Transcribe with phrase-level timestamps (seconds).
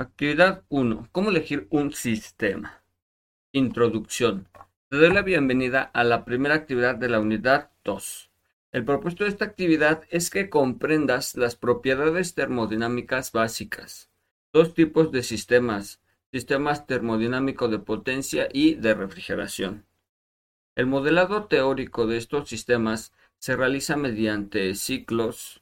[0.00, 1.08] Actividad 1.
[1.10, 2.84] ¿Cómo elegir un sistema?
[3.50, 4.46] Introducción.
[4.88, 8.30] Te doy la bienvenida a la primera actividad de la unidad 2.
[8.70, 14.08] El propósito de esta actividad es que comprendas las propiedades termodinámicas básicas.
[14.52, 19.84] Dos tipos de sistemas, sistemas termodinámicos de potencia y de refrigeración.
[20.76, 25.60] El modelado teórico de estos sistemas se realiza mediante ciclos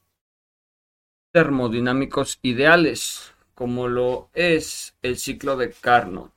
[1.33, 6.31] termodinámicos ideales, como lo es el ciclo de Carnot.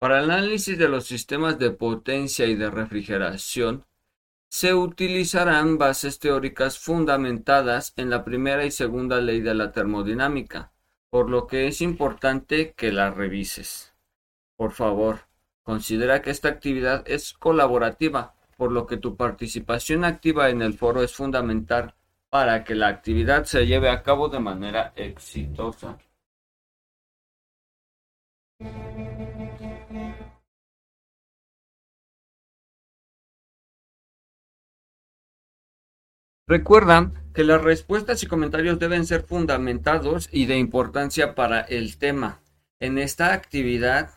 [0.00, 3.86] Para el análisis de los sistemas de potencia y de refrigeración,
[4.50, 10.72] se utilizarán bases teóricas fundamentadas en la primera y segunda ley de la termodinámica,
[11.10, 13.94] por lo que es importante que las revises.
[14.56, 15.28] Por favor,
[15.62, 21.04] considera que esta actividad es colaborativa, por lo que tu participación activa en el foro
[21.04, 21.94] es fundamental
[22.30, 25.98] para que la actividad se lleve a cabo de manera exitosa.
[36.48, 42.40] Recuerda que las respuestas y comentarios deben ser fundamentados y de importancia para el tema.
[42.80, 44.10] En esta actividad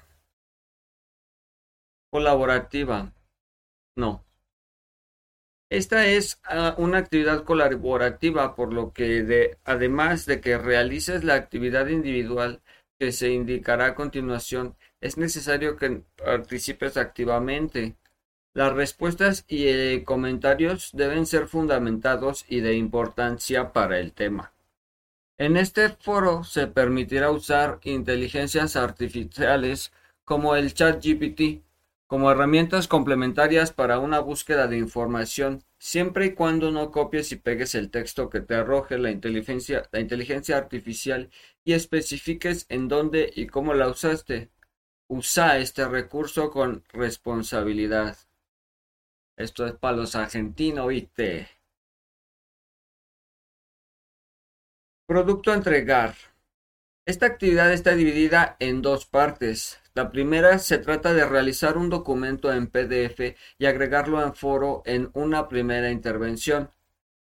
[2.10, 3.14] colaborativa,
[3.98, 4.26] no.
[5.72, 11.36] Esta es ah, una actividad colaborativa, por lo que de, además de que realices la
[11.36, 12.62] actividad individual
[13.00, 17.96] que se indicará a continuación, es necesario que participes activamente.
[18.54, 24.52] Las respuestas y eh, comentarios deben ser fundamentados y de importancia para el tema.
[25.38, 29.94] En este foro se permitirá usar inteligencias artificiales
[30.26, 31.64] como el ChatGPT
[32.12, 37.74] como herramientas complementarias para una búsqueda de información, siempre y cuando no copies y pegues
[37.74, 39.88] el texto que te arroje la inteligencia,
[40.58, 41.30] artificial
[41.64, 44.52] y especifiques en dónde y cómo la usaste.
[45.08, 48.18] Usa este recurso con responsabilidad.
[49.38, 51.48] Esto es para los argentinos, ¿viste?
[55.08, 56.16] Producto a entregar.
[57.06, 59.81] Esta actividad está dividida en dos partes.
[59.94, 65.10] La primera se trata de realizar un documento en PDF y agregarlo en foro en
[65.14, 66.70] una primera intervención.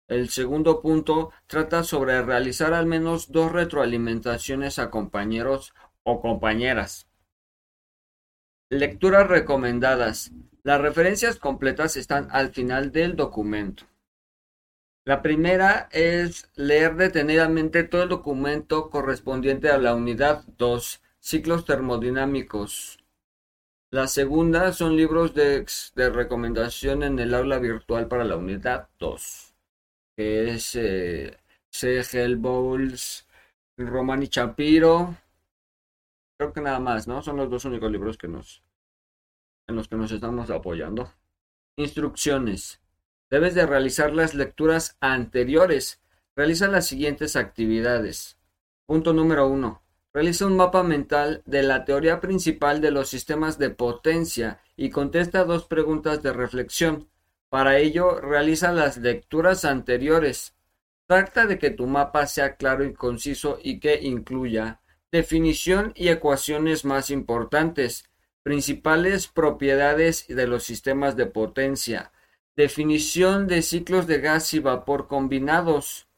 [0.06, 7.08] El segundo punto trata sobre realizar al menos dos retroalimentaciones a compañeros o compañeras.
[8.68, 10.30] Lecturas recomendadas.
[10.62, 13.84] Las referencias completas están al final del documento.
[15.04, 22.98] La primera es leer detenidamente todo el documento correspondiente a la unidad 2, ciclos termodinámicos.
[23.92, 25.64] La segunda son libros de,
[25.96, 29.54] recomendación en el aula virtual para la unidad 2,
[30.16, 31.38] que es eh,
[31.70, 32.02] C.
[32.36, 33.26] Bowles,
[33.76, 35.16] Romani Chapiro.
[36.38, 37.20] Creo que nada más, ¿no?
[37.22, 38.62] Son los dos únicos libros que nos,
[39.66, 41.12] en los que nos estamos apoyando.
[41.76, 42.80] Instrucciones.
[43.28, 46.00] Debes de realizar las lecturas anteriores.
[46.36, 48.38] Realiza las siguientes actividades.
[48.86, 49.79] Punto número 1.
[50.12, 55.44] Realiza un mapa mental de la teoría principal de los sistemas de potencia y contesta
[55.44, 57.08] dos preguntas de reflexión.
[57.48, 60.54] Para ello, realiza las lecturas anteriores.
[61.06, 64.80] Trata de que tu mapa sea claro y conciso y que incluya
[65.12, 68.04] definición y ecuaciones más importantes,
[68.42, 72.12] principales propiedades de los sistemas de potencia,
[72.60, 76.08] Definición de ciclos de gas y vapor combinados.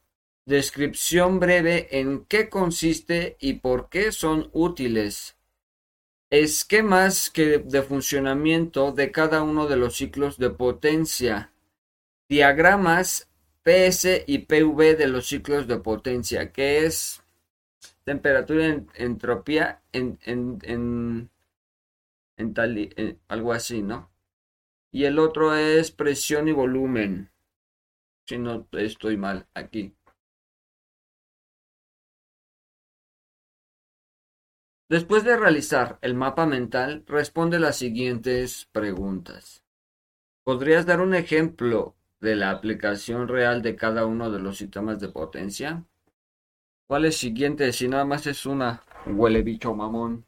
[0.45, 5.37] Descripción breve en qué consiste y por qué son útiles.
[6.31, 11.53] Esquemas que de funcionamiento de cada uno de los ciclos de potencia.
[12.29, 13.29] Diagramas
[13.63, 17.23] PS y PV de los ciclos de potencia, que es
[18.05, 21.31] temperatura, en, entropía, en, en, en,
[22.37, 24.13] en tal, algo así, ¿no?
[24.93, 27.31] y el otro es presión y volumen.
[28.27, 29.95] Si no estoy mal aquí.
[34.93, 39.65] Después de realizar el mapa mental, responde las siguientes preguntas.
[40.45, 45.09] ¿Podrías dar un ejemplo de la aplicación real de cada uno de los sistemas de
[45.09, 45.87] potencia?
[46.87, 47.73] ¿Cuál es siguiente?
[47.73, 50.27] Si nada más es una huele bicho mamón.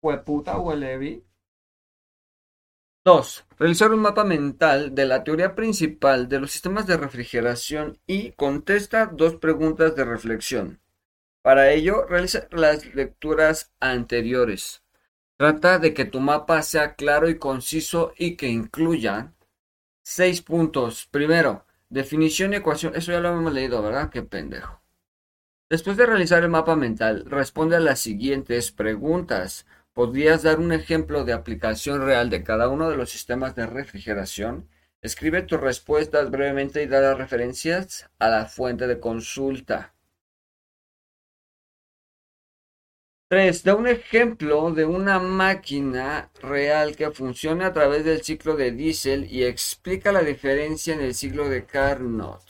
[0.00, 1.24] Puta huelevi.
[3.04, 3.46] 2.
[3.58, 9.06] Realizar un mapa mental de la teoría principal de los sistemas de refrigeración y contesta
[9.06, 10.80] dos preguntas de reflexión.
[11.42, 14.82] Para ello, realiza las lecturas anteriores.
[15.38, 19.32] Trata de que tu mapa sea claro y conciso y que incluya
[20.02, 21.06] seis puntos.
[21.10, 22.94] Primero, definición y ecuación.
[22.94, 24.10] Eso ya lo hemos leído, ¿verdad?
[24.10, 24.82] Qué pendejo.
[25.70, 29.66] Después de realizar el mapa mental, responde a las siguientes preguntas.
[29.98, 34.68] ¿Podrías dar un ejemplo de aplicación real de cada uno de los sistemas de refrigeración?
[35.02, 39.96] Escribe tus respuestas brevemente y da las referencias a la fuente de consulta.
[43.26, 43.64] 3.
[43.64, 49.24] Da un ejemplo de una máquina real que funcione a través del ciclo de Diesel
[49.28, 52.44] y explica la diferencia en el ciclo de Carnot.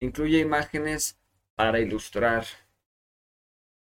[0.00, 1.18] Incluye imágenes
[1.54, 2.46] para ilustrar.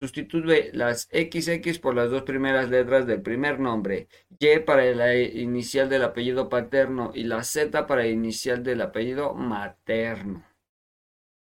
[0.00, 4.06] Sustituye las XX por las dos primeras letras del primer nombre,
[4.38, 9.34] Y para la inicial del apellido paterno y la Z para la inicial del apellido
[9.34, 10.44] materno.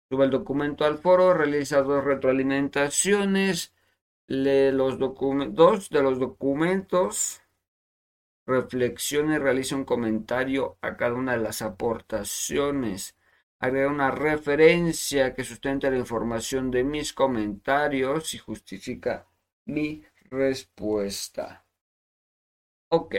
[0.10, 3.76] Sube el documento al foro, realiza dos retroalimentaciones,
[4.26, 7.44] lee los dos de los documentos
[8.48, 13.16] reflexione, realiza un comentario a cada una de las aportaciones.
[13.60, 19.28] Agrega una referencia que sustente la información de mis comentarios y justifica
[19.66, 21.66] mi respuesta.
[22.90, 23.16] Ok.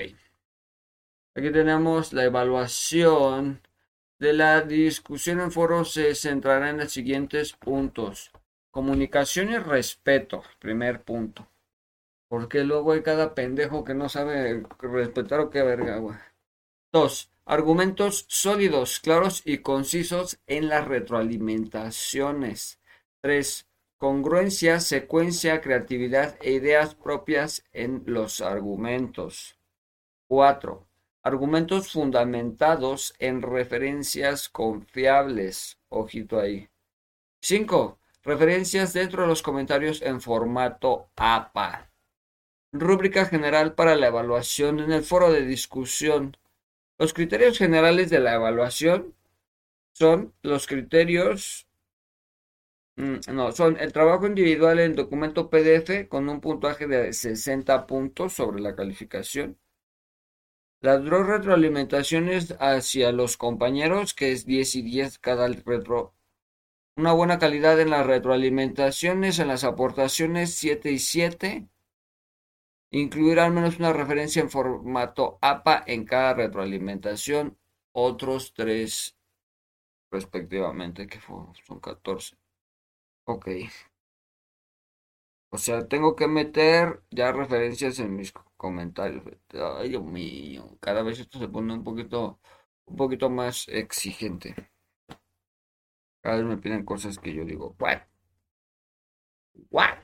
[1.34, 3.60] Aquí tenemos la evaluación
[4.18, 8.32] de la discusión en foro se centrará en los siguientes puntos.
[8.70, 11.46] Comunicación y respeto, primer punto.
[12.28, 16.16] Porque luego hay cada pendejo que no sabe respetar o qué verga, güey.
[16.92, 22.78] Dos, argumentos sólidos, claros y concisos en las retroalimentaciones.
[23.20, 23.66] Tres,
[23.96, 29.58] congruencia, secuencia, creatividad e ideas propias en los argumentos.
[30.28, 30.86] Cuatro,
[31.22, 35.78] argumentos fundamentados en referencias confiables.
[35.88, 36.68] Ojito ahí.
[37.40, 41.87] Cinco, referencias dentro de los comentarios en formato APA.
[42.72, 46.36] Rúbrica general para la evaluación en el foro de discusión.
[46.98, 49.14] Los criterios generales de la evaluación
[49.94, 51.66] son los criterios,
[52.96, 58.34] mm, no, son el trabajo individual en documento PDF con un puntaje de 60 puntos
[58.34, 59.58] sobre la calificación.
[60.80, 66.14] Las dos retroalimentaciones hacia los compañeros, que es 10 y 10 cada retro.
[66.96, 71.68] Una buena calidad en las retroalimentaciones, en las aportaciones 7 y 7
[72.90, 77.56] Incluir al menos una referencia en formato APA en cada retroalimentación.
[77.92, 79.16] Otros tres
[80.10, 82.36] respectivamente, que son 14.
[83.24, 83.48] Ok.
[85.50, 89.22] O sea, tengo que meter ya referencias en mis comentarios.
[89.78, 90.76] Ay, Dios mío.
[90.80, 92.40] Cada vez esto se pone un poquito,
[92.86, 94.54] un poquito más exigente.
[96.22, 98.02] Cada vez me piden cosas que yo digo, what?
[99.70, 99.97] What?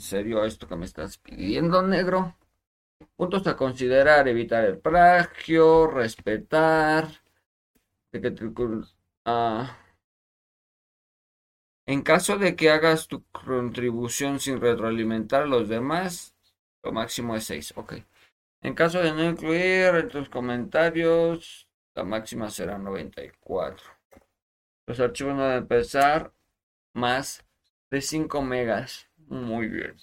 [0.00, 2.34] ¿En serio esto que me estás pidiendo, negro?
[3.16, 7.06] Puntos a considerar, evitar el plagio, respetar,
[9.26, 9.76] ah,
[11.84, 16.34] En caso de que hagas tu contribución sin retroalimentar a los demás,
[16.82, 17.74] lo máximo es 6.
[17.76, 17.92] Ok.
[18.62, 23.84] En caso de no incluir en tus comentarios, la máxima será 94.
[24.86, 26.32] Los archivos no deben pesar
[26.94, 27.44] más
[27.90, 29.09] de 5 megas.
[29.30, 29.96] Muy bien.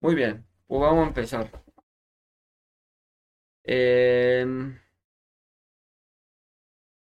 [0.00, 0.46] Muy bien.
[0.68, 1.50] Pues vamos a empezar.
[3.66, 4.78] Em,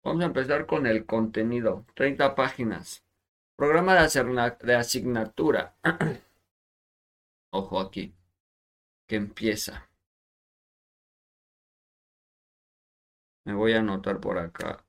[0.02, 1.86] vamos a empezar con el contenido.
[1.94, 3.04] 30 páginas.
[3.56, 5.76] Programa de asignatura.
[7.52, 8.14] Ojo aquí.
[9.08, 9.90] Que empieza.
[13.46, 14.83] Me voy a anotar por acá.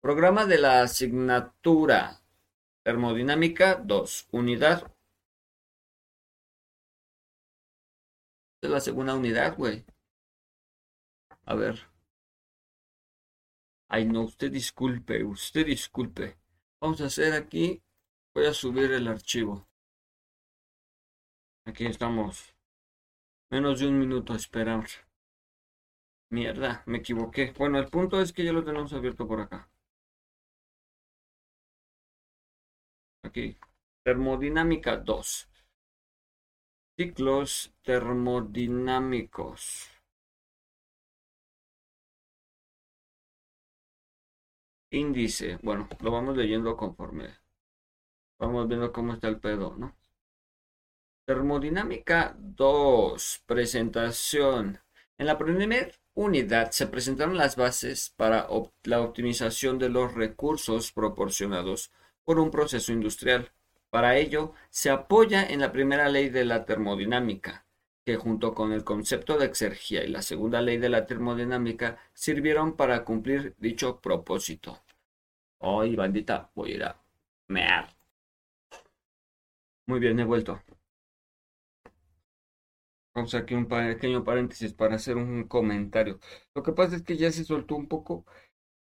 [0.00, 2.22] Programa de la asignatura.
[2.82, 4.28] Termodinámica 2.
[4.32, 4.90] Unidad.
[8.62, 9.84] Es la segunda unidad, güey.
[11.44, 11.90] A ver.
[13.88, 16.38] Ay, no, usted disculpe, usted disculpe.
[16.80, 17.82] Vamos a hacer aquí.
[18.34, 19.68] Voy a subir el archivo.
[21.66, 22.54] Aquí estamos.
[23.50, 24.86] Menos de un minuto a esperar.
[26.30, 27.52] Mierda, me equivoqué.
[27.58, 29.68] Bueno, el punto es que ya lo tenemos abierto por acá.
[33.22, 33.56] Aquí.
[34.02, 35.48] Termodinámica 2.
[36.96, 39.88] Ciclos termodinámicos.
[44.90, 45.58] Índice.
[45.62, 47.38] Bueno, lo vamos leyendo conforme.
[48.38, 49.94] Vamos viendo cómo está el pedo, ¿no?
[51.26, 53.44] Termodinámica 2.
[53.46, 54.80] Presentación.
[55.18, 58.48] En la primera unidad se presentaron las bases para
[58.84, 61.92] la optimización de los recursos proporcionados
[62.24, 63.52] por un proceso industrial.
[63.90, 67.66] Para ello, se apoya en la primera ley de la termodinámica,
[68.04, 72.76] que junto con el concepto de exergía y la segunda ley de la termodinámica sirvieron
[72.76, 74.82] para cumplir dicho propósito.
[75.60, 77.00] Ay, bandita, voy a ir a
[77.48, 77.94] mear.
[79.86, 80.62] Muy bien, he vuelto.
[83.14, 86.20] Vamos aquí un pequeño paréntesis para hacer un comentario.
[86.54, 88.24] Lo que pasa es que ya se soltó un poco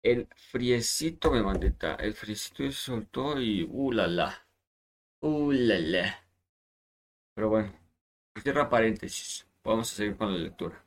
[0.04, 1.96] el friecito, mi bandita.
[1.96, 4.48] El friecito se soltó y uh la la.
[5.22, 5.52] Uh.
[7.36, 7.74] Pero bueno,
[8.42, 9.48] cierra paréntesis.
[9.64, 10.84] Vamos a seguir con la lectura.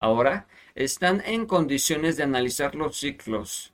[0.00, 3.72] Ahora están en condiciones de analizar los ciclos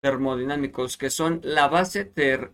[0.00, 2.52] termodinámicos que son la base, ter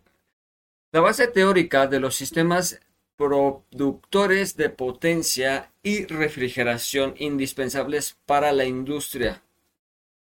[0.93, 2.81] la base teórica de los sistemas
[3.17, 9.44] productores de potencia y refrigeración indispensables para la industria.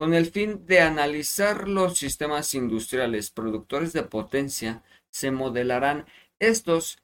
[0.00, 6.06] Con el fin de analizar los sistemas industriales productores de potencia, se modelarán
[6.38, 6.96] estos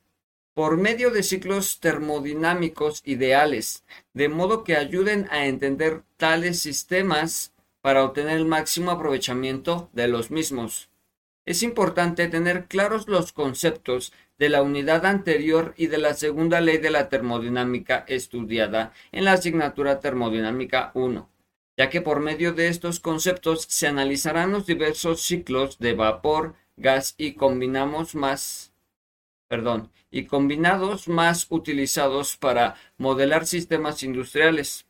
[0.55, 3.85] por medio de ciclos termodinámicos ideales,
[4.15, 10.31] de modo que ayuden a entender tales sistemas para obtener el máximo aprovechamiento de los
[10.31, 10.89] mismos.
[11.45, 16.79] Es importante tener claros los conceptos de la unidad anterior y de la segunda ley
[16.79, 21.29] de la termodinámica estudiada en la asignatura termodinámica 1,
[21.77, 27.15] ya que por medio de estos conceptos se analizarán los diversos ciclos de vapor, gas
[27.19, 28.73] y combinamos más
[29.49, 34.87] perdón, y combinados más utilizados para modelar sistemas industriales.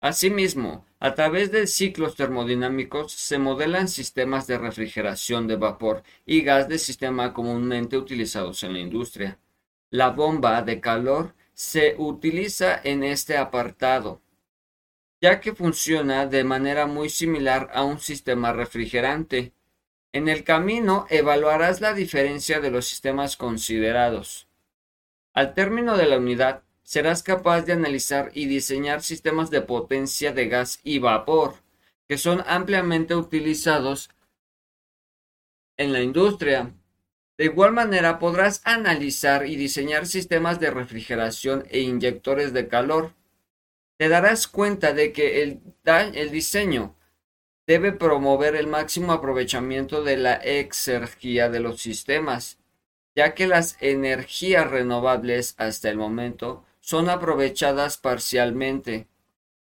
[0.00, 6.68] Asimismo, a través de ciclos termodinámicos se modelan sistemas de refrigeración de vapor y gas
[6.68, 9.38] de sistema comúnmente utilizados en la industria.
[9.90, 14.20] La bomba de calor se utiliza en este apartado,
[15.22, 19.52] ya que funciona de manera muy similar a un sistema refrigerante.
[20.12, 24.48] En el camino evaluarás la diferencia de los sistemas considerados.
[25.32, 30.48] Al término de la unidad, serás capaz de analizar y diseñar sistemas de potencia de
[30.48, 31.54] gas y vapor,
[32.08, 34.10] que son ampliamente utilizados
[35.76, 36.74] en la industria.
[37.38, 43.12] De igual manera podrás analizar y diseñar sistemas de refrigeración e inyectores de calor.
[44.02, 46.96] Te darás cuenta de que el, diseño
[47.68, 52.58] debe promover el máximo aprovechamiento de la exergía de los sistemas,
[53.14, 59.06] ya que las energías renovables hasta el momento son aprovechadas parcialmente,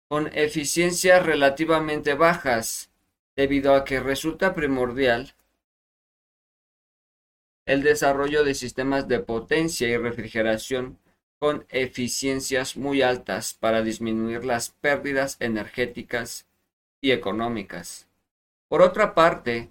[0.08, 2.90] con eficiencias relativamente bajas,
[3.36, 5.34] debido a que resulta primordial
[7.66, 10.98] el desarrollo de sistemas de potencia y refrigeración
[11.38, 16.46] con eficiencias muy altas para disminuir las pérdidas energéticas
[17.00, 18.08] y económicas.
[18.68, 19.70] Por otra parte,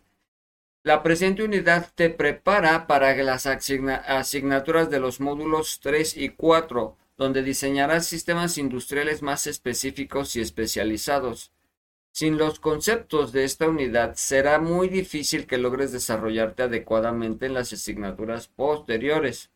[0.83, 7.43] la presente unidad te prepara para las asignaturas de los módulos 3 y 4 donde
[7.43, 11.51] diseñarás sistemas industriales más específicos y especializados.
[12.11, 17.73] Sin los conceptos de esta unidad será muy difícil que logres desarrollarte adecuadamente en las
[17.73, 19.51] asignaturas posteriores,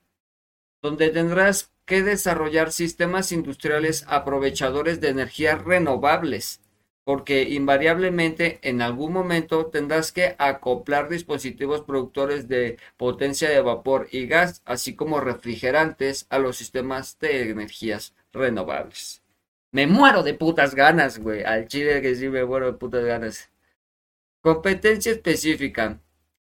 [0.81, 6.61] donde tendrás que desarrollar sistemas industriales aprovechadores de energías renovables,
[7.05, 14.27] porque invariablemente en algún momento tendrás que acoplar dispositivos productores de potencia de vapor y
[14.27, 19.23] gas, así como refrigerantes a los sistemas de energías renovables.
[19.71, 21.43] Me muero de putas ganas, güey.
[21.43, 23.49] Al chile que sí me muero de putas ganas.
[24.41, 26.01] Competencia específica.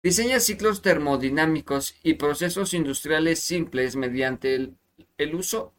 [0.04, 4.79] Diseña ciclos termodinámicos y procesos industriales simples mediante el,
[5.18, 5.74] el uso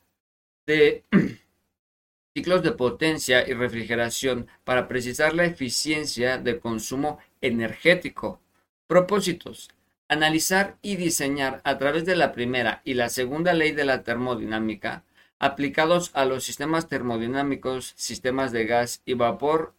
[0.67, 1.05] de
[2.35, 8.41] ciclos de potencia y refrigeración para precisar la eficiencia de consumo energético.
[8.87, 9.71] Propósitos.
[10.09, 15.05] Analizar y diseñar a través de la primera y la segunda ley de la termodinámica
[15.41, 19.75] aplicados a los sistemas termodinámicos, sistemas de gas y vapor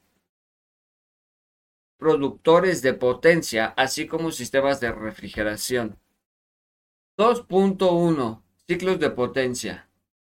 [1.98, 6.00] productores de potencia, así como sistemas de refrigeración.
[7.16, 9.90] 2.1 Ciclos de potencia.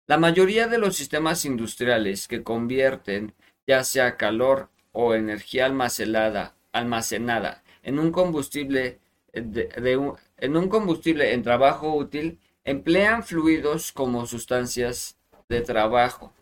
[0.08, 3.32] La mayoría de los sistemas industriales que convierten
[3.64, 8.98] ya sea calor o energía almacenada, almacenada en un combustible
[9.32, 15.16] en un combustible en trabajo útil Emplean fluidos como sustancias
[15.48, 16.34] de trabajo.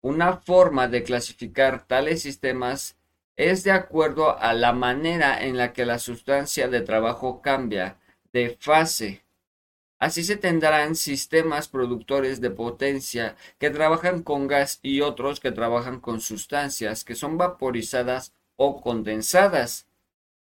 [0.00, 2.96] Una forma de clasificar tales sistemas
[3.36, 7.98] es de acuerdo a la manera en la que la sustancia de trabajo cambia
[8.32, 9.25] de fase.
[9.98, 16.00] Así se tendrán sistemas productores de potencia que trabajan con gas y otros que trabajan
[16.00, 19.86] con sustancias que son vaporizadas o condensadas.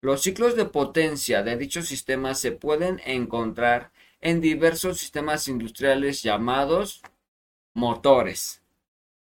[0.00, 7.02] Los ciclos de potencia de dichos sistemas se pueden encontrar en diversos sistemas industriales llamados
[7.74, 8.62] motores.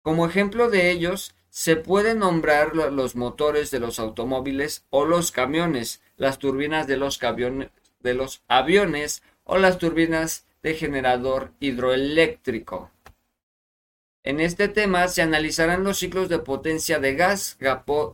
[0.02, 6.02] Como ejemplo de ellos, se pueden nombrar los motores de los automóviles o los camiones,
[6.16, 12.90] las turbinas de los, de los aviones o las turbinas de generador hidroeléctrico.
[14.26, 17.58] En este tema se analizarán los ciclos de potencia de gas,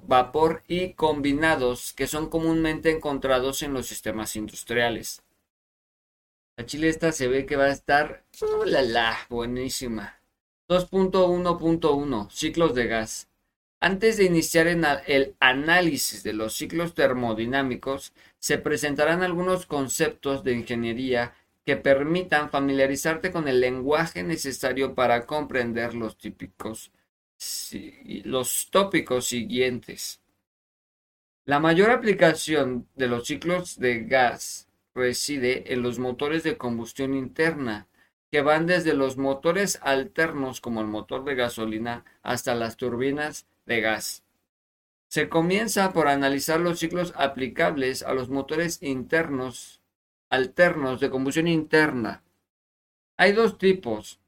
[0.02, 5.22] vapor y combinados que son comúnmente encontrados en los sistemas industriales.
[6.56, 10.20] La chile esta se ve que va a estar uh, la, la, buenísima.
[10.68, 13.29] 2.1.1 Ciclos de gas.
[13.82, 21.34] Antes de iniciar el análisis de los ciclos termodinámicos, se presentarán algunos conceptos de ingeniería
[21.64, 26.92] que permitan familiarizarte con el lenguaje necesario para comprender los típicos
[28.24, 30.20] los tópicos siguientes.
[31.46, 37.88] La mayor aplicación de los ciclos de gas reside en los motores de combustión interna,
[38.30, 43.80] que van desde los motores alternos como el motor de gasolina hasta las turbinas de
[43.80, 44.24] gas.
[45.08, 49.80] Se comienza por analizar los ciclos aplicables a los motores internos
[50.30, 52.22] alternos de combustión interna.
[53.16, 54.20] Hay dos tipos,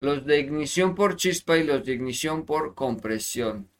[0.00, 3.70] los de ignición por chispa y los de ignición por compresión.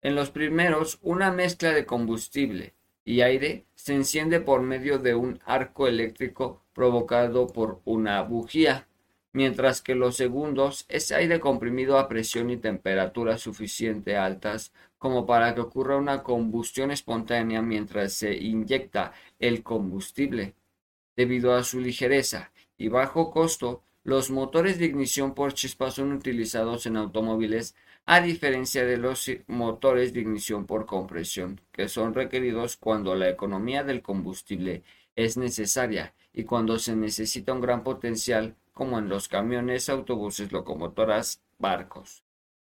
[0.00, 5.40] En los primeros, una mezcla de combustible, y aire se enciende por medio de un
[5.44, 8.87] arco eléctrico provocado por una bujía,
[9.32, 15.54] mientras que los segundos es aire comprimido a presión y temperatura suficiente altas como para
[15.54, 20.54] que ocurra una combustión espontánea mientras se inyecta el combustible.
[21.16, 26.86] Debido a su ligereza y bajo costo, los motores de ignición por chispa son utilizados
[26.86, 27.74] en automóviles
[28.06, 33.84] a diferencia de los motores de ignición por compresión, que son requeridos cuando la economía
[33.84, 34.82] del combustible
[35.14, 41.42] es necesaria y cuando se necesita un gran potencial, como en los camiones, autobuses, locomotoras,
[41.58, 42.22] barcos.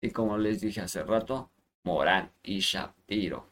[0.02, 1.52] Y como les dije hace rato,
[1.84, 3.46] Morán y Shapiro.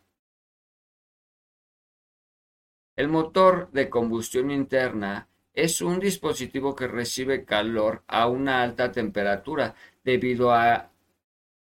[2.95, 9.75] El motor de combustión interna es un dispositivo que recibe calor a una alta temperatura
[10.03, 10.89] debido a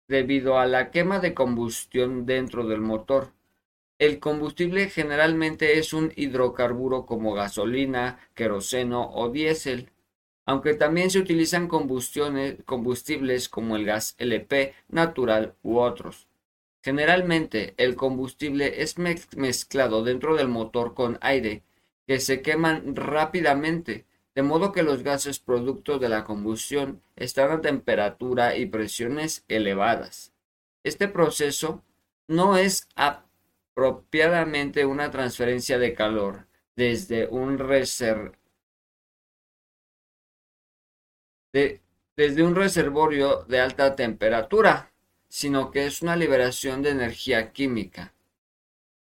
[0.08, 3.34] debido a la quema de combustión dentro del motor.
[3.98, 9.90] El combustible generalmente es un hidrocarburo como gasolina, queroseno o diésel,
[10.50, 16.28] aunque también se utilizan combustibles como el gas LP natural u otros.
[16.82, 21.62] Generalmente el combustible es mezclado dentro del motor con aire,
[22.08, 27.62] que se queman rápidamente de modo que los gases producto de la combustión están a
[27.62, 30.34] temperatura y presiones elevadas.
[30.84, 31.84] Este proceso
[32.28, 37.60] no es apropiadamente una transferencia de calor desde un
[41.52, 44.92] desde un reservorio de alta temperatura,
[45.28, 48.14] sino que es una liberación de energía química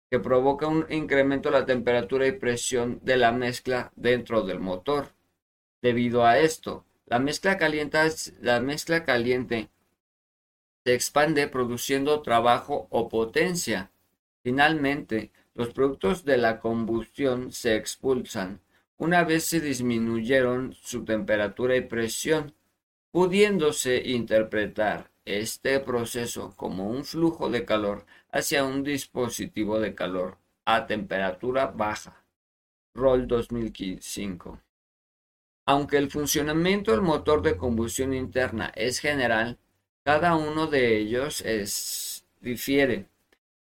[0.10, 5.10] que provoca un incremento de la temperatura y presión de la mezcla dentro del motor.
[5.82, 7.58] Debido a esto, la mezcla,
[8.42, 9.70] la mezcla caliente
[10.86, 13.92] se expande produciendo trabajo o potencia.
[14.44, 18.62] Finalmente, los productos de la combustión se expulsan
[18.98, 22.54] una vez se disminuyeron su temperatura y presión,
[23.12, 30.88] pudiéndose interpretar este proceso como un flujo de calor hacia un dispositivo de calor a
[30.88, 32.24] temperatura baja.
[32.94, 34.60] Roll 2005.
[35.66, 39.60] Aunque el funcionamiento del motor de combustión interna es general,
[40.04, 43.10] cada uno de ellos es, difiere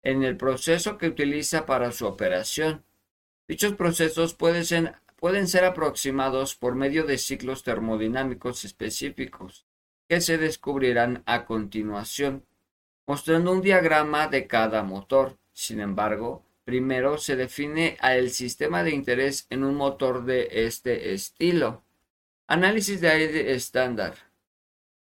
[0.02, 2.82] en el proceso que utiliza para su operación.
[3.46, 9.64] Dichos procesos pueden ser, pueden ser aproximados por medio de ciclos termodinámicos específicos,
[10.08, 12.44] que se descubrirán a continuación,
[13.06, 15.38] mostrando un diagrama de cada motor.
[15.52, 21.84] Sin embargo, primero se define el sistema de interés en un motor de este estilo.
[22.48, 24.14] Análisis de aire estándar.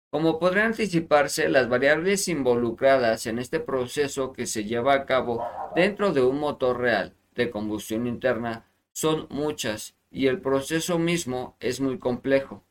[0.09, 5.45] Como podrá anticiparse, las variables involucradas en este proceso que se lleva a cabo
[5.75, 11.81] dentro de un motor real de combustión interna son muchas y el proceso mismo es
[11.81, 12.63] muy complejo.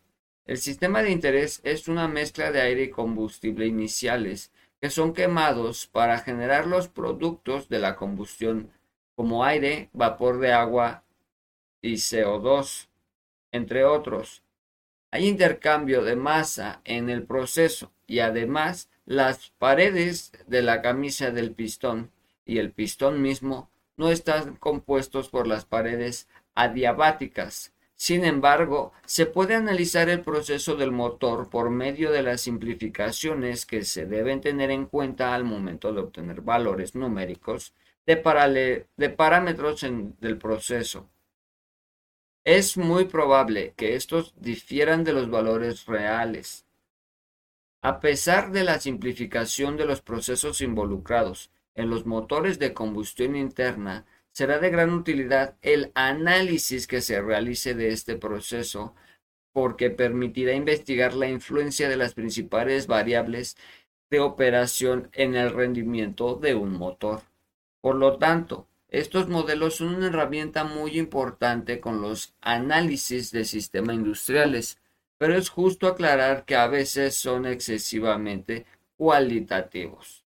[0.45, 5.87] El sistema de interés es una mezcla de aire y combustible iniciales que son quemados
[5.87, 8.71] para generar los productos de la combustión
[9.15, 11.03] como aire, vapor de agua
[11.83, 12.89] y CO2,
[13.51, 14.43] entre otros.
[15.11, 21.53] Hay intercambio de masa en el proceso y además las paredes de la camisa del
[21.53, 22.13] pistón
[22.45, 27.73] y el pistón mismo no están compuestos por las paredes adiabáticas.
[27.95, 33.85] Sin embargo, se puede analizar el proceso del motor por medio de las simplificaciones que
[33.85, 37.75] se deben tener en cuenta al momento de obtener valores numéricos
[38.07, 39.87] de, parámetros
[40.21, 41.09] del proceso.
[42.45, 46.65] Es muy probable que estos difieran de los valores reales.
[47.83, 54.05] A pesar de la simplificación de los procesos involucrados en los motores de combustión interna,
[54.39, 58.95] será de gran utilidad el análisis que se realice de este proceso
[59.53, 63.57] porque permitirá investigar la influencia de las principales variables
[64.11, 67.23] de operación en el rendimiento de un motor.
[67.81, 73.97] Por lo tanto, estos modelos son una herramienta muy importante con los análisis de sistemas
[73.97, 74.79] industriales,
[75.19, 80.28] pero es justo aclarar que a veces son excesivamente cualitativos.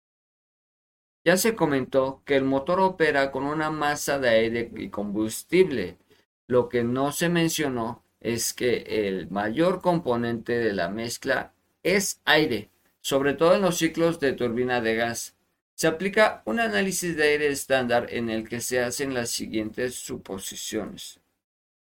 [1.24, 5.98] Ya se comentó que el motor opera con una masa de aire y combustible.
[6.46, 11.52] Lo que no se mencionó es que el mayor componente de la mezcla
[11.82, 15.36] es aire, sobre todo en los ciclos de turbina de gas.
[15.74, 21.20] Se aplica un análisis de aire estándar en el que se hacen las siguientes suposiciones.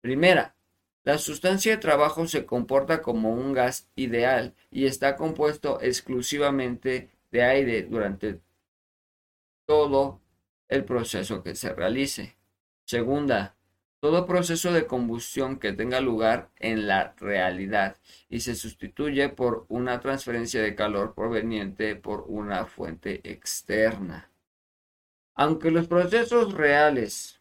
[0.02, 0.56] Primera,
[1.04, 7.43] la sustancia de trabajo se comporta como un gas ideal y está compuesto exclusivamente de
[7.43, 8.39] aire durante
[9.70, 10.20] todo
[10.68, 12.36] el proceso que se realice.
[12.86, 13.56] Segunda,
[14.00, 17.96] todo proceso de combustión que tenga lugar en la realidad
[18.30, 24.32] y se sustituye por una transferencia de calor proveniente por una fuente externa.
[25.36, 27.40] Aunque los procesos reales,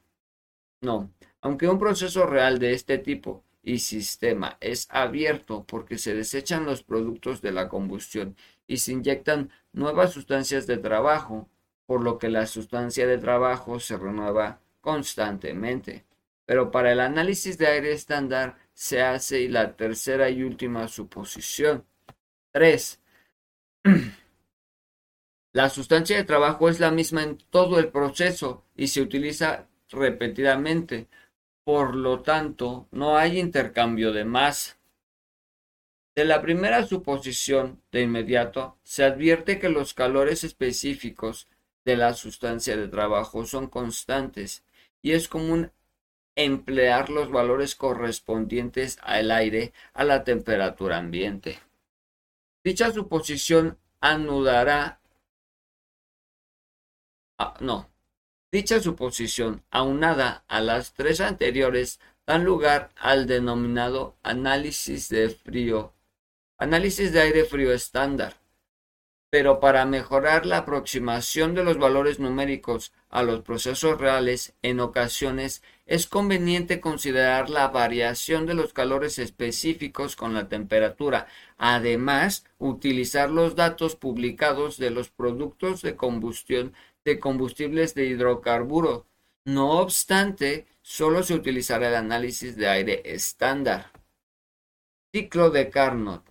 [0.82, 1.10] no,
[1.40, 6.82] aunque un proceso real de este tipo y sistema es abierto porque se desechan los
[6.82, 8.36] productos de la combustión
[8.66, 11.48] y se inyectan nuevas sustancias de trabajo,
[11.88, 16.04] por lo que la sustancia de trabajo se renueva constantemente
[16.48, 21.84] pero para el análisis de aire estándar se hace la tercera y última suposición.
[22.52, 23.02] 3.
[25.52, 31.08] La sustancia de trabajo es la misma en todo el proceso y se utiliza repetidamente.
[31.64, 34.78] Por lo tanto, no hay intercambio de masa.
[36.16, 41.46] De la primera suposición, de inmediato, se advierte que los calores específicos
[41.88, 44.62] de la sustancia de trabajo son constantes
[45.00, 45.72] y es común
[46.36, 51.60] emplear los valores correspondientes al aire a la temperatura ambiente.
[52.62, 55.00] Dicha suposición anudará
[57.60, 57.88] no.
[58.52, 65.94] Dicha suposición, aunada a las tres anteriores, dan lugar al denominado análisis de frío,
[66.58, 68.37] análisis de aire frío estándar.
[69.30, 75.62] Pero para mejorar la aproximación de los valores numéricos a los procesos reales, en ocasiones
[75.84, 81.26] es conveniente considerar la variación de los calores específicos con la temperatura.
[81.58, 89.06] Además, utilizar los datos publicados de los productos de combustión de combustibles de hidrocarburo.
[89.44, 93.92] No obstante, solo se utilizará el análisis de aire estándar.
[95.12, 96.22] Ciclo de Carnot.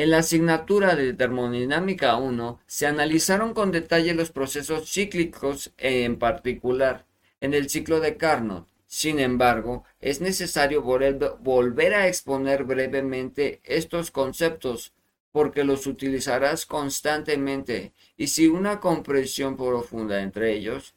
[0.00, 7.04] En la asignatura de Termodinámica 1 se analizaron con detalle los procesos cíclicos en particular
[7.42, 8.66] en el ciclo de Carnot.
[8.86, 14.94] Sin embargo, es necesario volver a exponer brevemente estos conceptos
[15.32, 20.94] porque los utilizarás constantemente y sin una comprensión profunda entre ellos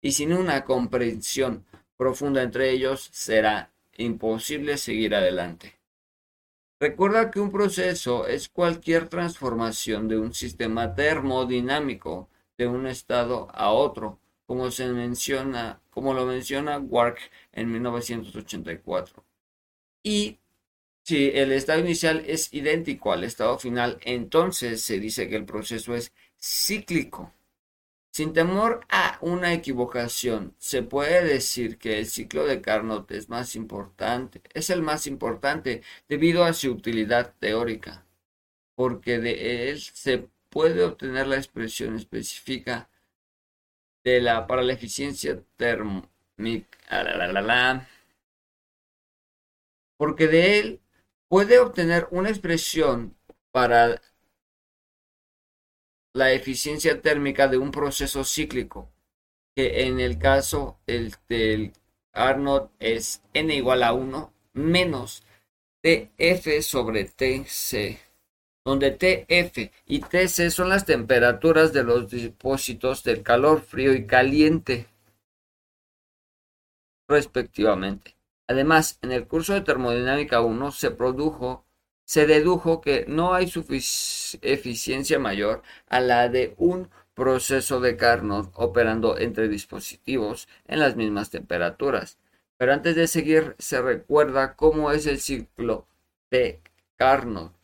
[0.00, 5.79] y sin una comprensión profunda entre ellos será imposible seguir adelante.
[6.80, 13.70] Recuerda que un proceso es cualquier transformación de un sistema termodinámico de un estado a
[13.70, 17.18] otro, como se menciona, como lo menciona Wark
[17.52, 19.22] en 1984.
[20.02, 20.38] Y
[21.04, 25.94] si el estado inicial es idéntico al estado final, entonces se dice que el proceso
[25.94, 27.30] es cíclico.
[28.12, 33.54] Sin temor a una equivocación, se puede decir que el ciclo de Carnot es más
[33.54, 38.04] importante, es el más importante debido a su utilidad teórica,
[38.74, 42.90] porque de él se puede obtener la expresión específica
[44.04, 46.08] de la para la eficiencia térmica,
[49.96, 50.80] porque de él
[51.28, 53.16] puede obtener una expresión
[53.52, 54.00] para
[56.12, 58.90] la eficiencia térmica de un proceso cíclico,
[59.54, 61.72] que en el caso el, del
[62.12, 65.24] Arnold es n igual a 1 menos
[65.82, 67.98] TF sobre TC,
[68.64, 74.88] donde TF y TC son las temperaturas de los depósitos del calor frío y caliente,
[77.08, 78.16] respectivamente.
[78.48, 81.64] Además, en el curso de termodinámica 1 se produjo
[82.10, 83.52] se dedujo que no hay
[84.42, 91.30] eficiencia mayor a la de un proceso de Carnot operando entre dispositivos en las mismas
[91.30, 92.18] temperaturas.
[92.56, 95.86] Pero antes de seguir, se recuerda cómo es el ciclo
[96.32, 96.60] de
[96.96, 97.54] Carnot.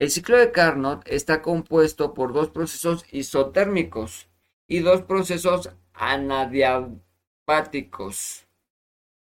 [0.00, 4.28] El ciclo de Carnot está compuesto por dos procesos isotérmicos
[4.66, 8.48] y dos procesos anadiabáticos,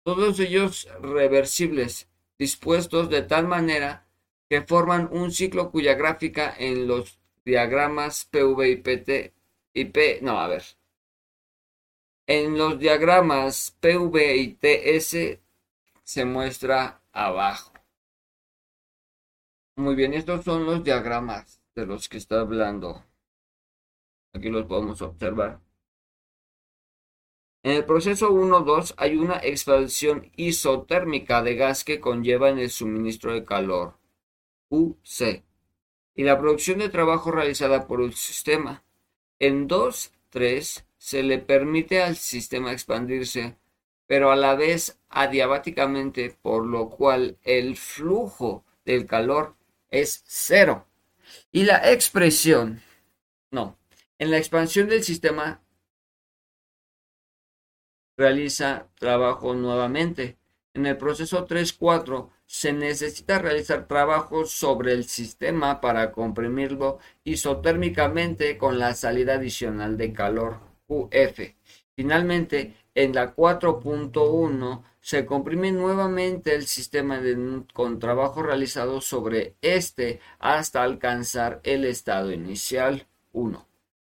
[0.03, 4.07] todos ellos reversibles, dispuestos de tal manera
[4.49, 9.33] que forman un ciclo cuya gráfica en los diagramas PV y PT
[9.73, 10.63] y P, no, a ver.
[12.27, 15.39] En los diagramas PV y TS
[16.03, 17.71] se muestra abajo.
[19.77, 23.05] Muy bien, estos son los diagramas de los que está hablando.
[24.33, 25.59] Aquí los podemos observar.
[27.63, 33.33] En el proceso 1-2 hay una expansión isotérmica de gas que conlleva en el suministro
[33.33, 33.98] de calor.
[34.69, 35.43] UC
[36.15, 38.83] y la producción de trabajo realizada por un sistema.
[39.39, 43.57] En 2.3 se le permite al sistema expandirse,
[44.05, 49.55] pero a la vez adiabáticamente, por lo cual el flujo del calor
[49.91, 50.87] es cero.
[51.51, 52.81] Y la expresión,
[53.51, 53.77] no,
[54.17, 55.61] en la expansión del sistema
[58.17, 60.38] realiza trabajo nuevamente.
[60.79, 68.79] En el proceso 3.4 se necesita realizar trabajos sobre el sistema para comprimirlo isotérmicamente con
[68.79, 71.41] la salida adicional de calor UF.
[71.97, 77.19] Finalmente, en la 4.1 se comprime nuevamente el sistema
[77.73, 83.67] con trabajo realizado sobre este hasta alcanzar el estado inicial 1.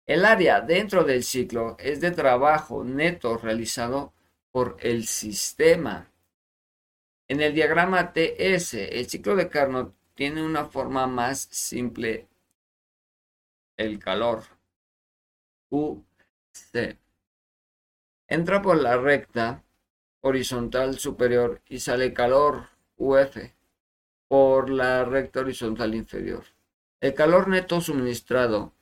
[0.04, 4.12] El área dentro del ciclo es de trabajo neto realizado
[4.52, 6.09] por el sistema
[7.30, 12.26] en el diagrama TS, el ciclo de Carnot tiene una forma más simple.
[13.76, 14.42] El calor.
[15.68, 16.02] UC.
[18.26, 19.62] Entra por la recta
[20.22, 22.66] horizontal superior y sale calor
[22.96, 23.36] UF
[24.26, 26.42] por la recta horizontal inferior.
[27.00, 28.72] El calor neto suministrado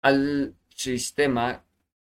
[0.00, 1.64] al sistema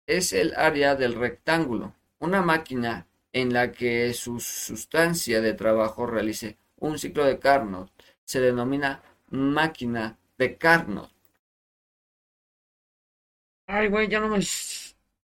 [0.07, 1.95] es el área del rectángulo.
[2.19, 7.91] Una máquina en la que su sustancia de trabajo realice un ciclo de Carnot
[8.23, 11.11] se denomina máquina de Carnot.
[13.67, 14.39] Ay, güey, ya no me...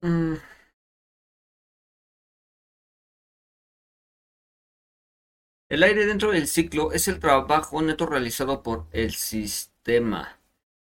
[0.02, 0.36] Mm.
[5.70, 10.40] El aire dentro del ciclo es el trabajo neto realizado por el sistema.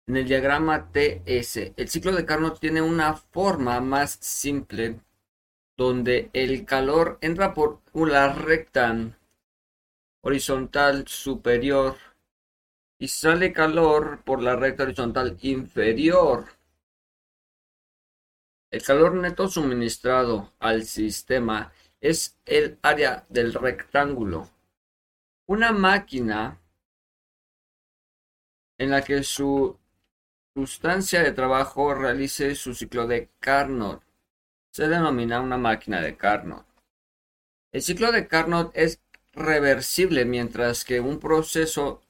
[0.06, 5.00] En el diagrama TS, el ciclo de Carnot tiene una forma más simple
[5.76, 8.94] donde el calor entra por una recta
[10.22, 11.96] horizontal superior
[12.98, 16.46] y sale calor por la recta horizontal inferior.
[18.70, 24.50] El calor neto suministrado al sistema es el área del rectángulo.
[25.46, 26.60] Una máquina
[28.78, 29.78] en la que su
[30.54, 34.03] sustancia de trabajo realice su ciclo de Carnot
[34.74, 36.66] se denomina una máquina de Carnot.
[37.72, 39.00] El ciclo de Carnot es
[39.32, 42.00] reversible mientras que un proceso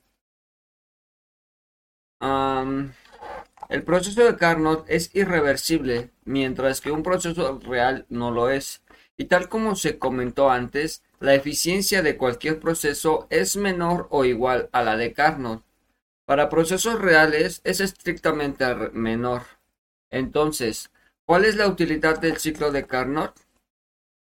[3.69, 8.83] el proceso de Carnot es irreversible mientras que un proceso real no lo es.
[9.19, 14.71] Y tal como se comentó antes la eficiencia de cualquier proceso es menor o igual
[14.73, 15.63] a la de Carnot.
[16.25, 19.43] Para procesos reales es estrictamente menor.
[20.11, 20.91] Entonces
[21.27, 23.35] ¿Cuál es la utilidad del ciclo de Carnot?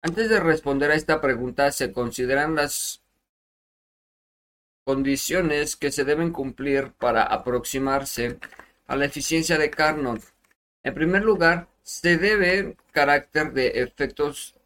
[0.03, 3.05] Antes de responder a esta pregunta se consideran las
[4.85, 8.41] condiciones que se deben cumplir para aproximarse
[8.89, 10.21] a la eficiencia de Carnot.
[10.83, 14.57] En primer lugar, se debe carácter de efectos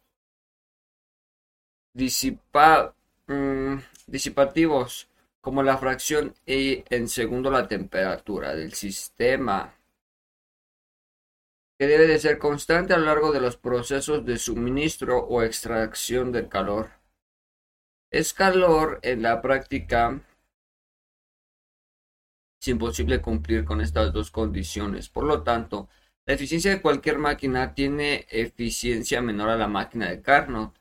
[1.93, 3.75] mm,
[4.07, 5.07] disipativos
[5.39, 9.75] como la fracción y en segundo la temperatura del sistema
[11.87, 16.47] debe de ser constante a lo largo de los procesos de suministro o extracción de
[16.47, 16.91] calor.
[18.11, 20.21] Es calor en la práctica
[22.63, 25.09] es imposible cumplir con estas dos condiciones.
[25.09, 25.89] Por lo tanto,
[26.25, 30.73] la eficiencia de cualquier máquina tiene eficiencia menor a la máquina de Carnot,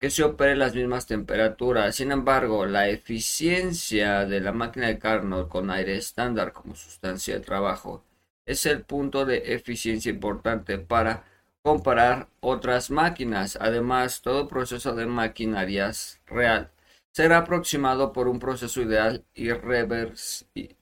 [0.00, 1.94] que se opera en las mismas temperaturas.
[1.94, 7.40] Sin embargo, la eficiencia de la máquina de Carnot con aire estándar como sustancia de
[7.40, 8.02] trabajo
[8.46, 11.24] es el punto de eficiencia importante para
[11.62, 13.56] comparar otras máquinas.
[13.60, 16.70] Además, todo proceso de maquinarias real
[17.12, 20.76] será aproximado por un proceso ideal irreversible.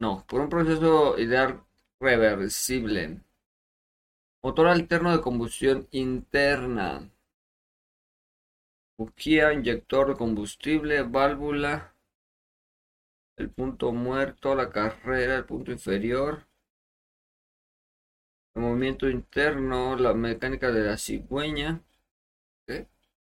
[0.00, 1.62] No, por un proceso ideal
[2.00, 3.20] reversible.
[4.42, 7.10] Motor alterno de combustión interna.
[8.98, 11.89] Bujía, inyector de combustible, válvula,
[13.40, 16.46] el punto muerto, la carrera, el punto inferior,
[18.54, 21.82] el movimiento interno, la mecánica de la cigüeña,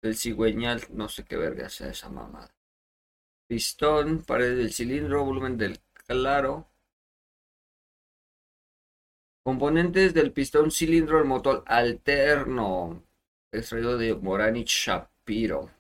[0.02, 2.56] el cigüeñal, no sé qué verga sea esa mamada.
[3.48, 6.70] Pistón, pared del cilindro, volumen del claro.
[9.44, 13.04] Componentes del pistón cilindro, el motor alterno,
[13.52, 15.72] extraído de Morani Shapiro.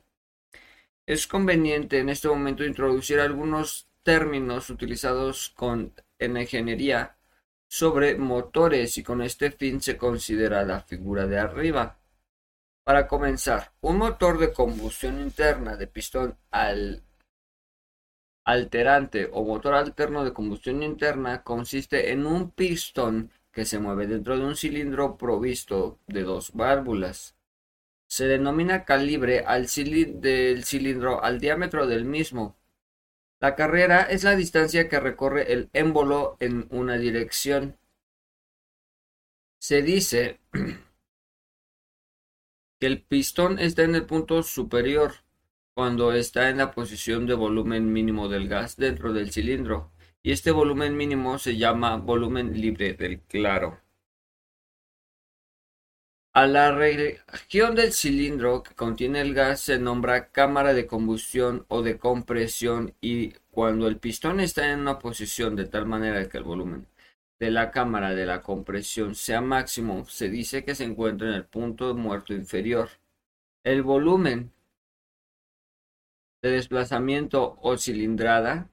[1.05, 5.53] Es conveniente en este momento introducir algunos términos utilizados
[6.17, 7.17] en ingeniería
[7.67, 11.99] sobre motores y con este fin se considera la figura de arriba.
[12.85, 17.03] Para comenzar, un motor de combustión interna de pistón al
[18.45, 24.37] alterante o motor alterno de combustión interna consiste en un pistón que se mueve dentro
[24.37, 27.35] de un cilindro provisto de dos válvulas.
[28.07, 32.56] Se denomina calibre al del cilindro al diámetro del mismo
[33.39, 37.77] la carrera es la distancia que recorre el émbolo en una dirección.
[39.59, 40.39] Se dice
[42.79, 45.13] que el pistón está en el punto superior
[45.75, 49.91] cuando está en la posición de volumen mínimo del gas dentro del cilindro,
[50.23, 53.79] y este volumen mínimo se llama volumen libre del claro.
[56.37, 61.81] A la región del cilindro que contiene el gas se nombra cámara de combustión o
[61.81, 66.43] de compresión y cuando el pistón está en una posición de tal manera que el
[66.43, 66.85] volumen
[67.39, 71.45] de la cámara de la compresión sea máximo, se dice que se encuentra en el
[71.45, 72.89] punto muerto inferior.
[73.63, 74.51] El volumen
[76.43, 78.69] de desplazamiento o cilindrada,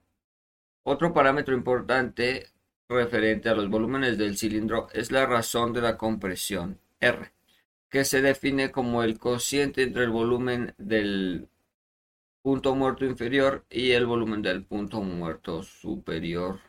[0.83, 2.45] otro parámetro importante
[2.87, 7.33] referente a los volúmenes del cilindro es la razón de la compresión R
[7.95, 11.47] que se define como el cociente entre el volumen del
[12.41, 16.59] punto muerto inferior y el volumen del punto muerto superior.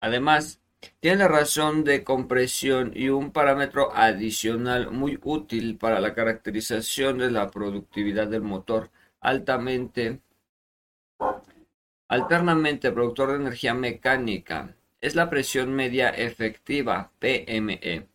[0.00, 0.60] Además,
[0.98, 7.30] tiene la razón de compresión y un parámetro adicional muy útil para la caracterización de
[7.30, 8.90] la productividad del motor
[9.20, 10.20] altamente
[12.08, 18.06] alternamente productor de energía mecánica es la presión media efectiva, PME.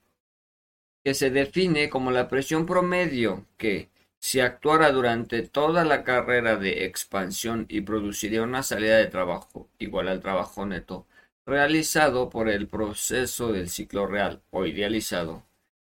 [1.03, 6.85] que se define como la presión promedio que, si actuara durante toda la carrera de
[6.85, 11.05] expansión y produciría una salida de trabajo igual al trabajo neto
[11.45, 15.43] realizado por el proceso del ciclo real o idealizado.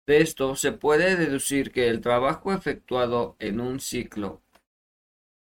[0.07, 4.43] De esto se puede deducir que el trabajo efectuado en un ciclo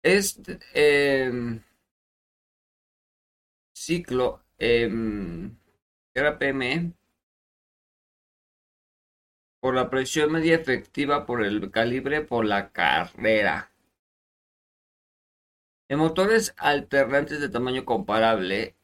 [0.04, 0.39] es
[0.74, 1.62] em,
[3.74, 4.88] ciclo eh,
[6.14, 6.93] era PME
[9.59, 13.72] por la presión media efectiva por el calibre por la carrera.
[15.89, 18.76] En motores alternantes de tamaño comparable,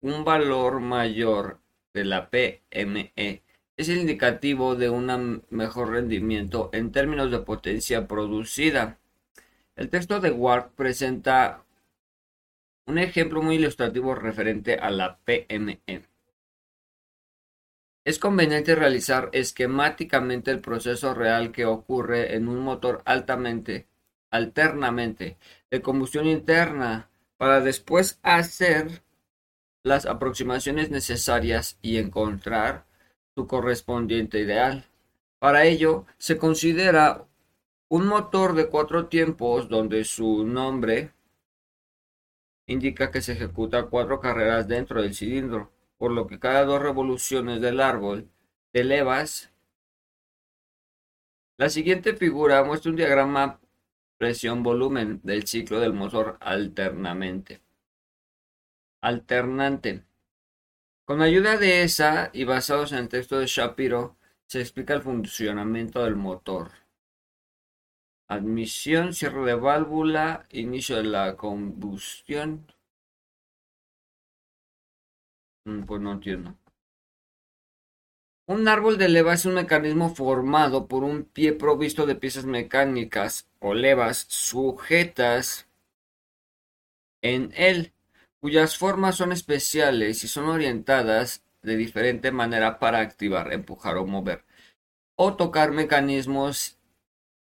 [0.00, 1.58] un valor mayor
[1.92, 3.42] de la PME
[3.76, 8.98] es el indicativo de un mejor rendimiento en términos de potencia producida.
[9.74, 11.64] El texto de Ward presenta
[12.88, 16.08] un ejemplo muy ilustrativo referente a la PME.
[18.02, 23.86] Es conveniente realizar esquemáticamente el proceso real que ocurre en un motor altamente,
[24.30, 25.36] alternamente,
[25.70, 29.02] de combustión interna, para después hacer
[29.82, 32.86] las aproximaciones necesarias y encontrar
[33.34, 34.86] su correspondiente ideal.
[35.38, 37.26] Para ello, se considera
[37.90, 41.12] un motor de cuatro tiempos donde su nombre
[42.68, 47.60] indica que se ejecuta cuatro carreras dentro del cilindro por lo que cada dos revoluciones
[47.60, 48.30] del árbol
[48.72, 49.52] de levas.
[51.56, 53.60] La siguiente figura muestra un diagrama
[54.16, 57.60] presión-volumen del ciclo del motor alternamente.
[59.00, 60.04] Alternante.
[61.04, 64.16] Con ayuda de esa y basados en el texto de Shapiro,
[64.46, 66.70] se explica el funcionamiento del motor.
[68.28, 72.66] Admisión, cierre de válvula, inicio de la combustión,
[75.68, 76.56] Mm, pues no entiendo.
[78.46, 83.46] Un árbol de leva es un mecanismo formado por un pie provisto de piezas mecánicas
[83.60, 85.68] o levas sujetas
[87.22, 87.92] en él,
[88.40, 94.44] cuyas formas son especiales y son orientadas de diferente manera para activar, empujar o mover,
[95.16, 96.77] o tocar mecanismos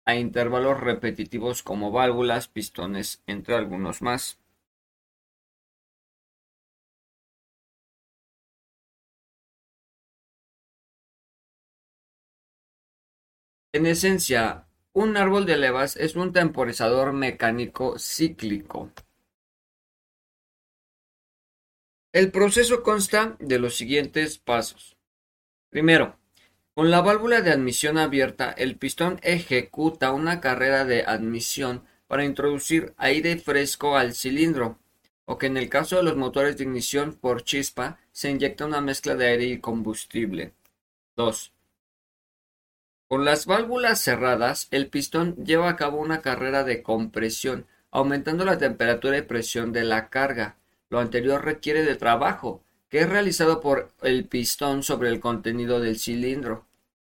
[0.06, 4.40] a intervalos repetitivos como válvulas, pistones, entre algunos más.
[13.74, 18.92] En esencia, un árbol de levas es un temporizador mecánico cíclico.
[22.14, 24.98] El proceso consta de los siguientes pasos.
[25.70, 26.18] Primero,
[26.76, 32.94] con la válvula de admisión abierta, el pistón ejecuta una carrera de admisión para introducir
[32.98, 34.78] aire fresco al cilindro,
[35.24, 38.82] o que en el caso de los motores de ignición por chispa se inyecta una
[38.82, 40.54] mezcla de aire y combustible.
[41.16, 41.54] 2.
[43.08, 48.58] Con las válvulas cerradas, el pistón lleva a cabo una carrera de compresión, aumentando la
[48.58, 50.58] temperatura y presión de la carga.
[50.90, 52.65] Lo anterior requiere de trabajo,
[52.96, 56.66] que es realizado por el pistón sobre el contenido del cilindro.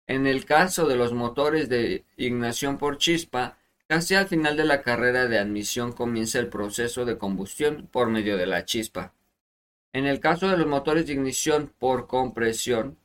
[0.07, 4.81] En el caso de los motores de ignición por chispa, casi al final de la
[4.81, 9.13] carrera de admisión comienza el proceso de combustión por medio de la chispa.
[9.93, 12.97] En el caso de los motores de ignición por compresión,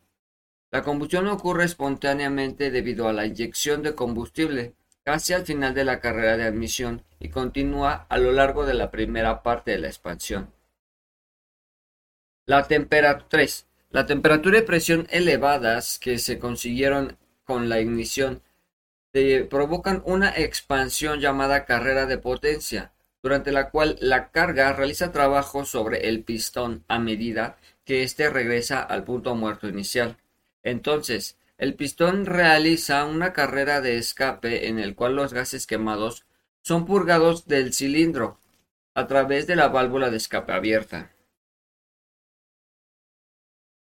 [0.70, 4.72] la combustión ocurre espontáneamente debido a la inyección de combustible
[5.04, 8.90] casi al final de la carrera de admisión y continúa a lo largo de la
[8.90, 10.48] primera parte de la expansión.
[12.44, 13.66] La temperatura 3.
[13.90, 18.42] La temperatura y presión elevadas que se consiguieron con la ignición
[19.48, 22.90] provocan una expansión llamada carrera de potencia,
[23.22, 28.82] durante la cual la carga realiza trabajo sobre el pistón a medida que éste regresa
[28.82, 30.16] al punto muerto inicial.
[30.64, 36.26] Entonces, el pistón realiza una carrera de escape en el cual los gases quemados
[36.62, 38.40] son purgados del cilindro
[38.94, 41.12] a través de la válvula de escape abierta.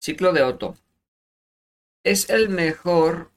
[0.02, 0.76] Ciclo de Otto.
[2.02, 3.30] Es el mejor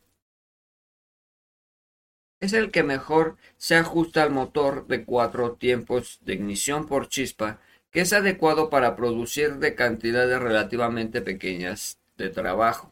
[2.40, 7.60] es el que mejor se ajusta al motor de cuatro tiempos de ignición por chispa,
[7.92, 12.92] que es adecuado para producir de cantidades relativamente pequeñas de trabajo.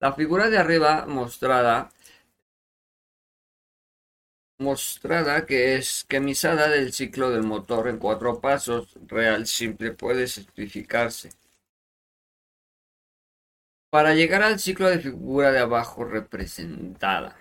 [0.00, 1.90] La figura de arriba mostrada
[4.56, 11.30] mostrada que es esquemizada del ciclo del motor en cuatro pasos real simple puede simplificarse.
[13.90, 17.36] Para llegar al ciclo de figura de abajo representada.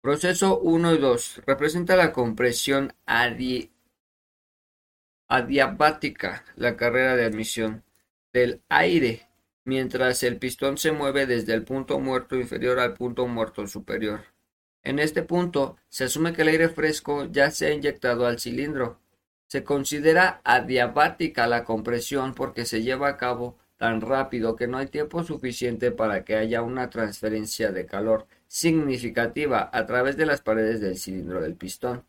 [0.00, 2.92] Proceso 1 y 2 representa la compresión
[5.28, 7.84] adiabática, la carrera de admisión
[8.32, 9.28] del aire
[9.64, 14.24] mientras el pistón se mueve desde el punto muerto inferior al punto muerto superior.
[14.82, 19.00] En este punto, se asume que el aire fresco ya se ha inyectado al cilindro.
[19.46, 24.86] Se considera adiabática la compresión porque se lleva a cabo tan rápido que no hay
[24.86, 30.80] tiempo suficiente para que haya una transferencia de calor significativa a través de las paredes
[30.80, 32.04] del cilindro del pistón.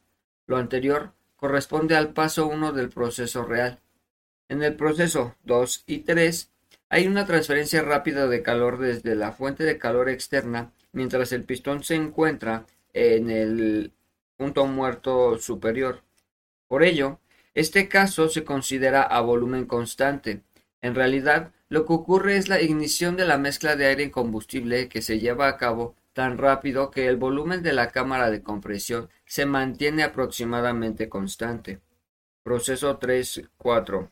[0.46, 3.80] Lo anterior corresponde al paso 1 del proceso real.
[4.50, 6.52] En el proceso 2 y 3
[6.90, 11.84] hay una transferencia rápida de calor desde la fuente de calor externa mientras el pistón
[11.84, 13.94] se encuentra en el
[14.38, 16.04] punto muerto superior.
[16.68, 17.20] Por ello,
[17.56, 20.44] este caso se considera a volumen constante.
[20.84, 24.90] En realidad, lo que ocurre es la ignición de la mezcla de aire y combustible
[24.90, 29.10] que se lleva a cabo tan rápido que el volumen de la cámara de compresión
[29.26, 31.80] se mantiene aproximadamente constante.
[32.44, 34.12] Proceso 3.4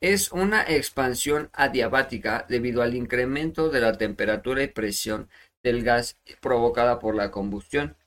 [0.00, 5.28] es una expansión adiabática debido al incremento de la temperatura y presión
[5.62, 7.98] del gas provocada por la combustión.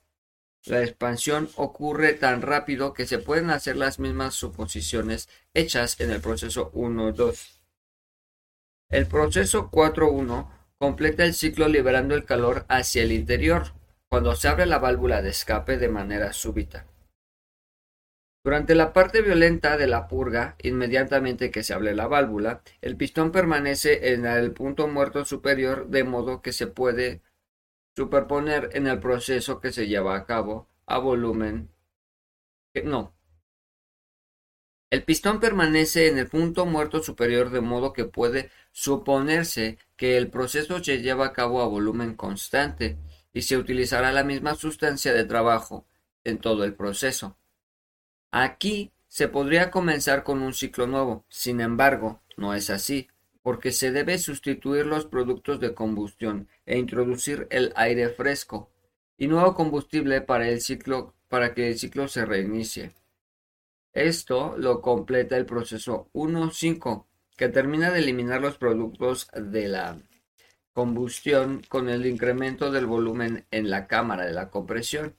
[0.66, 6.20] La expansión ocurre tan rápido que se pueden hacer las mismas suposiciones hechas en el
[6.20, 7.61] proceso 1.2.
[8.92, 13.74] El proceso 4.1 completa el ciclo liberando el calor hacia el interior
[14.10, 16.88] cuando se abre la válvula de escape de manera súbita.
[18.44, 23.32] Durante la parte violenta de la purga, inmediatamente que se abre la válvula, el pistón
[23.32, 27.22] permanece en el punto muerto superior de modo que se puede
[27.96, 31.70] superponer en el proceso que se lleva a cabo a volumen.
[32.84, 33.14] No,
[34.92, 40.30] el pistón permanece en el punto muerto superior de modo que puede suponerse que el
[40.30, 42.98] proceso se lleva a cabo a volumen constante
[43.32, 45.86] y se utilizará la misma sustancia de trabajo
[46.26, 47.38] en todo el proceso.
[48.32, 53.08] Aquí se podría comenzar con un ciclo nuevo, sin embargo, no es así,
[53.42, 58.70] porque se debe sustituir los productos de combustión e introducir el aire fresco
[59.18, 62.92] y nuevo combustible para el ciclo para que el ciclo se reinicie.
[63.94, 67.06] Esto lo completa el proceso 1.5,
[67.38, 69.98] que termina de eliminar los productos de la
[70.74, 75.16] combustión con el incremento del volumen en la cámara de la compresión,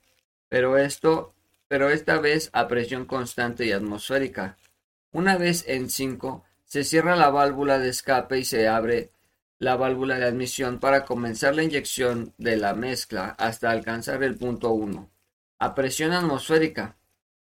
[0.48, 1.34] pero esto
[1.72, 4.58] pero esta vez a presión constante y atmosférica.
[5.10, 9.10] Una vez en 5 se cierra la válvula de escape y se abre
[9.58, 14.72] la válvula de admisión para comenzar la inyección de la mezcla hasta alcanzar el punto
[14.72, 15.10] 1
[15.60, 16.98] a presión atmosférica.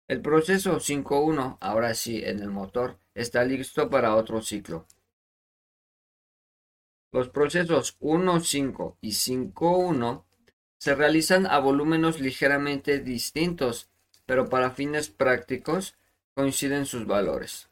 [0.08, 4.86] El proceso 5.1, ahora sí en el motor, está listo para otro ciclo.
[7.12, 10.24] Los procesos 1.5 y 5.1
[10.78, 13.89] se realizan a volúmenes ligeramente distintos,
[14.28, 15.95] pero para fines prácticos
[16.36, 17.70] coinciden sus valores.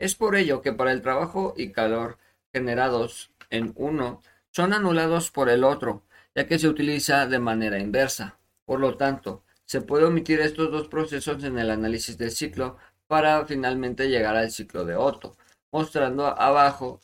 [0.00, 2.18] Es por ello que para el trabajo y calor
[2.52, 6.02] generados en uno son anulados por el otro,
[6.34, 8.38] ya que se utiliza de manera inversa.
[8.64, 13.46] Por lo tanto, se puede omitir estos dos procesos en el análisis del ciclo para
[13.46, 15.34] finalmente llegar al ciclo de Otto,
[15.70, 17.00] mostrando abajo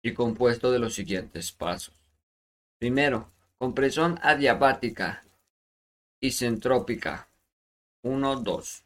[0.00, 1.92] y compuesto de los siguientes pasos.
[2.78, 5.24] Primero, compresión adiabática
[6.20, 7.30] isentrópica
[8.02, 8.84] 1, 2.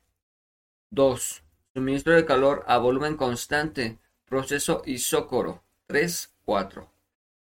[0.88, 1.42] 2.
[1.74, 6.90] Suministro de calor a volumen constante, proceso isócoro 3, 4.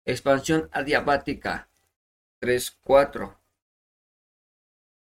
[0.03, 1.69] Expansión adiabática
[2.41, 3.38] 3, 4.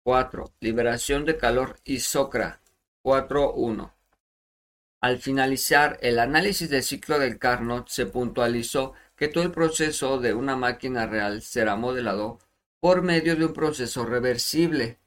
[0.04, 0.52] 4.
[0.58, 2.60] Liberación de calor isócra
[3.04, 3.92] 4.1.
[5.00, 10.34] Al finalizar el análisis del ciclo del Carnot, se puntualizó que todo el proceso de
[10.34, 12.40] una máquina real será modelado
[12.80, 14.98] por medio de un proceso reversible.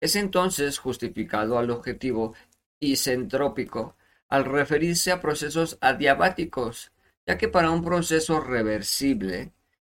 [0.00, 2.34] Es entonces justificado al objetivo
[2.78, 3.96] isentrópico
[4.28, 6.92] al referirse a procesos adiabáticos,
[7.26, 9.52] ya que para un proceso reversible,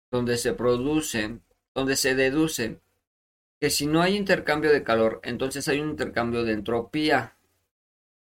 [0.10, 1.42] donde se producen,
[1.74, 2.82] donde se deducen
[3.62, 7.38] que si no hay intercambio de calor, entonces hay un intercambio de entropía.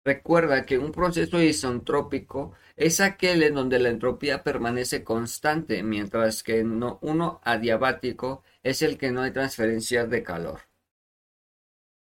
[0.05, 6.63] Recuerda que un proceso isentrópico es aquel en donde la entropía permanece constante, mientras que
[6.63, 10.63] uno adiabático es el que no hay transferencia de calor.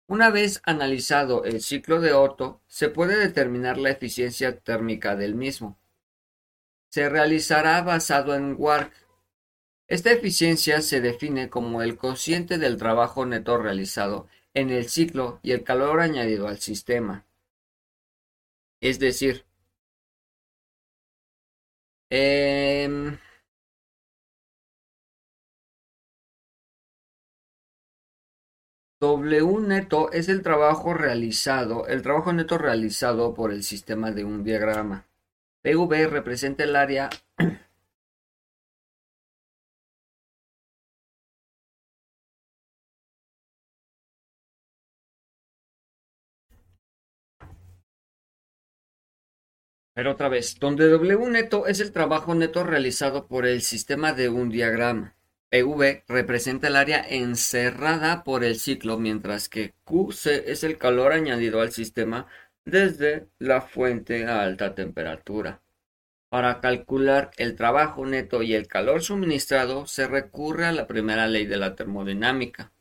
[0.07, 5.79] Una vez analizado el ciclo de Otto, se puede determinar la eficiencia térmica del mismo.
[6.89, 8.93] Se realizará basado en Wark,
[9.93, 15.53] esta eficiencia se define como el cociente del trabajo neto realizado en el ciclo y
[15.53, 17.27] el calor añadido al sistema.
[18.81, 19.45] Es decir,
[22.11, 23.19] em,
[29.01, 34.43] W neto es el trabajo realizado, el trabajo neto realizado por el sistema de un
[34.43, 35.07] diagrama.
[35.61, 37.11] PV representa el área
[49.95, 54.31] Pero otra vez, donde W neto es el trabajo neto realizado por el sistema de
[54.31, 55.17] un diagrama.
[55.51, 61.61] PV representa el área encerrada por el ciclo, mientras que QC es el calor añadido
[61.61, 62.27] al sistema
[62.65, 65.63] desde la fuente a alta temperatura.
[66.31, 71.45] Para calcular el trabajo neto y el calor suministrado se recurre a la primera ley
[71.45, 72.72] de la termodinámica.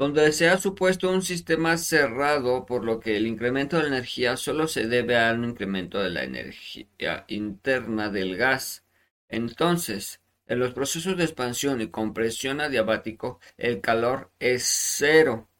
[0.00, 4.38] Donde se ha supuesto un sistema cerrado, por lo que el incremento de la energía
[4.38, 8.82] solo se debe a un incremento de la energía interna del gas.
[9.28, 15.50] Entonces, en los procesos de expansión y compresión adiabático, el calor es cero.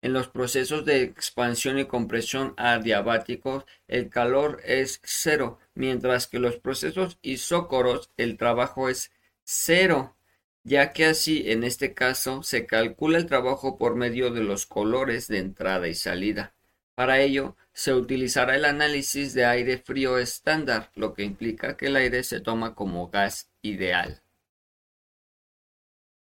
[0.00, 6.56] En los procesos de expansión y compresión adiabáticos, el calor es cero, mientras que los
[6.56, 9.12] procesos isócoros, el trabajo es
[9.44, 10.16] cero
[10.64, 15.28] ya que así en este caso se calcula el trabajo por medio de los colores
[15.28, 16.54] de entrada y salida.
[16.94, 21.96] Para ello, se utilizará el análisis de aire frío estándar, lo que implica que el
[21.96, 24.22] aire se toma como gas ideal,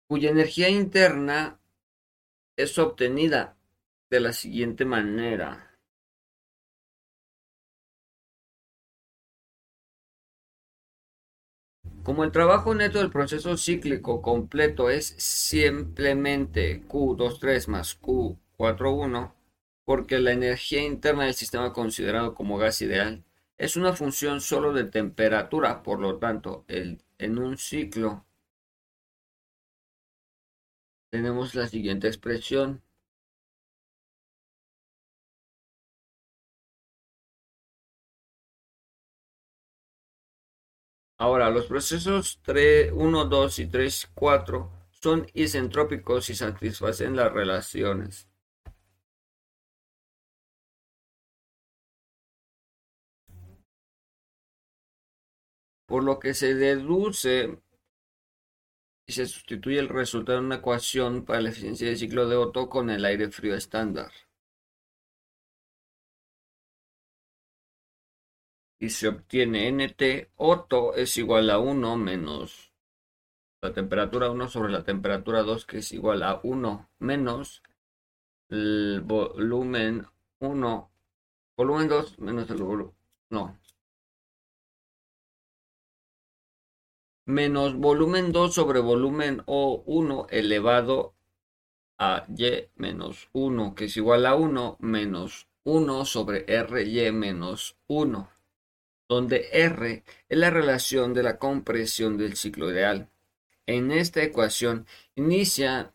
[0.06, 1.60] cuya energía interna
[2.56, 3.56] es obtenida
[4.10, 5.67] de la siguiente manera.
[12.08, 19.34] Como el trabajo neto del proceso cíclico completo es simplemente Q23 más Q41,
[19.84, 23.24] porque la energía interna del sistema considerado como gas ideal
[23.58, 28.24] es una función solo de temperatura, por lo tanto, en un ciclo
[31.10, 32.80] tenemos la siguiente expresión
[41.18, 48.28] Ahora, los procesos 3, 1, 2 y 3, 4 son isentrópicos y satisfacen las relaciones.
[55.86, 57.58] Por lo que se deduce
[59.06, 62.68] y se sustituye el resultado de una ecuación para la eficiencia del ciclo de Otto
[62.68, 64.12] con el aire frío estándar.
[68.78, 72.72] Y se obtiene NT, Otto es igual a 1 menos
[73.60, 77.62] la temperatura 1 sobre la temperatura 2 que es igual a 1 menos
[78.48, 80.06] el volumen
[80.38, 80.90] 1,
[81.56, 82.94] volumen 2 menos el volumen,
[83.30, 83.58] no,
[87.26, 91.14] menos volumen 2 sobre volumen O1 elevado
[91.98, 98.37] a Y menos 1 que es igual a 1 menos 1 sobre RY menos 1
[99.08, 103.08] donde R es la relación de la compresión del ciclo ideal.
[103.66, 105.92] En esta ecuación inicia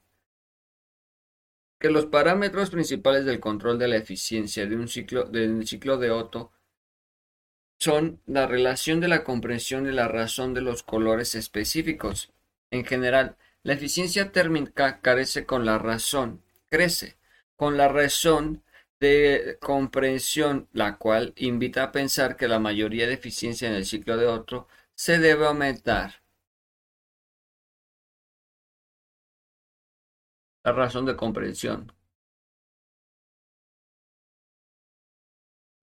[1.79, 6.11] que los parámetros principales del control de la eficiencia de un ciclo, del ciclo de
[6.11, 6.51] Otto
[7.79, 12.31] son la relación de la compresión y la razón de los colores específicos.
[12.71, 17.17] En general, la eficiencia térmica carece con la razón, crece
[17.57, 18.63] con la razón
[18.99, 24.17] de comprensión, la cual invita a pensar que la mayoría de eficiencia en el ciclo
[24.17, 26.23] de otro se debe aumentar.
[30.65, 31.91] La razón de comprensión.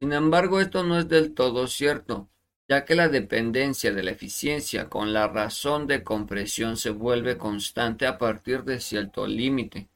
[0.00, 2.30] Sin embargo, esto no es del todo cierto,
[2.68, 8.06] ya que la dependencia de la eficiencia con la razón de compresión se vuelve constante
[8.06, 9.90] a partir de cierto límite.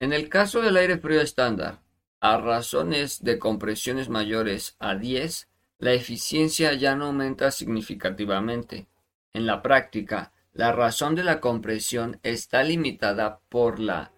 [0.00, 1.83] En el caso del aire frío estándar,
[2.24, 5.46] a razones de compresiones mayores a 10,
[5.76, 8.86] la eficiencia ya no aumenta significativamente.
[9.34, 14.10] En la práctica, la razón de la compresión está limitada por la,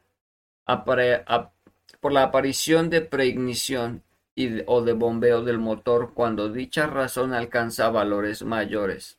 [0.64, 4.04] por la aparición de preignición
[4.36, 9.18] y o de bombeo del motor cuando dicha razón alcanza valores mayores.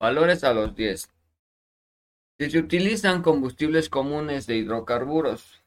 [0.00, 1.08] Valores a los 10.
[2.40, 5.62] Si se utilizan combustibles comunes de hidrocarburos,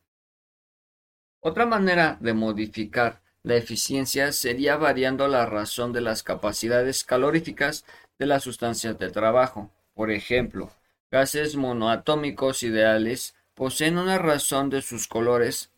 [1.41, 7.85] otra manera de modificar la eficiencia sería variando la razón de las capacidades caloríficas
[8.17, 9.71] de las sustancias de trabajo.
[9.93, 10.71] Por ejemplo,
[11.09, 15.71] gases monoatómicos ideales poseen una razón de sus colores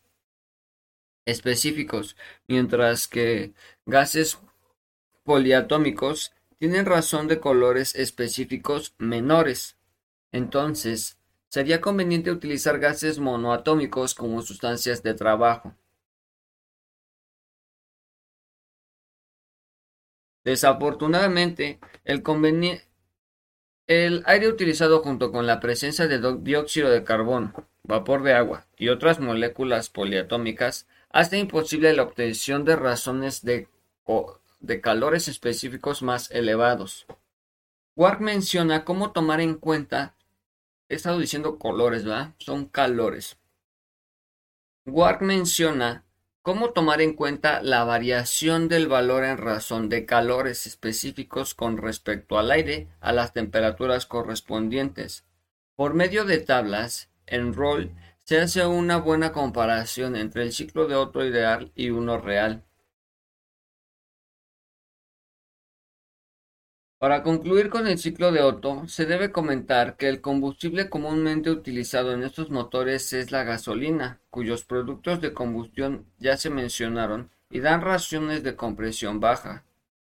[1.24, 2.16] específicos,
[2.48, 3.54] mientras que
[3.86, 4.38] gases
[5.22, 9.76] poliatómicos tienen razón de colores específicos menores.
[10.32, 11.18] Entonces,
[11.52, 15.74] sería conveniente utilizar gases monoatómicos como sustancias de trabajo.
[20.44, 22.22] Desafortunadamente, el,
[24.24, 29.20] aire utilizado junto con la presencia de dióxido de carbono, vapor de agua y otras
[29.20, 33.68] moléculas poliatómicas hace imposible la obtención de razones de,
[34.60, 37.04] de calores específicos más elevados.
[37.94, 40.14] Ward menciona cómo tomar en cuenta,
[40.92, 42.34] he estado diciendo colores, ¿verdad?
[42.38, 43.38] Son calores.
[44.84, 46.04] Ward menciona
[46.42, 52.38] cómo tomar en cuenta la variación del valor en razón de calores específicos con respecto
[52.38, 55.24] al aire a las temperaturas correspondientes.
[55.76, 57.92] Por medio de tablas, en Roll
[58.24, 62.64] se hace una buena comparación entre el ciclo de otro ideal y uno real.
[67.02, 72.12] Para concluir con el ciclo de Otto, se debe comentar que el combustible comúnmente utilizado
[72.12, 77.80] en estos motores es la gasolina, cuyos productos de combustión ya se mencionaron y dan
[77.80, 79.64] raciones de compresión baja,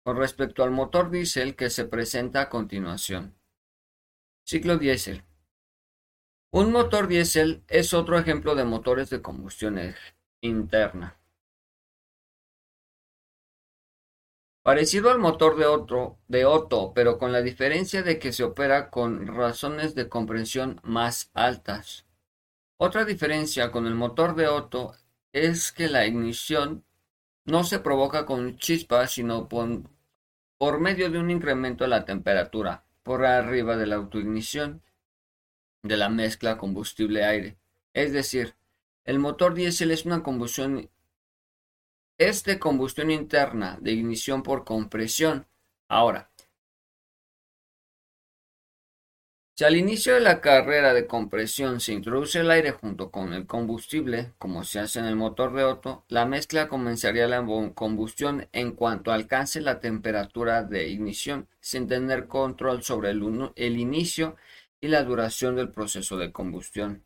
[0.02, 3.36] con respecto al motor diésel que se presenta a continuación.
[4.44, 5.22] Ciclo diésel.
[6.50, 9.78] Un motor diésel es otro ejemplo de motores de combustión
[10.40, 11.19] interna.
[14.62, 19.94] Parecido al motor de, Otto, pero con la diferencia de que se opera con razones
[19.94, 22.04] de compresión más altas.
[22.76, 24.94] Otra diferencia con el motor de Otto
[25.32, 26.84] es que la ignición
[27.46, 29.82] no se provoca con chispas, sino por,
[30.58, 34.82] por medio de un incremento de la temperatura por arriba de la autoignición
[35.82, 37.56] de la mezcla combustible-aire.
[37.94, 38.54] Es decir,
[39.04, 40.90] el motor diésel es una combustión
[42.20, 45.46] es de combustión interna, de ignición por compresión.
[45.88, 46.30] Ahora,
[49.56, 53.46] si al inicio de la carrera de compresión se introduce el aire junto con el
[53.46, 57.42] combustible, como se hace en el motor de Otto, la mezcla comenzaría la
[57.74, 64.36] combustión en cuanto alcance la temperatura de ignición, sin tener control sobre el, el inicio
[64.78, 67.02] y la duración del proceso de combustión.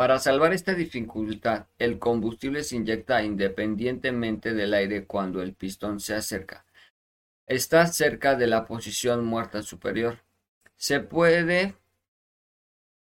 [0.00, 6.14] Para salvar esta dificultad, el combustible se inyecta independientemente del aire cuando el pistón se
[6.14, 6.64] acerca.
[7.46, 10.20] Está cerca de la posición muerta superior.
[10.78, 11.74] Se puede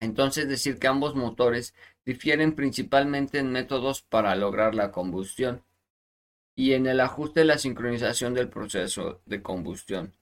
[0.02, 1.74] entonces decir que ambos motores
[2.04, 5.64] difieren principalmente en métodos para lograr la combustión
[6.54, 10.16] y en el ajuste de la sincronización del proceso de combustión.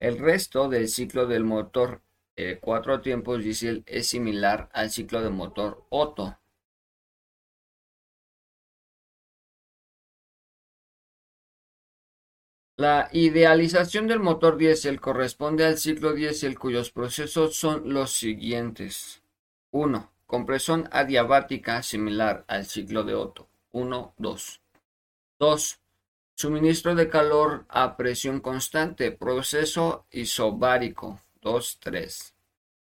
[0.00, 2.00] El resto del ciclo del motor
[2.36, 6.38] eh, cuatro tiempos diésel es similar al ciclo de motor Otto.
[12.76, 19.22] La idealización del motor diésel corresponde al ciclo diésel cuyos procesos son los siguientes.
[19.70, 20.10] 1.
[20.26, 23.48] Compresión adiabática similar al ciclo de Otto.
[23.70, 24.60] 1, 2.
[25.38, 25.80] 2.
[26.34, 31.20] Suministro de calor a presión constante, proceso isobárico.
[31.44, 32.34] 2, 3.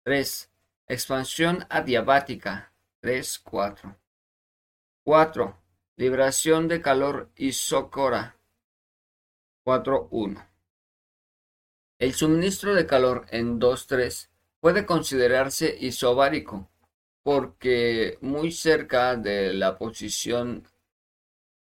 [0.03, 0.51] 3.
[0.87, 2.73] Expansión adiabática.
[2.99, 3.95] 3, 4.
[5.03, 5.57] 4.
[5.97, 8.37] Liberación de calor isócora.
[9.63, 10.47] 4, 1.
[11.99, 14.29] El suministro de calor en 2-3
[14.59, 16.71] puede considerarse isobárico
[17.21, 20.67] porque muy cerca de la posición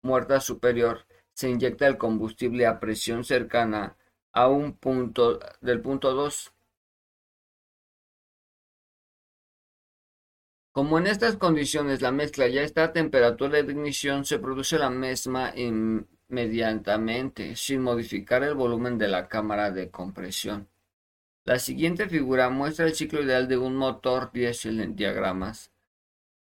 [0.01, 3.95] muerta superior se inyecta el combustible a presión cercana
[4.31, 6.53] a un punto del punto 2
[10.71, 14.91] Como en estas condiciones la mezcla ya está a temperatura de ignición, se produce la
[14.91, 20.69] misma inmediatamente, sin modificar el volumen de la cámara de compresión.
[21.43, 25.71] La siguiente figura muestra el ciclo ideal de un motor diésel en diagramas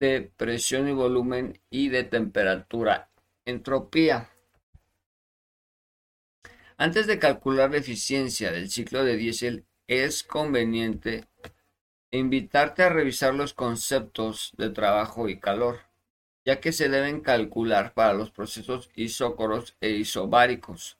[0.00, 3.10] de presión y volumen y de temperatura.
[3.44, 4.30] Entropía.
[6.76, 11.27] Antes de calcular la eficiencia del ciclo de diésel, es conveniente
[12.10, 15.80] invitarte a revisar los conceptos de trabajo y calor,
[16.44, 20.98] ya que se deben calcular para los procesos isócoros e isobáricos.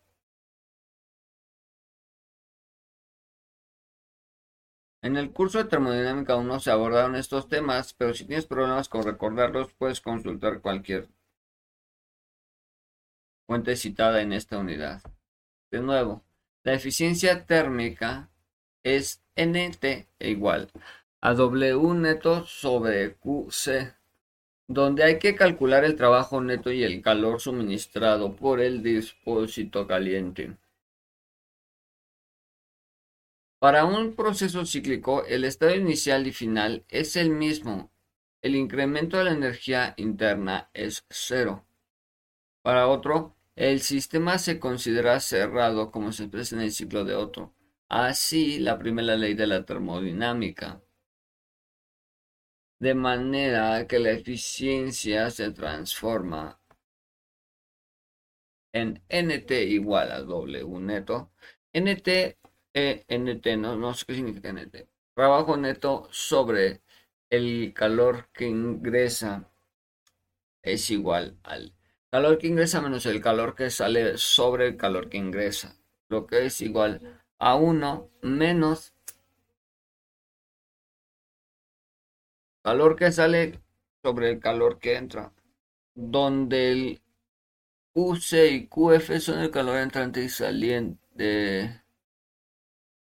[5.00, 9.04] En el curso de termodinámica 1 se abordaron estos temas, pero si tienes problemas con
[9.04, 11.08] recordarlos, puedes consultar cualquier
[13.46, 15.00] fuente citada en esta unidad.
[15.70, 16.24] De nuevo,
[16.64, 18.28] la eficiencia térmica
[18.82, 20.70] es NT igual
[21.20, 23.94] a W neto sobre QC,
[24.68, 30.56] donde hay que calcular el trabajo neto y el calor suministrado por el dispositivo caliente.
[33.58, 37.90] Para un proceso cíclico, el estado inicial y final es el mismo.
[38.40, 41.64] El incremento de la energía interna es cero.
[42.62, 47.52] Para otro, el sistema se considera cerrado como se expresa en el ciclo de Otto.
[47.88, 50.80] Así la primera ley de la termodinámica.
[52.80, 56.60] De manera que la eficiencia se transforma
[58.72, 61.32] en NT igual a W neto.
[61.72, 62.38] NT,
[62.74, 64.88] eh, NT, no, no sé qué significa NT.
[65.14, 66.82] Trabajo neto sobre
[67.30, 69.50] el calor que ingresa
[70.62, 71.74] es igual al
[72.10, 75.76] calor que ingresa menos el calor que sale sobre el calor que ingresa,
[76.08, 78.92] lo que es igual a 1 menos
[82.62, 83.60] calor que sale
[84.02, 85.32] sobre el calor que entra,
[85.94, 87.02] donde el
[87.94, 91.80] QC y QF son el calor entrante y saliente de,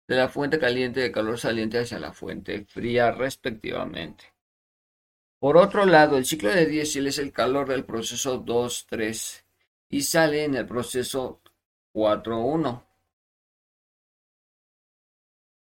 [0.09, 4.33] de la fuente caliente de calor saliente hacia la fuente fría respectivamente.
[5.39, 9.45] Por otro lado, el ciclo de diésel es el calor del proceso 2-3
[9.89, 11.41] y sale en el proceso
[11.95, 12.92] 4-1.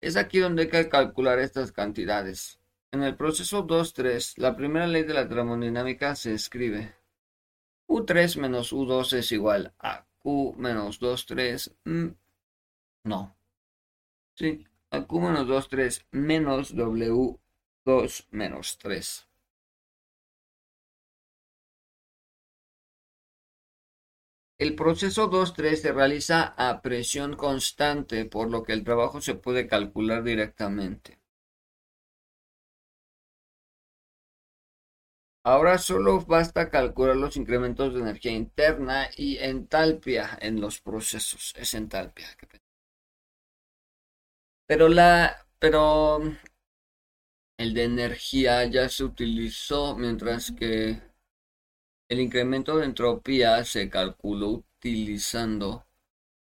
[0.00, 2.60] Es aquí donde hay que calcular estas cantidades.
[2.92, 6.94] En el proceso 2-3, la primera ley de la termodinámica se escribe
[7.88, 11.72] U3 menos U2 es igual a Q menos 2-3.
[11.84, 12.08] Mm,
[13.04, 13.36] no.
[14.34, 19.27] Sí, a Q menos 2-3 menos W2 menos 3.
[24.58, 29.68] El proceso 2-3 se realiza a presión constante, por lo que el trabajo se puede
[29.68, 31.18] calcular directamente.
[35.44, 41.54] Ahora solo basta calcular los incrementos de energía interna y entalpia en los procesos.
[41.56, 42.26] Es entalpia.
[44.66, 46.20] Pero la, pero
[47.58, 51.07] el de energía ya se utilizó, mientras que
[52.08, 55.86] el incremento de entropía se calculó utilizando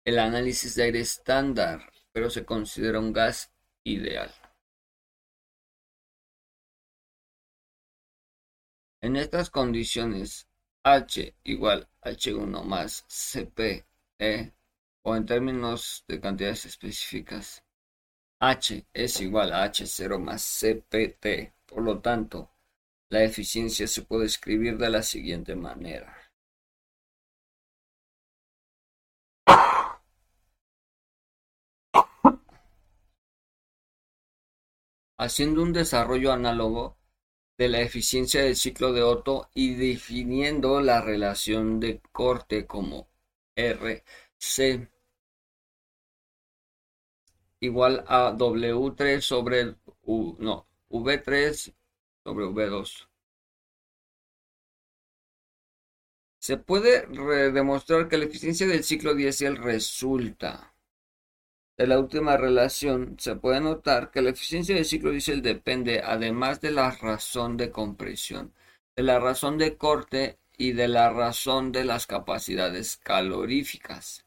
[0.05, 3.51] el análisis de aire estándar, pero se considera un gas
[3.83, 4.31] ideal.
[9.01, 10.47] En estas condiciones,
[10.83, 13.85] H igual H1 más CP
[14.19, 14.51] e,
[15.03, 17.63] o en términos de cantidades específicas,
[18.39, 21.53] H es igual a H0 más CPT.
[21.65, 22.50] Por lo tanto,
[23.11, 26.17] la eficiencia se puede escribir de la siguiente manera.
[35.17, 36.97] Haciendo un desarrollo análogo
[37.57, 43.09] de la eficiencia del ciclo de Otto y definiendo la relación de corte como
[43.55, 44.89] RC
[47.59, 51.73] igual a W3 sobre U, no, V3
[52.23, 53.07] sobre V2.
[56.39, 57.05] Se puede
[57.51, 60.73] demostrar que la eficiencia del ciclo diésel resulta
[61.77, 63.15] de la última relación.
[63.19, 67.71] Se puede notar que la eficiencia del ciclo diésel depende, además de la razón de
[67.71, 68.53] compresión,
[68.95, 74.25] de la razón de corte y de la razón de las capacidades caloríficas.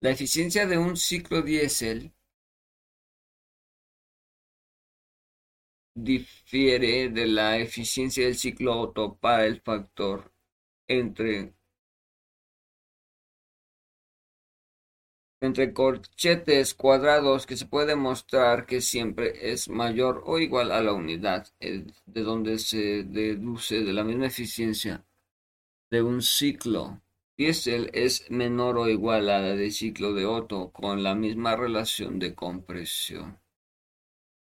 [0.00, 2.12] La eficiencia de un ciclo diésel
[6.04, 10.32] difiere de la eficiencia del ciclo Otto para el factor
[10.88, 11.54] entre
[15.42, 20.92] entre corchetes cuadrados que se puede demostrar que siempre es mayor o igual a la
[20.92, 25.04] unidad, de donde se deduce de la misma eficiencia
[25.90, 27.00] de un ciclo
[27.36, 32.18] diésel es menor o igual a la del ciclo de Otto con la misma relación
[32.18, 33.40] de compresión.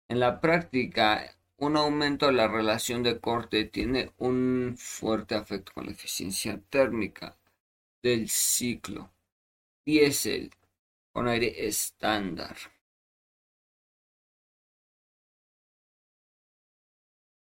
[0.09, 5.87] En la práctica, un aumento de la relación de corte tiene un fuerte efecto con
[5.87, 7.37] la eficiencia térmica
[8.03, 9.11] del ciclo
[9.85, 10.51] diésel
[11.13, 12.57] con aire estándar.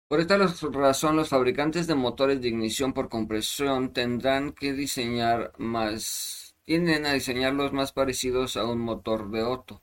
[0.08, 6.54] Por esta razón, los fabricantes de motores de ignición por compresión tendrán que diseñar más,
[6.62, 9.82] tienden a diseñarlos más parecidos a un motor de Otto.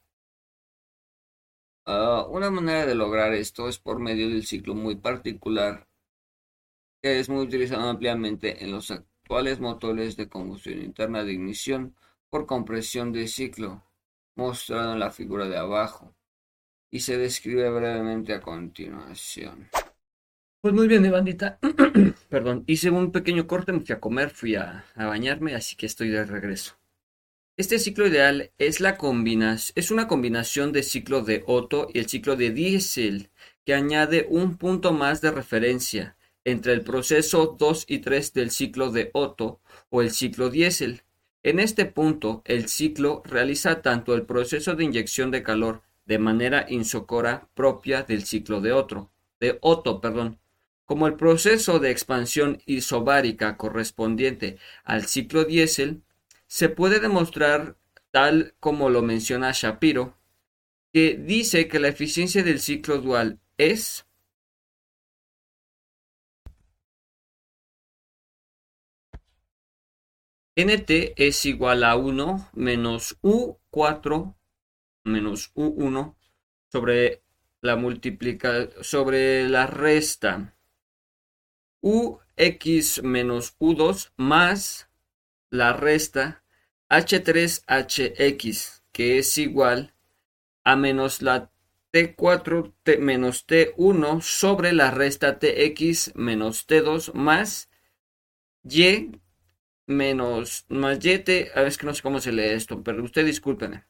[1.86, 5.88] Ah, una manera de lograr esto es por medio del ciclo muy particular
[7.02, 11.96] que es muy utilizado ampliamente en los actuales motores de combustión interna de ignición
[12.30, 13.84] por compresión de ciclo,
[14.36, 16.16] mostrado en la figura de abajo,
[16.92, 19.70] y se describe brevemente a continuación.
[20.62, 21.60] Pues muy bien, bandita.
[22.30, 26.10] Perdón, hice un pequeño corte, me fui a comer, fui a bañarme, así que estoy
[26.10, 26.81] de regreso.
[27.58, 33.30] Este ciclo ideal es, una combinación del ciclo de Otto y el ciclo de Diesel
[33.66, 38.90] que añade un punto más de referencia entre el proceso 2 y 3 del ciclo
[38.90, 41.04] de Otto o el ciclo Diesel.
[41.44, 46.66] En este punto, el ciclo realiza tanto el proceso de inyección de calor de manera
[46.70, 50.40] insocora propia del ciclo de otro, de Otto, perdón,
[50.86, 56.02] como el proceso de expansión isobárica correspondiente al ciclo diésel,
[56.52, 57.78] se puede demostrar,
[58.12, 60.18] tal como lo menciona Shapiro,
[60.92, 64.06] que dice que la eficiencia del ciclo dual es
[70.58, 74.36] nt es igual a 1 menos u4
[75.06, 76.18] menos u1
[76.70, 77.24] sobre
[77.62, 80.54] la multiplica sobre la resta.
[81.80, 84.91] Ux menos u2 más
[85.52, 86.44] la resta
[86.90, 89.94] h3hx que es igual
[90.64, 91.52] a menos la
[91.94, 97.70] t4 t menos t1 sobre la resta tx menos t2 más
[98.64, 99.12] y
[99.88, 103.26] menos más yt, a ver, es que no sé cómo se lee esto, pero usted
[103.26, 103.86] discúlpeme.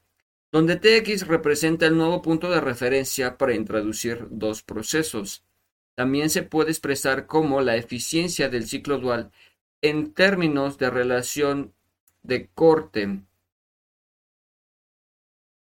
[0.51, 5.45] Donde tx representa el nuevo punto de referencia para introducir dos procesos.
[5.95, 9.31] También se puede expresar como la eficiencia del ciclo dual
[9.81, 11.73] en términos de relación
[12.23, 13.21] de corte.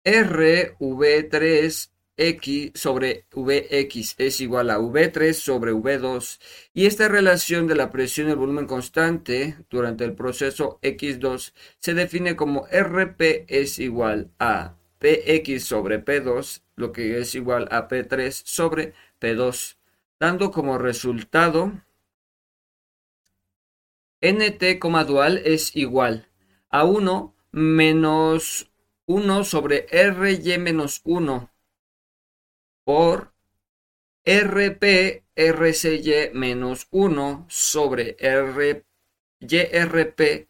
[0.03, 6.39] RV3 X sobre Vx es igual a V3 sobre V2
[6.73, 11.93] y esta relación de la presión y el volumen constante durante el proceso X2 se
[11.93, 18.29] define como Rp es igual a Px sobre P2 lo que es igual a P3
[18.45, 19.77] sobre P2
[20.19, 21.73] dando como resultado
[24.21, 26.29] nt, dual es igual
[26.69, 28.71] a 1 menos
[29.05, 31.51] 1 sobre ry menos 1
[32.83, 33.33] por
[34.25, 38.85] rp rcy menos 1 sobre r
[39.39, 40.47] yrp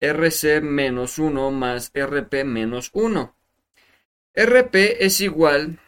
[0.00, 3.34] rc menos 1 más rp menos 1.
[4.34, 5.80] rp es igual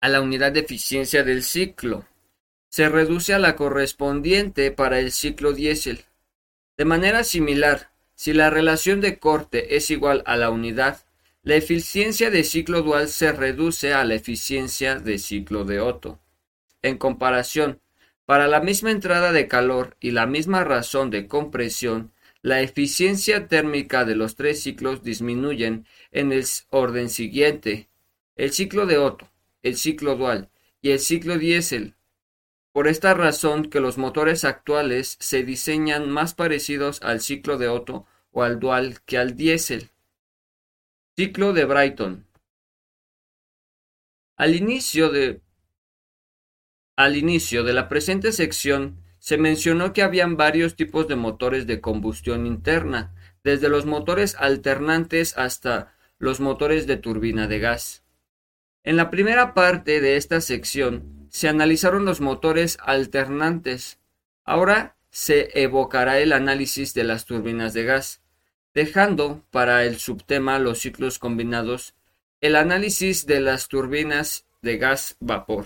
[0.00, 2.06] a la unidad de eficiencia del ciclo.
[2.72, 6.06] Se reduce a la correspondiente para el ciclo diésel.
[6.78, 11.04] De manera similar, si la relación de corte es igual a la unidad,
[11.42, 16.18] la eficiencia de ciclo dual se reduce a la eficiencia de ciclo de Otto.
[16.80, 17.82] En comparación,
[18.24, 24.06] para la misma entrada de calor y la misma razón de compresión, la eficiencia térmica
[24.06, 27.90] de los tres ciclos disminuyen en el orden siguiente.
[28.34, 29.30] El ciclo de Otto,
[29.62, 30.48] el ciclo dual
[30.80, 31.96] y el ciclo diésel
[32.72, 38.06] por esta razón que los motores actuales se diseñan más parecidos al ciclo de Otto
[38.30, 39.90] o al dual que al diésel.
[41.14, 42.26] Ciclo de Brighton.
[44.36, 45.42] Al inicio de
[46.96, 51.80] al inicio de la presente sección se mencionó que habían varios tipos de motores de
[51.80, 53.14] combustión interna,
[53.44, 58.02] desde los motores alternantes hasta los motores de turbina de gas.
[58.82, 63.98] En la primera parte de esta sección se analizaron los motores alternantes.
[64.44, 68.20] Ahora se evocará el análisis de las turbinas de gas,
[68.74, 71.94] dejando para el subtema los ciclos combinados
[72.42, 75.64] el análisis de las turbinas de gas vapor.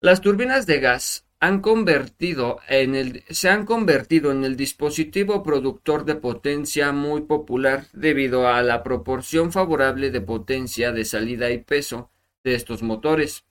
[0.00, 2.58] Las turbinas de gas se han convertido
[4.32, 10.90] en el dispositivo productor de potencia muy popular debido a la proporción favorable de potencia
[10.90, 12.10] de salida y peso
[12.42, 13.44] de estos motores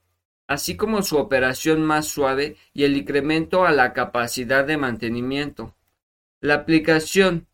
[0.52, 5.74] así como su operación más suave y el incremento a la capacidad de mantenimiento.
[6.42, 7.48] La aplicación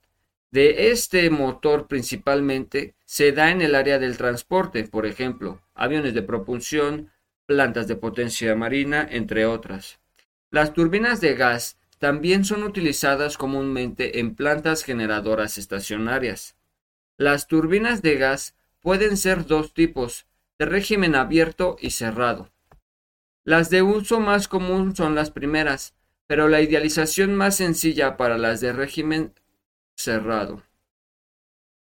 [0.49, 6.23] de este motor principalmente se da en el área del transporte, por ejemplo, aviones de
[6.23, 7.11] propulsión,
[7.45, 9.99] plantas de potencia marina, entre otras.
[10.49, 16.55] Las turbinas de gas también son utilizadas comúnmente en plantas generadoras estacionarias.
[17.15, 20.25] Las turbinas de gas pueden ser dos tipos,
[20.57, 22.49] de régimen abierto y cerrado.
[23.47, 25.95] Las de uso más común son las primeras,
[26.27, 29.33] pero la idealización más sencilla para las de régimen
[29.95, 30.63] cerrado.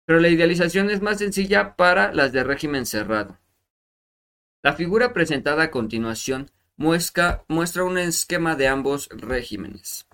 [0.05, 3.37] Pero la idealización es más sencilla para las de régimen cerrado.
[4.63, 10.07] La figura presentada a continuación muestra, muestra un esquema de ambos regímenes.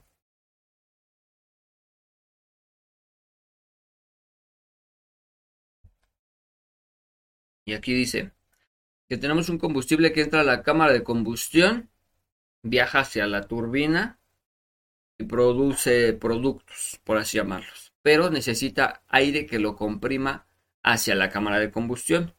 [7.65, 8.31] Y aquí dice,
[9.07, 11.89] que tenemos un combustible que entra a la cámara de combustión,
[12.63, 14.19] viaja hacia la turbina
[15.17, 17.93] y produce productos, por así llamarlos.
[18.01, 20.47] Pero necesita aire que lo comprima
[20.83, 22.33] hacia la cámara de combustión.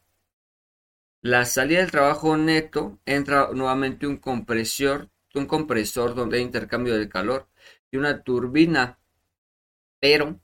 [1.22, 7.08] La salida del trabajo neto entra nuevamente un compresor un compresor donde hay intercambio de
[7.08, 7.48] calor
[7.90, 8.98] y una turbina,
[10.00, 10.40] pero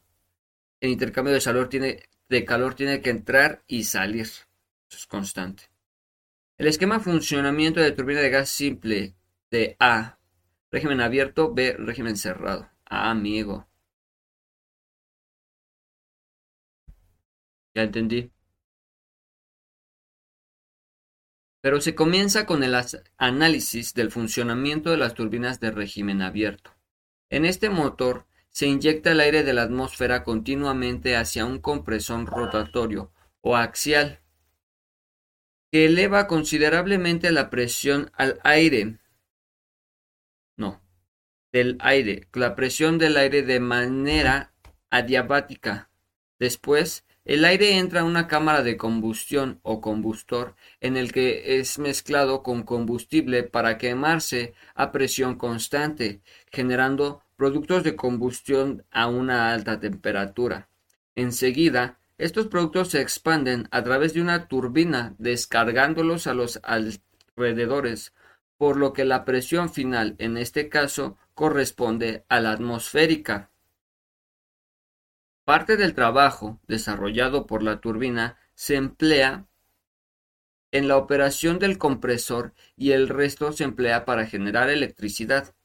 [0.81, 4.27] el intercambio de calor tiene, de calor tiene que entrar y salir.
[4.27, 4.47] Eso
[4.91, 5.65] es constante.
[6.63, 9.17] El esquema de funcionamiento de turbina de gas simple
[9.51, 10.21] de A,
[10.71, 12.71] régimen abierto, B, régimen cerrado.
[12.85, 13.67] Ah, amigo.
[17.75, 18.31] Ya entendí.
[21.61, 22.77] Pero se comienza con el
[23.17, 26.71] análisis del funcionamiento de las turbinas de régimen abierto.
[27.29, 33.11] En este motor se inyecta el aire de la atmósfera continuamente hacia un compresor rotatorio
[33.41, 34.22] o axial
[35.73, 38.99] que eleva considerablemente la presión al aire.
[40.55, 40.83] No,
[41.51, 44.53] del aire, la presión del aire de manera
[44.91, 45.91] adiabática.
[46.39, 51.79] Después, el aire entra a una cámara de combustión o combustor en el que es
[51.79, 56.21] mezclado con combustible para quemarse a presión constante,
[56.51, 60.69] generando productos de combustión a una alta temperatura.
[61.15, 68.15] Enseguida, estos productos se expanden a través de una turbina descargándolos a los alrededores,
[68.57, 73.51] por lo que la presión final en este caso corresponde a la atmosférica.
[75.45, 79.49] Parte del trabajo desarrollado por la turbina se emplea
[80.71, 85.57] en la operación del compresor y el resto se emplea para generar electricidad,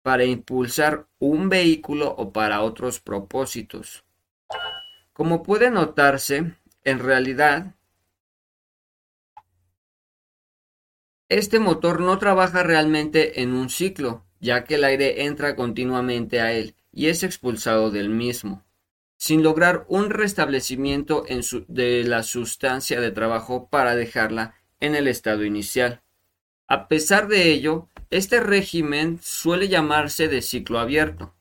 [0.00, 4.06] para impulsar un vehículo o para otros propósitos.
[5.16, 6.52] Como puede notarse,
[6.84, 7.74] en realidad,
[11.30, 16.52] este motor no trabaja realmente en un ciclo, ya que el aire entra continuamente a
[16.52, 18.62] él y es expulsado del mismo
[19.16, 21.24] sin lograr un restablecimiento
[21.68, 26.02] de la sustancia de trabajo para dejarla en el estado inicial.
[26.68, 31.34] A pesar de ello, este régimen suele llamarse de ciclo abierto.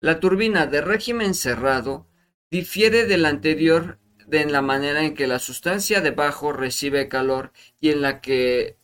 [0.00, 2.06] La turbina de régimen cerrado
[2.52, 3.98] difiere del anterior
[4.30, 7.50] en la manera en que la sustancia debajo recibe calor
[7.80, 8.76] y en la que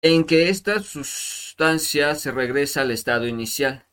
[0.00, 3.86] en que esta sustancia se regresa al estado inicial.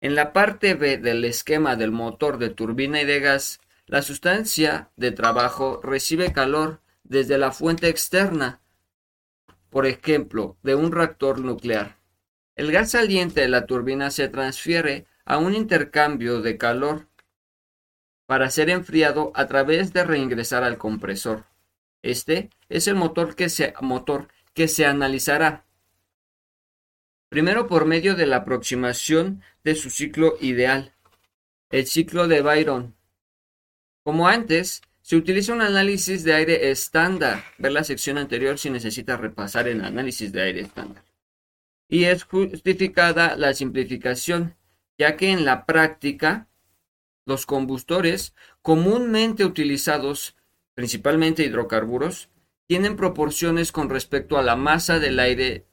[0.00, 4.92] En la parte B del esquema del motor de turbina y de gas, la sustancia
[4.96, 8.62] de trabajo recibe calor desde la fuente externa,
[9.68, 11.98] por ejemplo, de un reactor nuclear.
[12.54, 17.08] El gas saliente de la turbina se transfiere a un intercambio de calor
[18.32, 21.44] para ser enfriado a través de reingresar al compresor.
[22.00, 25.66] Este es el motor que se, motor que se analizará.
[27.28, 30.94] Primero por medio de la aproximación de su ciclo ideal,
[31.68, 32.94] el ciclo de Byron.
[34.02, 37.44] Como antes, se utiliza un análisis de aire estándar.
[37.58, 41.04] Ver la sección anterior si necesita repasar el análisis de aire estándar.
[41.86, 44.56] Y es justificada la simplificación,
[44.96, 46.48] ya que en la práctica
[47.24, 50.36] los combustores comúnmente utilizados,
[50.74, 52.28] principalmente hidrocarburos,
[52.66, 55.66] tienen proporciones con respecto a la masa del aire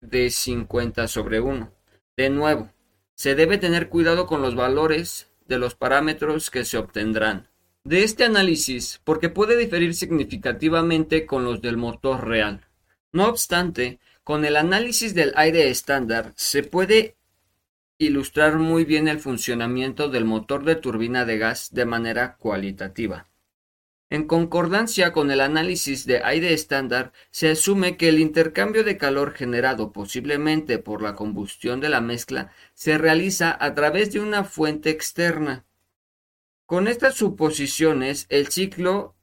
[0.00, 1.72] de 50 sobre 1.
[2.16, 2.72] De nuevo,
[3.14, 7.48] se debe tener cuidado con los valores de los parámetros que se obtendrán
[7.86, 12.66] de este análisis porque puede diferir significativamente con los del motor real.
[13.12, 17.14] No obstante, con el análisis del aire estándar se puede
[17.98, 23.28] ilustrar muy bien el funcionamiento del motor de turbina de gas de manera cualitativa.
[24.08, 29.34] En concordancia con el análisis de aire estándar, se asume que el intercambio de calor
[29.34, 34.90] generado posiblemente por la combustión de la mezcla se realiza a través de una fuente
[34.90, 35.64] externa.
[36.66, 39.16] Con estas suposiciones, el ciclo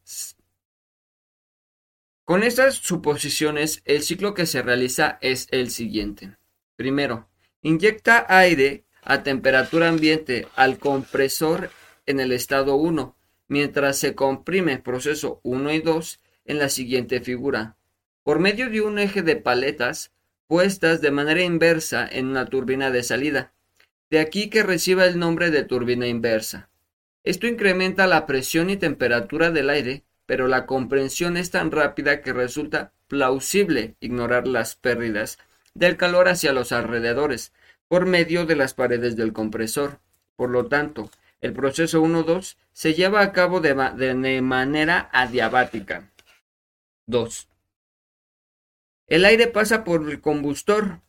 [2.25, 6.37] con estas suposiciones, el ciclo que se realiza es el siguiente.
[6.77, 7.27] Primero,
[7.63, 11.71] inyecta aire a temperatura ambiente al compresor
[12.05, 13.15] en el estado 1
[13.47, 17.77] mientras se comprime proceso 1 y 2 en la siguiente figura,
[18.23, 20.11] por medio de un eje de paletas
[20.47, 23.53] puestas de manera inversa en una turbina de salida.
[24.09, 26.69] De aquí que reciba el nombre de turbina inversa.
[27.23, 32.33] Esto incrementa la presión y temperatura del aire, pero la comprensión es tan rápida que
[32.33, 35.39] resulta plausible ignorar las pérdidas
[35.73, 37.51] del calor hacia los alrededores
[37.87, 39.99] por medio de las paredes del compresor.
[40.35, 41.09] Por lo tanto,
[41.41, 43.75] el proceso 1-2 se lleva a cabo de,
[44.41, 46.11] manera adiabática.
[47.07, 47.47] 2.
[49.07, 51.01] El aire pasa por el combustor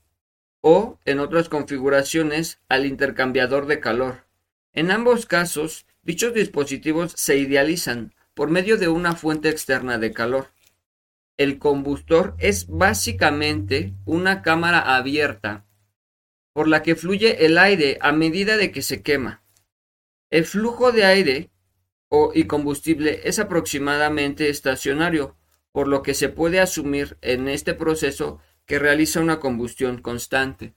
[0.61, 4.25] o, en otras configuraciones, al intercambiador de calor.
[4.73, 10.49] En ambos casos, dichos dispositivos se idealizan por medio de una fuente externa de calor.
[11.37, 15.67] El combustor es básicamente una cámara abierta
[16.53, 19.43] por la que fluye el aire a medida de que se quema.
[20.31, 21.51] El flujo de aire
[22.09, 25.37] o, y combustible es aproximadamente estacionario,
[25.73, 30.77] por lo que se puede asumir en este proceso que realiza una combustión constante.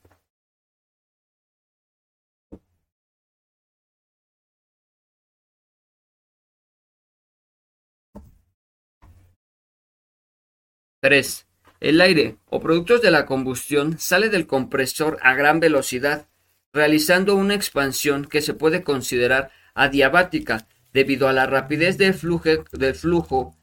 [10.99, 11.48] Tres.
[11.80, 16.28] El aire o productos de la combustión sale del compresor a gran velocidad,
[16.74, 23.56] realizando una expansión que se puede considerar adiabática debido a la rapidez del flujo,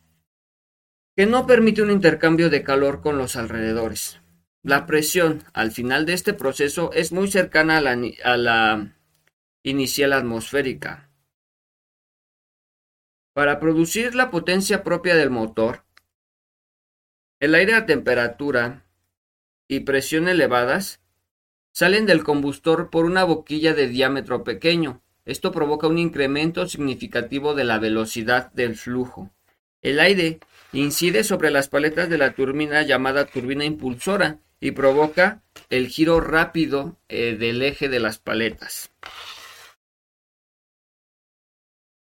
[1.16, 4.20] que no permite un intercambio de calor con los alrededores.
[4.62, 8.96] La presión al final de este proceso es muy cercana a la, a la
[9.64, 11.10] inicial atmosférica.
[13.34, 15.84] Para producir la potencia propia del motor,
[17.44, 18.86] el aire a temperatura
[19.68, 21.00] y presión elevadas
[21.72, 25.02] salen del combustor por una boquilla de diámetro pequeño.
[25.26, 29.30] Esto provoca un incremento significativo de la velocidad del flujo.
[29.82, 30.40] El aire
[30.72, 36.96] incide sobre las paletas de la turbina llamada turbina impulsora y provoca el giro rápido
[37.10, 38.90] eh, del eje de las paletas.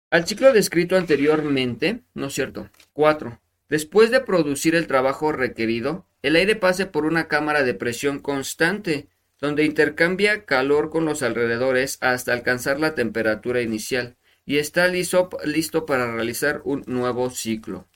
[0.09, 2.71] Al ciclo descrito anteriormente, ¿no es cierto?
[2.93, 3.39] 4.
[3.69, 9.09] Después de producir el trabajo requerido, el aire pasa por una cámara de presión constante,
[9.39, 14.15] donde intercambia calor con los alrededores hasta alcanzar la temperatura inicial,
[14.45, 17.87] y está listo, listo para realizar un nuevo ciclo.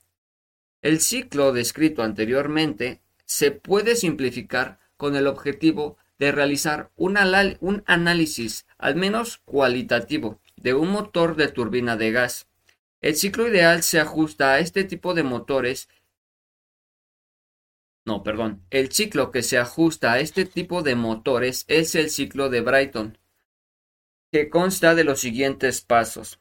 [0.82, 7.18] El ciclo descrito anteriormente se puede simplificar con el objetivo de realizar un,
[7.62, 12.48] un análisis, al menos cualitativo, de un motor de turbina de gas
[13.02, 15.90] el ciclo ideal se ajusta a este tipo de motores
[18.06, 18.66] no, perdón.
[18.72, 23.18] El ciclo que se ajusta a este tipo de motores es el ciclo de Brighton,
[24.32, 26.40] que consta de los siguientes pasos.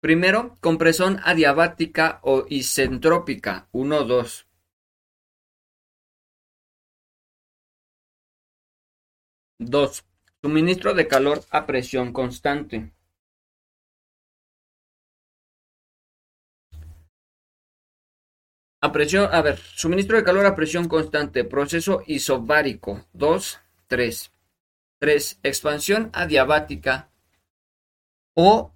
[0.00, 4.46] Primero, compresión adiabática o isentrópica 1-2.
[9.58, 10.04] Dos,
[10.42, 12.92] suministro de calor a presión constante.
[18.84, 24.32] A presión, a ver, suministro de calor a presión constante, proceso isobárico, 2, 3.
[24.98, 25.38] 3.
[25.44, 27.08] Expansión adiabática
[28.34, 28.72] o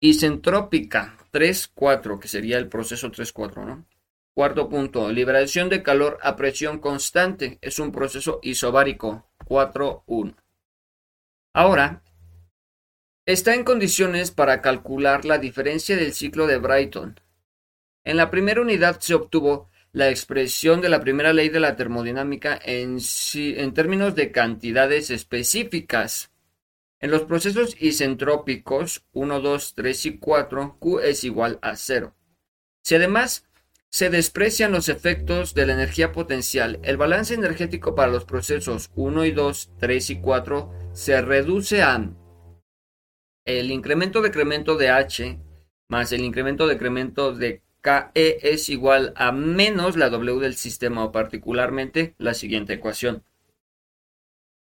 [0.00, 3.86] isentrópica, 3, 4, que sería el proceso 3, 4, ¿no?
[4.32, 10.34] Cuarto punto, liberación de calor a presión constante, es un proceso isobárico, 4, 1.
[11.52, 12.02] Ahora,
[13.26, 17.20] está en condiciones para calcular la diferencia del ciclo de Brighton
[18.06, 22.56] en la primera unidad se obtuvo la expresión de la primera ley de la termodinámica
[22.64, 23.00] en,
[23.74, 26.30] términos de cantidades específicas.
[27.00, 32.14] En los procesos isentrópicos 1, 2, 3 y 4, Q es igual a 0.
[32.84, 33.44] Si además
[33.90, 39.24] se desprecian los efectos de la energía potencial, el balance energético para los procesos 1
[39.24, 42.08] y 2, 3 y 4 se reduce a
[43.44, 45.40] el incremento-decremento de H
[45.88, 52.16] más el incremento-decremento de KE es igual a menos la W del sistema o particularmente
[52.18, 53.22] la siguiente ecuación.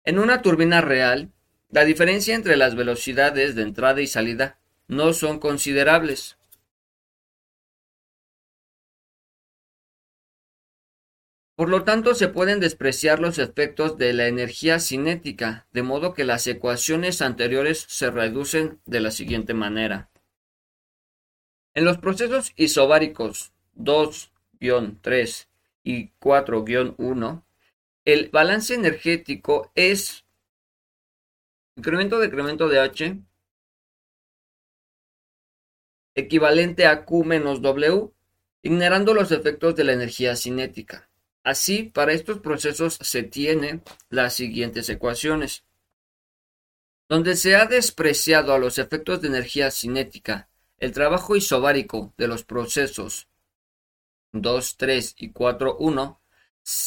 [0.05, 1.31] En una turbina real,
[1.69, 6.39] la diferencia entre las velocidades de entrada y salida no son considerables.
[11.57, 16.25] Por lo tanto, se pueden despreciar los efectos de la energía cinética, de modo que
[16.25, 20.09] las ecuaciones anteriores se reducen de la siguiente manera.
[21.75, 25.47] En los procesos isobáricos 2-3
[25.85, 27.43] y 4-1,
[28.05, 30.25] el balance energético es
[31.77, 33.19] incremento-decremento de H
[36.15, 38.11] equivalente a Q menos W,
[38.63, 41.09] ignorando los efectos de la energía cinética.
[41.45, 45.65] Así, para estos procesos se tienen las siguientes ecuaciones.
[47.09, 50.50] Donde se ha despreciado a los efectos de energía cinética
[50.81, 53.29] el trabajo isobárico de los procesos
[54.33, 56.21] 2, 3 y 4, 1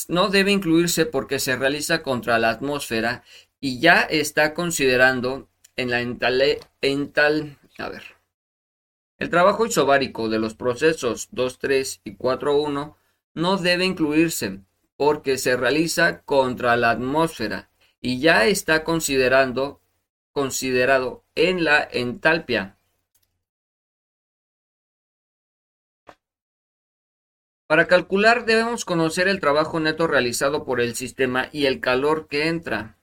[0.08, 3.24] no debe incluirse porque se realiza contra la atmósfera
[3.60, 8.04] y ya está considerando en la ental, a ver.
[9.18, 12.98] El trabajo isobárico de los procesos 2, 3 y 4, 1
[13.36, 14.60] no debe incluirse
[14.98, 17.70] porque se realiza contra la atmósfera
[18.02, 19.82] y ya está considerando
[20.32, 22.78] considerado en la entalpia
[27.68, 32.48] Para calcular debemos conocer el trabajo neto realizado por el sistema y el calor que
[32.48, 32.98] entra.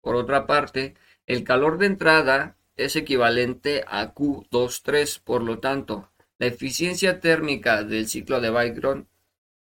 [0.00, 0.94] Por otra parte,
[1.26, 8.08] el calor de entrada es equivalente a Q23, por lo tanto, la eficiencia térmica del
[8.08, 9.08] ciclo de Brayton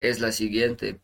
[0.01, 1.01] es la siguiente.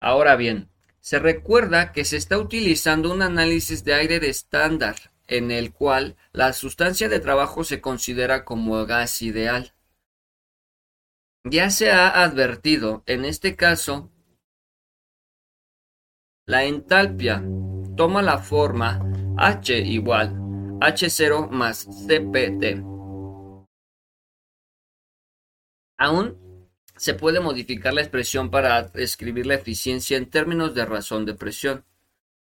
[0.00, 0.70] Ahora bien,
[1.00, 6.16] se recuerda que se está utilizando un análisis de aire de estándar, en el cual
[6.32, 9.72] la sustancia de trabajo se considera como gas ideal.
[11.44, 14.10] Ya se ha advertido, en este caso,
[16.46, 17.42] la entalpia
[17.96, 19.00] toma la forma
[19.38, 20.34] H igual
[20.80, 22.82] H0 más CPT.
[25.98, 26.50] Aún
[26.96, 31.84] se puede modificar la expresión para escribir la eficiencia en términos de razón de presión.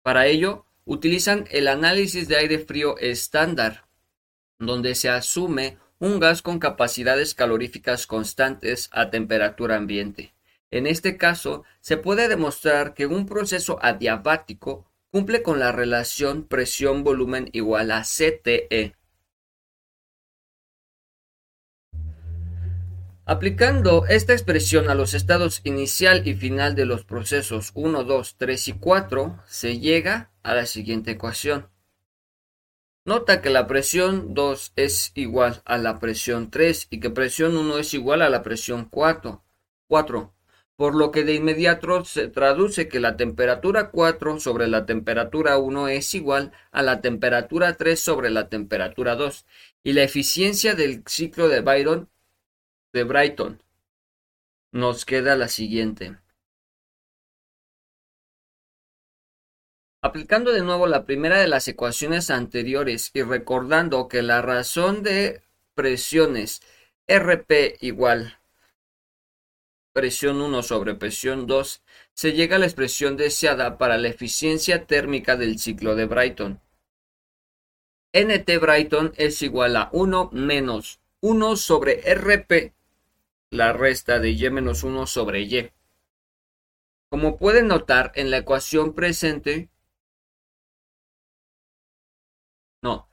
[0.01, 3.86] Para ello, utilizan el análisis de aire frío estándar,
[4.57, 10.34] donde se asume un gas con capacidades caloríficas constantes a temperatura ambiente.
[10.72, 17.49] En este caso, se puede demostrar que un proceso adiabático cumple con la relación presión-volumen
[17.53, 18.95] igual a CTE.
[23.31, 28.68] Aplicando esta expresión a los estados inicial y final de los procesos 1, 2, 3
[28.69, 31.69] y 4, se llega a la siguiente ecuación.
[33.06, 37.77] Nota que la presión 2 es igual a la presión 3 y que presión 1
[37.77, 39.43] es igual a la presión 4.
[39.85, 40.34] 4
[40.76, 45.89] por lo que de inmediato se traduce que la temperatura 4 sobre la temperatura 1
[45.89, 49.45] es igual a la temperatura 3 sobre la temperatura 2
[49.84, 52.10] y la eficiencia del ciclo de Byron
[52.94, 53.61] de Brighton
[54.72, 56.18] nos queda la siguiente.
[60.02, 65.41] Aplicando de nuevo la primera de las ecuaciones anteriores y recordando que la razón de
[65.76, 66.61] presiones
[67.07, 68.40] RP igual
[69.94, 71.84] presión 1 sobre presión 2,
[72.14, 76.61] se llega a la expresión deseada para la eficiencia térmica del ciclo de Brighton.
[78.14, 82.74] NT Brighton es igual a 1 menos 1 sobre RP,
[83.51, 85.71] la resta de Y menos 1 sobre Y.
[87.09, 89.69] Como pueden notar en la ecuación presente,
[92.84, 93.09] no,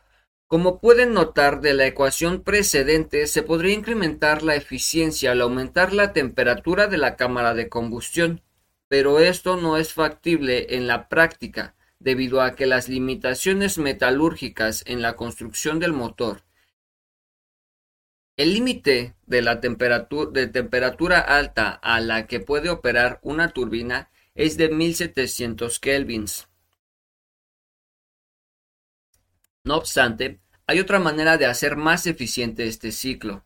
[0.46, 6.12] como pueden notar de la ecuación precedente, se podría incrementar la eficiencia al aumentar la
[6.12, 8.42] temperatura de la cámara de combustión,
[8.88, 15.00] pero esto no es factible en la práctica, debido a que las limitaciones metalúrgicas en
[15.00, 16.45] la construcción del motor
[18.36, 24.68] el límite de la temperatura, alta a la que puede operar una turbina es de
[24.68, 26.48] 1700 kelvins.
[29.64, 33.44] No obstante, hay otra manera de hacer más eficiente este ciclo.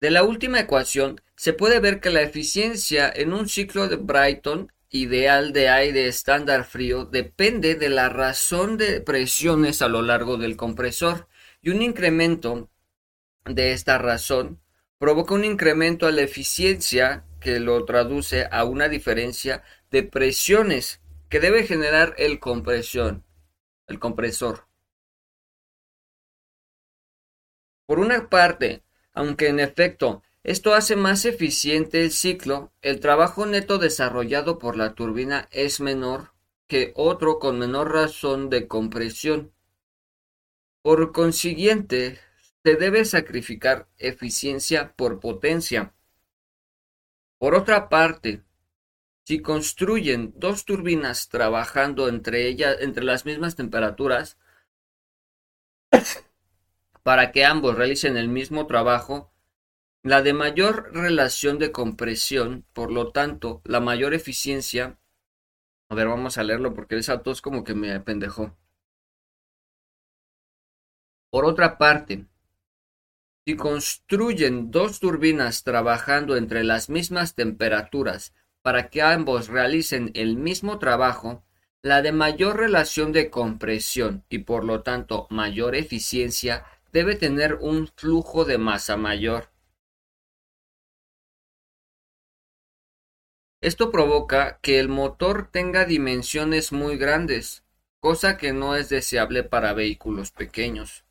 [0.00, 4.72] De la última ecuación se puede ver que la eficiencia en un ciclo de Brighton
[4.90, 10.56] ideal de aire estándar frío depende de la razón de presiones a lo largo del
[10.56, 11.28] compresor
[11.68, 12.70] y un incremento
[13.44, 14.58] de esta razón
[14.96, 21.40] provoca un incremento a la eficiencia que lo traduce a una diferencia de presiones que
[21.40, 23.22] debe generar el compresión,
[23.86, 24.66] el compresor.
[27.84, 28.82] Por una parte,
[29.12, 34.94] aunque en efecto esto hace más eficiente el ciclo, el trabajo neto desarrollado por la
[34.94, 36.32] turbina es menor
[36.66, 39.52] que otro con menor razón de compresión.
[40.88, 42.18] Por consiguiente,
[42.64, 45.92] se debe sacrificar eficiencia por potencia.
[47.36, 48.42] Por otra parte,
[49.26, 54.38] si construyen dos turbinas trabajando entre ellas, entre las mismas temperaturas,
[57.02, 59.30] para que ambos realicen el mismo trabajo,
[60.02, 64.98] la de mayor relación de compresión, por lo tanto, la mayor eficiencia.
[65.90, 68.56] A ver, vamos a leerlo porque esa tos como que me pendejó.
[71.30, 72.26] Por otra parte,
[73.44, 80.78] si construyen dos turbinas trabajando entre las mismas temperaturas para que ambos realicen el mismo
[80.78, 81.44] trabajo,
[81.82, 87.88] la de mayor relación de compresión y por lo tanto mayor eficiencia debe tener un
[87.88, 89.50] flujo de masa mayor.
[93.60, 97.64] Esto provoca que el motor tenga dimensiones muy grandes,
[97.98, 101.07] cosa que no es deseable para vehículos pequeños.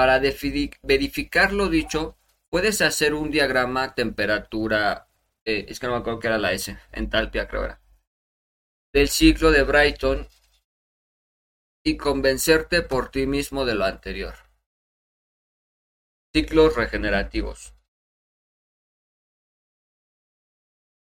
[0.00, 2.16] Para verificar lo dicho,
[2.48, 5.10] puedes hacer un diagrama temperatura
[5.44, 7.82] eh, es que no me acuerdo que era la S, entalpia creo era,
[8.94, 10.26] del ciclo de Brighton
[11.84, 14.36] y convencerte por ti mismo de lo anterior.
[16.34, 17.74] Ciclos regenerativos.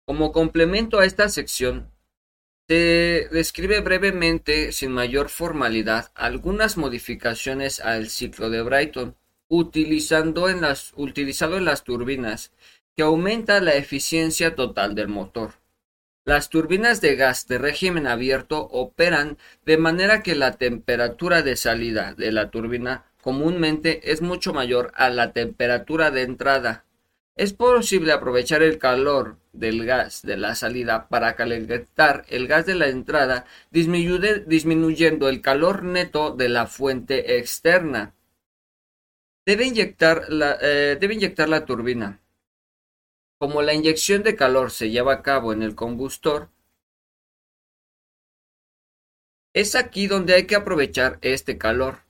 [0.07, 1.93] Como complemento a esta sección,
[2.69, 9.17] se describe brevemente, sin mayor formalidad, algunas modificaciones al ciclo de Brighton,
[9.49, 12.53] utilizando en las, utilizado en las turbinas,
[12.97, 15.53] que aumenta la eficiencia total del motor.
[16.25, 22.15] Las turbinas de gas de régimen abierto operan de manera que la temperatura de salida
[22.15, 26.86] de la turbina comúnmente es mucho mayor a la temperatura de entrada.
[27.37, 32.75] Es posible aprovechar el calor del gas de la salida para calentar el gas de
[32.75, 38.15] la entrada, disminuyendo el calor neto de la fuente externa.
[39.45, 42.21] Debe inyectar la, eh, debe inyectar la turbina
[43.39, 46.49] como la inyección de calor se lleva a cabo en el combustor,
[49.55, 52.01] es aquí donde hay que aprovechar este calor.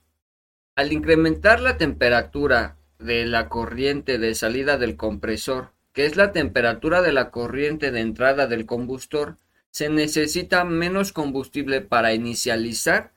[0.75, 7.01] Al incrementar la temperatura de la corriente de salida del compresor, que es la temperatura
[7.01, 9.37] de la corriente de entrada del combustor,
[9.71, 13.13] se necesita menos combustible para inicializar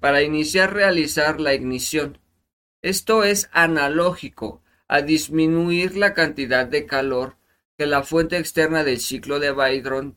[0.00, 2.18] para iniciar realizar la ignición.
[2.82, 7.36] Esto es analógico a disminuir la cantidad de calor
[7.76, 10.16] que la fuente externa del ciclo de Brighton,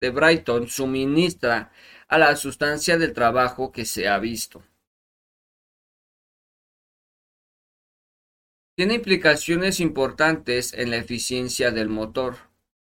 [0.00, 1.72] de suministra
[2.08, 4.64] a la sustancia del trabajo que se ha visto.
[8.78, 12.36] Tiene implicaciones importantes en la eficiencia del motor.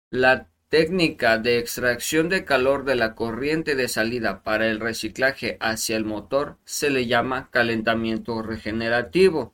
[0.09, 5.95] La técnica de extracción de calor de la corriente de salida para el reciclaje hacia
[5.95, 9.53] el motor se le llama calentamiento regenerativo.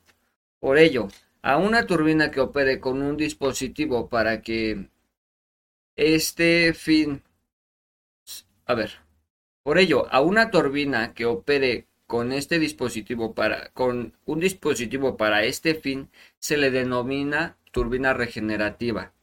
[0.61, 1.09] Por ello,
[1.41, 4.87] a una turbina que opere con un dispositivo para que
[5.97, 7.23] este fin...
[8.65, 8.99] A ver.
[9.63, 15.45] Por ello, a una turbina que opere con este dispositivo para con un dispositivo para
[15.45, 16.09] este fin
[16.39, 19.13] se le denomina turbina regenerativa.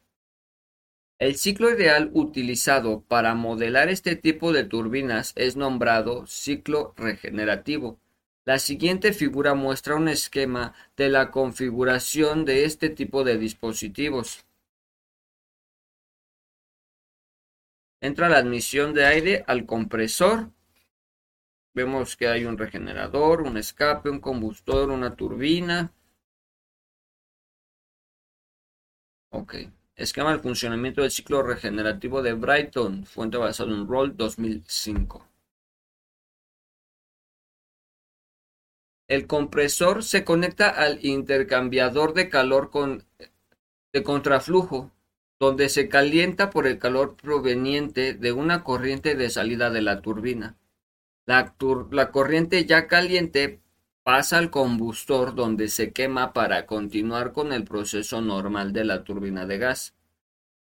[1.19, 8.01] El ciclo ideal utilizado para modelar este tipo de turbinas es nombrado ciclo regenerativo.
[8.47, 14.47] La siguiente figura muestra un esquema de la configuración de este tipo de dispositivos.
[18.01, 20.53] Entra la admisión de aire al compresor.
[21.79, 25.93] Vemos que hay un regenerador, un escape, un combustor, una turbina.
[29.31, 29.55] Ok.
[29.95, 33.07] Esquema del funcionamiento del ciclo regenerativo de Brighton.
[33.07, 35.25] Fuente basada en Roll 2005.
[39.07, 42.73] El compresor se conecta al intercambiador de calor
[43.93, 44.91] de contraflujo,
[45.39, 50.57] donde se calienta por el calor proveniente de una corriente de salida de la turbina.
[51.29, 53.61] La, corriente ya caliente
[54.03, 59.45] pasa al combustor donde se quema para continuar con el proceso normal de la turbina
[59.45, 59.95] de gas.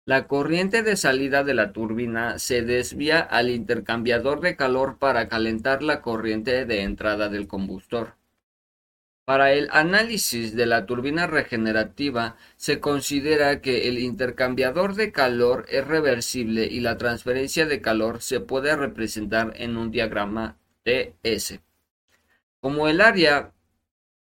[0.04, 5.84] La corriente de salida de la turbina se desvía al intercambiador de calor para calentar
[5.84, 8.16] la corriente de entrada del combustor.
[9.28, 15.86] Para el análisis de la turbina regenerativa se considera que el intercambiador de calor es
[15.86, 21.60] reversible y la transferencia de calor se puede representar en un diagrama TS.
[22.62, 23.52] Como el área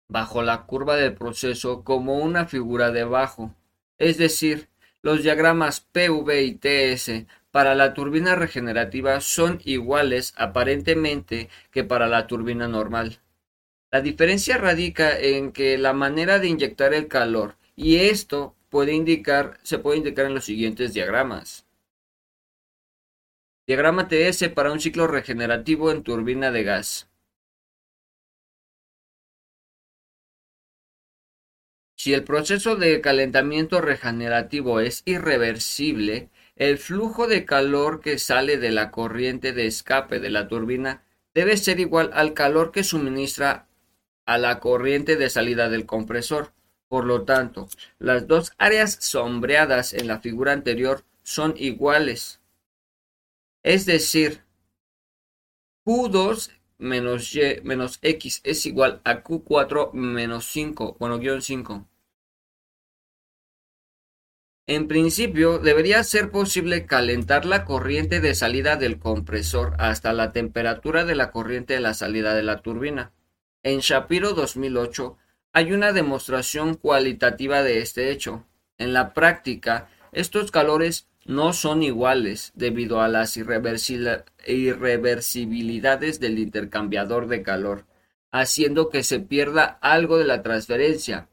[0.07, 3.55] bajo la curva del proceso como una figura de bajo,
[3.97, 4.69] es decir,
[5.01, 12.27] los diagramas PV y TS para la turbina regenerativa son iguales aparentemente que para la
[12.27, 13.19] turbina normal.
[13.93, 19.59] La diferencia radica en que la manera de inyectar el calor y esto puede indicar,
[19.65, 21.67] se puede indicar en los siguientes diagramas.
[23.67, 27.09] Diagrama TS para un ciclo regenerativo en turbina de gas.
[31.97, 38.71] Si el proceso de calentamiento regenerativo es irreversible, el flujo de calor que sale de
[38.71, 41.03] la corriente de escape de la turbina
[41.35, 43.67] debe ser igual al calor que suministra
[44.31, 46.53] a la corriente de salida del compresor.
[46.87, 52.41] Por lo tanto, las dos áreas sombreadas en la figura anterior son iguales.
[53.65, 54.45] Es decir,
[55.85, 61.89] Q2 menos Y menos X es igual a Q4 menos 5, bueno, guion 5.
[64.69, 71.05] En principio, debería ser posible calentar la corriente de salida del compresor hasta la temperatura
[71.05, 73.13] de la corriente de la salida de la turbina.
[73.63, 75.19] En Shapiro 2008
[75.53, 78.47] hay una demostración cualitativa de este hecho.
[78.79, 87.43] En la práctica, estos calores no son iguales debido a las irreversibilidades del intercambiador de
[87.43, 87.85] calor,
[88.31, 91.29] haciendo que se pierda algo de la transferencia.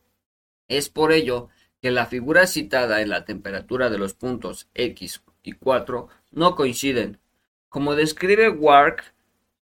[0.67, 1.47] Es por ello
[1.81, 7.19] que la figura citada en la temperatura de los puntos X y 4 no coinciden.
[7.69, 9.13] Como describe Wark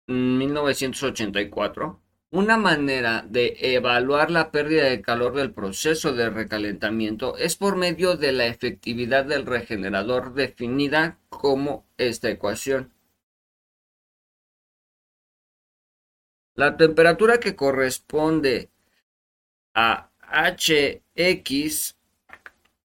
[0.07, 2.01] en 1984,
[2.31, 8.17] una manera de evaluar la pérdida de calor del proceso de recalentamiento es por medio
[8.17, 12.93] de la efectividad del regenerador definida como esta ecuación.
[16.53, 18.69] La temperatura que corresponde
[19.73, 21.95] a Hx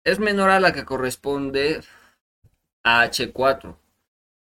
[0.04, 1.82] es menor a la que corresponde
[2.84, 3.78] a H4.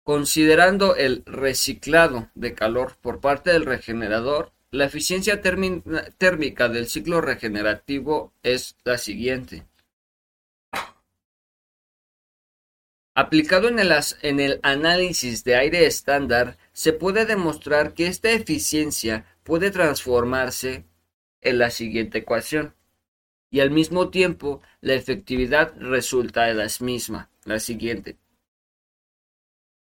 [0.04, 8.32] Considerando el reciclado de calor por parte del regenerador, la eficiencia térmica del ciclo regenerativo
[8.42, 9.66] es la siguiente.
[13.14, 13.92] Aplicado en el,
[14.22, 20.86] en el, análisis de aire estándar, se puede demostrar que esta eficiencia puede transformarse
[21.40, 22.74] en la siguiente ecuación.
[23.50, 28.16] Y al mismo tiempo, la efectividad resulta de la misma, la siguiente.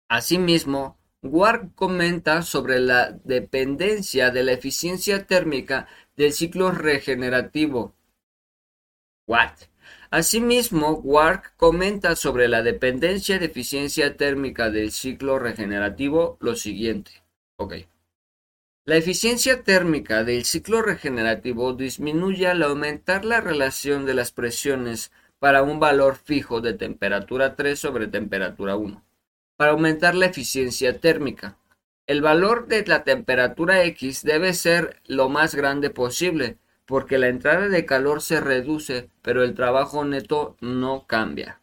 [0.08, 7.96] Asimismo, Ward comenta sobre la dependencia de la eficiencia térmica del ciclo regenerativo.
[9.28, 9.54] What?
[10.12, 17.24] Asimismo, Ward comenta sobre la dependencia de eficiencia térmica del ciclo regenerativo lo siguiente.
[17.58, 17.88] Okay.
[18.86, 25.64] La eficiencia térmica del ciclo regenerativo disminuye al aumentar la relación de las presiones para
[25.64, 29.05] un valor fijo de temperatura 3 sobre temperatura 1
[29.58, 31.58] para aumentar la eficiencia térmica.
[32.08, 37.68] El valor de la temperatura X debe ser lo más grande posible, porque la entrada
[37.68, 41.62] de calor se reduce, pero el trabajo neto no cambia.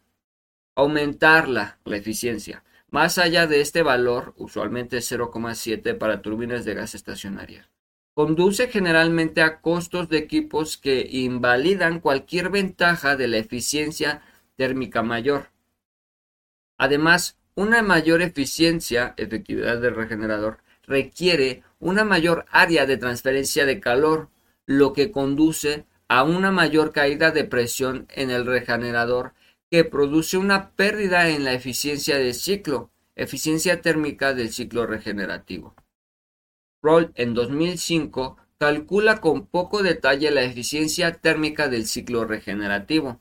[0.75, 7.69] Aumentarla, la eficiencia, más allá de este valor, usualmente 0,7 para turbinas de gas estacionaria.
[8.13, 14.21] Conduce generalmente a costos de equipos que invalidan cualquier ventaja de la eficiencia
[14.55, 15.49] térmica mayor.
[16.77, 24.29] Además, una mayor eficiencia, efectividad del regenerador, requiere una mayor área de transferencia de calor,
[24.65, 29.33] lo que conduce a una mayor caída de presión en el regenerador
[29.69, 35.75] que produce una pérdida en la eficiencia del ciclo, eficiencia térmica del ciclo regenerativo.
[36.83, 43.19] Roll en 2005 calcula con poco detalle la eficiencia térmica del ciclo regenerativo.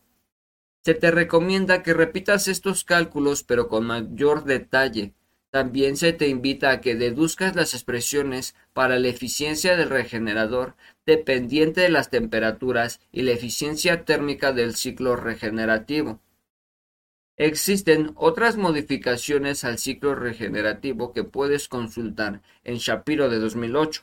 [0.84, 5.14] Se te recomienda que repitas estos cálculos pero con mayor detalle.
[5.50, 10.74] También se te invita a que deduzcas las expresiones para la eficiencia del regenerador
[11.06, 16.20] dependiente de las temperaturas y la eficiencia térmica del ciclo regenerativo.
[17.36, 24.02] Existen otras modificaciones al ciclo regenerativo que puedes consultar en Shapiro de 2008,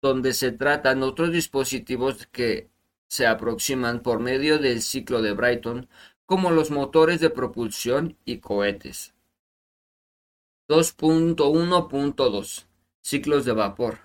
[0.00, 2.68] donde se tratan otros dispositivos que
[3.10, 5.88] se aproximan por medio del ciclo de Brighton
[6.30, 9.14] como los motores de propulsión y cohetes.
[10.68, 12.66] 2.1.2
[13.02, 13.98] Ciclos de vapor.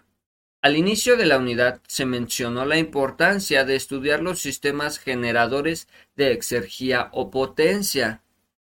[0.63, 6.31] Al inicio de la unidad se mencionó la importancia de estudiar los sistemas generadores de
[6.31, 8.23] exergía o potencia.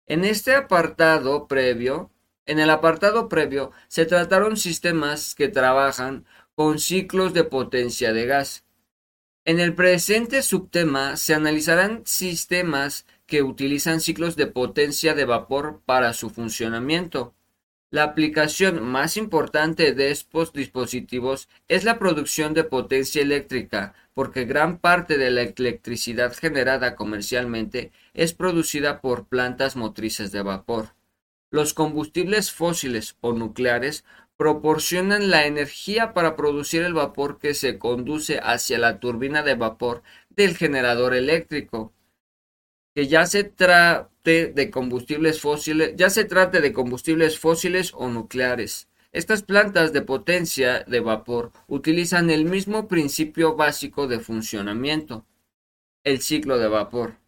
[0.07, 2.13] En este apartado previo,
[2.47, 8.65] en el apartado previo se trataron sistemas que trabajan con ciclos de potencia de gas.
[9.45, 16.15] En el presente subtema se analizarán sistemas que utilizan ciclos de potencia de vapor para
[16.15, 17.35] su funcionamiento.
[17.91, 24.79] La aplicación más importante de estos dispositivos es la producción de potencia eléctrica, porque gran
[24.79, 30.95] parte de la electricidad generada comercialmente es producida por plantas motrices de vapor.
[31.51, 34.05] Los combustibles fósiles o nucleares
[34.39, 40.03] proporcionan la energía para producir el vapor que se conduce hacia la turbina de vapor
[40.31, 41.93] del generador eléctrico
[42.99, 48.89] que ya se trate de combustibles fósiles, ya se trate de combustibles fósiles o nucleares.
[49.13, 55.25] Estas plantas de potencia de vapor utilizan el mismo principio básico de funcionamiento,
[56.03, 57.19] el ciclo de vapor.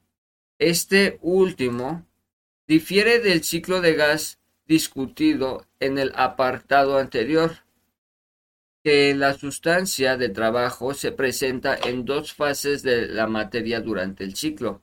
[0.59, 2.05] Este último
[2.67, 7.59] difiere del ciclo de gas discutido en el apartado anterior,
[8.83, 14.35] que la sustancia de trabajo se presenta en dos fases de la materia durante el
[14.35, 14.83] ciclo.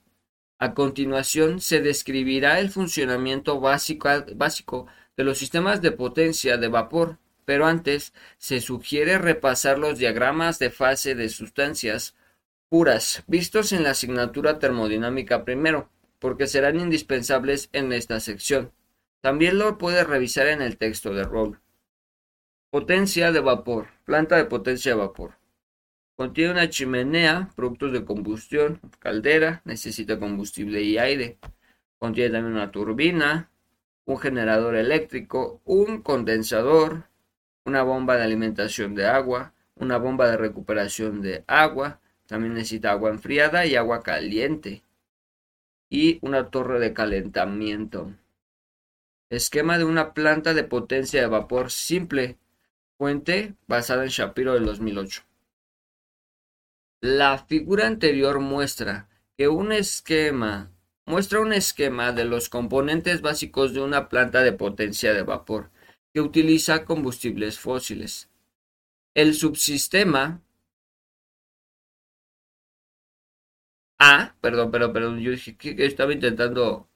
[0.59, 7.65] A continuación se describirá el funcionamiento básico, de los sistemas de potencia de vapor, pero
[7.65, 12.15] antes se sugiere repasar los diagramas de fase de sustancias
[12.69, 15.89] puras vistos en la asignatura termodinámica primero.
[16.19, 18.71] porque serán indispensables en esta sección.
[19.21, 21.59] También lo puede revisar en el texto de Roll.
[22.71, 23.89] Potencia de vapor.
[24.03, 25.35] Planta de potencia de vapor.
[26.17, 31.37] Contiene una chimenea, productos de combustión, caldera, necesita combustible y aire.
[31.99, 33.51] Contiene también una turbina,
[34.05, 37.03] un generador eléctrico, un condensador,
[37.65, 43.11] una bomba de alimentación de agua, una bomba de recuperación de agua, también necesita agua
[43.11, 44.81] enfriada y agua caliente.
[45.87, 48.11] Y una torre de calentamiento.
[49.29, 52.39] Esquema de una planta de potencia de vapor simple.
[52.97, 55.26] Fuente basada en Shapiro del 2008.
[57.01, 59.07] La figura anterior muestra
[59.37, 60.71] que un esquema
[61.07, 65.71] muestra un esquema de los componentes básicos de una planta de potencia de vapor
[66.13, 68.29] que utiliza combustibles fósiles.
[69.15, 70.41] El subsistema
[73.99, 76.87] A, perdón, perdón, perdón, yo dije que estaba intentando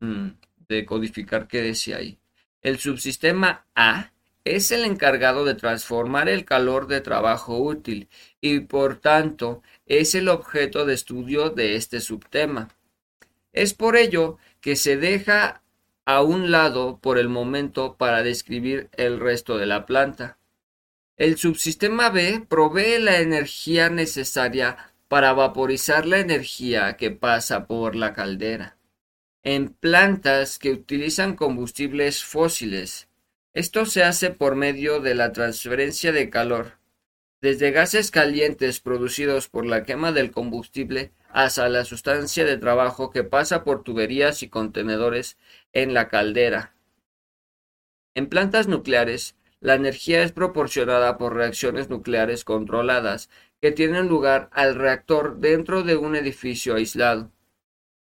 [0.00, 0.28] mm,
[0.68, 2.18] decodificar qué decía ahí.
[2.62, 4.13] El subsistema A
[4.44, 8.08] es el encargado de transformar el calor de trabajo útil
[8.40, 12.68] y por tanto es el objeto de estudio de este subtema.
[13.52, 15.62] Es por ello que se deja
[16.04, 20.38] a un lado por el momento para describir el resto de la planta.
[21.16, 28.12] El subsistema B provee la energía necesaria para vaporizar la energía que pasa por la
[28.12, 28.76] caldera.
[29.42, 33.08] En plantas que utilizan combustibles fósiles,
[33.54, 36.72] esto se hace por medio de la transferencia de calor,
[37.40, 43.22] desde gases calientes producidos por la quema del combustible hasta la sustancia de trabajo que
[43.22, 45.38] pasa por tuberías y contenedores
[45.72, 46.74] en la caldera.
[48.14, 54.74] En plantas nucleares, la energía es proporcionada por reacciones nucleares controladas que tienen lugar al
[54.74, 57.30] reactor dentro de un edificio aislado.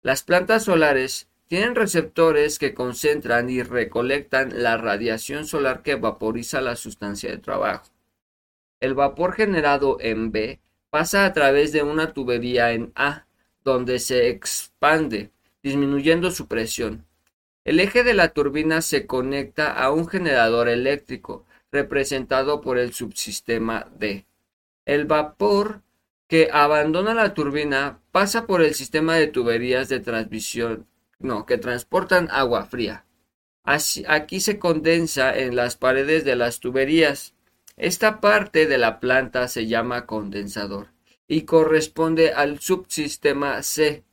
[0.01, 6.75] Las plantas solares tienen receptores que concentran y recolectan la radiación solar que vaporiza la
[6.75, 7.85] sustancia de trabajo.
[8.79, 10.59] El vapor generado en B
[10.89, 13.25] pasa a través de una tubería en A,
[13.63, 17.05] donde se expande, disminuyendo su presión.
[17.65, 23.87] El eje de la turbina se conecta a un generador eléctrico, representado por el subsistema
[23.97, 24.25] D.
[24.85, 25.81] El vapor
[26.27, 30.87] que abandona la turbina pasa por el sistema de tuberías de transmisión,
[31.23, 33.05] no, que transportan agua fría.
[34.07, 37.33] aquí se condensa en las paredes de las tuberías.
[37.77, 40.89] Esta parte de la planta se llama condensador
[41.27, 44.03] y corresponde al subsistema C.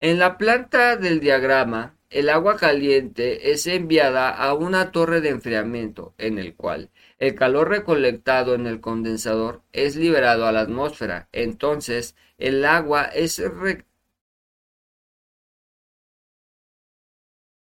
[0.00, 6.14] En la planta del diagrama, el agua caliente es enviada a una torre de enfriamiento,
[6.18, 11.28] en el cual el calor recolectado en el condensador es liberado a la atmósfera.
[11.32, 13.42] Entonces, el agua es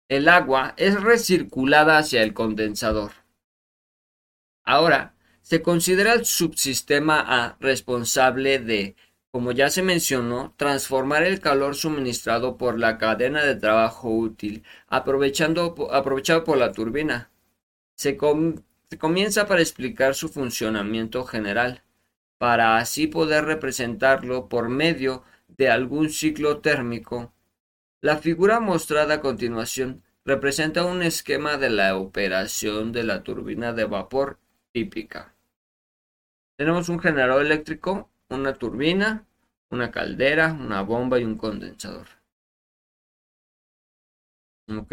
[0.08, 3.12] el agua es recirculada hacia el condensador.
[4.64, 8.96] Ahora, se considera el subsistema A responsable de
[9.34, 15.74] como ya se mencionó, transformar el calor suministrado por la cadena de trabajo útil, aprovechado
[15.74, 17.32] por la turbina.
[17.96, 21.82] Se comienza para explicar su funcionamiento general,
[22.38, 27.33] para así poder representarlo por medio de algún ciclo térmico.
[28.04, 33.86] La figura mostrada a continuación representa un esquema de la operación de la turbina de
[33.86, 34.40] vapor
[34.74, 35.34] típica.
[36.58, 39.26] Tenemos un generador eléctrico una turbina,
[39.70, 42.08] una caldera, una bomba y un condensador.
[44.68, 44.92] Ok.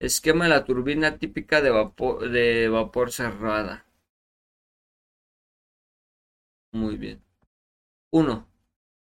[0.00, 1.70] Esquema de la turbina típica de
[2.68, 3.86] vapor, cerrada.
[6.72, 7.22] Muy bien.
[8.10, 8.48] 1.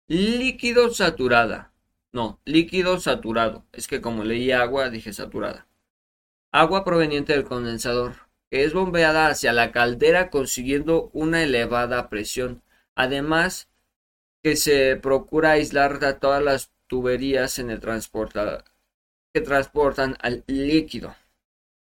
[0.07, 1.70] Líquido saturada.
[2.14, 3.66] No, líquido saturado.
[3.72, 5.68] Es que como leí agua, dije saturada.
[6.52, 12.62] Agua proveniente del condensador que es bombeada hacia la caldera consiguiendo una elevada presión.
[12.96, 13.70] Además,
[14.44, 21.16] que se procura aislar todas las tuberías en el que transportan al líquido.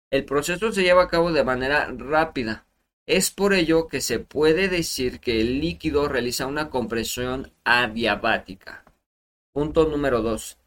[0.09, 2.65] El proceso se lleva a cabo de manera rápida.
[3.05, 8.84] Es por ello que se puede decir que el líquido realiza una compresión adiabática.
[9.55, 10.57] Punto número 2.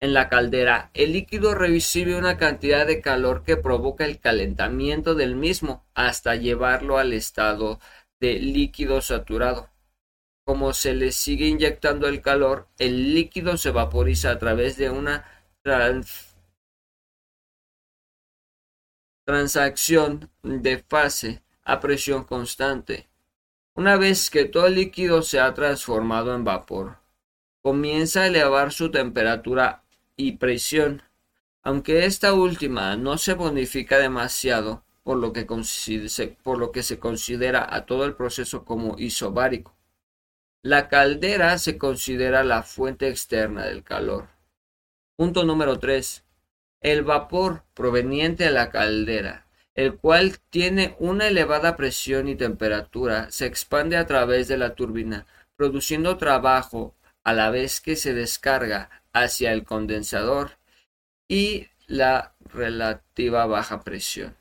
[0.00, 5.36] En la caldera, el líquido recibe una cantidad de calor que provoca el calentamiento del
[5.36, 7.78] mismo hasta llevarlo al estado
[8.20, 9.68] de líquido saturado.
[10.46, 15.26] Como se le sigue inyectando el calor, el líquido se vaporiza a través de una
[19.26, 23.10] transacción de fase a presión constante.
[23.74, 26.96] Una vez que todo el líquido se ha transformado en vapor,
[27.62, 29.82] comienza a elevar su temperatura
[30.16, 31.02] y presión,
[31.62, 38.14] aunque esta última no se bonifica demasiado, por lo que, se considera a todo el
[38.14, 39.74] proceso como isobárico.
[40.62, 44.28] La caldera se considera la fuente externa del calor.
[45.16, 46.24] Punto número 3.
[46.80, 53.46] El vapor proveniente de la caldera, el cual tiene una elevada presión y temperatura, se
[53.46, 55.26] expande a través de la turbina,
[55.56, 56.94] produciendo trabajo
[57.28, 60.52] a la vez que se descarga hacia el condensador
[61.28, 64.38] y la relativa baja presión.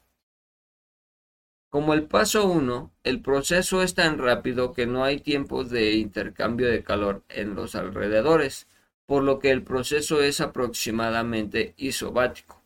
[1.70, 6.70] Como el paso 1, el proceso es tan rápido que no hay tiempos de intercambio
[6.70, 8.68] de calor en los alrededores,
[9.06, 12.64] por lo que el proceso es aproximadamente isobático.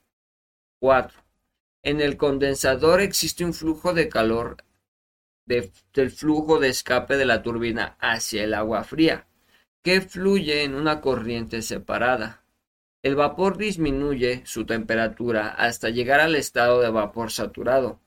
[0.81, 1.19] 4.
[1.81, 4.57] En el condensador existe un flujo de calor
[5.47, 9.25] del flujo de escape de la turbina hacia el agua fría,
[9.83, 12.43] que fluye en una corriente separada.
[13.03, 17.99] El vapor disminuye su temperatura hasta llegar al estado de vapor saturado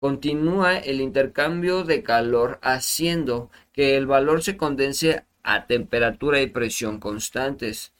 [0.00, 6.98] Continúa el intercambio de calor haciendo que el valor se condense a temperatura y presión
[6.98, 7.92] constantes.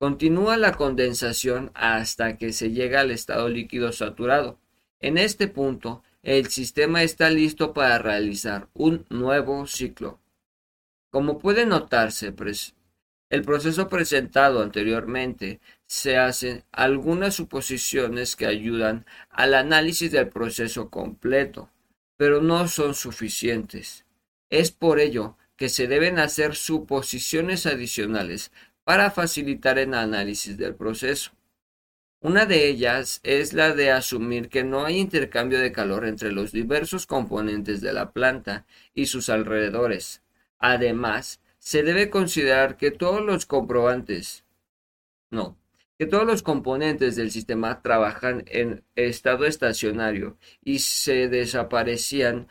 [0.00, 4.58] Continúa la condensación hasta que se llega al estado líquido saturado.
[4.98, 10.18] En este punto, el sistema está listo para realizar un nuevo ciclo.
[11.10, 12.34] Como puede notarse,
[13.28, 21.70] el proceso presentado anteriormente se hacen algunas suposiciones que ayudan al análisis del proceso completo,
[22.16, 24.04] pero no son suficientes.
[24.50, 28.52] Es por ello que se deben hacer suposiciones adicionales
[28.84, 31.32] para facilitar el análisis del proceso.
[32.20, 36.52] Una de ellas es la de asumir que no hay intercambio de calor entre los
[36.52, 40.22] diversos componentes de la planta y sus alrededores.
[40.68, 44.44] Además, se debe considerar que todos los comprobantes,
[45.30, 45.56] no,
[45.96, 52.48] que todos los componentes del sistema trabajan en estado estacionario y se desaparecían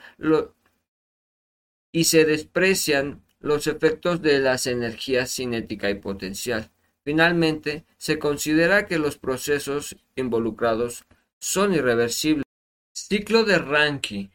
[1.92, 6.72] y se desprecian los efectos de las energías cinética y potencial.
[7.04, 11.04] Finalmente, se considera que los procesos involucrados
[11.38, 12.46] son irreversibles.
[12.94, 14.35] Ciclo de Rankine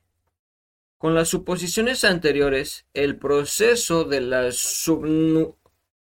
[1.00, 5.56] con las suposiciones anteriores, el proceso de la subnu...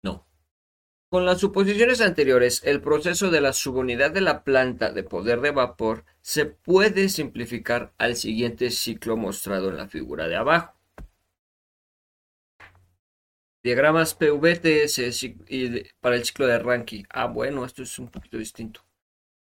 [0.04, 0.28] No.
[1.10, 5.50] Con las suposiciones anteriores, el proceso de la subunidad de la planta de poder de
[5.50, 10.78] vapor se puede simplificar al siguiente ciclo mostrado en la figura de abajo.
[13.64, 15.00] Diagramas PVTS
[15.98, 17.08] para el ciclo de Rankine.
[17.10, 18.86] Ah, bueno, esto es un poquito distinto.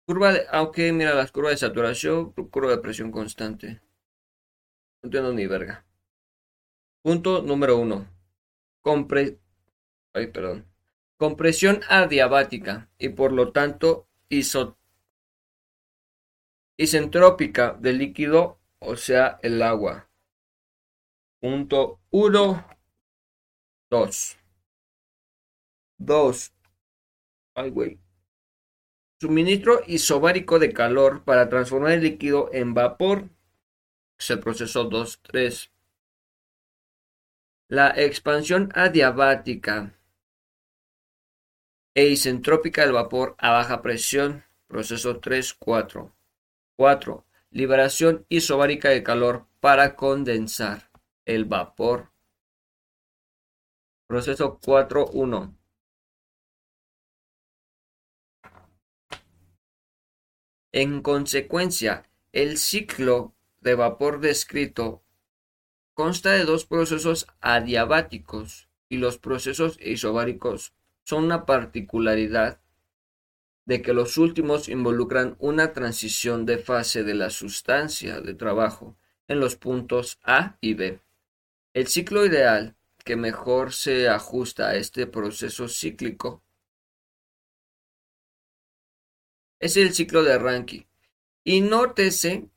[0.05, 3.86] Curva de, aunque mira las curvas de saturación, curva de presión constante.
[5.07, 5.85] Entiendo ni verga.
[7.01, 8.09] Punto número uno.
[8.81, 9.39] Compre...
[10.13, 10.65] Ay, perdón.
[11.15, 14.77] Compresión adiabática y por lo tanto iso...
[16.75, 20.09] isentrópica del líquido, o sea, el agua.
[21.39, 22.67] Punto uno.
[23.89, 24.37] Dos.
[25.97, 26.53] Dos.
[27.55, 27.97] Ay, güey.
[29.21, 33.29] Suministro isobárico de calor para transformar el líquido en vapor
[34.17, 35.71] es el proceso 2-3.
[37.69, 39.93] La expansión adiabática
[41.93, 46.13] e isentrópica del vapor a baja presión, proceso 3-4.
[46.75, 47.25] 4.
[47.51, 50.91] Liberación isobárica de calor para condensar
[51.25, 52.11] el vapor.
[54.07, 55.57] Proceso 4-1.
[60.71, 65.03] En consecuencia, el ciclo de vapor descrito
[65.93, 70.73] consta de dos procesos adiabáticos y los procesos isobáricos
[71.03, 72.59] son una particularidad
[73.65, 78.95] de que los últimos involucran una transición de fase de la sustancia de trabajo
[79.27, 81.01] en los puntos A y B.
[81.73, 86.43] El ciclo ideal que mejor se ajusta a este proceso cíclico
[89.59, 90.87] es el ciclo de Rankine.
[91.43, 92.49] Y nótese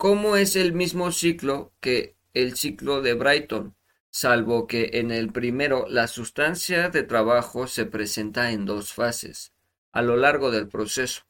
[0.00, 3.76] como es el mismo ciclo que el ciclo de Brighton,
[4.08, 9.52] salvo que en el primero la sustancia de trabajo se presenta en dos fases
[9.92, 11.24] a lo largo del proceso.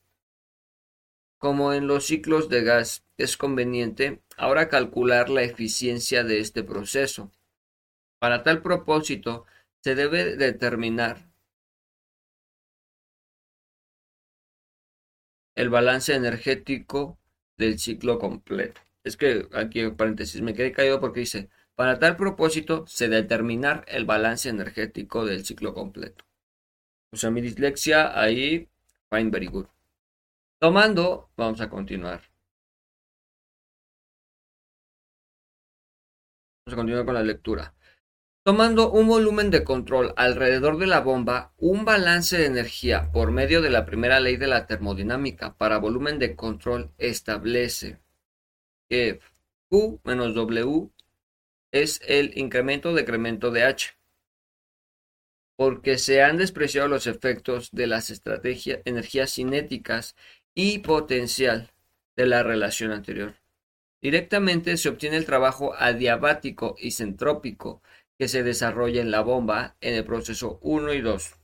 [1.36, 7.32] Como en los ciclos de gas, es conveniente ahora calcular la eficiencia de este proceso.
[8.20, 9.46] Para tal propósito,
[9.80, 11.28] se debe determinar
[15.56, 17.18] el balance energético
[17.60, 18.80] del ciclo completo.
[19.04, 24.04] Es que aquí paréntesis me quedé caído porque dice, para tal propósito se determinar el
[24.04, 26.24] balance energético del ciclo completo.
[27.12, 28.68] O sea, mi dislexia ahí,
[29.10, 29.66] fine, very good.
[30.60, 32.20] Tomando, vamos a continuar.
[36.64, 37.74] Vamos a continuar con la lectura.
[38.42, 43.60] Tomando un volumen de control alrededor de la bomba, un balance de energía por medio
[43.60, 47.98] de la primera ley de la termodinámica para volumen de control establece
[48.88, 49.20] que
[49.68, 50.88] Q menos W
[51.70, 53.90] es el incremento-decremento de H,
[55.56, 60.16] porque se han despreciado los efectos de las estrategias, energías cinéticas
[60.54, 61.72] y potencial
[62.16, 63.34] de la relación anterior.
[64.00, 67.82] Directamente se obtiene el trabajo adiabático y centrópico
[68.20, 71.36] que se desarrolla en la bomba en el proceso 1 y 2.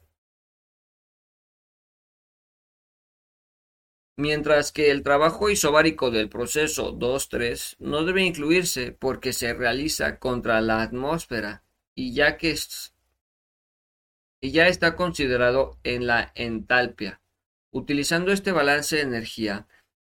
[4.18, 10.60] Mientras que el trabajo isobárico del proceso 2-3 no debe incluirse porque se realiza contra
[10.60, 12.54] la atmósfera y ya que
[14.42, 17.22] y ya está considerado en la entalpia.
[17.72, 19.66] Utilizando este balance de energía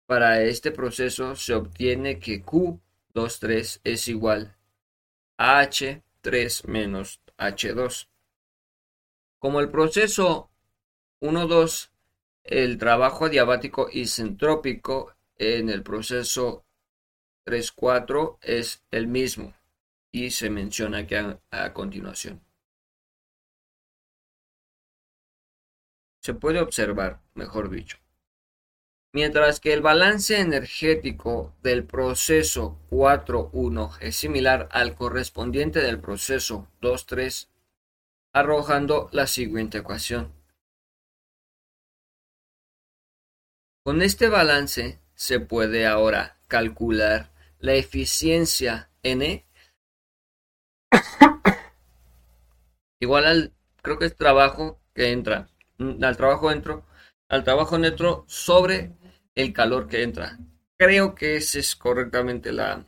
[0.07, 4.57] para este proceso se obtiene que Q23 es igual
[5.39, 5.61] a
[6.27, 8.09] H3 menos H2.
[9.39, 10.51] Como el proceso
[11.21, 11.91] 1-2,
[12.45, 16.65] el trabajo adiabático isentrópico en el proceso
[17.45, 19.55] 3-4 es el mismo
[20.11, 21.15] y se menciona aquí
[21.51, 22.47] a continuación.
[26.27, 27.99] se puede observar, mejor dicho.
[29.17, 37.49] Mientras que el balance energético del proceso 4.1 es similar al correspondiente del proceso 2.3,
[38.35, 40.35] arrojando la siguiente ecuación.
[43.87, 49.47] Con este balance se puede ahora calcular la eficiencia N
[53.01, 55.49] igual al, creo que es trabajo que entra
[55.79, 56.85] al trabajo dentro,
[57.31, 58.95] al trabajo dentro sobre
[59.37, 60.39] el calor que entra.
[60.77, 62.85] Creo que esa es correctamente la,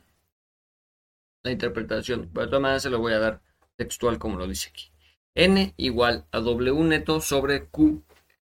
[1.43, 2.29] la interpretación.
[2.33, 3.41] Pero de todas maneras se lo voy a dar
[3.77, 4.91] textual como lo dice aquí.
[5.35, 8.03] N igual a W neto sobre Q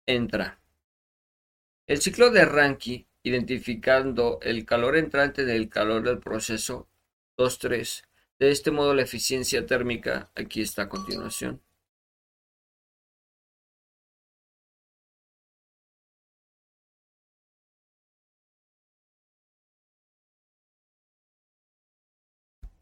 [0.06, 0.60] entra.
[1.88, 6.90] El ciclo de Rankine, identificando el calor entrante del calor del proceso
[7.38, 8.04] 2-3.
[8.40, 11.62] De este modo la eficiencia térmica aquí está a continuación.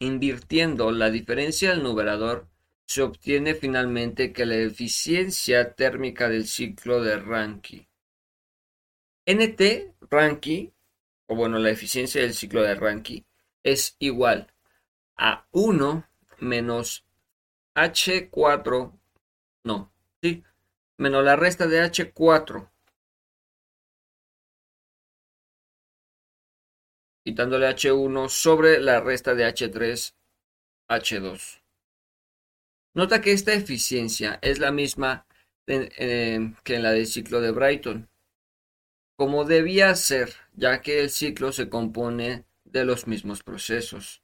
[0.02, 2.48] Invirtiendo la diferencia del numerador,
[2.88, 7.88] se obtiene finalmente que la eficiencia térmica del ciclo de Rankine.
[9.28, 10.74] NT Rankine,
[11.28, 13.28] o bueno, la eficiencia del ciclo de Rankine,
[13.62, 14.52] es igual
[15.18, 16.10] a 1
[16.40, 17.06] menos
[17.76, 19.00] H4,
[19.66, 20.44] no, sí,
[20.98, 22.72] menos la resta de H4
[27.24, 30.14] quitándole H1 sobre la resta de H3,
[30.90, 31.62] H2.
[32.94, 35.26] Nota que esta eficiencia es la misma
[35.66, 38.10] que en la del ciclo de Brighton,
[39.16, 44.24] como debía ser, ya que el ciclo se compone de los mismos procesos.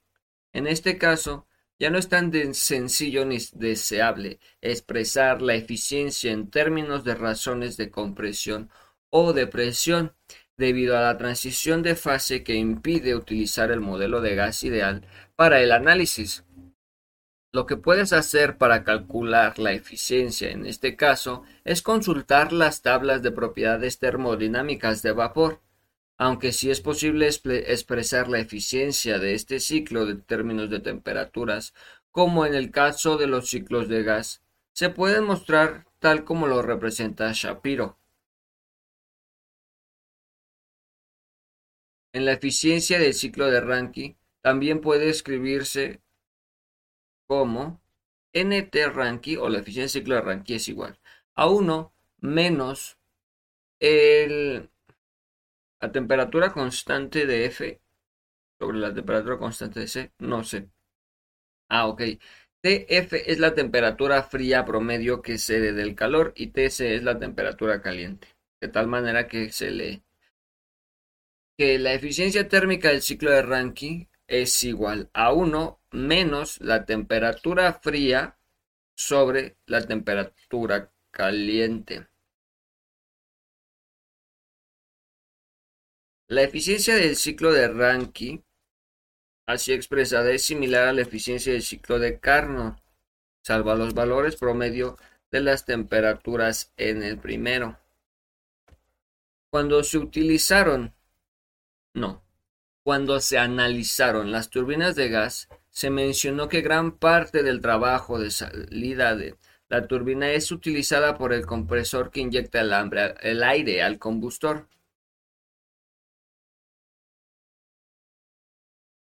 [0.52, 1.46] En este caso,
[1.78, 7.90] ya no es tan sencillo ni deseable expresar la eficiencia en términos de razones de
[7.90, 8.70] compresión
[9.10, 10.14] o de presión,
[10.58, 15.06] debido a la transición de fase que impide utilizar el modelo de gas ideal
[15.36, 16.44] para el análisis.
[17.52, 23.22] Lo que puedes hacer para calcular la eficiencia en este caso es consultar las tablas
[23.22, 25.62] de propiedades termodinámicas de vapor,
[26.18, 31.72] aunque sí es posible expresar la eficiencia de este ciclo en términos de temperaturas,
[32.10, 36.62] como en el caso de los ciclos de gas, se puede mostrar tal como lo
[36.62, 37.97] representa Shapiro.
[42.12, 46.00] En la eficiencia del ciclo de Rankine también puede escribirse
[47.26, 47.80] como
[48.32, 50.98] NT Rankine o la eficiencia del ciclo de Rankine es igual
[51.34, 52.98] a 1 menos
[53.80, 54.68] el,
[55.80, 57.80] la temperatura constante de F
[58.58, 60.68] sobre la temperatura constante de C, no sé.
[61.68, 62.02] Ah, ok.
[62.60, 67.80] TF es la temperatura fría promedio que cede del calor y TC es la temperatura
[67.82, 68.28] caliente.
[68.60, 70.02] De tal manera que se le
[71.58, 77.72] que la eficiencia térmica del ciclo de Rankine es igual a 1 menos la temperatura
[77.72, 78.38] fría
[78.94, 82.06] sobre la temperatura caliente.
[86.28, 88.44] La eficiencia del ciclo de Rankine,
[89.46, 92.80] así expresada, es similar a la eficiencia del ciclo de Carnot,
[93.42, 94.96] salvo los valores promedio
[95.32, 97.80] de las temperaturas en el primero.
[99.50, 100.94] Cuando se utilizaron,
[101.94, 102.22] no,
[102.82, 108.30] cuando se analizaron las turbinas de gas, se mencionó que gran parte del trabajo de
[108.30, 109.36] salida de
[109.68, 114.68] la turbina es utilizada por el compresor que inyecta el, aire al combustor.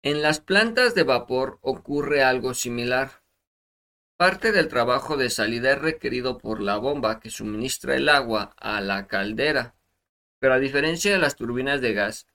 [0.02, 3.22] En las plantas de vapor ocurre algo similar.
[4.16, 8.80] Parte del trabajo de salida es requerido por la bomba que suministra el agua a
[8.80, 9.76] la caldera,
[10.40, 12.26] pero a diferencia de las turbinas de gas,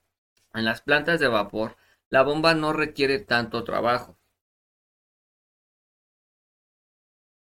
[0.54, 1.78] en las plantas de vapor
[2.10, 4.18] la bomba no requiere tanto trabajo.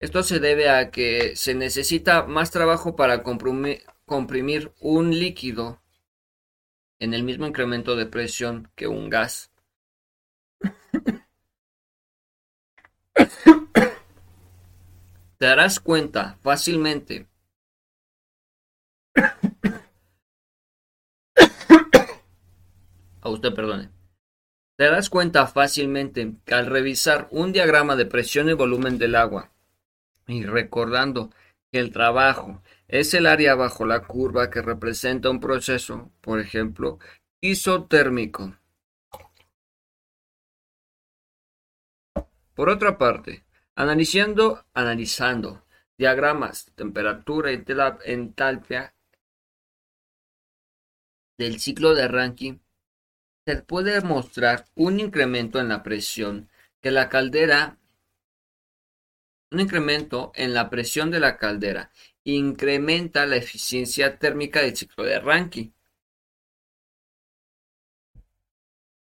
[0.01, 5.81] Esto se debe a que se necesita más trabajo para comprimir un líquido
[6.99, 9.51] en el mismo incremento de presión que un gas.
[15.39, 17.27] Te darás cuenta fácilmente
[23.27, 23.91] a usted perdone.
[24.77, 29.53] Te darás cuenta fácilmente que al revisar un diagrama de presión y volumen del agua
[30.27, 31.31] y recordando
[31.73, 36.99] que el trabajo es el área bajo la curva que representa un proceso, por ejemplo,
[37.41, 38.57] isotérmico.
[42.55, 43.45] Por otra parte,
[43.75, 45.65] analizando, analizando
[45.99, 47.65] diagramas de temperatura y
[48.05, 48.95] entalpia
[51.39, 52.61] del ciclo de Rankine,
[53.47, 56.51] se puede mostrar un incremento en la presión
[56.83, 57.79] que la caldera
[59.53, 61.93] un incremento en la presión de la caldera
[62.25, 65.73] incrementa la eficiencia térmica del ciclo de Rankine,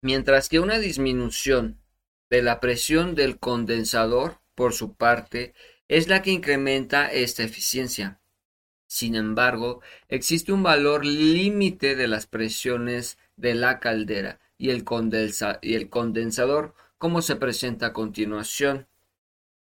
[0.01, 1.79] mientras que una disminución
[2.31, 5.53] de la presión del condensador, por su parte,
[5.87, 8.19] es la que incrementa esta eficiencia.
[8.87, 16.73] Sin embargo, existe un valor límite de las presiones de la caldera y el, condensador,
[16.97, 18.87] como se presenta a continuación.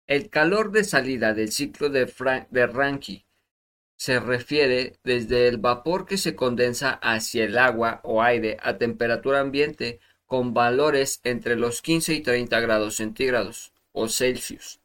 [0.08, 2.06] El calor de salida del ciclo de,
[2.68, 3.26] Rankine
[3.96, 9.40] se refiere desde el vapor que se condensa hacia el agua o aire a temperatura
[9.40, 14.80] ambiente con valores entre los 15 y 30 grados centígrados o Celsius,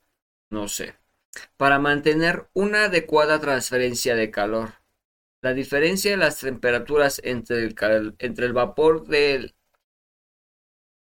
[0.50, 0.94] no sé,
[1.56, 4.74] para mantener una adecuada transferencia de calor.
[5.47, 9.55] La diferencia de las temperaturas entre el, entre el vapor del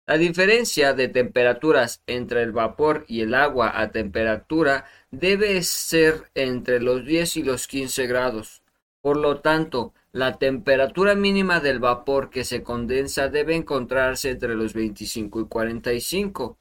[0.06, 6.80] la diferencia de temperaturas entre el vapor y el agua a temperatura debe ser entre
[6.80, 8.62] los 10 y los 15 grados.
[9.00, 14.74] Por lo tanto, la temperatura mínima del vapor que se condensa debe encontrarse entre los
[14.74, 16.56] 25 y 45.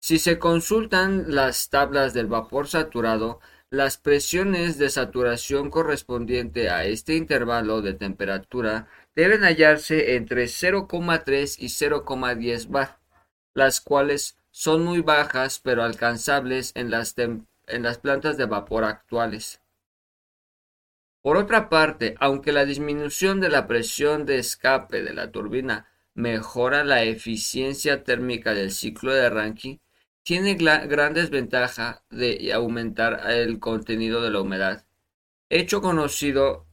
[0.00, 3.40] Si se consultan las tablas del vapor saturado,
[3.76, 11.66] las presiones de saturación correspondiente a este intervalo de temperatura deben hallarse entre 0,3 y
[11.66, 12.98] 0,10 bar,
[13.54, 17.14] las cuales son muy bajas pero alcanzables en las,
[17.98, 19.60] plantas de vapor actuales.
[21.20, 26.82] Por otra parte, aunque la disminución de la presión de escape de la turbina mejora
[26.82, 29.80] la eficiencia térmica del ciclo de Rankine,
[30.26, 34.84] tiene gran desventaja de aumentar el contenido de la humedad,
[35.50, 36.66] hecho conocido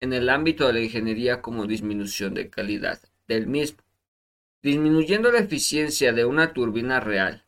[0.00, 3.82] en el ámbito de la ingeniería como disminución de calidad del mismo,
[4.62, 7.46] disminuyendo la eficiencia de una turbina real.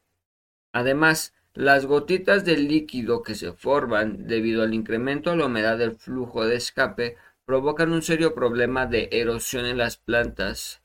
[0.72, 5.92] Además, las gotitas de líquido que se forman debido al incremento de la humedad del
[5.92, 10.82] flujo de escape provocan un serio problema de erosión en las plantas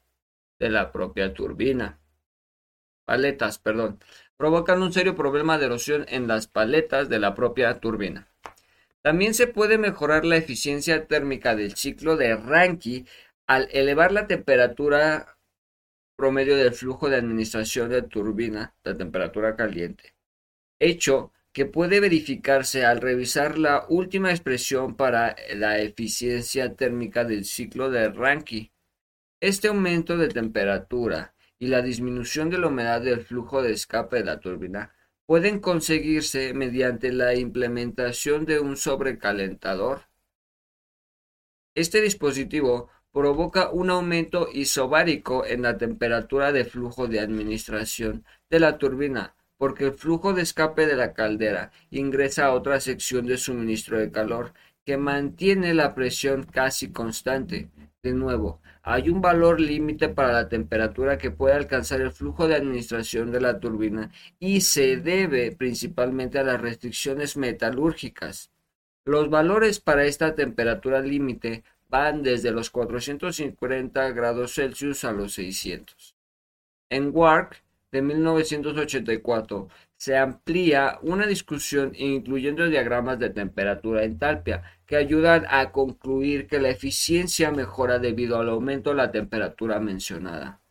[0.59, 1.99] de la propia turbina.
[3.05, 3.99] Paletas, perdón.
[4.38, 8.28] Provocan un serio problema de erosión en las paletas de la propia turbina.
[9.02, 13.06] También se puede mejorar la eficiencia térmica del ciclo de Rankine
[13.48, 15.38] al elevar la temperatura
[16.16, 20.16] promedio del flujo de administración de turbina de temperatura caliente,
[20.80, 27.90] hecho que puede verificarse al revisar la última expresión para la eficiencia térmica del ciclo
[27.90, 28.72] de Rankine.
[29.40, 34.26] Este aumento de temperatura y la disminución de la humedad del flujo de escape de
[34.26, 34.94] la turbina
[35.26, 40.03] pueden conseguirse mediante la implementación de un sobrecalentador.
[41.73, 48.77] Este dispositivo provoca un aumento isobárico en la temperatura de flujo de administración de la
[48.77, 53.98] turbina, porque el flujo de escape de la caldera ingresa a otra sección de suministro
[53.98, 54.53] de calor
[54.86, 57.69] que mantiene la presión casi constante,
[58.03, 62.53] De nuevo, hay un valor límite para la temperatura que puede alcanzar el flujo de
[62.53, 68.52] administración de la turbina y se debe principalmente a las restricciones metalúrgicas.
[69.03, 76.16] Los valores para esta temperatura límite van desde los 450 grados Celsius a los 600.
[76.91, 79.68] En Wark de 1984
[79.98, 86.70] se amplía una discusión incluyendo diagramas de temperatura entalpia que ayudan a concluir que la
[86.70, 90.62] eficiencia mejora debido al aumento de la temperatura mencionada.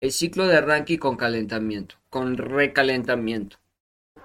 [0.00, 3.58] El ciclo de Rankine con calentamiento, con recalentamiento.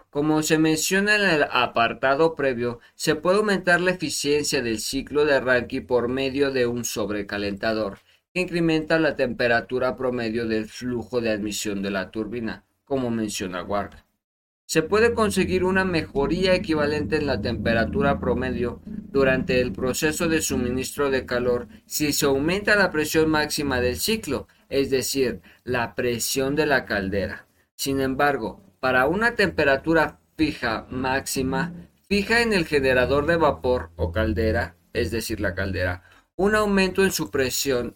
[0.09, 5.39] Como se menciona en el apartado previo, se puede aumentar la eficiencia del ciclo de
[5.39, 7.99] Rankine por medio de un sobrecalentador,
[8.33, 13.93] que incrementa la temperatura promedio del flujo de admisión de la turbina, como menciona Ward.
[14.69, 21.09] Se puede conseguir una mejoría equivalente en la temperatura promedio durante el proceso de suministro
[21.09, 26.67] de calor si se aumenta la presión máxima del ciclo, es decir, la presión de
[26.67, 27.47] la caldera.
[27.73, 31.73] Sin embargo, para una temperatura fija máxima,
[32.07, 36.03] fija en el generador de vapor o caldera, es decir, la caldera,
[36.35, 37.95] un aumento en su presión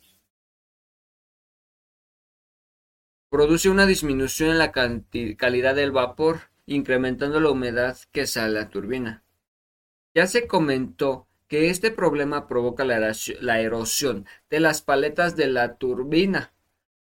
[3.30, 9.24] produce una disminución en la calidad del vapor, incrementando la humedad que sale la turbina.
[10.16, 16.54] Ya se comentó que este problema provoca la erosión de las paletas de la turbina,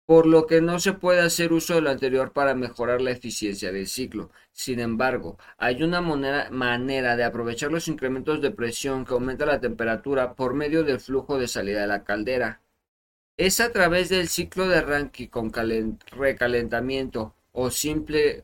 [0.06, 3.72] por lo que no se puede hacer uso de lo anterior para mejorar la eficiencia
[3.72, 4.32] del ciclo.
[4.52, 10.34] Sin embargo, hay una manera de aprovechar los incrementos de presión que aumenta la temperatura
[10.34, 12.62] por medio del flujo de salida de la caldera.
[13.38, 15.52] Es a través del ciclo de Rankine con
[16.12, 18.44] recalentamiento o, simple,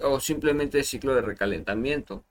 [0.00, 2.24] o simplemente ciclo de recalentamiento.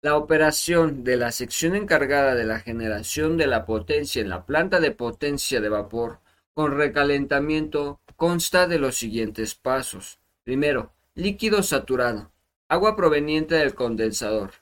[0.00, 4.78] La operación de la sección encargada de la generación de la potencia en la planta
[4.80, 6.20] de potencia de vapor
[6.54, 10.20] con recalentamiento consta de los siguientes pasos.
[10.44, 12.32] Primero, líquido saturado,
[12.68, 14.52] agua proveniente del condensador.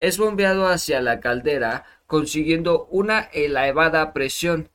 [0.00, 4.70] Es bombeado hacia la caldera consiguiendo una elevada presión.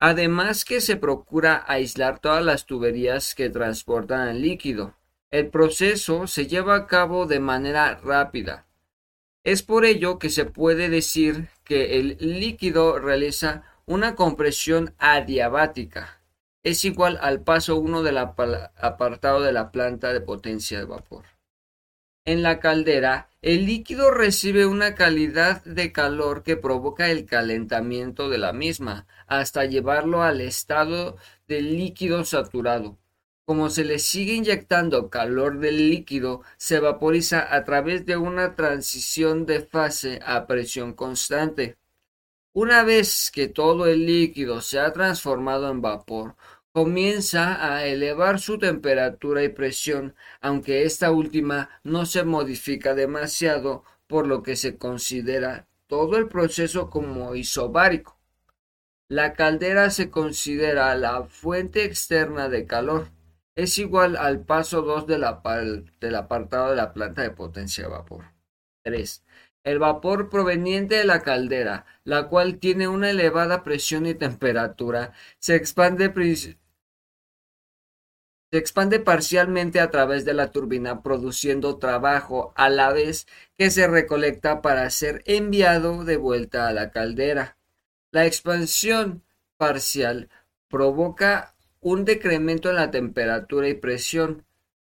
[0.00, 4.94] Además que se procura aislar todas las tuberías que transportan el líquido.
[5.30, 8.66] El proceso se lleva a cabo de manera rápida.
[9.44, 16.18] Es por ello que se puede decir que el líquido realiza una compresión adiabática
[16.68, 21.24] es igual al paso 1 del apartado de la planta de potencia de vapor.
[22.28, 28.36] En la caldera, el líquido recibe una calidad de calor que provoca el calentamiento de
[28.36, 32.98] la misma, hasta llevarlo al estado de líquido saturado.
[33.46, 39.46] Como se le sigue inyectando calor del líquido, se vaporiza a través de una transición
[39.46, 41.78] de fase a presión constante.
[42.52, 46.36] Una vez que todo el líquido se ha transformado en vapor,
[46.78, 54.28] comienza a elevar su temperatura y presión, aunque esta última no se modifica demasiado, por
[54.28, 58.16] lo que se considera todo el proceso como isobárico.
[59.08, 63.08] La caldera se considera la fuente externa de calor.
[63.56, 68.26] Es igual al paso 2 del apartado de la planta de potencia de vapor.
[68.84, 69.24] 3.
[69.64, 75.56] El vapor proveniente de la caldera, la cual tiene una elevada presión y temperatura, se
[75.56, 76.08] expande
[78.50, 83.26] se expande parcialmente a través de la turbina produciendo trabajo a la vez
[83.58, 87.58] que se recolecta para ser enviado de vuelta a la caldera.
[88.10, 89.22] La expansión
[89.58, 90.30] parcial
[90.68, 94.46] provoca un decremento en la temperatura y presión,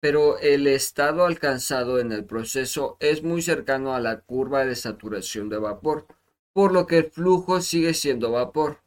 [0.00, 5.48] pero el estado alcanzado en el proceso es muy cercano a la curva de saturación
[5.48, 6.06] de vapor,
[6.52, 8.80] por lo que el flujo sigue siendo vapor.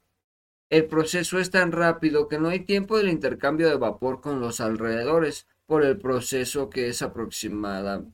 [0.72, 4.62] El proceso es tan rápido que no hay tiempo del intercambio de vapor con los
[4.62, 8.06] alrededores, por el proceso que es aproximada,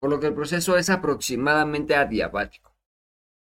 [0.00, 2.74] por lo que el proceso es aproximadamente adiabático.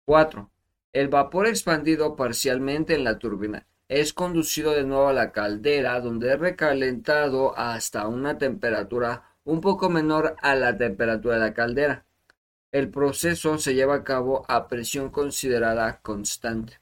[0.04, 0.52] 4.
[0.92, 6.34] El vapor expandido parcialmente en la turbina es conducido de nuevo a la caldera donde
[6.34, 12.06] es recalentado hasta una temperatura un poco menor a la temperatura de la caldera.
[12.74, 16.81] El proceso se lleva a cabo a presión considerada constante.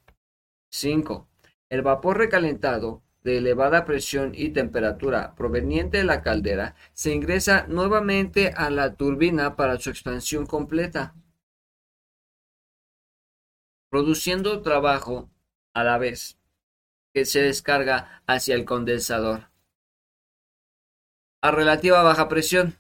[0.70, 1.28] 5.
[1.70, 8.54] El vapor recalentado de elevada presión y temperatura proveniente de la caldera se ingresa nuevamente
[8.56, 11.16] a la turbina para su expansión completa,
[13.90, 15.30] produciendo trabajo
[15.74, 16.38] a la vez
[17.14, 19.50] que se descarga hacia el condensador.
[21.42, 22.80] A relativa baja presión,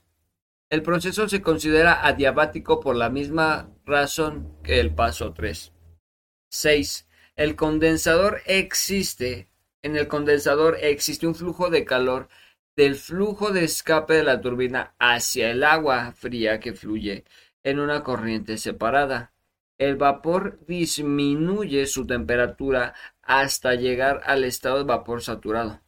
[0.69, 5.73] el proceso se considera adiabático por la misma razón que el paso 3.
[6.51, 7.08] 6.
[7.39, 9.47] El condensador existe,
[9.81, 12.27] en el condensador existe un flujo de calor
[12.75, 17.23] del flujo de escape de la turbina hacia el agua fría que fluye
[17.63, 19.31] en una corriente separada.
[19.77, 25.79] El vapor disminuye su temperatura hasta llegar al estado de vapor saturado.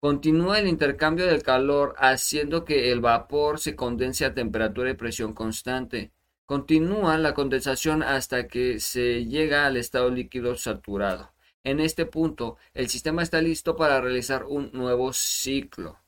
[0.00, 5.32] Continúa el intercambio del calor haciendo que el vapor se condense a temperatura y presión
[5.32, 6.12] constante.
[6.50, 11.32] Continúa la condensación hasta que se llega al estado líquido saturado.
[11.62, 16.00] En este punto, el sistema está listo para realizar un nuevo ciclo.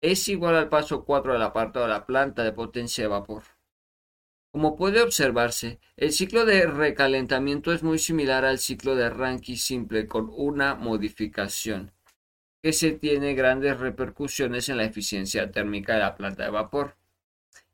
[0.00, 3.42] Es igual al paso 4 del apartado de la planta de potencia de vapor.
[4.52, 10.06] Como puede observarse, el ciclo de recalentamiento es muy similar al ciclo de Rankine simple
[10.06, 11.90] con una modificación,
[12.62, 17.01] que se tiene grandes repercusiones en la eficiencia térmica de la planta de vapor.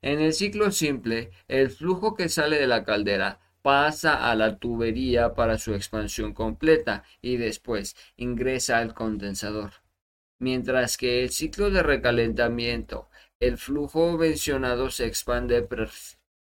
[0.00, 5.34] En el ciclo simple, el flujo que sale de la caldera pasa a la tubería
[5.34, 9.72] para su expansión completa y después ingresa al condensador.
[10.38, 13.08] Mientras que el ciclo de recalentamiento,
[13.40, 15.68] el flujo mencionado se expande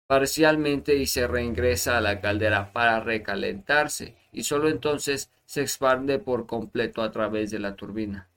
[0.07, 6.45] parcialmente y se reingresa a la caldera para recalentarse y solo entonces se expande por
[6.45, 8.29] completo a través de la turbina.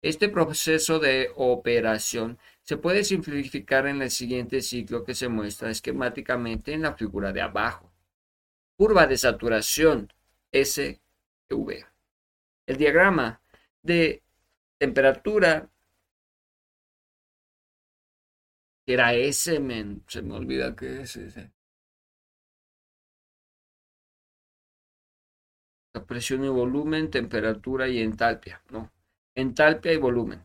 [0.00, 6.72] Este proceso de operación se puede simplificar en el siguiente ciclo que se muestra esquemáticamente
[6.72, 7.92] en la figura de abajo.
[8.76, 10.12] Curva de saturación
[10.50, 11.86] SV.
[12.66, 13.42] El diagrama
[13.82, 14.22] de
[14.78, 15.70] temperatura
[18.86, 19.52] era S,
[20.08, 21.52] se me olvida que es ese.
[25.92, 28.90] La presión y volumen, temperatura y entalpia, ¿no?
[29.34, 30.44] entalpia y volumen.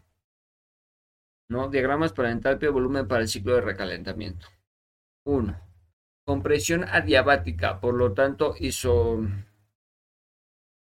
[1.49, 1.67] ¿No?
[1.67, 4.47] Diagramas para entalpia y volumen para el ciclo de recalentamiento.
[5.25, 5.59] 1.
[6.25, 9.19] Compresión adiabática, por lo tanto, iso...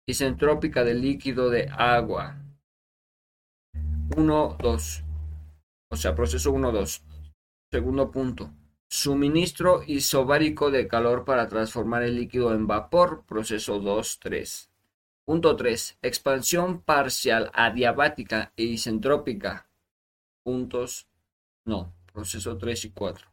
[0.06, 2.36] isentrópica del líquido de agua.
[4.16, 5.05] 1, 2.
[5.90, 7.05] O sea, proceso 1, 2.
[7.72, 8.52] Segundo punto.
[8.89, 13.24] Suministro isobárico de calor para transformar el líquido en vapor.
[13.26, 14.70] Proceso 2, 3.
[15.24, 15.98] Punto 3.
[16.02, 19.66] Expansión parcial adiabática e isentrópica.
[20.44, 21.08] Puntos.
[21.64, 21.92] No.
[22.12, 23.26] Proceso 3 y 4.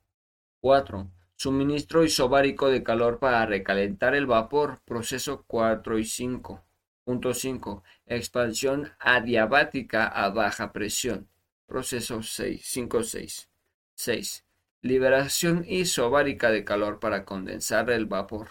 [0.62, 1.12] 4.
[1.36, 4.82] Suministro isobárico de calor para recalentar el vapor.
[4.86, 6.64] Proceso 4 y 5.
[7.04, 7.84] Punto 5.
[8.08, 11.28] Expansión adiabática a baja presión.
[11.68, 13.50] Proceso 6, 5, 6.
[13.96, 14.46] 6.
[14.82, 18.50] Liberación isobárica de calor para condensar el vapor.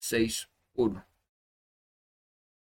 [0.00, 1.06] 6, 1.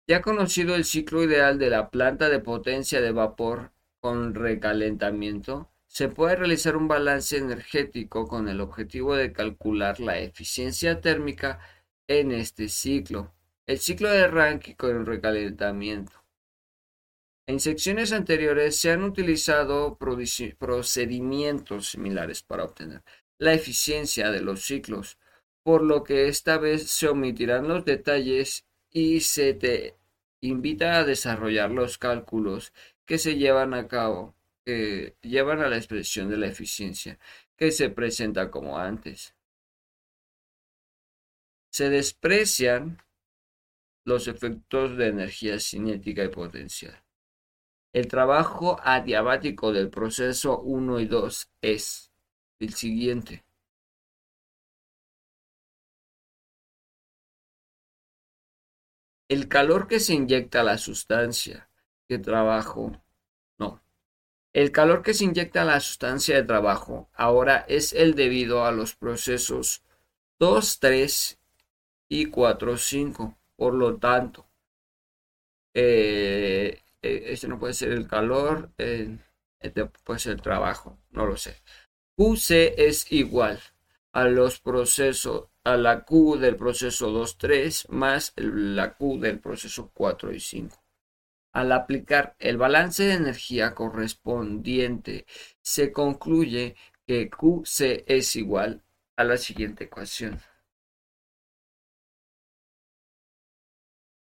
[0.07, 3.71] Ya conocido el ciclo ideal de la planta de potencia de vapor
[4.07, 11.01] con recalentamiento, se puede realizar un balance energético con el objetivo de calcular la eficiencia
[11.01, 11.59] térmica
[12.07, 13.33] en este ciclo.
[13.65, 16.23] El ciclo de Rankine con recalentamiento.
[17.47, 23.03] En secciones anteriores se han utilizado procedimientos similares para obtener
[23.37, 25.17] la eficiencia de los ciclos,
[25.63, 29.97] por lo que esta vez se omitirán los detalles y se te
[30.39, 32.71] invita a desarrollar los cálculos
[33.07, 34.35] que se llevan a cabo,
[34.65, 37.17] que llevan a la expresión de la eficiencia
[37.55, 39.33] que se presenta como antes.
[41.71, 43.01] Se desprecian
[44.03, 47.01] los efectos de energía cinética y potencial.
[47.93, 52.11] El trabajo adiabático del proceso 1 y 2 es
[52.59, 53.43] el siguiente.
[59.29, 61.69] El calor que se inyecta a la sustancia
[62.09, 62.91] de trabajo,
[63.57, 63.81] no.
[64.53, 68.71] El calor que se inyecta a la sustancia de trabajo ahora es el debido a
[68.71, 69.83] los procesos
[70.39, 71.39] 2, 3
[72.09, 73.37] y 4, 5.
[73.55, 74.47] Por lo tanto,
[75.73, 79.17] eh, eh, este no puede ser el calor, eh,
[79.59, 81.61] este puede ser el trabajo, no lo sé.
[82.15, 83.59] QC es igual
[84.11, 89.91] a los procesos a la Q del proceso 2, 3 más la Q del proceso
[89.93, 90.86] 4 y 5.
[91.57, 95.25] Al aplicar el balance de energía correspondiente,
[95.59, 96.75] se concluye
[97.07, 98.83] que QC es igual
[99.15, 100.39] a la siguiente ecuación.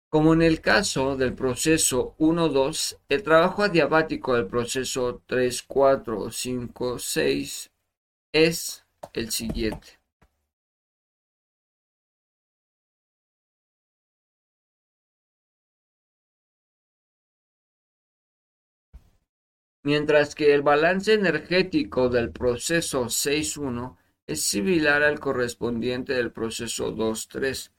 [0.09, 6.99] Como en el caso del proceso 1-2, el trabajo adiabático del proceso 3, 4, 5,
[6.99, 7.71] 6
[8.33, 10.02] es el siguiente.
[19.83, 27.71] Mientras que el balance energético del proceso 6.1 es similar al correspondiente del proceso 2.3,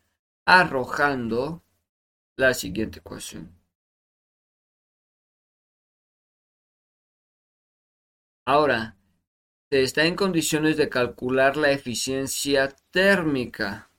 [0.46, 1.64] arrojando
[2.36, 3.58] la siguiente ecuación.
[8.46, 8.98] Ahora,
[9.70, 13.90] se está en condiciones de calcular la eficiencia térmica,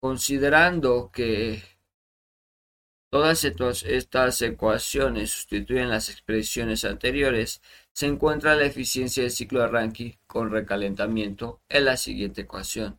[0.00, 1.77] considerando que
[3.10, 7.62] todas estas ecuaciones sustituyen las expresiones anteriores,
[7.92, 12.98] se encuentra la eficiencia del ciclo de Rankine con recalentamiento en la siguiente ecuación.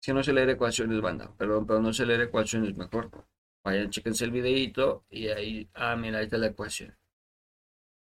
[0.00, 3.10] Si no se lee ecuaciones, banda, perdón, pero no se lee ecuaciones mejor.
[3.64, 6.96] Vayan, chequense el videito y ahí, ah, mira, ahí está la ecuación.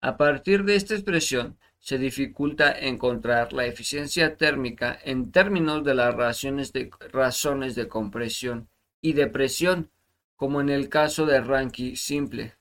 [0.01, 6.15] A partir de esta expresión, se dificulta encontrar la eficiencia térmica en términos de las
[6.41, 8.69] de, razones de compresión
[9.01, 9.91] y de presión,
[10.35, 12.59] como en el caso de Rankine simple.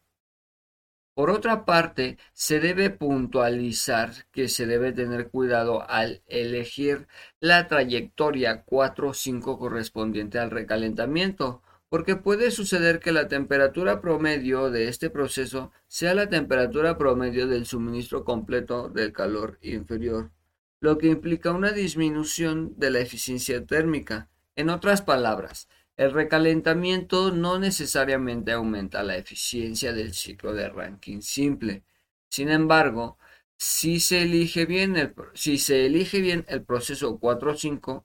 [1.19, 7.09] Por otra parte, se debe puntualizar que se debe tener cuidado al elegir
[7.41, 15.11] la trayectoria 4-5 correspondiente al recalentamiento, porque puede suceder que la temperatura promedio de este
[15.11, 20.31] proceso sea la temperatura promedio del suministro completo del calor inferior,
[20.79, 24.29] lo que implica una disminución de la eficiencia térmica.
[24.55, 31.83] En otras palabras, el recalentamiento no necesariamente aumenta la eficiencia del ciclo de Rankine simple.
[32.31, 33.19] Sin embargo,
[33.57, 38.05] si se elige bien el, si se elige bien el proceso 4-5,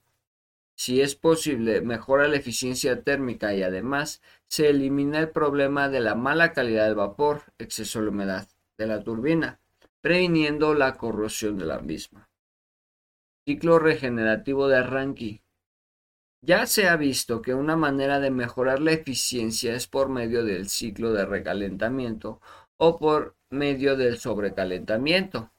[0.75, 6.15] si es posible, mejora la eficiencia térmica y además se elimina el problema de la
[6.15, 9.59] mala calidad del vapor, exceso de humedad de la turbina,
[10.01, 12.27] previniendo la corrosión de la misma.
[13.45, 15.42] Ciclo regenerativo de Rankine.
[16.45, 20.67] Ya se ha visto que una manera de mejorar la eficiencia es por medio del
[20.67, 22.41] ciclo de recalentamiento
[22.75, 25.53] o por medio del sobrecalentamiento.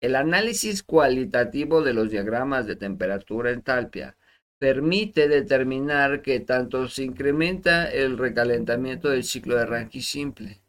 [0.00, 4.16] El análisis cualitativo de los diagramas de temperatura entalpia
[4.60, 10.62] permite determinar que tanto se incrementa el recalentamiento del ciclo de Rankine simple.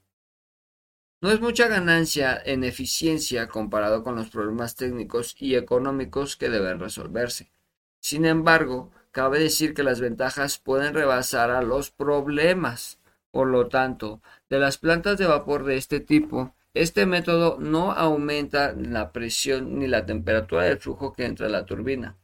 [1.22, 6.80] No es mucha ganancia en eficiencia comparado con los problemas técnicos y económicos que deben
[6.80, 7.52] resolverse.
[8.00, 13.00] Sin embargo, cabe decir que las ventajas pueden rebasar a los problemas.
[13.32, 18.74] Por lo tanto, de las plantas de vapor de este tipo, este método no aumenta
[18.74, 22.18] la presión ni la temperatura del flujo que entra a la turbina.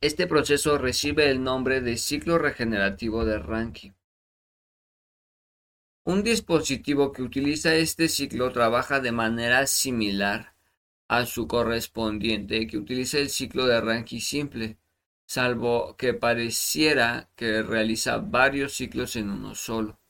[0.00, 3.94] Este proceso recibe el nombre de ciclo regenerativo de Rankine.
[6.04, 10.53] Un dispositivo que utiliza este ciclo trabaja de manera similar
[11.16, 14.78] a su correspondiente que utiliza el ciclo de Rankine simple,
[15.26, 20.00] salvo que pareciera que realiza varios ciclos en uno solo.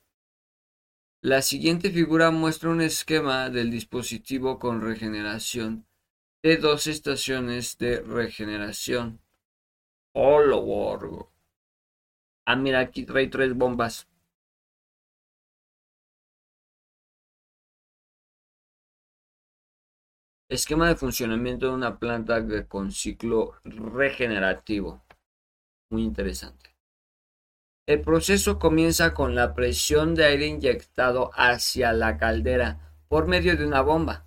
[1.23, 5.87] La siguiente figura muestra un esquema del dispositivo con regeneración
[6.43, 9.21] de dos estaciones de regeneración.
[10.13, 11.31] Oh,
[12.47, 14.07] Ah, mira, aquí trae tres bombas.
[20.55, 25.03] Esquema de funcionamiento de una planta con ciclo regenerativo.
[25.91, 26.77] Muy interesante.
[27.89, 33.67] El proceso comienza con la presión de aire inyectado hacia la caldera por medio de
[33.67, 34.27] una bomba.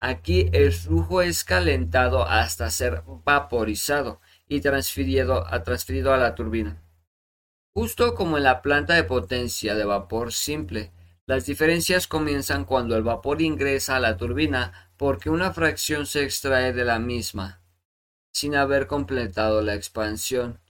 [0.00, 6.82] Aquí el flujo es calentado hasta ser vaporizado y transferido a, transferido a la turbina.
[7.74, 10.90] Justo como en la planta de potencia de vapor simple,
[11.26, 16.72] las diferencias comienzan cuando el vapor ingresa a la turbina porque una fracción se extrae
[16.72, 17.60] de la misma,
[18.32, 20.60] sin haber completado la expansión.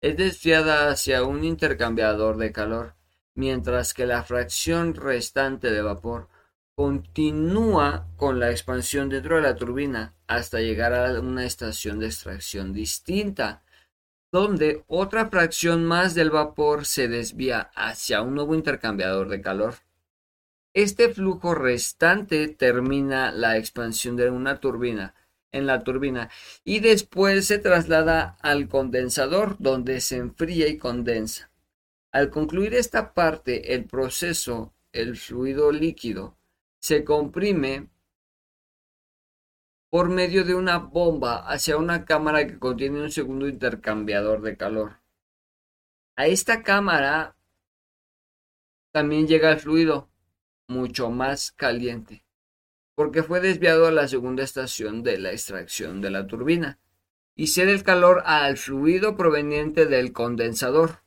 [0.00, 2.94] Es desviada hacia un intercambiador de calor,
[3.34, 6.28] mientras que la fracción restante de vapor
[6.74, 12.72] continúa con la expansión dentro de la turbina hasta llegar a una estación de extracción
[12.72, 13.62] distinta,
[14.32, 19.74] donde otra fracción más del vapor se desvía hacia un nuevo intercambiador de calor.
[20.72, 25.14] Este flujo restante termina la expansión de una turbina
[25.52, 26.30] en la turbina
[26.62, 31.50] y después se traslada al condensador donde se enfría y condensa.
[32.12, 36.36] Al concluir esta parte, el proceso, el fluido líquido,
[36.78, 37.88] se comprime
[39.90, 45.00] por medio de una bomba hacia una cámara que contiene un segundo intercambiador de calor.
[46.16, 47.36] A esta cámara
[48.92, 50.08] también llega el fluido,
[50.70, 52.24] mucho más caliente,
[52.94, 56.78] porque fue desviado a la segunda estación de la extracción de la turbina,
[57.34, 61.02] y cede el calor al fluido proveniente del condensador.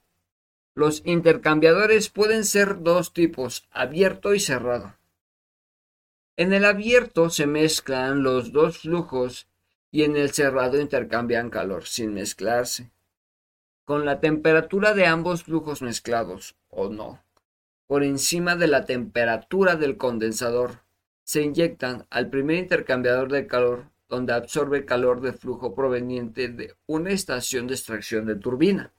[0.76, 4.96] Los intercambiadores pueden ser dos tipos, abierto y cerrado.
[6.36, 9.48] En el abierto se mezclan los dos flujos
[9.92, 12.92] y en el cerrado intercambian calor sin mezclarse.
[13.86, 17.23] con la temperatura de ambos flujos mezclados o no,
[17.94, 20.82] por encima de la temperatura del condensador,
[21.24, 27.12] se inyectan al primer intercambiador de calor donde absorbe calor de flujo proveniente de una
[27.12, 28.92] estación de extracción de turbina.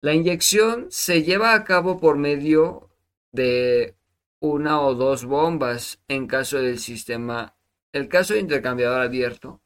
[0.00, 2.88] La inyección se lleva a cabo por medio
[3.32, 3.94] de
[4.40, 7.58] una o dos bombas en caso del sistema,
[7.92, 9.60] el caso de intercambiador abierto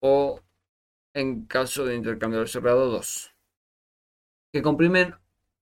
[0.00, 0.40] o
[1.12, 3.34] en caso de intercambiador cerrado 2,
[4.54, 5.16] que comprimen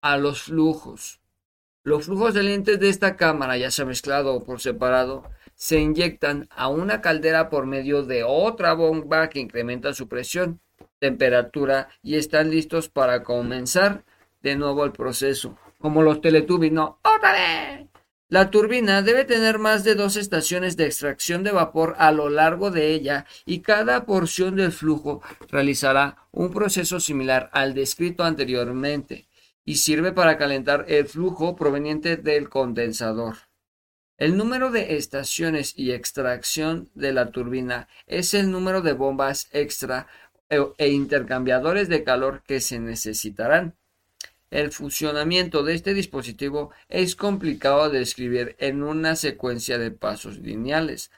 [0.05, 1.19] a los flujos.
[1.83, 5.25] Los flujos de lentes de esta cámara, ya sea mezclado o por separado,
[5.55, 10.61] se inyectan a una caldera por medio de otra bomba que incrementa su presión,
[10.99, 14.05] temperatura y están listos para comenzar
[14.43, 15.57] de nuevo el proceso.
[15.79, 17.01] Como los Teletubbies, no.
[18.29, 22.71] La turbina debe tener más de dos estaciones de extracción de vapor a lo largo
[22.71, 29.29] de ella y cada porción del flujo realizará un proceso similar al descrito anteriormente
[29.65, 33.37] y sirve para calentar el flujo proveniente del condensador.
[34.17, 40.07] El número de estaciones y extracción de la turbina es el número de bombas extra
[40.49, 43.75] e, e intercambiadores de calor que se necesitarán.
[44.51, 51.11] El funcionamiento de este dispositivo es complicado de describir en una secuencia de pasos lineales,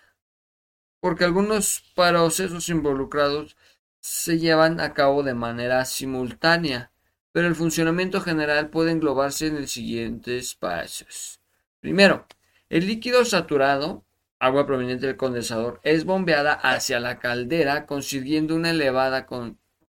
[1.01, 3.59] porque algunos procesos involucrados
[4.01, 6.93] se llevan a cabo de manera simultánea,
[7.37, 11.39] pero el funcionamiento general puede englobarse en los siguientes pasos.
[11.81, 12.27] Primero,
[12.71, 14.07] el líquido saturado,
[14.39, 19.27] agua proveniente del condensador, es bombeada hacia la caldera consiguiendo una elevada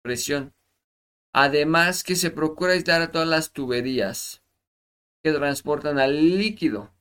[0.02, 0.54] presión.
[1.32, 4.44] Además que se procura aislar a todas las tuberías
[5.24, 6.92] que transportan al líquido.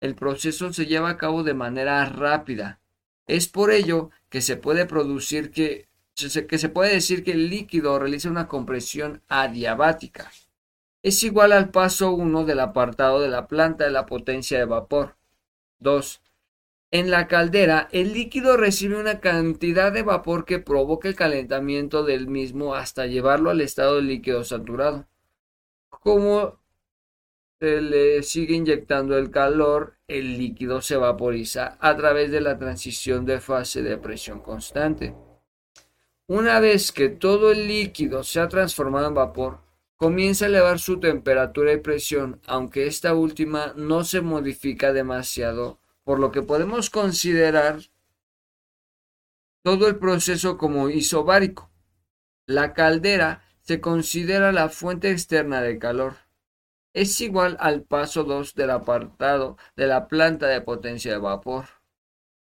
[0.00, 2.80] El proceso se lleva a cabo de manera rápida.
[3.28, 5.85] Es por ello que se puede producir que,
[6.16, 10.30] que se puede decir que el líquido realiza una compresión adiabática.
[11.02, 15.16] Es igual al paso 1 del apartado de la planta de la potencia de vapor.
[15.78, 16.22] 2.
[16.90, 22.28] En la caldera, el líquido recibe una cantidad de vapor que provoca el calentamiento del
[22.28, 25.06] mismo hasta llevarlo al estado de líquido saturado.
[25.90, 26.58] Como
[27.60, 33.26] se le sigue inyectando el calor, el líquido se vaporiza a través de la transición
[33.26, 35.14] de fase de presión constante.
[36.28, 39.60] Una vez que todo el líquido se ha transformado en vapor,
[39.96, 46.18] comienza a elevar su temperatura y presión, aunque esta última no se modifica demasiado por
[46.18, 47.80] lo que podemos considerar
[49.62, 51.70] todo el proceso como isobárico.
[52.46, 56.16] La caldera se considera la fuente externa de calor.
[56.92, 61.66] Es igual al paso 2 del apartado de la planta de potencia de vapor.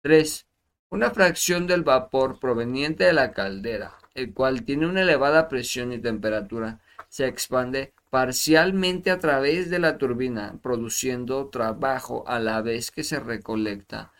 [0.02, 0.46] 3.
[0.92, 5.98] Una fracción del vapor proveniente de la caldera, el cual tiene una elevada presión y
[5.98, 13.04] temperatura, se expande parcialmente a través de la turbina, produciendo trabajo a la vez que
[13.04, 14.12] se recolecta,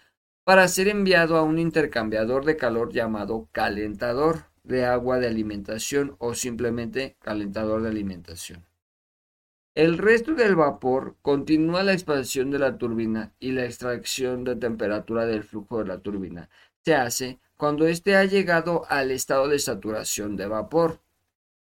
[0.45, 6.33] para ser enviado a un intercambiador de calor llamado calentador de agua de alimentación o
[6.33, 8.65] simplemente calentador de alimentación.
[9.75, 15.25] El resto del vapor continúa la expansión de la turbina y la extracción de temperatura
[15.25, 16.51] del flujo de la turbina
[16.85, 21.01] se hace cuando éste ha llegado al estado de saturación de vapor.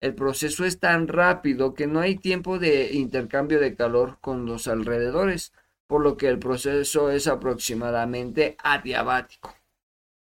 [0.02, 4.68] El proceso es tan rápido que no hay tiempo de intercambio de calor con los
[4.68, 5.54] alrededores,
[5.88, 9.56] por lo que el proceso es aproximadamente adiabático.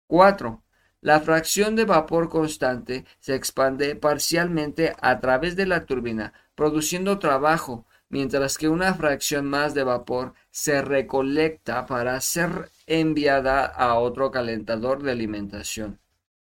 [0.09, 0.62] 4.
[1.00, 7.86] La fracción de vapor constante se expande parcialmente a través de la turbina, produciendo trabajo,
[8.08, 15.02] mientras que una fracción más de vapor se recolecta para ser enviada a otro calentador
[15.04, 16.00] de alimentación.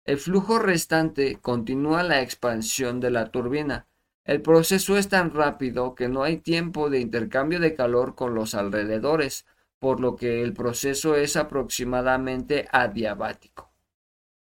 [0.06, 3.88] El flujo restante continúa la expansión de la turbina.
[4.24, 8.56] El proceso es tan rápido que no hay tiempo de intercambio de calor con los
[8.56, 9.46] alrededores,
[9.80, 13.69] por lo que el proceso es aproximadamente adiabático.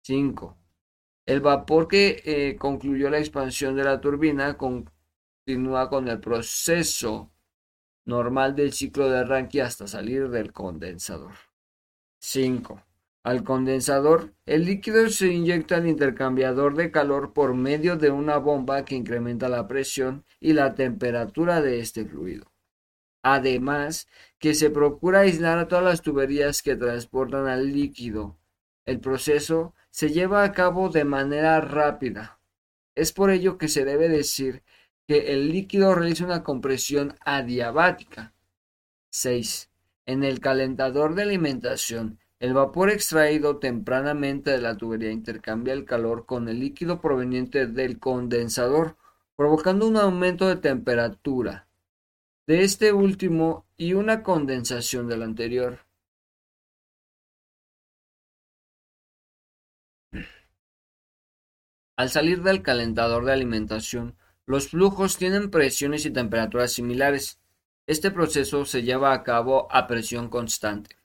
[0.07, 0.57] 5.
[1.25, 7.33] El vapor que eh, concluyó la expansión de la turbina continúa con el proceso
[8.05, 11.33] normal del ciclo de arranque hasta salir del condensador.
[12.19, 12.81] 5.
[13.23, 18.85] Al condensador, el líquido se inyecta al intercambiador de calor por medio de una bomba
[18.85, 22.49] que incrementa la presión y la temperatura de este fluido.
[23.23, 24.07] Además,
[24.39, 28.39] que se procura aislar a todas las tuberías que transportan al líquido.
[28.85, 32.39] El proceso se lleva a cabo de manera rápida.
[32.93, 34.61] Es por ello que se debe decir
[35.07, 38.31] que el líquido realiza una compresión adiabática.
[39.09, 39.71] 6.
[40.05, 46.27] En el calentador de alimentación, El vapor extraído tempranamente de la tubería intercambia el calor
[46.27, 48.97] con el líquido proveniente del condensador,
[49.35, 51.67] provocando un aumento de temperatura
[52.45, 55.86] de este último y una condensación del anterior.
[61.97, 64.15] Al salir del calentador de alimentación,
[64.45, 67.39] los flujos tienen presiones y temperaturas similares.
[67.87, 70.95] Este proceso se lleva a cabo a presión constante.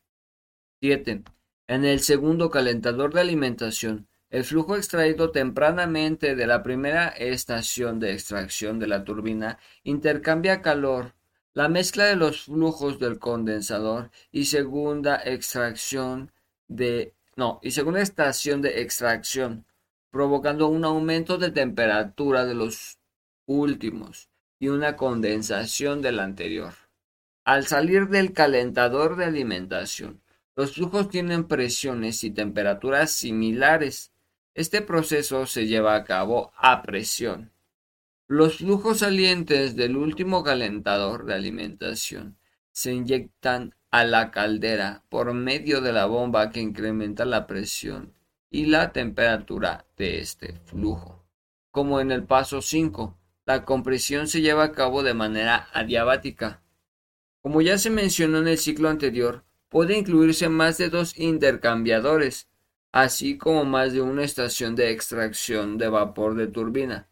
[0.83, 1.23] 7.
[1.67, 8.13] En el segundo calentador de alimentación, el flujo extraído tempranamente de la primera estación de
[8.13, 11.15] extracción de la turbina intercambia calor.
[11.55, 16.33] La mezcla de los flujos del condensador y segunda extracción
[16.69, 19.65] de no, y segunda estación de extracción,
[20.13, 22.99] provocando un aumento de temperatura de los
[23.47, 24.29] últimos
[24.61, 26.75] y una condensación del anterior.
[27.45, 30.21] Al salir del calentador de alimentación,
[30.55, 34.13] los flujos tienen presiones y temperaturas similares.
[34.55, 37.51] Este proceso se lleva a cabo a presión.
[38.29, 42.37] Los flujos salientes del último calentador de alimentación
[42.71, 48.13] se inyectan a la caldera por medio de la bomba que incrementa la presión
[48.53, 51.25] y la temperatura de este flujo.
[51.71, 56.63] Como en el paso 5, la compresión se lleva a cabo de manera adiabática.
[57.41, 62.49] Como ya se mencionó en el ciclo anterior, puede incluirse más de dos intercambiadores,
[62.93, 67.09] así como más de una estación de extracción de vapor de turbina.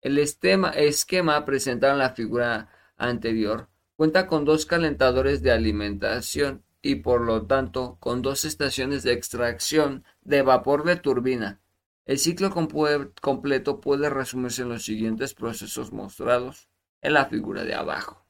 [0.00, 7.20] El esquema presentado en la figura anterior cuenta con dos calentadores de alimentación y por
[7.20, 11.62] lo tanto con dos estaciones de extracción de vapor de turbina.
[12.04, 16.68] El ciclo completo puede resumirse en los siguientes procesos mostrados
[17.00, 18.26] en la figura de abajo.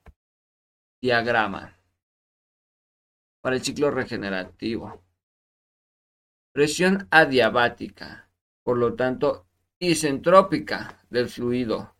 [1.00, 1.76] Diagrama
[3.40, 5.02] para el ciclo regenerativo.
[6.52, 8.30] Presión adiabática,
[8.62, 9.48] por lo tanto,
[9.80, 11.96] isentrópica del fluido.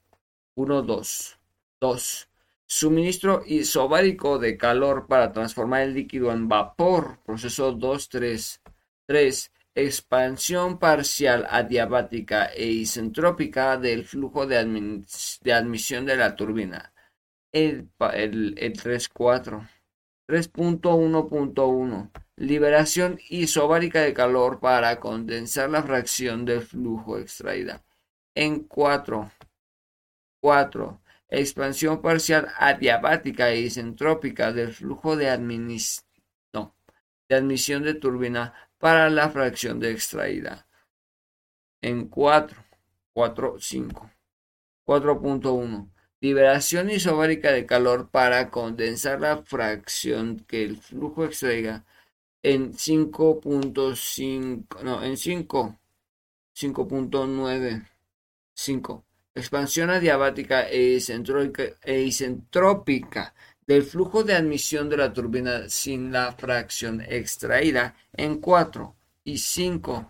[0.54, 1.38] 1, 2.
[1.80, 2.30] 2.
[2.66, 7.18] Suministro isobárico de calor para transformar el líquido en vapor.
[7.24, 8.62] Proceso 2, 3.
[9.06, 9.52] 3.
[9.80, 16.92] Expansión parcial adiabática e isentrópica del flujo de, admisión de la turbina.
[17.52, 19.68] El, el, el 3, 4.
[20.26, 27.84] 3.1.1 Liberación isobárica de calor para condensar la fracción del flujo extraída.
[28.34, 29.30] En 4.
[30.40, 31.00] 4.
[31.28, 35.26] Expansión parcial adiabática e isentrópica del flujo de,
[37.28, 40.66] de admisión de turbina para la fracción de extraída.
[41.82, 42.64] En 4.
[43.12, 43.56] 4.
[43.60, 44.10] 5.
[44.86, 45.90] 4.1
[46.20, 51.84] Liberación isobárica de calor para condensar la fracción que el flujo extraiga
[52.42, 55.78] en 5.5, no, en 5,
[56.56, 57.88] 5.9,
[58.54, 59.04] 5.
[59.34, 60.98] Expansión adiabática e
[62.02, 63.34] isentrópica
[63.68, 70.08] del flujo de admisión de la turbina sin la fracción extraída en 4 y 5,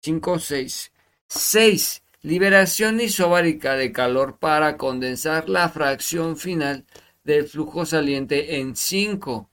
[0.00, 0.92] 5, 6.
[1.28, 6.84] 6 Liberación isobárica de calor para condensar la fracción final
[7.22, 9.48] del flujo saliente en 5,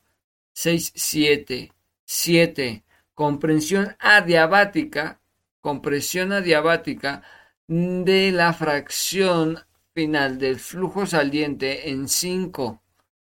[0.52, 1.72] 6, 7,
[2.04, 2.84] 7.
[3.14, 5.22] Comprensión adiabática,
[5.62, 7.22] compresión adiabática
[7.68, 9.60] de la fracción
[9.94, 12.82] final del flujo saliente en 5,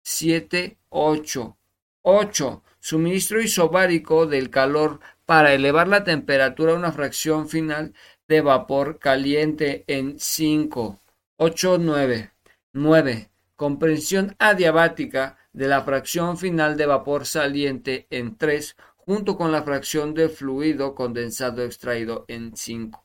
[0.02, 1.56] 7, 8.
[2.02, 2.62] 8.
[2.80, 7.94] Suministro isobárico del calor para elevar la temperatura a una fracción final
[8.26, 11.00] de vapor caliente en 5,
[11.36, 12.32] 8, 9.
[12.72, 13.30] 9.
[13.56, 20.14] Comprensión adiabática de la fracción final de vapor saliente en 3 junto con la fracción
[20.14, 23.04] de fluido condensado extraído en 5.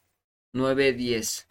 [0.53, 1.47] 9, 10.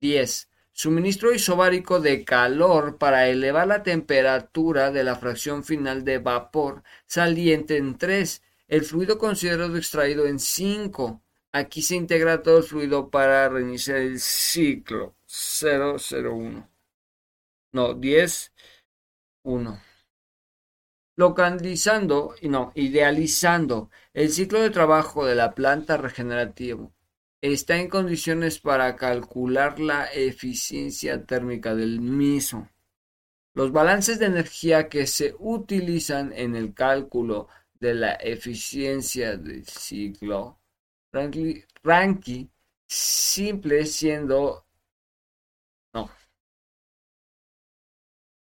[0.00, 0.49] 10.
[0.82, 7.76] Suministro isobárico de calor para elevar la temperatura de la fracción final de vapor saliente
[7.76, 8.42] en 3.
[8.66, 11.22] El fluido considerado extraído en 5.
[11.52, 16.70] Aquí se integra todo el fluido para reiniciar el ciclo 001.
[17.72, 18.52] No, 10,
[19.42, 19.82] 1.
[21.16, 26.90] Localizando, no, idealizando el ciclo de trabajo de la planta regenerativa,
[27.40, 32.68] está en condiciones para calcular la eficiencia térmica del mismo.
[33.54, 37.48] Los balances de energía que se utilizan en el cálculo
[37.80, 40.60] de la eficiencia del ciclo
[41.82, 42.50] Ranky
[42.86, 44.66] simple siendo
[45.92, 46.10] no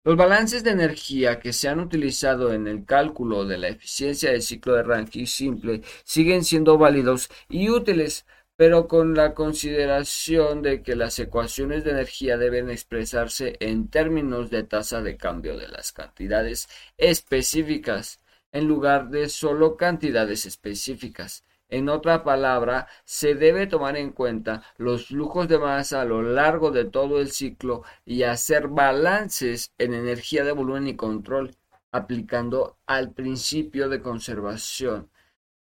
[0.03, 4.41] Los balances de energía que se han utilizado en el cálculo de la eficiencia del
[4.41, 8.26] ciclo de Rankine simple siguen siendo válidos y útiles,
[8.60, 14.64] pero con la consideración de que las ecuaciones de energía deben expresarse en términos de
[14.64, 16.68] tasa de cambio de las cantidades
[16.98, 18.19] específicas,
[18.52, 21.45] en lugar de solo cantidades específicas.
[21.69, 26.69] En otra palabra, se debe tomar en cuenta los flujos de masa a lo largo
[26.72, 31.56] de todo el ciclo y hacer balances en energía de volumen y control,
[31.94, 35.10] aplicando al principio de conservación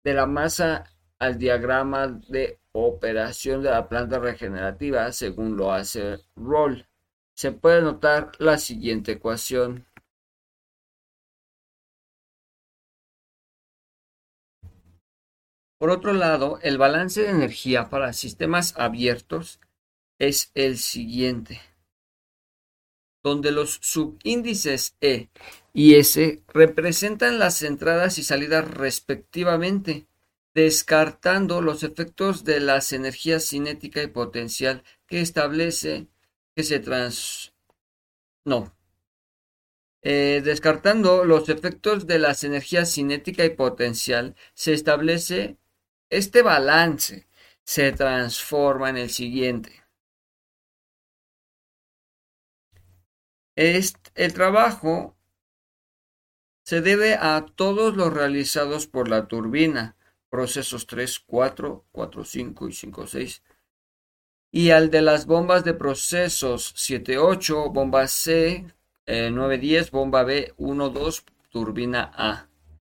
[0.02, 0.86] de la masa
[1.19, 6.86] al diagrama de operación de la planta regenerativa según lo hace Roll.
[7.35, 9.86] Se puede notar la siguiente ecuación.
[15.78, 19.61] Por otro lado, el balance de energía para sistemas abiertos
[20.19, 21.61] es el siguiente,
[23.23, 25.28] donde los subíndices E
[25.73, 30.09] y S representan las entradas y salidas respectivamente,
[30.59, 36.09] descartando los efectos de las energías cinética y potencial que establece
[36.56, 37.55] que se trans...
[38.44, 38.74] no.
[40.02, 45.59] Eh, descartando los efectos de las energías cinética y potencial, se establece
[46.10, 47.28] este balance
[47.62, 49.85] se transforma en el siguiente.
[53.55, 55.16] el trabajo
[56.64, 59.97] se debe a todos los realizados por la turbina,
[60.30, 63.42] procesos 3, 4, 4, 5 y 5, 6,
[64.50, 68.66] y al de las bombas de procesos 7, 8, bomba C,
[69.06, 72.48] 9, 10, bomba B, 1, 2, turbina A.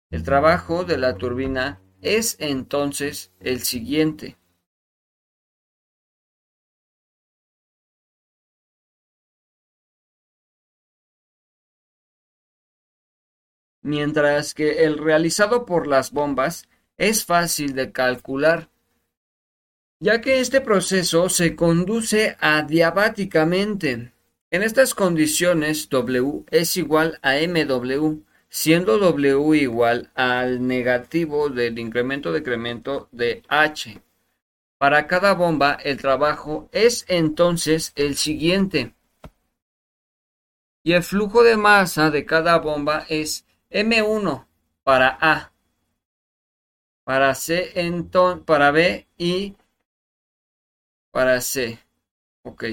[0.10, 4.38] El trabajo de la turbina es entonces el siguiente.
[13.81, 18.70] Mientras que el realizado por las bombas es fácil de calcular,
[19.99, 24.11] ya que este proceso se conduce adiabáticamente.
[24.52, 33.07] En estas condiciones W es igual a MW, siendo W igual al negativo del incremento-decremento
[33.11, 34.02] de H.
[34.78, 38.94] Para cada bomba, el trabajo es entonces el siguiente.
[40.84, 44.45] Y el flujo de masa de cada bomba es M1
[44.84, 45.52] para A,
[47.03, 47.71] para C,
[48.45, 49.55] para B y
[51.11, 51.80] para C.
[52.43, 52.63] Ok.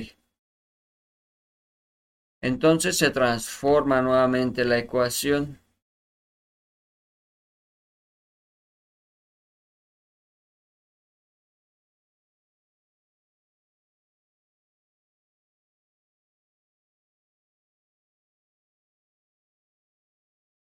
[2.43, 5.59] Entonces se transforma nuevamente la ecuación.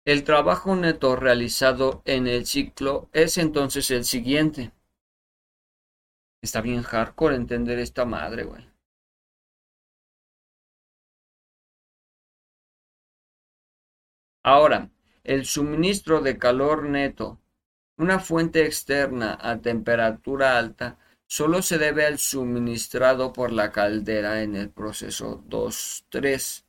[0.07, 4.71] El trabajo neto realizado en el ciclo es entonces el siguiente.
[6.41, 8.65] Está bien hardcore entender esta madre, güey.
[14.43, 14.89] Ahora,
[15.25, 17.41] el suministro de calor neto,
[17.97, 24.55] una fuente externa a temperatura alta, solo se debe al suministrado por la caldera en
[24.55, 26.63] el proceso 2-3.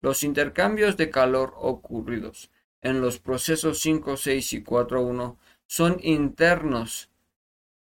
[0.00, 2.50] Los intercambios de calor ocurridos
[2.82, 7.08] en los procesos 5, 6 y 4, 1 son internos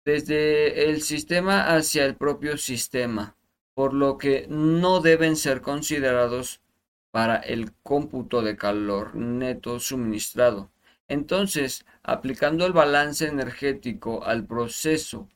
[0.05, 3.37] desde el sistema hacia el propio sistema,
[3.75, 6.61] por lo que no deben ser considerados
[7.11, 10.71] para el cómputo de calor neto suministrado.
[11.09, 15.29] Entonces, aplicando el balance energético al proceso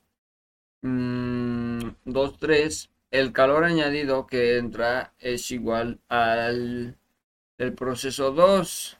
[0.82, 6.97] 2.3, mm, el calor añadido que entra es igual al
[7.58, 9.00] del proceso 2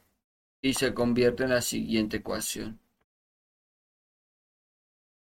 [0.63, 2.81] y se convierte en la siguiente ecuación.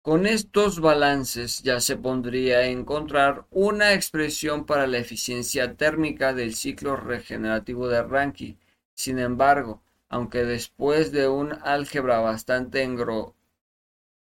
[0.01, 6.95] Con estos balances ya se podría encontrar una expresión para la eficiencia térmica del ciclo
[6.95, 8.57] regenerativo de Rankine.
[8.93, 12.87] Sin embargo, aunque después de un álgebra bastante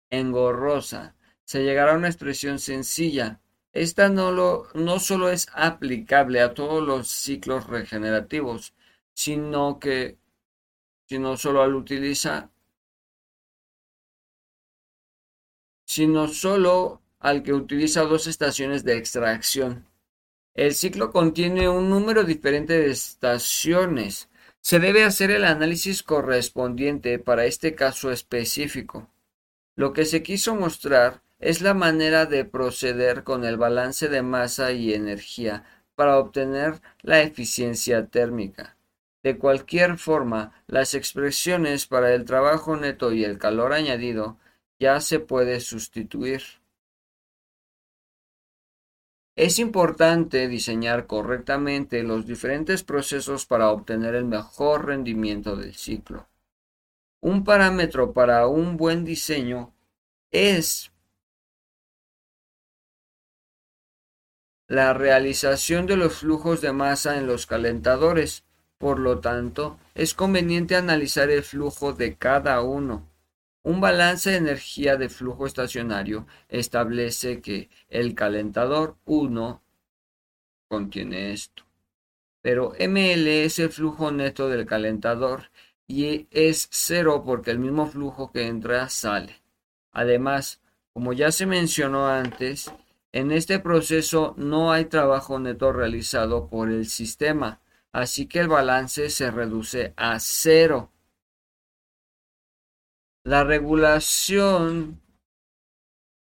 [0.10, 3.40] engorrosa se llegará a una expresión sencilla,
[3.74, 8.74] esta no, lo, no solo es aplicable a todos los ciclos regenerativos,
[9.14, 10.18] sino que
[11.08, 12.52] sino solo al utiliza,
[15.86, 19.88] sino solo al que utiliza dos estaciones de extracción.
[20.54, 24.30] El ciclo contiene un número diferente de estaciones.
[24.60, 29.10] Se debe hacer el análisis correspondiente para este caso específico.
[29.76, 34.72] Lo que se quiso mostrar es la manera de proceder con el balance de masa
[34.72, 35.64] y energía
[35.96, 38.77] para obtener la eficiencia térmica.
[39.28, 44.38] De cualquier forma, las expresiones para el trabajo neto y el calor añadido
[44.80, 46.44] ya se puede sustituir.
[49.36, 56.30] Es importante diseñar correctamente los diferentes procesos para obtener el mejor rendimiento del ciclo.
[57.20, 59.74] Un parámetro para un buen diseño
[60.32, 60.94] es
[64.68, 68.47] la realización de los flujos de masa en los calentadores.
[68.78, 73.08] Por lo tanto, es conveniente analizar el flujo de cada uno.
[73.64, 79.62] Un balance de energía de flujo estacionario establece que el calentador 1
[80.68, 81.64] contiene esto.
[82.42, 85.50] Pero ML es el flujo neto del calentador
[85.88, 89.42] y es cero porque el mismo flujo que entra sale.
[89.92, 90.62] Además,
[90.94, 92.72] como ya se mencionó antes,
[93.12, 97.62] en este proceso no hay trabajo neto realizado por el sistema,
[97.98, 100.92] así que el balance se reduce a cero.
[103.26, 105.02] La regulación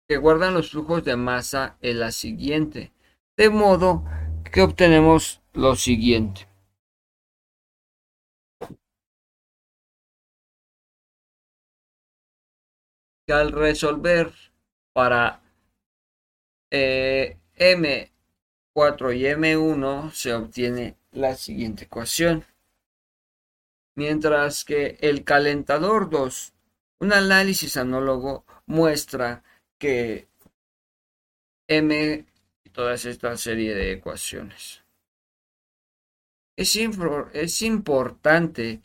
[0.09, 2.93] que guardan los flujos de masa es la siguiente,
[3.36, 4.05] de modo
[4.53, 6.47] que obtenemos lo siguiente.
[13.27, 14.33] Que al resolver
[14.93, 15.43] para
[16.70, 22.44] eh, M4 y M1 se obtiene la siguiente ecuación.
[23.97, 26.55] Mientras que el calentador 2
[27.01, 29.43] un análisis anólogo muestra
[29.78, 30.28] que
[31.68, 32.26] M
[32.65, 34.83] y toda esta serie de ecuaciones.
[36.57, 36.78] Es,
[37.34, 38.81] es importante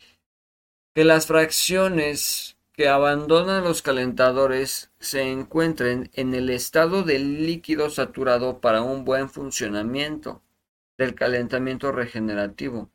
[0.94, 8.60] que las fracciones que abandonan los calentadores se encuentren en el estado del líquido saturado
[8.60, 10.42] para un buen funcionamiento
[11.00, 12.90] del calentamiento regenerativo.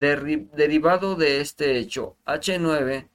[0.00, 3.10] derivado de este hecho, H9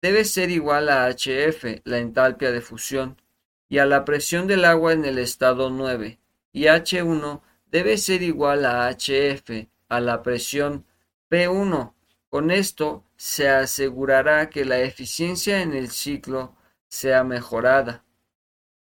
[0.00, 3.20] debe ser igual a HF, la entalpia de fusión,
[3.68, 6.20] y a la presión del agua en el estado 9,
[6.52, 10.86] y H1 debe ser igual a HF, a la presión
[11.28, 11.94] P1.
[12.28, 16.54] Con esto se asegurará que la eficiencia en el ciclo
[16.86, 18.04] sea mejorada.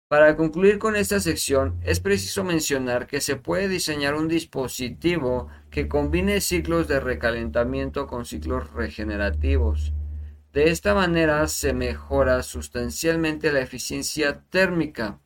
[0.08, 5.88] Para concluir con esta sección, es preciso mencionar que se puede diseñar un dispositivo que
[5.88, 9.92] combine ciclos de recalentamiento con ciclos regenerativos.
[10.52, 15.18] De esta manera se mejora sustancialmente la eficiencia térmica.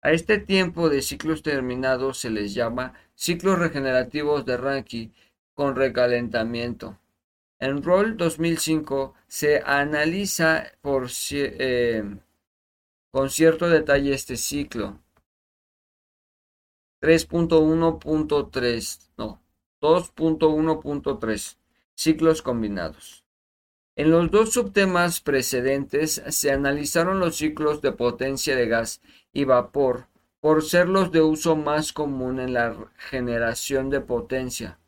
[0.00, 5.12] A este tiempo de ciclos terminados se les llama ciclos regenerativos de Rankine
[5.54, 7.00] con recalentamiento.
[7.58, 12.04] En ROL 2005 se analiza por, eh,
[13.10, 15.00] con cierto detalle este ciclo.
[17.00, 19.40] 3.1.3, no,
[19.80, 21.56] 2.1.3,
[21.94, 23.24] ciclos combinados.
[23.96, 29.00] En los dos subtemas precedentes se analizaron los ciclos de potencia de gas
[29.32, 30.06] y vapor
[30.40, 34.78] por ser los de uso más común en la generación de potencia.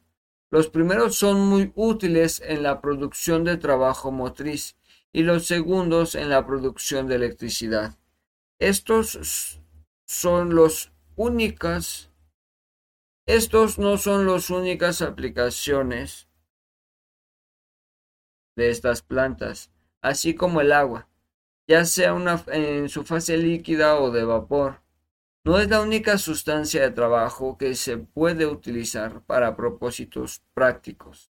[0.50, 4.76] Los primeros son muy útiles en la producción de trabajo motriz
[5.12, 7.99] y los segundos en la producción de electricidad.
[8.60, 9.60] Estos
[10.06, 12.10] son los únicas
[13.32, 16.26] estos no son las únicas aplicaciones
[18.56, 19.70] de estas plantas,
[20.02, 21.08] así como el agua,
[21.68, 24.82] ya sea una, en su fase líquida o de vapor.
[25.44, 31.30] No es la única sustancia de trabajo que se puede utilizar para propósitos prácticos.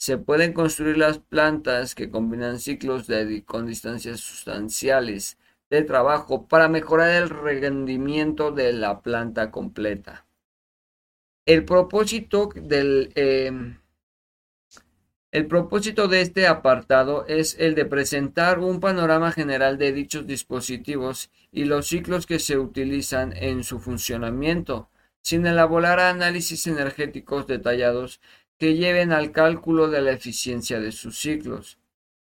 [0.00, 5.38] Se pueden construir las plantas que combinan ciclos de, con distancias sustanciales
[5.70, 10.26] de trabajo para mejorar el rendimiento de la planta completa.
[11.46, 13.78] El propósito del, em,
[15.30, 21.30] el propósito de este apartado es el de presentar un panorama general de dichos dispositivos
[21.52, 24.88] y los ciclos que se utilizan en su funcionamiento,
[25.22, 28.20] sin elaborar análisis energéticos detallados
[28.58, 31.78] que lleven al cálculo de la eficiencia de sus ciclos.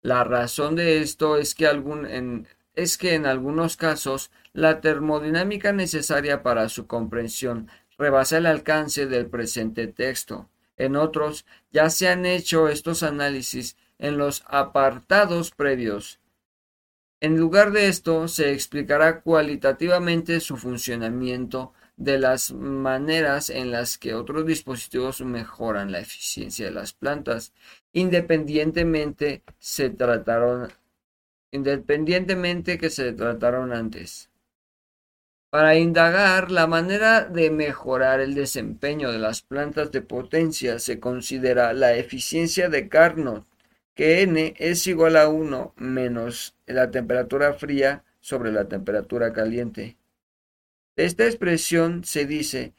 [0.03, 6.43] La razón de esto es que, en, es que en algunos casos la termodinámica necesaria
[6.43, 7.69] para su comprensión
[7.99, 10.49] rebasa el alcance del presente texto.
[10.77, 16.19] En otros ya se han hecho estos análisis en los apartados previos.
[17.21, 24.15] En lugar de esto, se explicará cualitativamente su funcionamiento de las maneras en las que
[24.15, 27.53] otros dispositivos mejoran la eficiencia de las plantas,
[27.93, 30.73] independientemente se trataron
[31.53, 34.31] independientemente que se trataron antes.
[35.51, 41.75] Para indagar la manera de mejorar el desempeño de las plantas de potencia se considera
[41.75, 43.47] la eficiencia de Carnot,
[43.95, 49.99] que N es igual a 1 menos la temperatura fría sobre la temperatura caliente.
[50.97, 52.73] Esta expresión se dice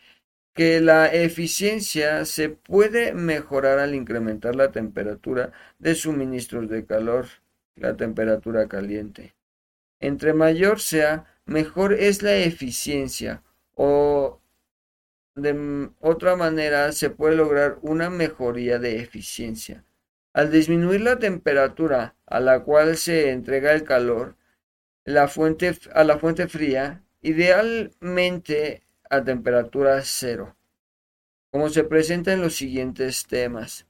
[0.55, 7.27] que la eficiencia se puede mejorar al incrementar la temperatura de suministros de calor,
[7.75, 9.35] la temperatura caliente.
[9.99, 13.43] Entre mayor sea, mejor es la eficiencia
[13.75, 14.39] o
[15.35, 19.83] de otra manera se puede lograr una mejoría de eficiencia.
[20.33, 24.35] Al disminuir la temperatura a la cual se entrega el calor
[25.05, 30.55] a la fuente fría, idealmente a temperatura cero,
[31.51, 33.85] como se presenta en los siguientes temas.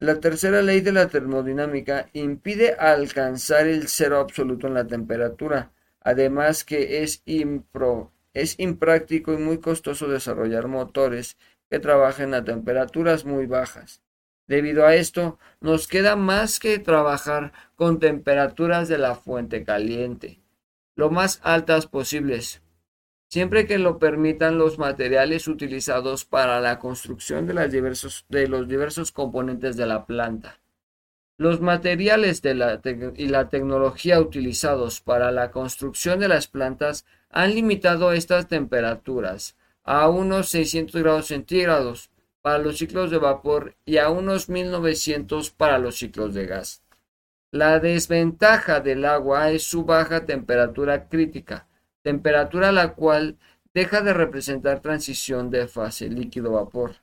[0.00, 6.64] La tercera ley de la termodinámica impide alcanzar el cero absoluto en la temperatura, además
[6.64, 7.22] que es,
[8.58, 11.38] impráctico y muy costoso desarrollar motores
[11.70, 14.02] que trabajen a temperaturas muy bajas.
[14.48, 20.40] Debido a esto, nos queda más que trabajar con temperaturas de la fuente caliente,
[20.96, 22.63] lo más altas posibles,
[23.34, 29.86] siempre que lo permitan los materiales utilizados para la construcción de, los diversos componentes de
[29.86, 30.60] la planta.
[31.36, 38.46] Los materiales y la tecnología utilizados para la construcción de las plantas han limitado estas
[38.46, 45.50] temperaturas a unos 600 grados centígrados para los ciclos de vapor y a unos 1900
[45.50, 46.84] para los ciclos de gas.
[47.50, 51.66] La desventaja del agua es su baja temperatura crítica,
[52.04, 53.38] temperatura la cual
[53.72, 56.96] deja de representar transición de fase líquido-vapor.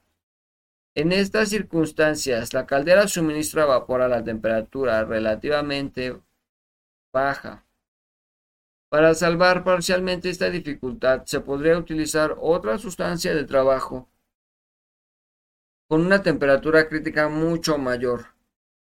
[0.93, 6.21] En estas circunstancias, la caldera suministra vapor a la temperatura relativamente
[7.11, 7.65] baja.
[8.89, 14.07] Para salvar parcialmente esta dificultad, se podría utilizar otra sustancia de trabajo
[15.89, 18.27] con una temperatura crítica mucho mayor.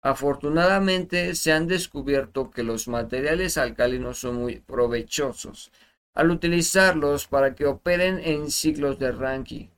[0.01, 5.71] Afortunadamente, se han descubierto que los materiales alcalinos son muy provechosos
[6.19, 9.71] al utilizarlos para que operen en ciclos de Rankine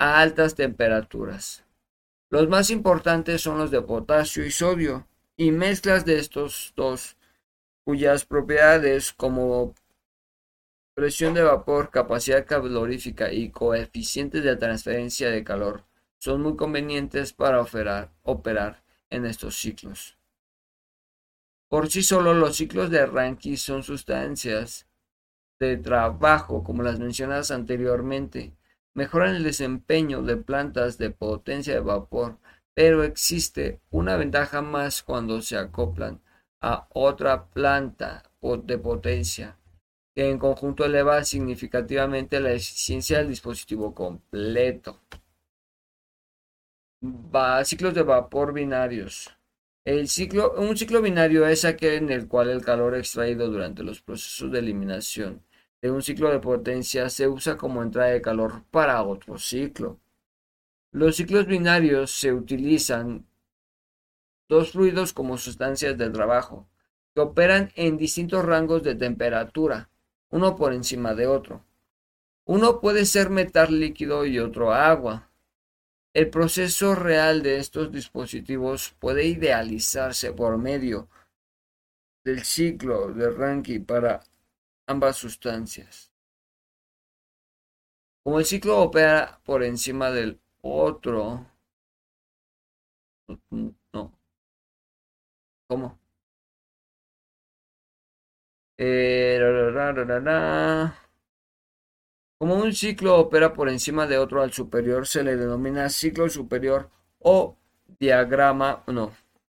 [0.00, 1.64] a altas temperaturas.
[2.28, 7.16] Los más importantes son los de potasio y sodio, y mezclas de estos dos,
[7.84, 9.76] cuyas propiedades como
[10.94, 15.84] presión de vapor, capacidad calorífica y coeficientes de transferencia de calor
[16.18, 20.18] son muy convenientes para operar, en estos ciclos.
[21.68, 24.89] Por sí solo los ciclos de Rankine son sustancias
[25.60, 28.54] de trabajo como las mencionadas anteriormente,
[28.94, 32.38] mejoran el desempeño de plantas de potencia de vapor,
[32.74, 36.22] pero existe una ventaja más cuando se acoplan
[36.62, 39.58] a otra planta de potencia,
[40.14, 45.00] que en conjunto eleva significativamente la eficiencia del dispositivo completo.
[47.64, 49.36] ciclos de vapor binarios.
[49.84, 54.02] El ciclo, un ciclo binario es aquel en el cual el calor extraído durante los
[54.02, 55.42] procesos de eliminación
[55.82, 59.98] de un ciclo de potencia se usa como entrada de calor para otro ciclo.
[60.92, 63.26] Los ciclos binarios se utilizan
[64.48, 66.68] dos fluidos como sustancias de trabajo,
[67.14, 69.88] que operan en distintos rangos de temperatura,
[70.30, 71.64] uno por encima de otro.
[72.44, 75.30] Uno puede ser metal líquido y otro agua.
[76.12, 81.08] El proceso real de estos dispositivos puede idealizarse por medio
[82.24, 84.20] del ciclo de Rankine para
[84.90, 86.10] ambas sustancias.
[88.24, 91.46] Como el ciclo opera por encima del otro,
[93.92, 94.12] no.
[95.68, 95.98] ¿Cómo?
[98.78, 99.38] Eh,
[102.38, 106.90] Como un ciclo opera por encima de otro al superior, se le denomina ciclo superior
[107.20, 107.56] o
[108.00, 109.12] diagrama, no,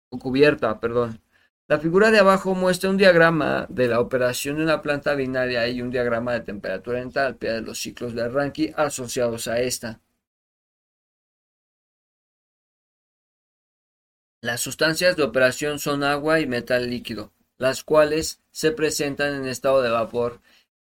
[0.08, 1.20] o cubierta, perdón.
[1.68, 5.82] La figura de abajo muestra un diagrama de la operación de una planta binaria y
[5.82, 10.00] un diagrama de temperatura entalpia de los ciclos de Rankine asociados a esta.
[14.40, 19.82] Las sustancias de operación son agua y metal líquido, las cuales se presentan en estado
[19.82, 20.40] de vapor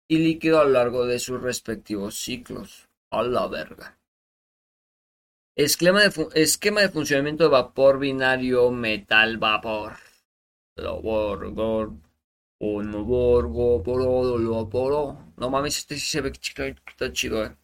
[0.10, 2.90] y líquido a lo largo de sus respectivos ciclos.
[3.10, 4.00] A la verga.
[5.56, 9.94] Esquema de, funcionamiento de vapor binario metal-vapor.
[9.94, 10.13] Lo
[11.02, 12.00] borgo.
[12.60, 15.34] Uno borgo, poro, lo poro.
[15.38, 17.56] No mames, este sí se ve que está chido, eh.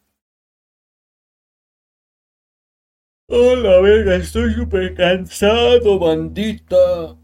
[3.32, 7.16] Hola, verga, estoy súper cansado, bandita.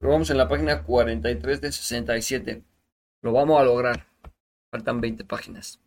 [0.00, 2.62] Lo vamos en la página 43 de 67.
[3.22, 4.06] Lo vamos a lograr.
[4.70, 5.80] Faltan 20 páginas.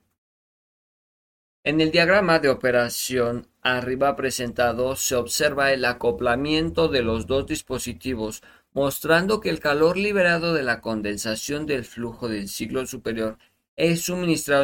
[1.66, 8.42] En el diagrama de operación arriba presentado se observa el acoplamiento de los dos dispositivos,
[8.72, 13.38] mostrando que el calor liberado de la condensación del flujo del ciclo superior
[13.76, 14.64] es suministrado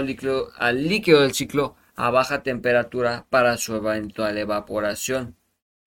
[0.57, 5.35] al líquido, del ciclo a baja temperatura para su eventual evaporación.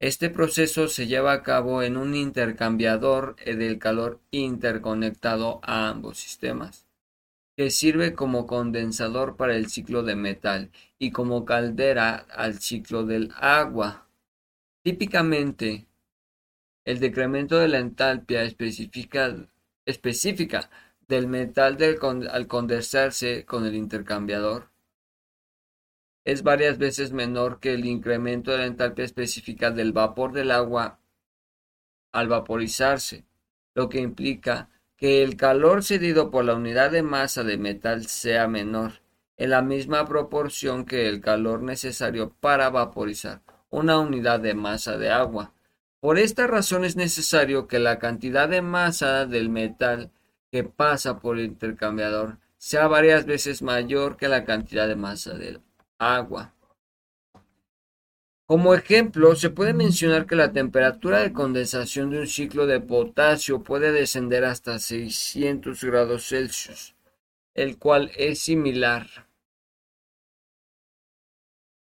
[0.01, 6.88] Este proceso se lleva a cabo en un intercambiador del calor interconectado a ambos sistemas
[7.59, 13.33] que sirve como condensador para el ciclo de metal y como caldera al ciclo del
[13.35, 14.07] agua.
[14.85, 15.89] Típicamente,
[16.85, 20.71] el decremento de la entalpia específica,
[21.09, 21.77] del metal
[22.31, 24.71] al condensarse con el intercambiador
[26.25, 31.01] es varias veces menor que el incremento de la entalpia específica del vapor del agua
[32.13, 33.25] al vaporizarse,
[33.75, 38.49] lo que implica que el calor cedido por la unidad de masa de metal sea
[38.49, 39.01] menor,
[39.37, 45.11] en la misma proporción que el calor necesario para vaporizar una unidad de masa de
[45.11, 45.55] agua.
[46.01, 50.11] Por esta razón es necesario que la cantidad de masa del metal
[50.51, 55.61] que pasa por el intercambiador sea varias veces mayor que la cantidad de masa del
[55.99, 56.55] agua.
[58.49, 63.63] Como ejemplo, se puede mencionar que la temperatura de condensación de un ciclo de potasio
[63.63, 66.95] puede descender hasta 600 grados Celsius,
[67.53, 69.07] el cual es similar.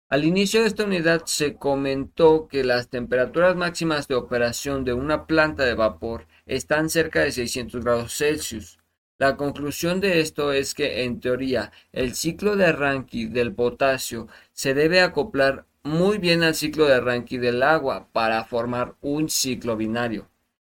[0.09, 5.27] Al inicio de esta unidad se comentó que las temperaturas máximas de operación de una
[5.27, 8.79] planta de vapor están cerca de 600 grados Celsius.
[9.19, 14.73] La conclusión de esto es que, en teoría, el ciclo de Rankine del potasio se
[14.73, 20.29] debe acoplar muy bien al ciclo de Rankine del agua para formar un ciclo binario.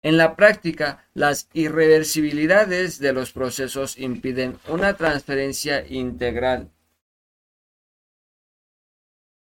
[0.01, 6.71] En la práctica, las irreversibilidades de los procesos impiden una transferencia integral.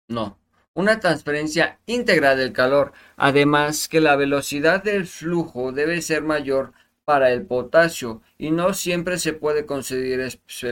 [0.08, 0.38] No,
[0.72, 6.72] una transferencia íntegra del calor, además que la velocidad del flujo debe ser mayor
[7.04, 10.20] para el potasio y no siempre se puede conceder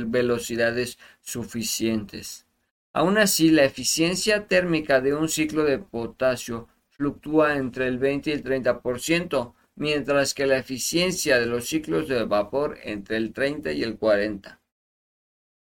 [0.06, 2.45] velocidades suficientes.
[2.96, 8.32] Aun así, la eficiencia térmica de un ciclo de potasio fluctúa entre el 20 y
[8.32, 13.82] el 30%, mientras que la eficiencia de los ciclos de vapor entre el 30 y
[13.82, 14.62] el 40.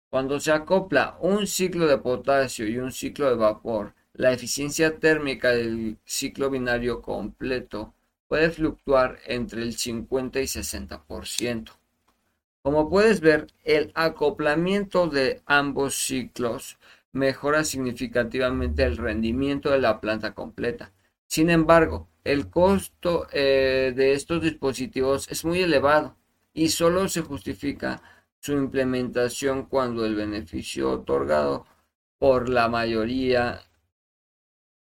[0.09, 5.51] Cuando se acopla un ciclo de potasio y un ciclo de vapor, la eficiencia térmica
[5.51, 7.93] del ciclo binario completo
[8.27, 11.73] puede fluctuar entre el 50 y 60%.
[12.63, 16.77] Como puedes ver, el acoplamiento de ambos ciclos
[17.13, 20.93] mejora significativamente el rendimiento de la planta completa.
[21.27, 26.17] Sin embargo, el costo eh, de estos dispositivos es muy elevado
[26.53, 28.03] y solo se justifica
[28.41, 31.67] su implementación cuando el beneficio otorgado
[32.19, 33.61] por la mayoría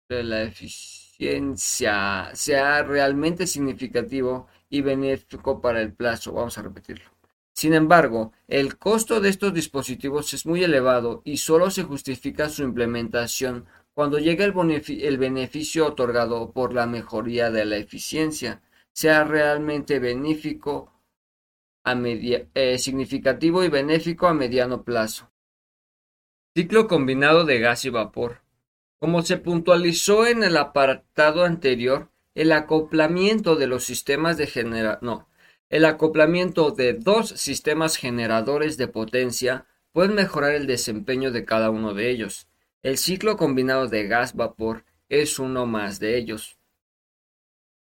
[0.09, 6.33] de la eficiencia sea realmente significativo y benéfico para el plazo.
[6.33, 7.16] Vamos a repetirlo.
[7.57, 12.63] Sin embargo, el costo de estos dispositivos es muy elevado y solo se justifica su
[12.63, 14.53] implementación cuando llega el,
[15.17, 18.61] beneficio otorgado por la mejoría de la eficiencia,
[18.93, 20.93] sea realmente benéfico
[21.87, 25.31] eh, significativo y benéfico a mediano plazo.
[26.55, 28.43] Ciclo combinado de gas y vapor.
[28.99, 35.27] Como se puntualizó en el apartado anterior, el acoplamiento de los sistemas de generación
[35.69, 41.95] el acoplamiento de dos sistemas generadores de potencia puede mejorar el desempeño de cada uno
[41.95, 42.49] de ellos.
[42.83, 46.59] El ciclo combinado de gas-vapor es uno más de ellos.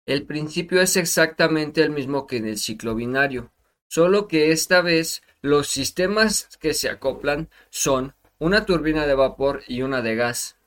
[0.05, 3.51] El principio es exactamente el mismo que en el ciclo binario,
[3.87, 9.81] solo que esta vez los sistemas que se acoplan son una turbina de vapor y
[9.81, 10.57] una de gas.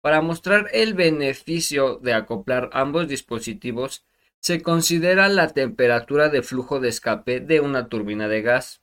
[0.00, 4.04] Para mostrar el beneficio de acoplar ambos dispositivos,
[4.40, 8.82] se considera la temperatura de flujo de escape de una turbina de gas.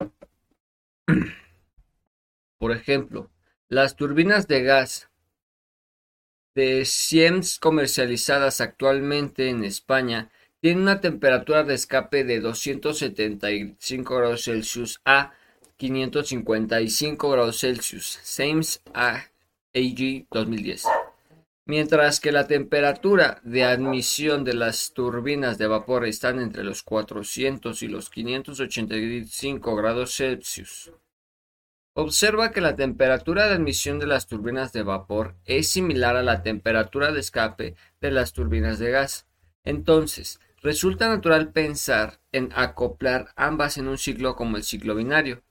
[2.58, 3.30] Por ejemplo,
[3.68, 5.10] las turbinas de gas
[6.54, 10.30] de Siemens comercializadas actualmente en España
[10.60, 15.32] tienen una temperatura de escape de 275 grados Celsius a
[15.76, 18.18] 555 grados Celsius.
[18.22, 19.30] Siemens AG
[20.30, 20.84] 2010
[21.66, 27.82] mientras que la temperatura de admisión de las turbinas de vapor están entre los 400
[27.82, 30.92] y los 585 grados Celsius.
[31.94, 36.42] Observa que la temperatura de admisión de las turbinas de vapor es similar a la
[36.42, 39.26] temperatura de escape de las turbinas de gas.
[39.62, 45.42] Entonces, Resulta natural pensar en acoplar ambas en un ciclo como el ciclo binario.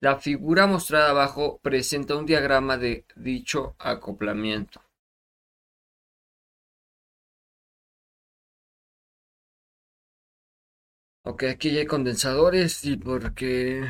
[0.00, 4.82] La figura mostrada abajo presenta un diagrama de dicho acoplamiento.
[11.22, 13.86] Ok, aquí ya hay condensadores y porque...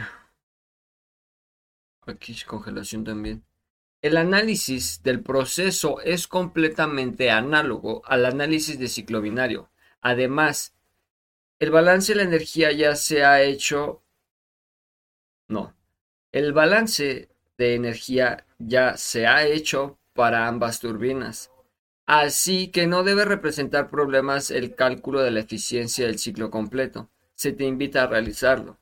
[2.07, 3.45] Aquí es congelación también.
[4.03, 9.71] El análisis del proceso es completamente análogo al análisis de ciclo binario.
[10.01, 10.75] Además,
[11.61, 14.03] el balance de la energía ya se ha hecho...
[15.47, 15.77] No.
[16.33, 17.29] El balance
[17.59, 21.53] de energía ya se ha hecho para ambas turbinas.
[22.07, 27.09] Así que no debe representar problemas el cálculo de la eficiencia del ciclo completo
[27.41, 28.77] se te invita a realizarlo.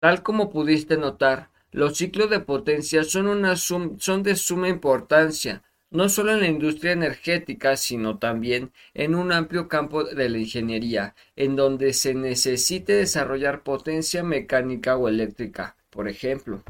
[0.00, 6.40] Tal como pudiste notar, los ciclos de potencia son, de suma importancia, no solo en
[6.40, 12.12] la industria energética, sino también en un amplio campo de la ingeniería, en donde se
[12.12, 16.64] necesite desarrollar potencia mecánica o eléctrica, por ejemplo.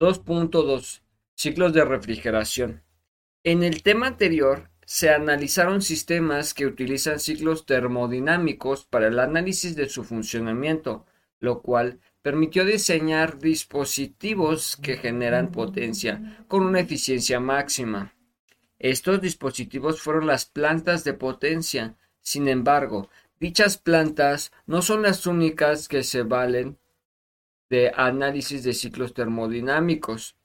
[0.00, 1.02] 2.2
[1.34, 2.82] Ciclos de refrigeración.
[3.44, 9.86] En el tema anterior se analizaron sistemas que utilizan ciclos termodinámicos para el análisis de
[9.86, 11.04] su funcionamiento,
[11.40, 18.14] lo cual permitió diseñar dispositivos que generan potencia con una eficiencia máxima.
[18.78, 21.98] Estos dispositivos fueron las plantas de potencia.
[22.22, 26.78] Sin embargo, dichas plantas no son las únicas que se valen
[27.68, 30.37] de análisis de ciclos termodinámicos.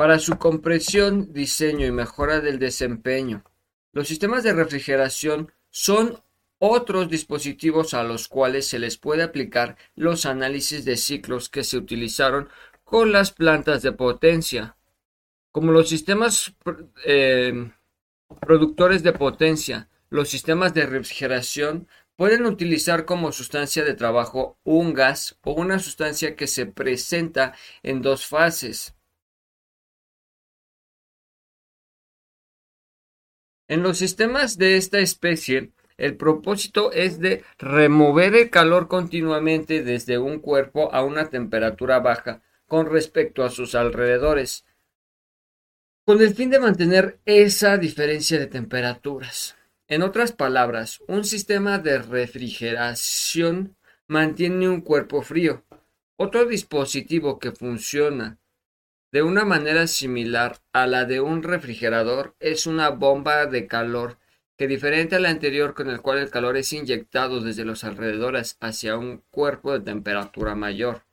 [0.00, 3.44] Para su compresión, diseño y mejora del desempeño,
[3.92, 6.22] los sistemas de refrigeración son
[6.58, 11.76] otros dispositivos a los cuales se les puede aplicar los análisis de ciclos que se
[11.76, 12.48] utilizaron
[12.82, 14.74] con las plantas de potencia.
[15.52, 16.54] Como los sistemas
[17.04, 17.70] eh,
[18.40, 25.38] productores de potencia, los sistemas de refrigeración pueden utilizar como sustancia de trabajo un gas
[25.44, 28.94] o una sustancia que se presenta en dos fases.
[33.70, 40.18] En los sistemas de esta especie, el propósito es de remover el calor continuamente desde
[40.18, 44.64] un cuerpo a una temperatura baja con respecto a sus alrededores,
[46.04, 49.54] con el fin de mantener esa diferencia de temperaturas.
[49.86, 53.76] En otras palabras, un sistema de refrigeración
[54.08, 55.62] mantiene un cuerpo frío.
[56.16, 58.39] Otro dispositivo que funciona
[59.12, 64.18] de una manera similar a la de un refrigerador, es una bomba de calor
[64.56, 68.56] que diferente a la anterior con el cual el calor es inyectado desde los alrededores
[68.60, 71.04] hacia un cuerpo de temperatura mayor.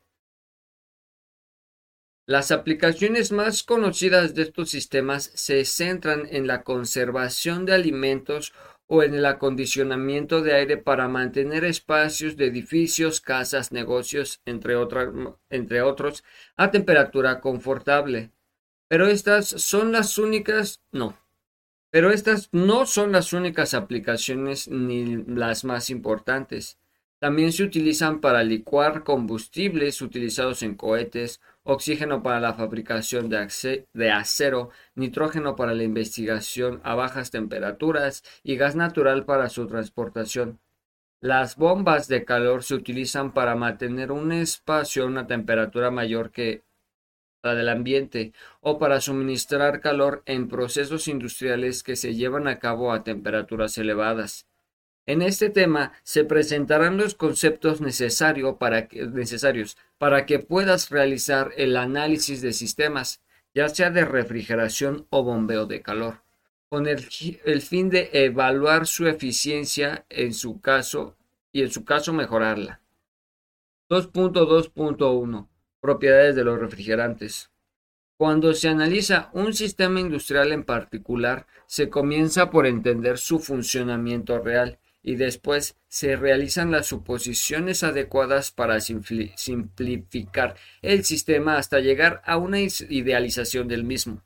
[2.28, 8.54] Las aplicaciones más conocidas de estos sistemas se centran en la conservación de alimentos
[8.88, 16.24] o en el acondicionamiento de aire para mantener espacios de edificios, casas, negocios, entre, otros,
[16.56, 18.32] a temperatura confortable.
[18.88, 21.18] Pero estas son las únicas, no,
[21.90, 26.78] pero estas no son las únicas aplicaciones ni las más importantes.
[27.20, 34.70] También se utilizan para licuar combustibles utilizados en cohetes, oxígeno para la fabricación de, acero,
[34.94, 40.60] nitrógeno para la investigación a bajas temperaturas y gas natural para su transportación.
[41.20, 46.64] Las bombas de calor se utilizan para mantener un espacio a una temperatura mayor que
[47.42, 52.92] la del ambiente o para suministrar calor en procesos industriales que se llevan a cabo
[52.92, 54.47] a temperaturas elevadas.
[55.08, 58.58] En este tema se presentarán los conceptos necesarios
[59.98, 63.22] para que puedas realizar el análisis de sistemas,
[63.56, 66.24] ya sea de refrigeración o bombeo de calor,
[66.68, 67.08] con el,
[67.46, 71.16] el fin de evaluar su eficiencia en su caso
[71.54, 72.82] y en su caso mejorarla.
[73.90, 75.48] 2.2.1
[75.80, 77.50] Propiedades de los refrigerantes.
[78.18, 84.80] Cuando se analiza un sistema industrial en particular, se comienza por entender su funcionamiento real
[85.08, 92.60] y después se realizan las suposiciones adecuadas para simplificar el sistema hasta llegar a una
[92.60, 94.26] idealización del mismo.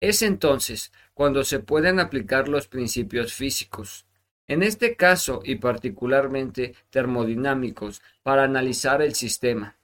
[0.00, 4.06] Es entonces cuando se pueden aplicar los principios físicos,
[4.46, 9.76] en este caso y particularmente termodinámicos, para analizar el sistema.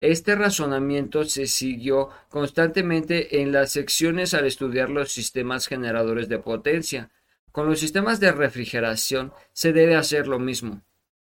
[0.00, 7.10] Este razonamiento se siguió constantemente en las secciones al estudiar los sistemas generadores de potencia,
[7.52, 10.82] con los sistemas de refrigeración se debe hacer lo mismo.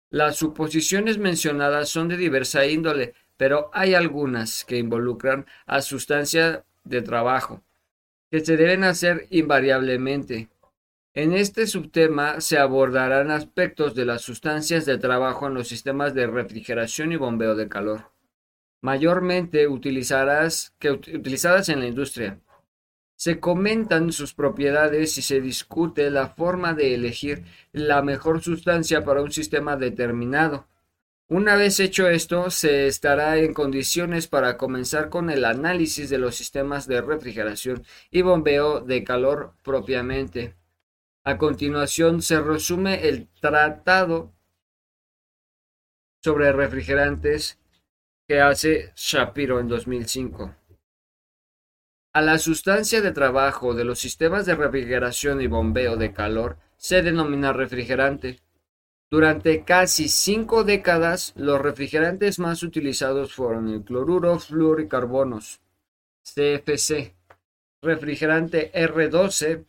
[0.09, 7.01] Las suposiciones mencionadas son de diversa índole, pero hay algunas que involucran a sustancia de
[7.01, 7.63] trabajo,
[8.31, 10.49] que se deben hacer invariablemente.
[11.13, 16.27] En este subtema se abordarán aspectos de las sustancias de trabajo en los sistemas de
[16.27, 18.11] refrigeración y bombeo de calor,
[18.81, 22.39] mayormente utilizadas, en la industria.
[23.15, 29.21] Se comentan sus propiedades y se discute la forma de elegir la mejor sustancia para
[29.21, 30.67] un sistema determinado.
[31.27, 36.35] Una vez hecho esto, se estará en condiciones para comenzar con el análisis de los
[36.35, 40.55] sistemas de refrigeración y bombeo de calor propiamente.
[41.23, 44.33] A continuación se resume el tratado
[46.23, 47.59] sobre refrigerantes
[48.27, 50.55] que hace Shapiro en 2005.
[52.15, 57.01] A la sustancia de trabajo de los sistemas de refrigeración y bombeo de calor se
[57.01, 58.39] denomina refrigerante.
[59.11, 65.59] Durante casi cinco décadas, los refrigerantes más utilizados fueron el cloruro, flúor y carbonos,
[66.23, 67.13] CFC,
[67.81, 69.65] refrigerante R12,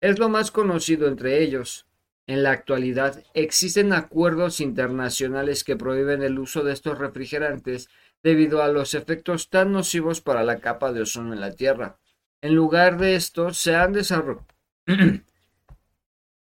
[0.00, 1.86] es lo más conocido entre ellos.
[2.26, 7.90] En la actualidad existen acuerdos internacionales que prohíben el uso de estos refrigerantes
[8.22, 11.98] debido a los efectos tan nocivos para la capa de ozono en la Tierra.
[12.42, 15.24] En lugar de esto, se han se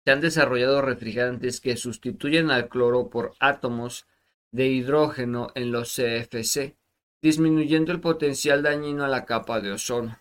[0.06, 4.06] han desarrollado refrigerantes que sustituyen al cloro por átomos
[4.50, 6.76] de hidrógeno en los CFC,
[7.20, 10.18] disminuyendo el potencial dañino a la capa de ozono.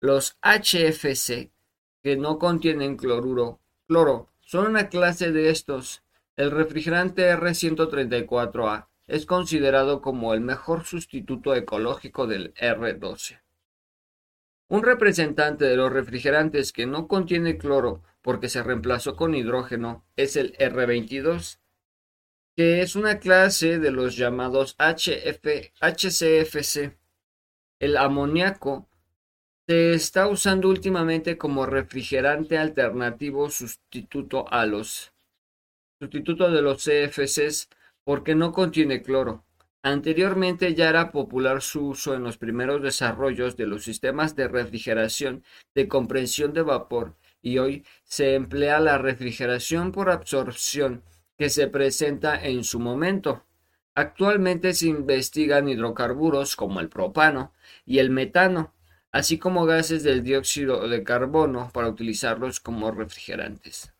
[0.00, 1.50] Los HFC,
[2.02, 6.02] que no contienen cloruro, cloro, son una clase de estos.
[6.36, 13.40] El refrigerante R134A es considerado como el mejor sustituto ecológico del R12.
[14.68, 20.36] Un representante de los refrigerantes que no contiene cloro porque se reemplazó con hidrógeno es
[20.36, 21.58] el R22,
[22.54, 26.98] que es una clase de los llamados HF, HCFC.
[27.80, 28.90] El amoníaco
[29.66, 35.14] se está usando últimamente como refrigerante alternativo sustituto a los
[35.98, 37.70] sustituto de los CFCs
[38.08, 39.44] porque no contiene cloro.
[39.82, 45.44] Anteriormente ya era popular su uso en los primeros desarrollos de los sistemas de refrigeración
[45.74, 51.02] de compresión de vapor y hoy se emplea la refrigeración por absorción
[51.36, 53.44] que se presenta en su momento.
[53.94, 57.52] Actualmente se investigan hidrocarburos como el propano
[57.84, 58.72] y el metano,
[59.12, 63.92] así como gases del dióxido de carbono para utilizarlos como refrigerantes.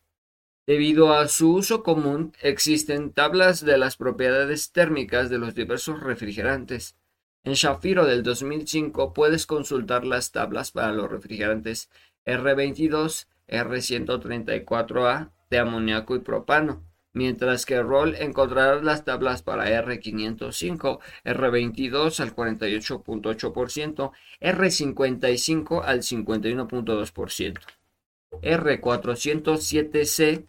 [0.69, 6.95] Debido a su uso común, existen tablas de las propiedades térmicas de los diversos refrigerantes.
[7.43, 11.89] En Shafiro del 2005 puedes consultar las tablas para los refrigerantes
[12.27, 16.83] R22, R134A de amoníaco y propano,
[17.13, 27.59] mientras que Roll encontrarás las tablas para R505, R22 al 48.8%, R55 al 51.2%,
[28.43, 30.45] R407C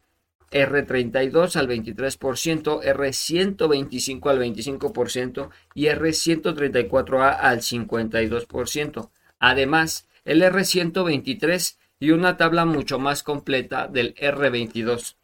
[0.50, 9.10] R32 al 23%, R125 al 25% y R134A al 52%.
[9.38, 15.16] Además, el R123 y una tabla mucho más completa del R22.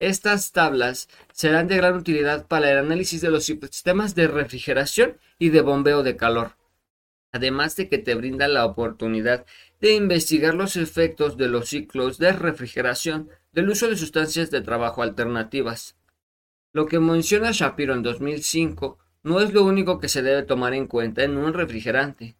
[0.00, 5.50] Estas tablas serán de gran utilidad para el análisis de los sistemas de refrigeración y
[5.50, 6.56] de bombeo de calor,
[7.30, 9.46] además de que te brinda la oportunidad
[9.82, 15.02] de investigar los efectos de los ciclos de refrigeración del uso de sustancias de trabajo
[15.02, 15.96] alternativas.
[16.72, 20.86] Lo que menciona Shapiro en 2005 no es lo único que se debe tomar en
[20.86, 22.36] cuenta en un refrigerante.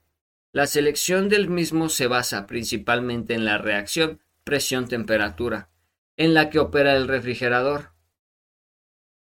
[0.53, 5.69] La selección del mismo se basa principalmente en la reacción presión-temperatura,
[6.17, 7.91] en la que opera el refrigerador.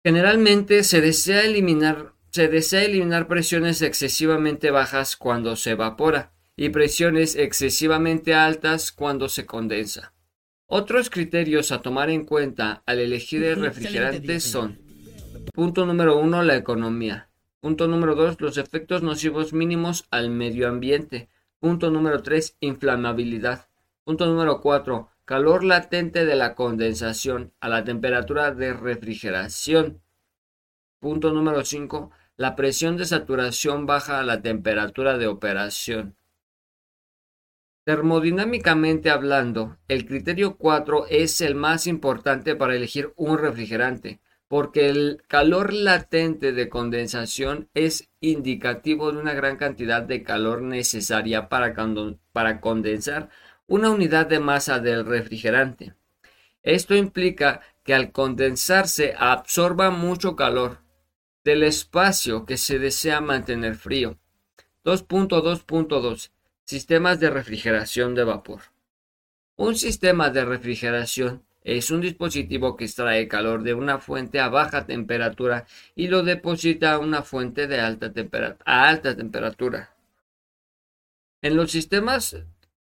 [0.05, 7.37] Generalmente se desea eliminar, se desea eliminar presiones excesivamente bajas cuando se evapora y presiones
[7.37, 10.13] excesivamente altas cuando se condensa.
[10.65, 14.85] Otros criterios a tomar en cuenta al elegir el refrigerante son
[15.53, 17.29] Punto número uno, la economía.
[17.61, 21.29] Punto número dos, los efectos nocivos mínimos al medio ambiente.
[21.59, 23.67] Punto número tres, inflamabilidad.
[24.03, 30.01] Punto número cuatro, calor latente de la condensación a la temperatura de refrigeración.
[30.99, 36.15] Punto número cinco, la presión de saturación baja a la temperatura de operación.
[37.87, 45.23] Termodinámicamente hablando, el criterio 4 es el más importante para elegir un refrigerante, porque el
[45.29, 51.73] calor latente de condensación es indicativo de una gran cantidad de calor necesaria para,
[52.33, 53.29] para condensar
[53.67, 55.93] una unidad de masa del refrigerante.
[56.63, 60.79] Esto implica que al condensarse absorba mucho calor
[61.45, 64.19] del espacio que se desea mantener frío.
[64.83, 66.31] 2.2.2
[66.69, 68.59] Sistemas de refrigeración de vapor.
[69.55, 74.85] Un sistema de refrigeración es un dispositivo que extrae calor de una fuente a baja
[74.85, 75.65] temperatura
[75.95, 78.11] y lo deposita a una fuente de alta
[78.65, 79.95] a alta temperatura.
[81.41, 82.35] En los sistemas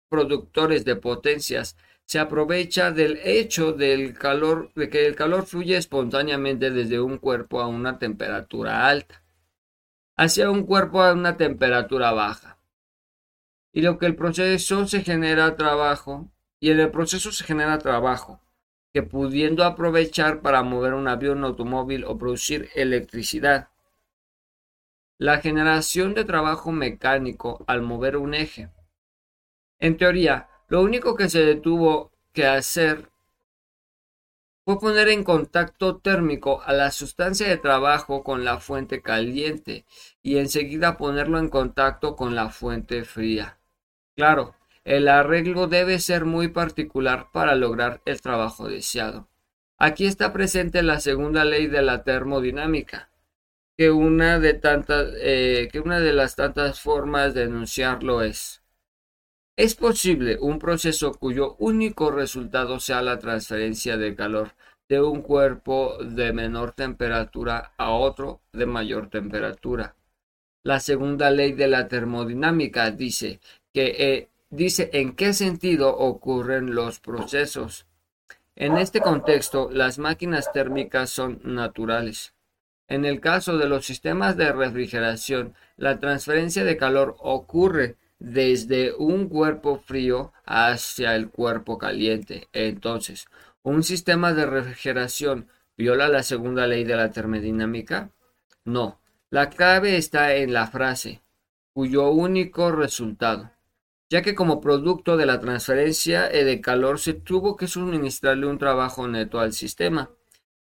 [0.08, 6.70] productores de potencias se aprovecha del hecho del calor, de que el calor fluye espontáneamente
[6.70, 9.22] desde un cuerpo a una temperatura alta
[10.16, 12.54] hacia un cuerpo a una temperatura baja.
[13.76, 16.30] Y lo que el proceso se genera trabajo,
[16.60, 18.40] y en el proceso se genera trabajo,
[18.92, 23.70] que pudiendo aprovechar para mover un avión, automóvil o producir electricidad.
[25.18, 28.70] La generación de trabajo mecánico al mover un eje.
[29.80, 33.10] En teoría, lo único que se detuvo que hacer
[34.64, 39.84] fue poner en contacto térmico a la sustancia de trabajo con la fuente caliente
[40.22, 43.58] y enseguida ponerlo en contacto con la fuente fría.
[44.16, 49.28] Claro, el arreglo debe ser muy particular para lograr el trabajo deseado.
[49.78, 53.10] Aquí está presente la segunda ley de la termodinámica,
[53.76, 58.64] que una de, tantas, eh, que una de las tantas formas de enunciarlo es
[59.56, 64.54] es posible un proceso cuyo único resultado sea la transferencia de calor
[64.88, 69.94] de un cuerpo de menor temperatura a otro de mayor temperatura.
[70.64, 73.40] La segunda ley de la termodinámica dice
[73.74, 77.86] que eh, dice en qué sentido ocurren los procesos.
[78.56, 82.34] En este contexto, las máquinas térmicas son naturales.
[82.86, 89.28] En el caso de los sistemas de refrigeración, la transferencia de calor ocurre desde un
[89.28, 92.48] cuerpo frío hacia el cuerpo caliente.
[92.52, 93.26] Entonces,
[93.62, 98.10] ¿un sistema de refrigeración viola la segunda ley de la termodinámica?
[98.64, 99.00] No.
[99.30, 101.22] La clave está en la frase,
[101.72, 103.50] cuyo único resultado,
[104.10, 109.08] ya que como producto de la transferencia de calor se tuvo que suministrarle un trabajo
[109.08, 110.10] neto al sistema.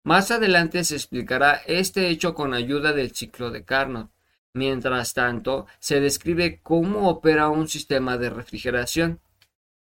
[0.04, 4.10] Más adelante se explicará este hecho con ayuda del ciclo de Carnot.
[4.54, 9.20] Mientras tanto, se describe cómo opera un sistema de refrigeración.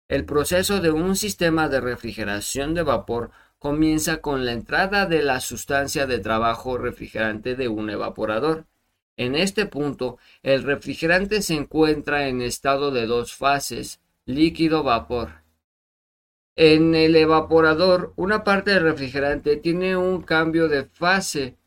[0.09, 5.41] El proceso de un sistema de refrigeración de vapor comienza con la entrada de la
[5.41, 8.67] sustancia de trabajo refrigerante de un evaporador.
[9.21, 15.43] En este punto, el refrigerante se encuentra en estado de dos fases, líquido-vapor.
[16.57, 21.59] En el evaporador, una parte del refrigerante tiene un cambio de fase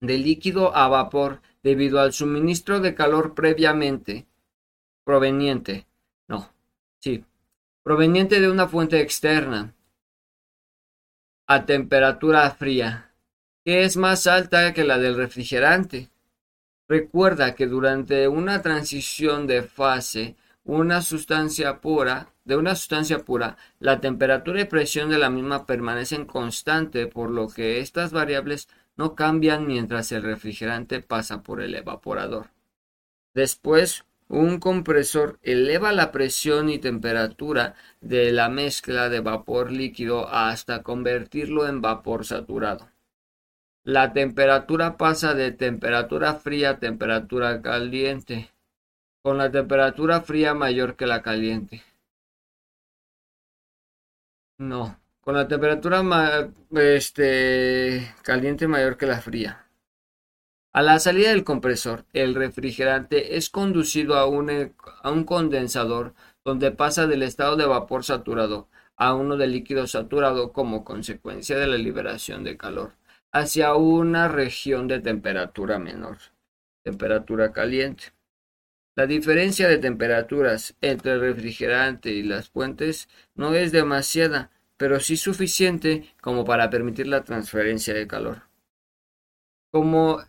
[0.00, 4.26] de líquido a vapor debido al suministro de calor previamente
[5.04, 5.86] proveniente,
[6.28, 6.50] no,
[6.98, 7.26] sí,
[7.82, 9.74] proveniente de una fuente externa
[11.46, 13.12] a temperatura fría,
[13.66, 16.08] que es más alta que la del refrigerante.
[16.88, 24.00] Recuerda que durante una transición de fase, una sustancia pura, de una sustancia pura, la
[24.00, 29.66] temperatura y presión de la misma permanecen constante, por lo que estas variables no cambian
[29.66, 32.46] mientras el refrigerante pasa por el evaporador.
[33.34, 40.82] Después, un compresor eleva la presión y temperatura de la mezcla de vapor líquido hasta
[40.82, 42.88] convertirlo en vapor saturado.
[43.88, 48.50] La temperatura pasa de temperatura fría a temperatura caliente,
[49.22, 51.82] con la temperatura fría mayor que la caliente.
[54.58, 56.02] No, con la temperatura
[56.72, 59.64] este, caliente mayor que la fría.
[60.74, 66.12] A la salida del compresor, el refrigerante es conducido a un, a un condensador
[66.44, 68.68] donde pasa del estado de vapor saturado
[68.98, 72.97] a uno de líquido saturado como consecuencia de la liberación de calor
[73.32, 76.18] hacia una región de temperatura menor,
[76.82, 78.12] temperatura caliente.
[78.94, 85.16] La diferencia de temperaturas entre el refrigerante y las fuentes no es demasiada, pero sí
[85.16, 88.42] suficiente como para permitir la transferencia de calor.
[89.70, 90.20] Como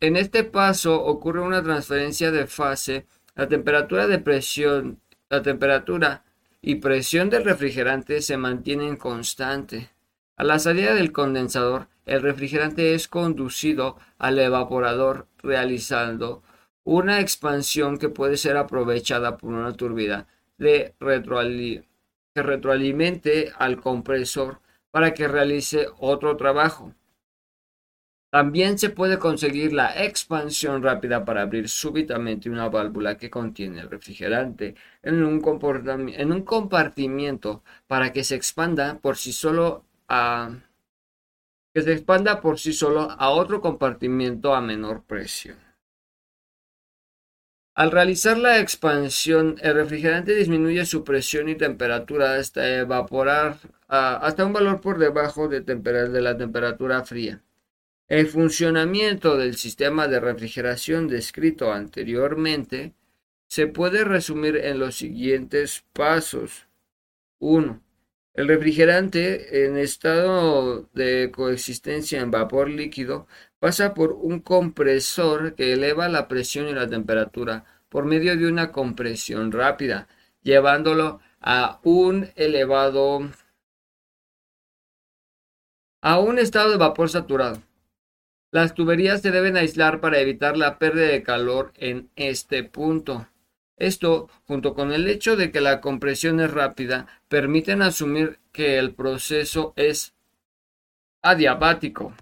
[0.00, 6.24] en este paso ocurre una transferencia de fase, la temperatura de presión, la temperatura
[6.60, 9.90] y presión del refrigerante se mantienen constante.
[10.38, 16.42] A la salida del condensador, el refrigerante es conducido al evaporador realizando
[16.84, 25.14] una expansión que puede ser aprovechada por una turbina de que retroalimente al compresor para
[25.14, 26.94] que realice otro trabajo.
[28.30, 33.88] También se puede conseguir la expansión rápida para abrir súbitamente una válvula que contiene el
[33.88, 35.42] refrigerante en un,
[36.14, 40.50] en un compartimiento para que se expanda por sí solo a
[41.74, 45.58] que se expanda por sí solo a otro compartimiento a menor presión.
[47.74, 54.54] Al realizar la expansión, el refrigerante disminuye su presión y temperatura hasta evaporar hasta un
[54.54, 57.42] valor por debajo de, de la temperatura fría.
[58.08, 62.94] El funcionamiento del sistema de refrigeración descrito anteriormente
[63.48, 66.66] se puede resumir en los siguientes pasos.
[67.40, 67.82] 1.
[68.36, 73.26] El refrigerante en estado de coexistencia en vapor líquido
[73.60, 78.72] pasa por un compresor que eleva la presión y la temperatura por medio de una
[78.72, 80.06] compresión rápida,
[80.42, 83.20] llevándolo a un elevado
[86.02, 87.62] a un estado de vapor saturado.
[88.52, 93.28] Las tuberías se deben aislar para evitar la pérdida de calor en este punto.
[93.76, 98.94] Esto, junto con el hecho de que la compresión es rápida, permiten asumir que el
[98.94, 100.14] proceso es
[101.22, 102.14] adiabático.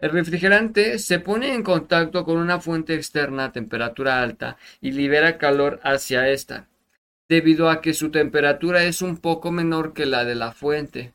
[0.00, 5.38] El refrigerante se pone en contacto con una fuente externa a temperatura alta y libera
[5.38, 6.68] calor hacia esta,
[7.28, 11.14] debido a que su temperatura es un poco menor que la de la fuente.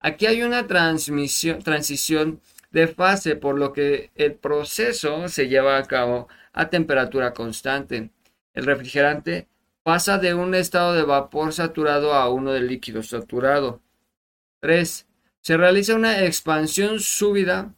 [0.00, 2.40] Aquí hay una transición
[2.70, 8.10] de fase, por lo que el proceso se lleva a cabo a temperatura constante.
[8.54, 9.48] El refrigerante
[9.82, 13.82] pasa de un estado de vapor saturado a uno de líquido saturado.
[14.60, 15.06] 3.
[15.40, 17.74] Se realiza una expansión súbita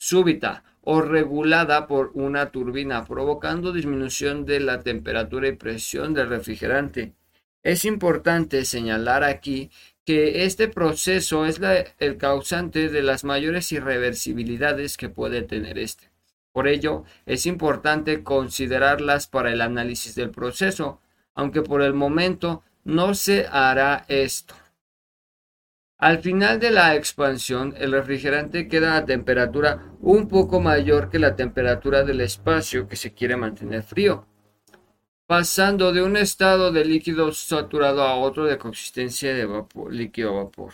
[0.00, 7.12] súbita o regulada por una turbina, provocando disminución de la temperatura y presión del refrigerante.
[7.62, 9.70] Es importante señalar aquí
[10.06, 11.60] que este proceso es
[11.98, 16.09] el causante de las mayores irreversibilidades que puede tener este.
[16.52, 21.00] Por ello, es importante considerarlas para el análisis del proceso,
[21.34, 24.54] aunque por el momento no se hará esto.
[25.98, 31.36] Al final de la expansión, el refrigerante queda a temperatura un poco mayor que la
[31.36, 34.26] temperatura del espacio que se quiere mantener frío,
[35.26, 40.72] pasando de un estado de líquido saturado a otro de consistencia de vapor, líquido vapor.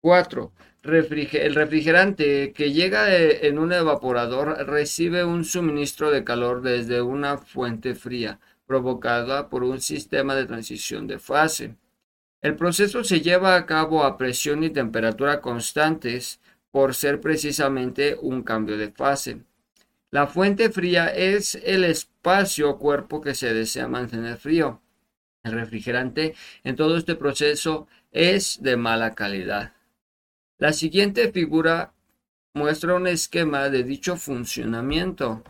[0.00, 0.52] 4.
[0.88, 7.38] El refrigerante que llega e, en un evaporador recibe un suministro de calor desde una
[7.38, 11.76] fuente fría, provocada por un sistema de transición de fase.
[12.40, 18.42] El proceso se lleva a cabo a presión y temperatura constantes por ser precisamente un
[18.42, 19.42] cambio de fase.
[20.10, 24.80] La fuente fría es el espacio o cuerpo que se desea mantener frío.
[25.42, 26.34] El refrigerante
[26.64, 29.72] en todo este proceso es de mala calidad.
[30.60, 31.94] La siguiente figura
[32.52, 35.44] muestra un esquema de dicho funcionamiento.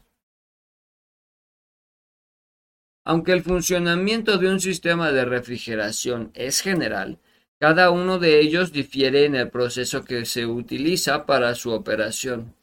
[3.07, 7.19] Aunque el funcionamiento de un sistema de refrigeración es general,
[7.59, 12.55] cada uno de ellos difiere en el proceso que se utiliza para su operación.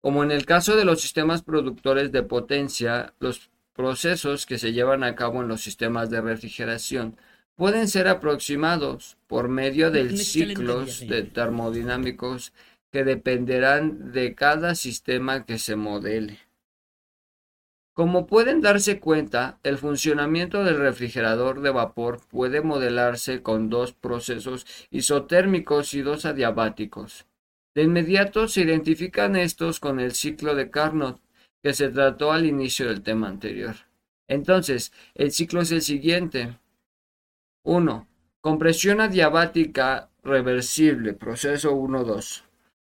[0.00, 5.02] Como en el caso de los sistemas productores de potencia, los procesos que se llevan
[5.02, 7.16] a cabo en los sistemas de refrigeración
[7.56, 12.52] pueden ser aproximados por medio de ciclos de termodinámicos
[12.92, 16.38] que dependerán de cada sistema que se modele.
[17.94, 24.66] Como pueden darse cuenta, el funcionamiento del refrigerador de vapor puede modelarse con dos procesos
[24.90, 27.26] isotérmicos y dos adiabáticos.
[27.72, 31.20] De inmediato se identifican estos con el ciclo de Carnot,
[31.62, 33.74] que se trató al inicio del tema anterior.
[34.26, 36.58] Entonces, el ciclo es el siguiente.
[37.64, 38.08] 1.
[38.40, 42.44] Compresión adiabática reversible, proceso 1-2.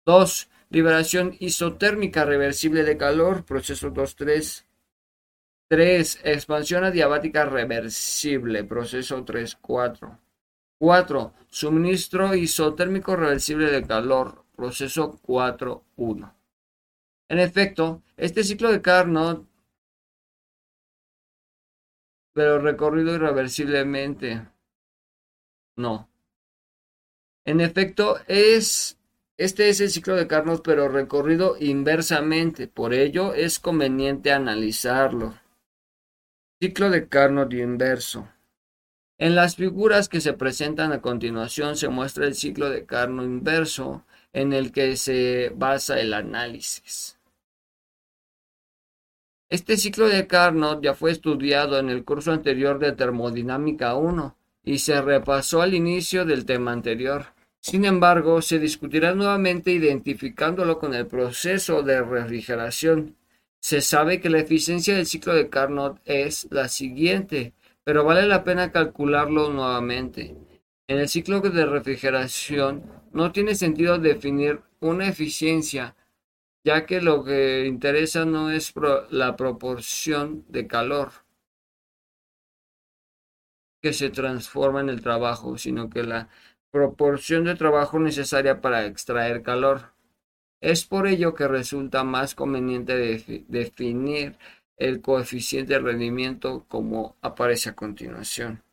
[0.06, 0.50] 2.
[0.70, 4.66] Liberación isotérmica reversible de calor, proceso 2-3.
[5.70, 6.22] 3.
[6.24, 10.20] Expansión adiabática reversible, proceso 3-4.
[10.78, 11.34] 4.
[11.50, 16.34] Suministro isotérmico reversible de calor, proceso 4-1.
[17.28, 19.48] En efecto, este ciclo de Carnot,
[22.34, 24.48] pero recorrido irreversiblemente.
[25.80, 26.10] No.
[27.46, 28.98] En efecto, es
[29.38, 32.68] este es el ciclo de Carnot, pero recorrido inversamente.
[32.68, 35.40] Por ello, es conveniente analizarlo.
[36.62, 38.28] Ciclo de Carnot inverso.
[39.18, 44.04] En las figuras que se presentan a continuación se muestra el ciclo de Carnot inverso
[44.34, 47.18] en el que se basa el análisis.
[49.50, 54.36] Este ciclo de Carnot ya fue estudiado en el curso anterior de Termodinámica 1
[54.70, 57.26] y se repasó al inicio del tema anterior.
[57.60, 63.16] Sin embargo, se discutirá nuevamente identificándolo con el proceso de refrigeración
[63.60, 68.44] se sabe que la eficiencia del ciclo de Carnot es la siguiente, pero vale la
[68.44, 70.38] pena calcularlo nuevamente.
[70.88, 75.96] En el ciclo de refrigeración no tiene sentido definir una eficiencia
[76.64, 78.72] ya que lo que interesa no es
[79.10, 81.12] la proporción de calor
[83.82, 86.30] que se transforma en el trabajo, sino que la
[86.72, 89.94] proporción de trabajo necesaria para extraer calor.
[90.62, 92.96] Es por ello que resulta más conveniente
[93.48, 94.38] definir
[94.78, 98.64] el coeficiente de rendimiento como aparece a continuación.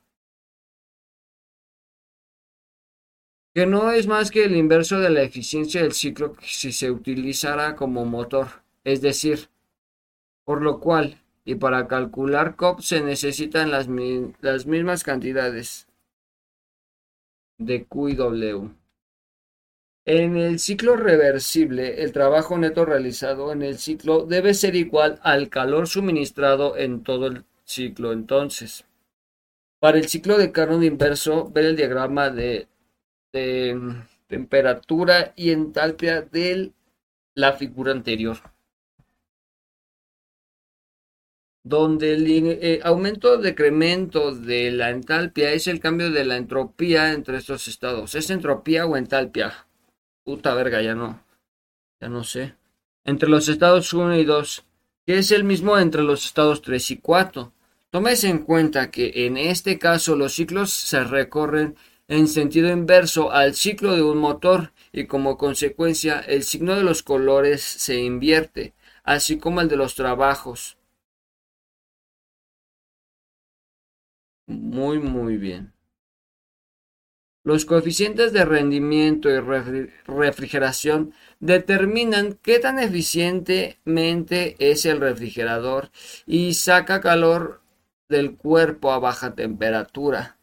[3.57, 7.75] que no es más que el inverso de la eficiencia del ciclo si se utilizara
[7.75, 8.49] como motor,
[8.85, 9.49] es decir,
[10.45, 13.89] por lo cual, y para calcular COP se necesitan las,
[14.41, 15.87] las mismas cantidades
[17.57, 18.71] de Q y W.
[20.05, 25.49] En el ciclo reversible, el trabajo neto realizado en el ciclo debe ser igual al
[25.49, 28.13] calor suministrado en todo el ciclo.
[28.13, 28.85] Entonces,
[29.79, 32.67] para el ciclo de Carnot inverso, ver el diagrama de
[34.27, 36.73] temperatura y entalpia de
[37.35, 38.39] la figura anterior.
[41.69, 47.13] Donde el eh, aumento o decremento de la entalpia es el cambio de la entropía
[47.13, 48.15] entre estos estados.
[48.15, 49.67] ¿Es entropía o entalpia?
[50.23, 51.25] Puta verga, ya no.
[52.01, 52.55] Ya no sé.
[53.05, 54.65] Entre los estados 1 y 2,
[55.07, 57.53] que es el mismo entre los estados 3 y 4.
[57.91, 61.75] Tómese en cuenta que en este caso los ciclos se recorren
[62.07, 67.03] en sentido inverso al ciclo de un motor y como consecuencia el signo de los
[67.03, 70.76] colores se invierte, así como el de los trabajos.
[74.49, 75.73] Muy, muy bien.
[77.45, 85.91] Los coeficientes de rendimiento y refrigeración determinan qué tan eficientemente es el refrigerador
[86.27, 87.63] y saca calor
[88.09, 90.39] del cuerpo a baja temperatura.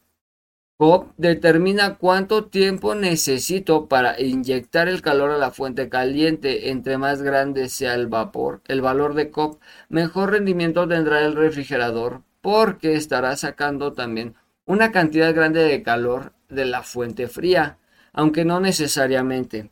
[0.78, 6.70] COP determina cuánto tiempo necesito para inyectar el calor a la fuente caliente.
[6.70, 12.22] Entre más grande sea el vapor, el valor de COP, mejor rendimiento tendrá el refrigerador
[12.44, 14.34] porque estará sacando también
[14.66, 17.78] una cantidad grande de calor de la fuente fría,
[18.12, 19.70] aunque no necesariamente.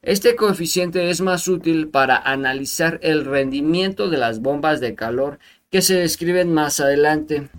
[0.00, 5.38] Este coeficiente es más útil para analizar el rendimiento de las bombas de calor
[5.68, 7.50] que se describen más adelante.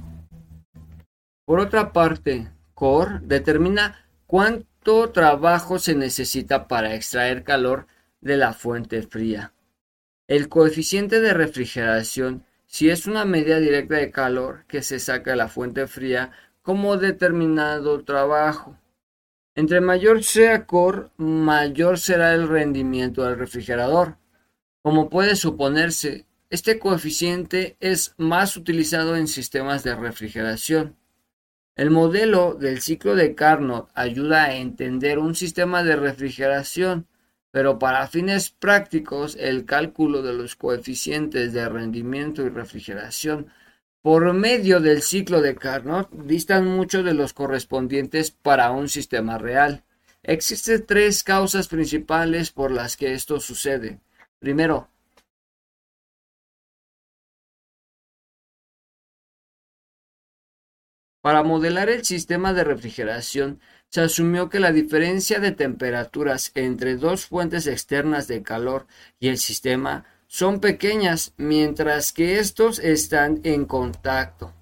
[1.46, 7.86] Por otra parte, Core determina cuánto trabajo se necesita para extraer calor
[8.20, 9.54] de la fuente fría.
[10.28, 12.45] El coeficiente de refrigeración,
[12.76, 16.98] si es una medida directa de calor que se saca de la fuente fría como
[16.98, 18.78] determinado trabajo.
[19.56, 24.18] Entre mayor sea core, mayor será el rendimiento del refrigerador.
[24.82, 30.98] Como puede suponerse, este coeficiente es más utilizado en sistemas de refrigeración.
[31.78, 37.08] El modelo del ciclo de Carnot ayuda a entender un sistema de refrigeración,
[37.56, 43.48] pero para fines prácticos el cálculo de los coeficientes de rendimiento y refrigeración
[44.02, 49.86] por medio del ciclo de Carnot distan mucho de los correspondientes para un sistema real.
[50.22, 54.02] Existen tres causas principales por las que esto sucede.
[54.40, 54.90] Primero,
[61.26, 67.26] Para modelar el sistema de refrigeración, se asumió que la diferencia de temperaturas entre dos
[67.26, 68.88] fuentes externas de calor
[69.20, 74.54] y el sistema son pequeñas mientras que estos están en contacto.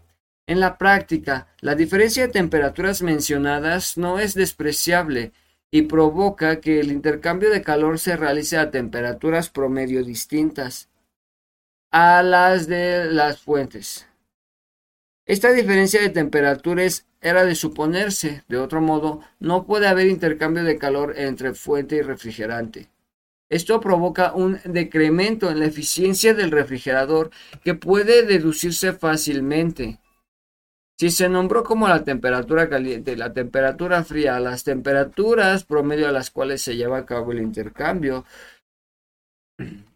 [0.46, 5.32] En la práctica, la diferencia de temperaturas mencionadas no es despreciable
[5.72, 10.90] y provoca que el intercambio de calor se realice a temperaturas promedio distintas
[11.92, 14.08] a las de las fuentes.
[15.26, 20.78] Esta diferencia de temperaturas era de suponerse, de otro modo, no puede haber intercambio de
[20.78, 22.90] calor entre fuente y refrigerante.
[23.50, 27.30] Esto provoca un decremento en la eficiencia del refrigerador
[27.64, 30.00] que puede deducirse fácilmente.
[30.98, 36.12] Si se nombró como la temperatura caliente y la temperatura fría las temperaturas promedio a
[36.12, 38.26] las cuales se lleva a cabo el intercambio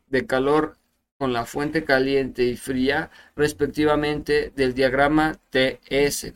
[0.08, 0.78] de calor
[1.18, 6.34] con la fuente caliente y fría respectivamente del diagrama TS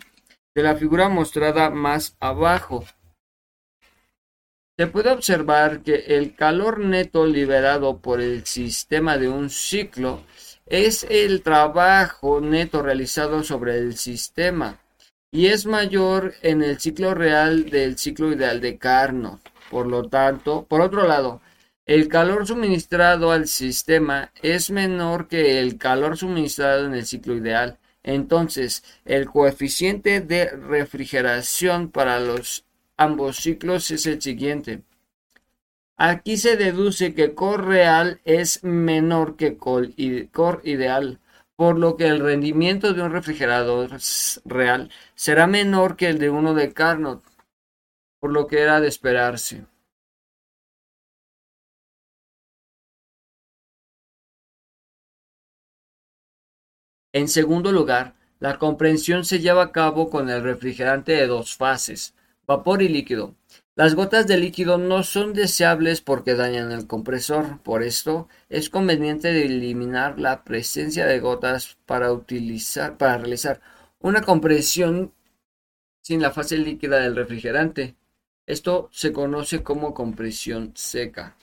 [0.54, 2.84] de la figura mostrada más abajo.
[4.78, 10.24] Se puede observar que el calor neto liberado por el sistema de un ciclo
[10.66, 14.80] es el trabajo neto realizado sobre el sistema
[15.32, 19.40] y es mayor en el ciclo real del ciclo ideal de Carnot.
[19.70, 21.42] Por lo tanto, por otro lado,
[21.94, 27.80] el calor suministrado al sistema es menor que el calor suministrado en el ciclo ideal.
[28.02, 32.64] Entonces, el coeficiente de refrigeración para los
[32.96, 34.84] ambos ciclos es el siguiente.
[35.98, 41.20] Aquí se deduce que core real es menor que core ideal,
[41.58, 43.98] por lo que el rendimiento de un refrigerador
[44.46, 47.22] real será menor que el de uno de Carnot,
[48.22, 49.66] por lo que era de esperarse.
[57.14, 62.16] En segundo lugar, la comprensión se lleva a cabo con el refrigerante de dos fases,
[62.48, 63.36] vapor y líquido.
[63.76, 69.46] Las gotas de líquido no son deseables porque dañan el compresor, por esto es conveniente
[69.46, 73.62] eliminar la presencia de gotas para, utilizar, para realizar
[74.00, 75.14] una compresión
[76.02, 77.96] sin la fase líquida del refrigerante.
[78.46, 81.36] Esto se conoce como compresión seca.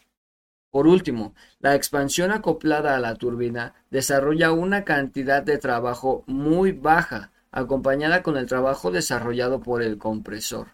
[0.71, 7.33] Por último, la expansión acoplada a la turbina desarrolla una cantidad de trabajo muy baja,
[7.51, 10.69] acompañada con el trabajo desarrollado por el compresor.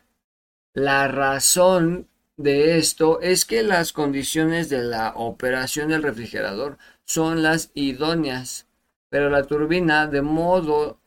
[0.73, 7.71] La razón de esto es que las condiciones de la operación del refrigerador son las
[7.75, 8.67] idóneas,
[9.09, 11.01] pero la turbina de modo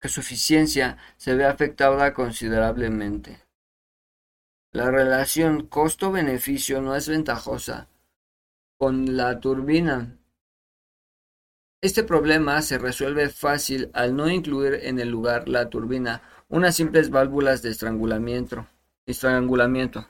[0.00, 3.43] que su eficiencia se ve afectada considerablemente.
[4.74, 7.86] La relación costo-beneficio no es ventajosa
[8.76, 10.18] con la turbina.
[11.80, 17.10] Este problema se resuelve fácil al no incluir en el lugar la turbina unas simples
[17.10, 18.66] válvulas de estrangulamiento.
[19.06, 20.08] estrangulamiento.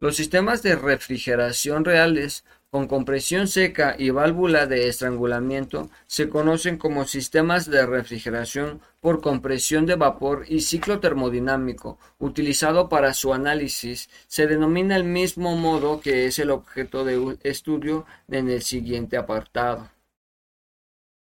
[0.00, 7.04] Los sistemas de refrigeración reales con compresión seca y válvula de estrangulamiento se conocen como
[7.04, 11.98] sistemas de refrigeración por compresión de vapor y ciclo termodinámico.
[12.18, 18.06] Utilizado para su análisis, se denomina el mismo modo que es el objeto de estudio
[18.30, 19.90] en el siguiente apartado.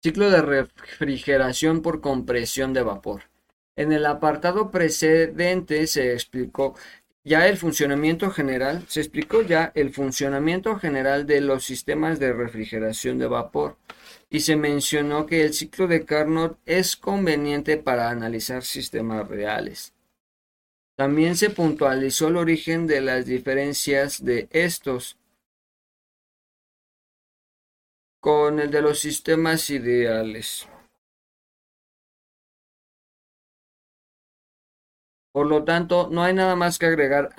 [0.02, 3.26] Ciclo de refrigeración por compresión de vapor.
[3.76, 6.74] En el apartado precedente se explicó
[7.28, 13.20] ya el funcionamiento general, se explicó ya el funcionamiento general de los sistemas de refrigeración
[13.20, 13.76] de vapor
[14.30, 19.94] y se mencionó que el ciclo de Carnot es conveniente para analizar sistemas reales.
[20.96, 25.18] También se puntualizó el origen de las diferencias de estos
[28.22, 30.68] con el de los sistemas ideales.
[35.38, 37.30] Por lo tanto, no hay nada más que agregar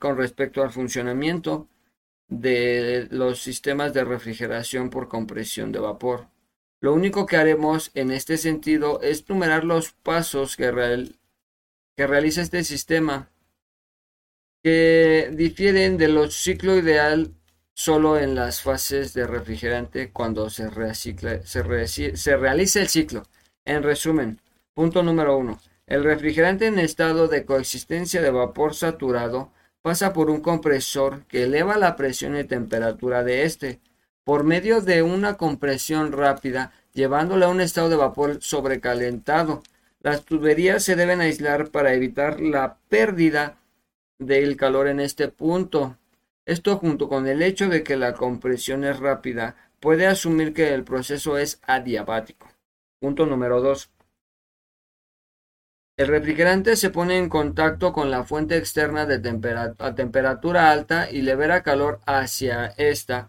[0.00, 1.68] con respecto al funcionamiento
[2.26, 6.26] de los sistemas de refrigeración por compresión de vapor.
[6.80, 10.72] Lo único que haremos en este sentido es numerar los pasos que,
[11.96, 13.30] realiza este sistema,
[14.64, 17.32] que difieren de los ciclo ideal
[17.74, 23.22] solo en las fases de refrigerante cuando se, se realiza el ciclo.
[23.64, 24.40] En resumen,
[24.74, 25.60] punto número uno.
[25.90, 29.50] El refrigerante en estado de coexistencia de vapor saturado
[29.82, 33.80] pasa por un compresor que eleva la presión y temperatura de este
[34.22, 39.64] por medio de una compresión rápida, llevándole a un estado de vapor sobrecalentado.
[40.00, 43.56] Las tuberías se deben aislar para evitar la pérdida
[44.20, 45.96] del calor en este punto.
[46.46, 50.84] Esto junto con el hecho de que la compresión es rápida, puede asumir que el
[50.84, 52.46] proceso es adiabático.
[53.00, 53.90] Punto número 2.
[56.00, 59.16] El refrigerante se pone en contacto con la fuente externa de
[59.78, 63.28] a temperatura alta y libera calor hacia esta,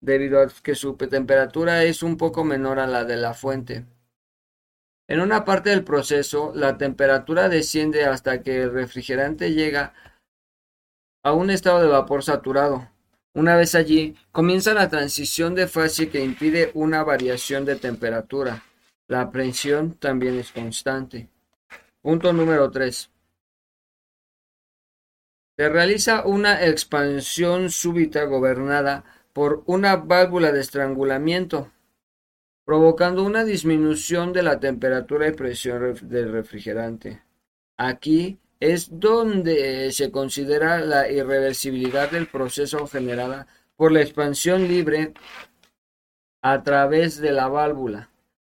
[0.00, 3.86] debido a que su temperatura es un poco menor a la de la fuente.
[5.08, 9.94] En una parte del proceso, la temperatura desciende hasta que el refrigerante llega
[11.24, 12.88] a un estado de vapor saturado.
[13.34, 18.62] Una vez allí, comienza la transición de fase que impide una variación de temperatura.
[19.08, 21.30] La presión también es constante.
[22.02, 23.10] Punto número 3.
[25.56, 31.72] Se realiza una expansión súbita gobernada por una válvula de estrangulamiento,
[32.66, 37.22] provocando una disminución de la temperatura y presión del refrigerante.
[37.78, 45.14] Aquí es donde se considera la irreversibilidad del proceso generada por la expansión libre
[46.42, 48.07] a través de la válvula.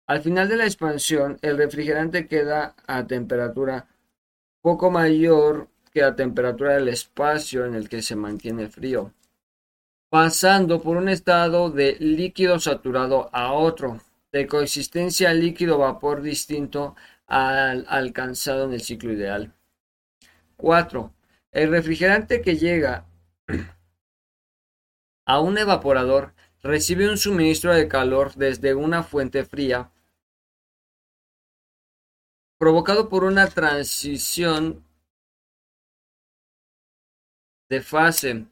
[0.07, 3.89] Al final de la expansión, el refrigerante queda a temperatura
[4.61, 9.13] poco mayor que la temperatura del espacio en el que se mantiene frío,
[10.09, 16.95] pasando por un estado de líquido saturado a otro, de coexistencia líquido-vapor distinto
[17.27, 19.55] al alcanzado en el ciclo ideal.
[20.57, 21.13] 4.
[21.51, 23.07] El refrigerante que llega
[25.25, 29.91] a un evaporador recibe un suministro de calor desde una fuente fría
[32.59, 34.85] provocado por una transición
[37.69, 38.47] de fase.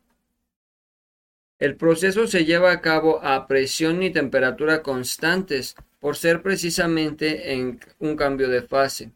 [1.58, 7.80] El proceso se lleva a cabo a presión y temperatura constantes, por ser precisamente en
[7.98, 9.12] un cambio de fase.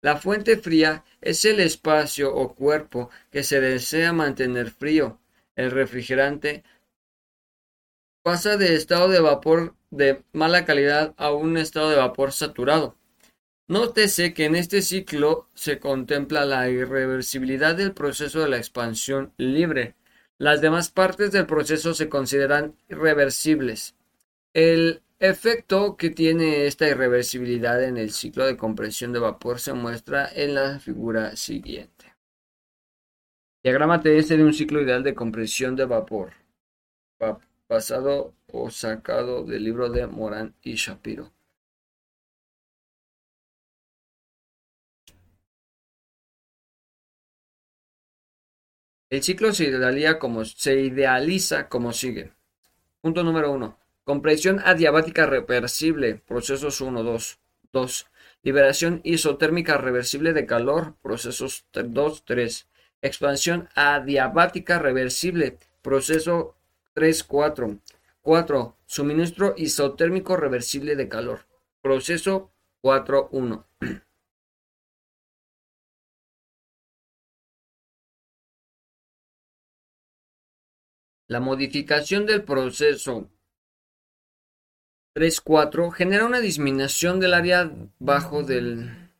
[0.00, 5.20] La fuente fría es el espacio o cuerpo que se desea mantener frío.
[5.54, 6.64] El refrigerante
[8.24, 12.96] pasa de estado de vapor de mala calidad a un estado de vapor saturado.
[13.72, 19.94] Nótese que en este ciclo se contempla la irreversibilidad del proceso de la expansión libre.
[20.36, 23.96] Las demás partes del proceso se consideran irreversibles.
[24.52, 30.28] El efecto que tiene esta irreversibilidad en el ciclo de compresión de vapor se muestra
[30.30, 32.12] en la figura siguiente.
[33.62, 36.34] Diagrama TS de un ciclo ideal de compresión de vapor,
[37.70, 41.32] basado o sacado del libro de Moran y Shapiro.
[49.12, 50.18] El ciclo se idealiza
[51.68, 52.32] como, sigue.
[53.02, 53.78] Punto número 1.
[54.04, 57.38] Compresión adiabática reversible, procesos 1, 2.
[57.72, 58.06] 2.
[58.42, 62.68] Liberación isotérmica reversible de calor, procesos 2, 3.
[63.02, 66.56] Expansión adiabática reversible, proceso
[66.94, 67.78] 3, 4.
[68.22, 68.76] 4.
[68.86, 71.40] Suministro isotérmico reversible de calor,
[71.82, 72.50] proceso
[72.80, 73.66] 4, 1.
[81.32, 83.30] La modificación del proceso
[85.16, 89.10] 3.4 genera una disminución del área bajo del...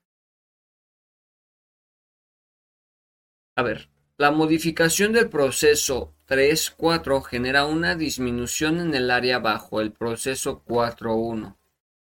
[3.56, 9.92] A ver, la modificación del proceso 3.4 genera una disminución en el área bajo el
[9.92, 11.56] proceso 4.1,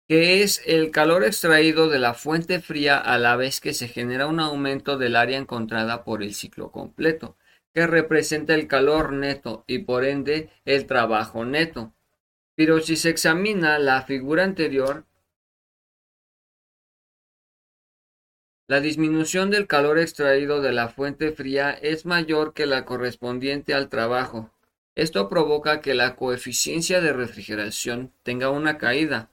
[0.08, 4.26] que es el calor extraído de la fuente fría a la vez que se genera
[4.26, 7.38] un aumento del área encontrada por el ciclo completo
[7.74, 11.94] que representa el calor neto y por ende el trabajo neto.
[12.56, 15.06] Pero si se examina la figura anterior,
[18.68, 23.90] la disminución del calor extraído de la fuente fría es mayor que la correspondiente al
[23.90, 24.52] trabajo.
[24.96, 29.30] Esto provoca que la coeficiencia de refrigeración tenga una caída,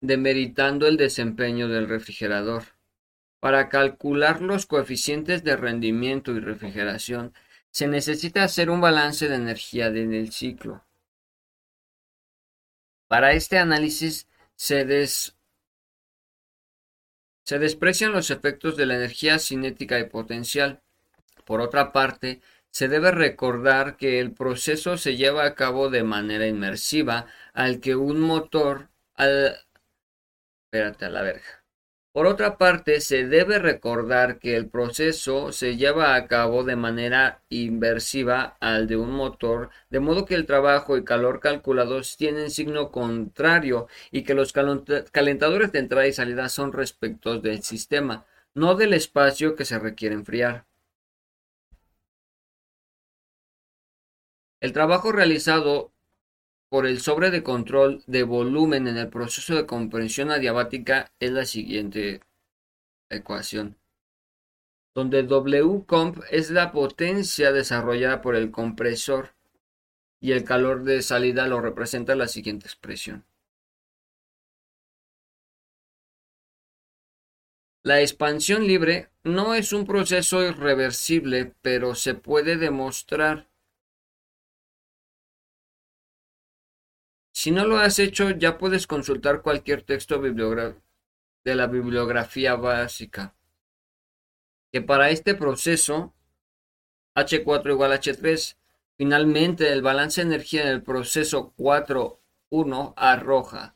[0.00, 2.64] demeritando el desempeño del refrigerador.
[3.40, 7.32] Para calcular los coeficientes de rendimiento y refrigeración,
[7.70, 10.84] se necesita hacer un balance de energía en el ciclo.
[13.08, 14.84] Para este análisis se,
[17.48, 20.82] desprecian los efectos de la energía cinética y potencial.
[21.44, 26.46] Por otra parte, se debe recordar que el proceso se lleva a cabo de manera
[26.46, 28.90] inmersiva al que un motor.
[30.72, 31.59] Espérate a la verga.
[32.12, 37.42] Por otra parte, se debe recordar que el proceso se lleva a cabo de manera
[37.48, 42.90] inversiva al de un motor, de modo que el trabajo y calor calculados tienen signo
[42.90, 48.92] contrario y que los calentadores de entrada y salida son respecto del sistema, no del
[48.94, 50.66] espacio que se requiere enfriar.
[54.60, 55.92] El trabajo realizado
[56.70, 61.44] por el sobre de control de volumen en el proceso de compresión adiabática es la
[61.44, 62.20] siguiente
[63.10, 63.76] ecuación,
[64.94, 65.84] donde W
[66.30, 69.34] es la potencia desarrollada por el compresor
[70.20, 73.24] y el calor de salida lo representa la siguiente expresión.
[77.82, 83.49] La expansión libre no es un proceso irreversible, pero se puede demostrar
[87.40, 93.34] Si no lo has hecho, ya puedes consultar cualquier texto de la bibliografía básica.
[94.70, 96.12] Que para este proceso,
[97.14, 98.58] H4 igual a H3,
[98.98, 103.74] finalmente el balance de energía en el proceso 4.1 arroja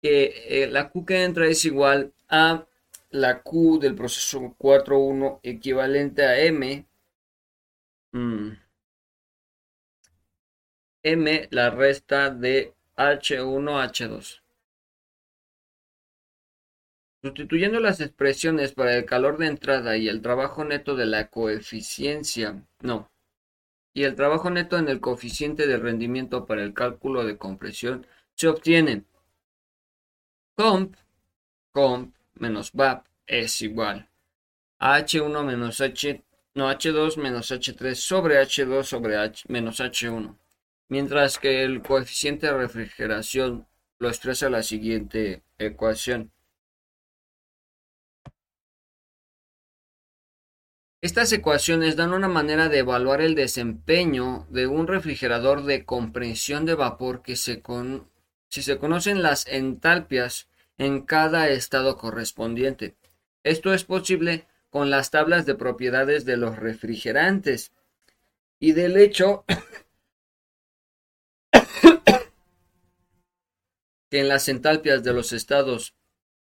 [0.00, 2.68] que eh, la Q que entra es igual a
[3.10, 6.86] la Q del proceso 4.1 equivalente a M.
[8.12, 8.50] Mm,
[11.02, 14.42] M la resta de H1H2.
[17.22, 22.62] Sustituyendo las expresiones para el calor de entrada y el trabajo neto de la coeficiencia,
[22.80, 23.10] no,
[23.94, 28.48] y el trabajo neto en el coeficiente de rendimiento para el cálculo de compresión, se
[28.48, 29.04] obtiene
[30.54, 30.96] comp,
[31.72, 34.10] comp menos VAP es igual
[34.78, 36.22] a H1 menos H,
[36.54, 40.36] no, H2 menos H3 sobre H2 sobre H menos H1
[40.90, 43.66] mientras que el coeficiente de refrigeración
[43.98, 46.32] lo expresa la siguiente ecuación.
[51.00, 56.74] Estas ecuaciones dan una manera de evaluar el desempeño de un refrigerador de compresión de
[56.74, 58.10] vapor que se con...
[58.48, 62.96] si se conocen las entalpias en cada estado correspondiente.
[63.44, 67.72] Esto es posible con las tablas de propiedades de los refrigerantes
[68.58, 69.44] y del hecho
[74.10, 75.94] que en las entalpias de los estados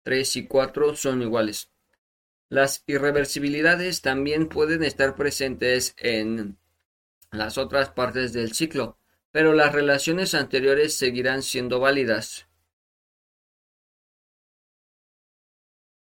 [0.03, 1.71] 3 y 4 son iguales.
[2.47, 6.57] Las irreversibilidades también pueden estar presentes en
[7.31, 8.99] las otras partes del ciclo,
[9.31, 12.47] pero las relaciones anteriores seguirán siendo válidas.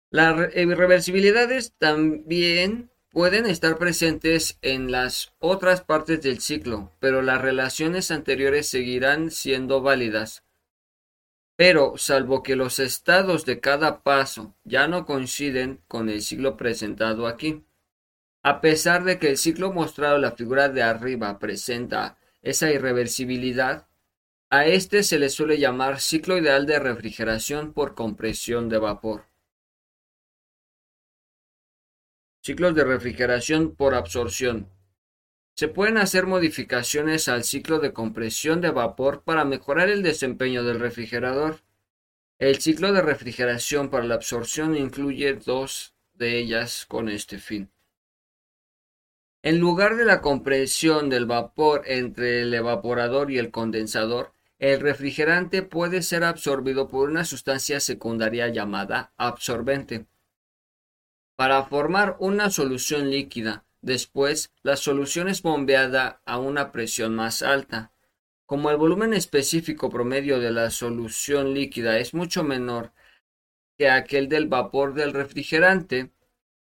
[0.09, 8.09] Las irreversibilidades también pueden estar presentes en las otras partes del ciclo, pero las relaciones
[8.09, 10.43] anteriores seguirán siendo válidas.
[11.63, 17.27] Pero, salvo que los estados de cada paso ya no coinciden con el ciclo presentado
[17.27, 17.63] aquí.
[18.41, 23.87] A pesar de que el ciclo mostrado en la figura de arriba presenta esa irreversibilidad,
[24.49, 29.27] a este se le suele llamar ciclo ideal de refrigeración por compresión de vapor.
[32.41, 34.67] Ciclos de refrigeración por absorción.
[35.55, 40.79] Se pueden hacer modificaciones al ciclo de compresión de vapor para mejorar el desempeño del
[40.79, 41.61] refrigerador.
[42.39, 47.71] El ciclo de refrigeración para la absorción incluye dos de ellas con este fin.
[49.43, 55.63] En lugar de la compresión del vapor entre el evaporador y el condensador, el refrigerante
[55.63, 60.05] puede ser absorbido por una sustancia secundaria llamada absorbente.
[61.35, 67.91] Para formar una solución líquida, Después, la solución es bombeada a una presión más alta.
[68.45, 72.93] Como el volumen específico promedio de la solución líquida es mucho menor
[73.77, 76.11] que aquel del vapor del refrigerante,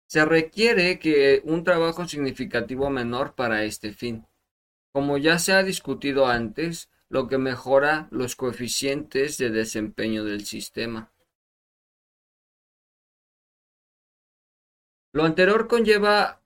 [0.06, 4.26] se requiere que un trabajo significativo menor para este fin.
[4.92, 11.10] Como ya se ha discutido antes, lo que mejora los coeficientes de desempeño del sistema.
[15.12, 16.42] Lo anterior conlleva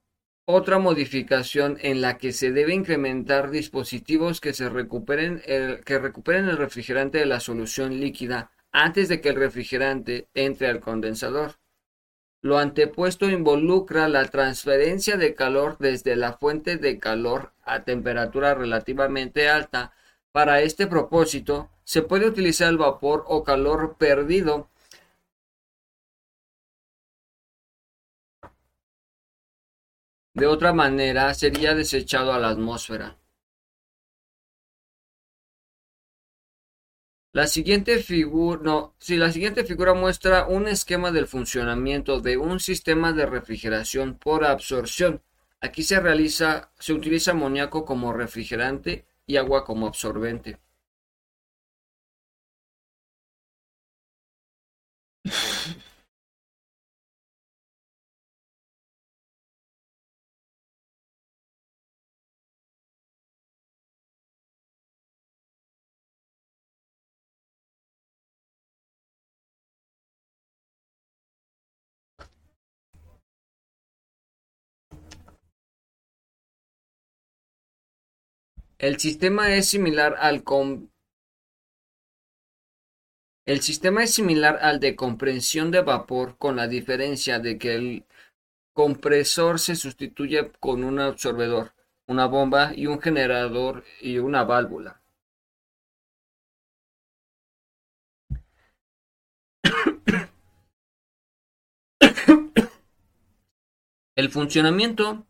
[0.50, 6.48] otra modificación en la que se debe incrementar dispositivos que, se recuperen el, que recuperen
[6.48, 11.56] el refrigerante de la solución líquida antes de que el refrigerante entre al condensador.
[12.42, 19.48] Lo antepuesto involucra la transferencia de calor desde la fuente de calor a temperatura relativamente
[19.48, 19.92] alta.
[20.32, 24.70] Para este propósito, se puede utilizar el vapor o calor perdido
[30.34, 33.16] De otra manera, sería desechado a la atmósfera.
[37.32, 43.12] La siguiente figura, no, la siguiente figura muestra un esquema del funcionamiento de un sistema
[43.12, 45.22] de refrigeración por absorción.
[45.60, 50.58] Aquí se realiza, se utiliza amoníaco como refrigerante y agua como absorbente.
[78.80, 80.42] El sistema es similar al
[83.44, 88.06] El sistema es similar al de compresión de vapor con la diferencia de que el
[88.72, 91.74] compresor se sustituye con un absorbedor,
[92.06, 95.02] una bomba y un generador y una válvula.
[104.16, 105.26] El funcionamiento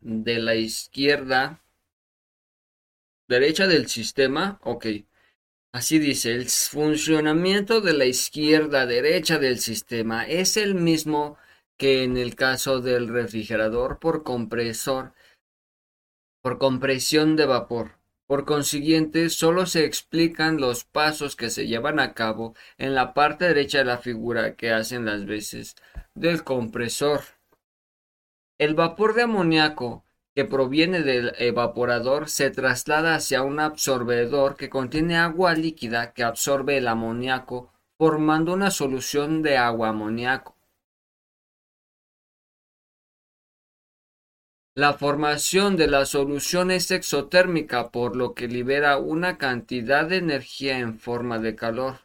[0.00, 1.62] de la izquierda
[3.28, 4.86] derecha del sistema, ok.
[5.72, 11.36] Así dice, el funcionamiento de la izquierda derecha del sistema es el mismo
[11.76, 15.12] que en el caso del refrigerador por compresor,
[16.40, 17.98] por compresión de vapor.
[18.26, 23.44] Por consiguiente, solo se explican los pasos que se llevan a cabo en la parte
[23.44, 25.76] derecha de la figura que hacen las veces
[26.14, 27.20] del compresor.
[28.58, 30.05] El vapor de amoníaco
[30.36, 36.76] que proviene del evaporador se traslada hacia un absorbedor que contiene agua líquida que absorbe
[36.76, 40.54] el amoníaco formando una solución de agua amoníaco.
[44.74, 50.78] La formación de la solución es exotérmica por lo que libera una cantidad de energía
[50.78, 52.00] en forma de calor.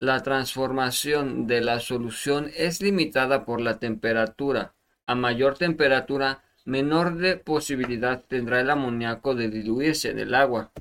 [0.00, 4.74] La transformación de la solución es limitada por la temperatura.
[5.06, 10.72] A mayor temperatura, menor de posibilidad tendrá el amoníaco de diluirse en el agua.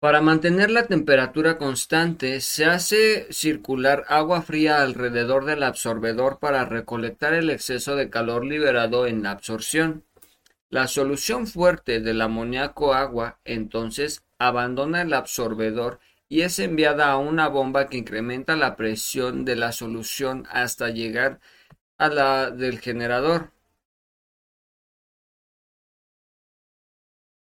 [0.00, 7.34] Para mantener la temperatura constante, se hace circular agua fría alrededor del absorbedor para recolectar
[7.34, 10.04] el exceso de calor liberado en la absorción.
[10.70, 16.00] La solución fuerte del amoníaco agua entonces abandona el absorbedor
[16.30, 21.40] y es enviada a una bomba que incrementa la presión de la solución hasta llegar
[21.98, 23.52] a la del generador.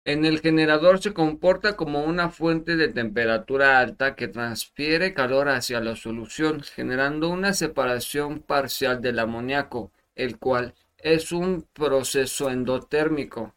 [0.04, 5.80] En el generador se comporta como una fuente de temperatura alta que transfiere calor hacia
[5.80, 13.54] la solución, generando una separación parcial del amoníaco, el cual es un proceso endotérmico.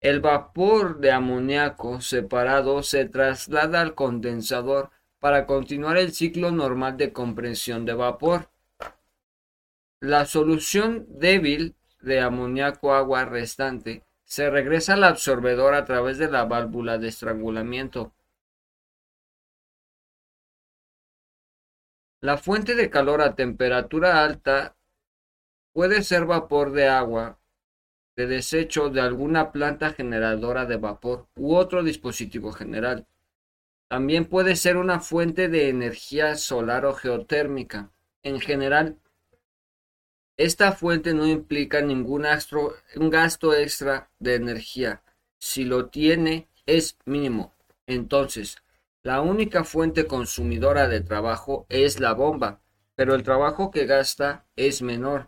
[0.00, 7.12] El vapor de amoníaco separado se traslada al condensador para continuar el ciclo normal de
[7.12, 8.50] compresión de vapor.
[10.00, 16.44] La solución débil de amoníaco agua restante se regresa al absorbedor a través de la
[16.44, 18.12] válvula de estrangulamiento.
[22.20, 24.76] La fuente de calor a temperatura alta
[25.72, 27.38] puede ser vapor de agua,
[28.18, 33.06] de desecho de alguna planta generadora de vapor u otro dispositivo general.
[33.86, 37.92] También puede ser una fuente de energía solar o geotérmica.
[38.24, 38.98] En general,
[40.36, 45.04] esta fuente no implica ningún gasto extra de energía.
[45.38, 47.54] Si lo tiene, es mínimo.
[47.86, 48.56] Entonces,
[49.04, 52.62] la única fuente consumidora de trabajo es la bomba,
[52.96, 55.24] pero el trabajo que gasta es menor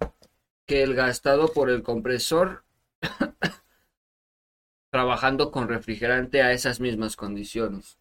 [0.67, 2.65] que el gastado por el compresor
[4.91, 7.99] trabajando con refrigerante a esas mismas condiciones.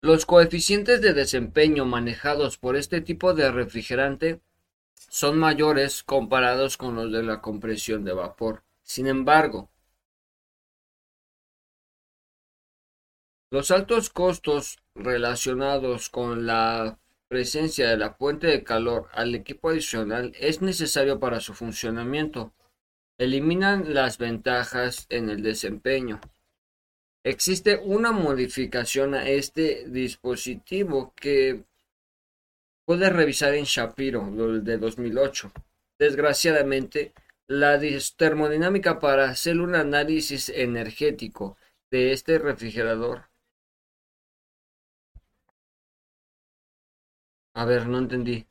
[0.00, 4.40] Los coeficientes de desempeño manejados por este tipo de refrigerante
[4.94, 8.62] son mayores comparados con los de la compresión de vapor.
[8.82, 9.70] Sin embargo,
[13.50, 16.98] los altos costos relacionados con la
[17.28, 22.52] presencia de la fuente de calor al equipo adicional es necesario para su funcionamiento.
[23.18, 26.20] Eliminan las ventajas en el desempeño.
[27.24, 31.64] Existe una modificación a este dispositivo que
[32.86, 34.30] puede revisar en Shapiro
[34.62, 35.52] de 2008.
[35.98, 37.12] Desgraciadamente,
[37.46, 37.78] la
[38.16, 41.56] termodinámica para hacer un análisis energético
[41.90, 43.27] de este refrigerador.
[47.60, 48.46] A ver, no entendí.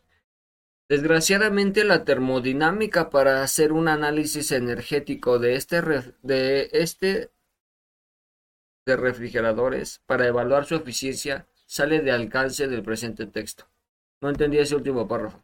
[0.90, 5.82] Desgraciadamente la termodinámica para hacer un análisis energético de este,
[6.24, 7.32] de este
[8.86, 13.70] de refrigeradores para evaluar su eficiencia sale de alcance del presente texto.
[14.20, 15.42] No entendí ese último párrafo.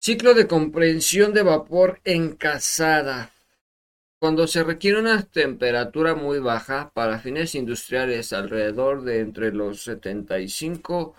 [0.00, 3.30] Ciclo de comprensión de vapor en casada.
[4.20, 11.14] Cuando se requiere una temperatura muy baja para fines industriales alrededor de entre los 75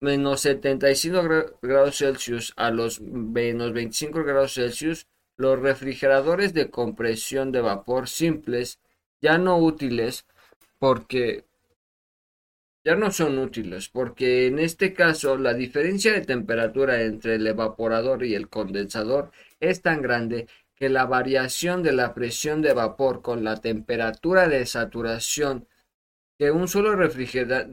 [0.00, 1.22] menos 75
[1.62, 5.06] grados Celsius a los menos 25 grados Celsius,
[5.36, 8.80] los refrigeradores de compresión de vapor simples
[9.20, 10.26] ya no útiles
[10.78, 11.44] porque
[12.82, 18.24] ya no son útiles porque en este caso la diferencia de temperatura entre el evaporador
[18.24, 19.30] y el condensador
[19.60, 20.48] es tan grande
[20.80, 25.68] que la variación de la presión de vapor con la temperatura de saturación
[26.38, 27.68] que un solo refrigerador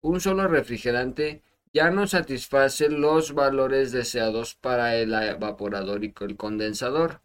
[0.00, 7.20] un solo refrigerante ya no satisface los valores deseados para el evaporador y el condensador.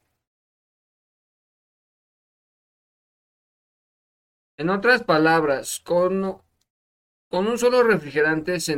[4.58, 6.42] En otras palabras, con,
[7.34, 8.76] con un solo refrigerante se,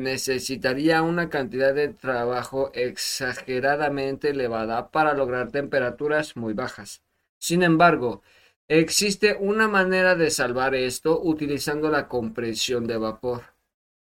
[0.00, 7.04] necesitaría una cantidad de trabajo exageradamente elevada para lograr temperaturas muy bajas.
[7.38, 8.22] Sin embargo,
[8.68, 13.54] Existe una manera de salvar esto utilizando la compresión de vapor.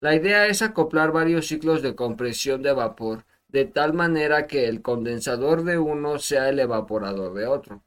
[0.00, 4.82] La idea es acoplar varios ciclos de compresión de vapor de tal manera que el
[4.82, 7.82] condensador de uno sea el evaporador de otro.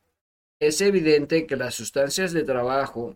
[0.60, 3.16] Es evidente que las sustancias de trabajo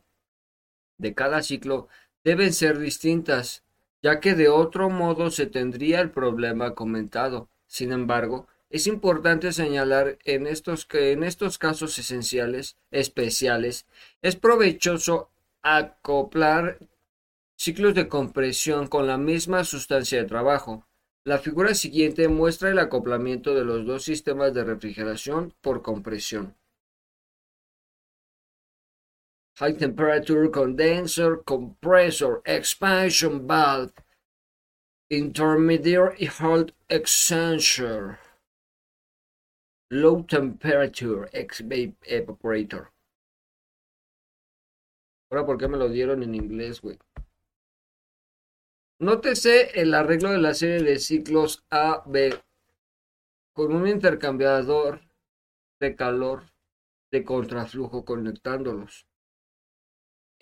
[0.97, 1.87] de cada ciclo
[2.23, 3.63] deben ser distintas,
[4.01, 7.49] ya que de otro modo se tendría el problema comentado.
[7.67, 13.85] Sin embargo, es importante señalar en estos que en estos casos esenciales, especiales,
[14.21, 15.29] es provechoso
[15.61, 16.79] acoplar
[17.55, 20.87] ciclos de compresión con la misma sustancia de trabajo.
[21.23, 26.55] La figura siguiente muestra el acoplamiento de los dos sistemas de refrigeración por compresión.
[29.57, 33.93] High temperature condenser, compressor, expansion valve,
[35.09, 38.17] intermediate hold exchanger,
[39.91, 42.87] low temperature evaporator.
[45.29, 46.97] Ahora, ¿por qué me lo dieron en inglés, güey?
[48.99, 52.39] Nótese el arreglo de la serie de ciclos A-B
[53.53, 55.01] con un intercambiador
[55.79, 56.43] de calor
[57.11, 59.07] de contraflujo conectándolos.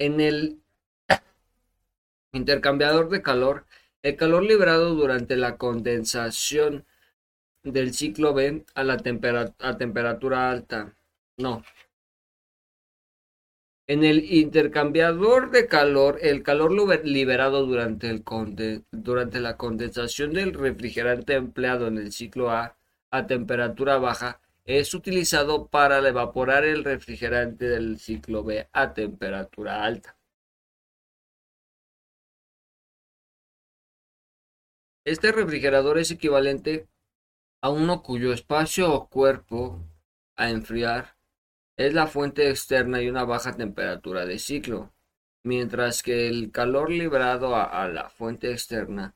[0.01, 0.59] En el
[2.33, 3.67] intercambiador de calor,
[4.01, 6.85] el calor liberado durante la condensación
[7.61, 10.95] del ciclo B a la temperatura alta.
[11.38, 11.61] No.
[13.85, 16.71] En el intercambiador de calor, el calor
[17.05, 18.23] liberado durante, el
[18.89, 22.75] durante la condensación del refrigerante empleado en el ciclo A
[23.11, 24.41] a temperatura baja
[24.80, 30.17] es utilizado para evaporar el refrigerante del ciclo B a temperatura alta.
[35.03, 36.88] Este refrigerador es equivalente
[37.61, 39.83] a uno cuyo espacio o cuerpo
[40.35, 41.17] a enfriar
[41.77, 44.93] es la fuente externa y una baja temperatura de ciclo,
[45.43, 49.16] mientras que el calor liberado a, a la fuente externa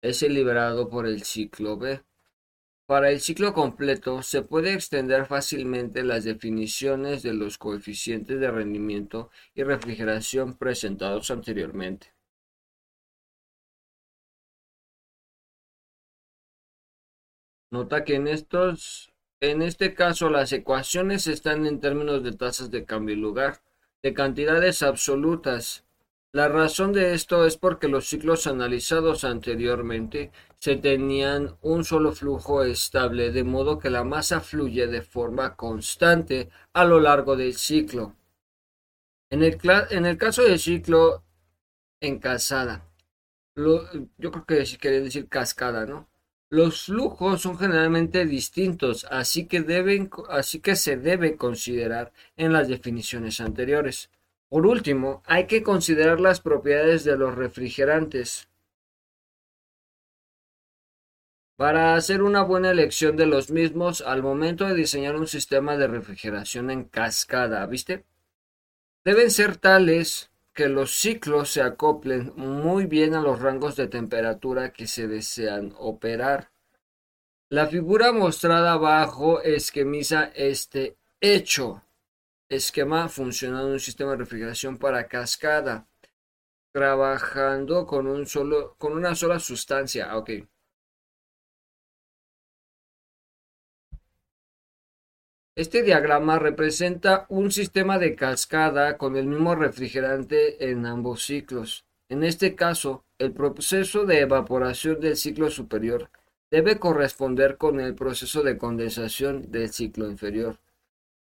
[0.00, 2.02] es el liberado por el ciclo B.
[2.86, 9.30] Para el ciclo completo se puede extender fácilmente las definiciones de los coeficientes de rendimiento
[9.54, 12.12] y refrigeración presentados anteriormente.
[17.70, 22.84] Nota que en estos en este caso las ecuaciones están en términos de tasas de
[22.84, 23.60] cambio y lugar,
[24.02, 25.85] de cantidades absolutas,
[26.36, 32.62] la razón de esto es porque los ciclos analizados anteriormente se tenían un solo flujo
[32.62, 38.16] estable, de modo que la masa fluye de forma constante a lo largo del ciclo.
[39.30, 39.56] En el,
[40.18, 41.24] caso del ciclo
[42.02, 42.86] en casada,
[43.54, 46.10] yo creo que quería decir cascada, ¿no?
[46.50, 49.64] Los flujos son generalmente distintos, así que,
[50.28, 54.10] así que se debe considerar en las definiciones anteriores.
[54.48, 58.48] Por último, hay que considerar las propiedades de los refrigerantes.
[61.56, 65.88] Para hacer una buena elección de los mismos al momento de diseñar un sistema de
[65.88, 68.04] refrigeración en cascada, ¿viste?
[69.04, 74.72] Deben ser tales que los ciclos se acoplen muy bien a los rangos de temperatura
[74.72, 76.50] que se desean operar.
[77.48, 81.82] La figura mostrada abajo esquemiza este hecho
[82.48, 85.86] esquema funcionando un sistema de refrigeración para cascada,
[86.72, 90.08] trabajando con, un solo, con una sola sustancia.
[90.10, 90.24] Ah.
[95.56, 101.86] Este diagrama representa un sistema de cascada con el mismo refrigerante en ambos ciclos.
[102.10, 106.10] En este caso, el proceso de evaporación del ciclo superior
[106.50, 110.58] debe corresponder con el proceso de condensación del ciclo inferior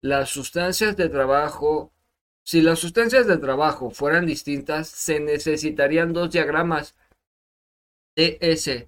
[0.02, 1.94] las sustancias de trabajo,
[2.44, 6.96] si las sustancias de trabajo fueran distintas, se necesitarían dos diagramas
[8.16, 8.88] TS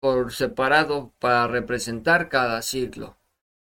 [0.00, 3.16] por separado para representar cada ciclo.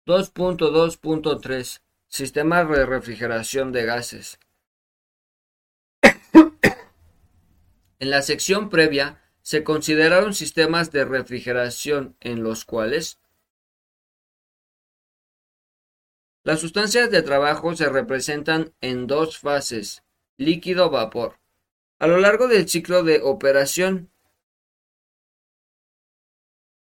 [0.05, 4.39] 2.2.3 Sistema de refrigeración de gases.
[7.99, 13.19] en la sección previa se consideraron sistemas de refrigeración en los cuales
[16.47, 20.03] Las sustancias de trabajo se representan en dos fases,
[20.37, 21.39] líquido-vapor.
[21.99, 24.09] A lo largo del ciclo de operación,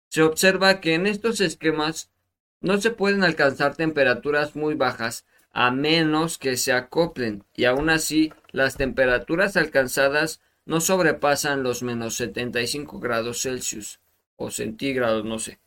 [0.10, 2.10] se observa que en estos esquemas
[2.62, 8.34] no se pueden alcanzar temperaturas muy bajas a menos que se acoplen y aún así
[8.52, 14.00] las temperaturas alcanzadas no sobrepasan los menos 75 grados Celsius
[14.36, 15.60] o centígrados, no sé.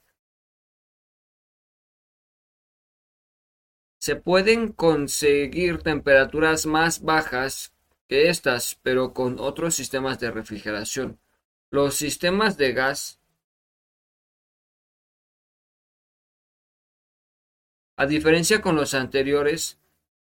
[4.07, 7.73] Se pueden conseguir temperaturas más bajas
[8.07, 11.19] que estas, pero con otros sistemas de refrigeración.
[11.71, 13.19] Los sistemas de gas
[17.97, 19.81] A diferencia con los anteriores,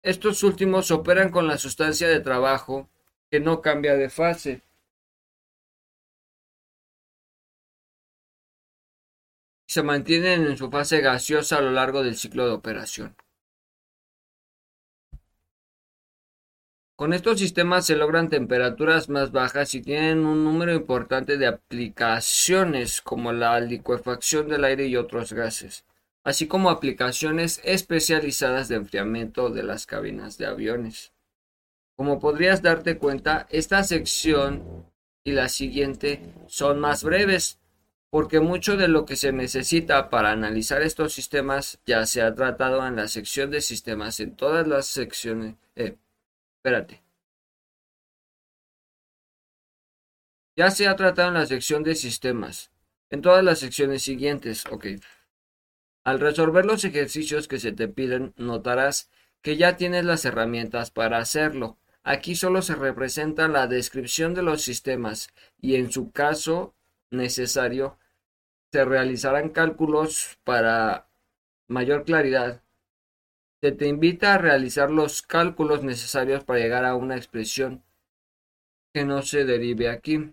[0.02, 2.90] estos últimos operan con la sustancia de trabajo
[3.30, 4.62] que no cambia de fase.
[9.68, 13.14] Se mantienen en su fase gaseosa a lo largo del ciclo de operación.
[16.98, 23.00] Con estos sistemas se logran temperaturas más bajas y tienen un número importante de aplicaciones
[23.02, 25.84] como la licuefacción del aire y otros gases,
[26.24, 31.12] así como aplicaciones especializadas de enfriamiento de las cabinas de aviones.
[31.94, 34.84] Como podrías darte cuenta, esta sección
[35.22, 37.60] y la siguiente son más breves,
[38.10, 42.84] porque mucho de lo que se necesita para analizar estos sistemas ya se ha tratado
[42.84, 45.54] en la sección de sistemas, en todas las secciones.
[45.76, 45.96] Eh,
[46.58, 47.02] espérate.
[50.56, 52.72] Ya se ha tratado en la sección de sistemas,
[53.10, 54.64] en todas las secciones siguientes.
[54.70, 54.86] Ok.
[56.04, 61.18] Al resolver los ejercicios que se te piden, notarás que ya tienes las herramientas para
[61.18, 61.78] hacerlo.
[62.02, 65.28] Aquí solo se representa la descripción de los sistemas
[65.60, 66.74] y en su caso
[67.10, 67.98] necesario
[68.72, 71.08] se realizarán cálculos para
[71.68, 72.62] mayor claridad.
[73.60, 77.82] Se te invita a realizar los cálculos necesarios para llegar a una expresión
[78.94, 80.32] que no se derive aquí.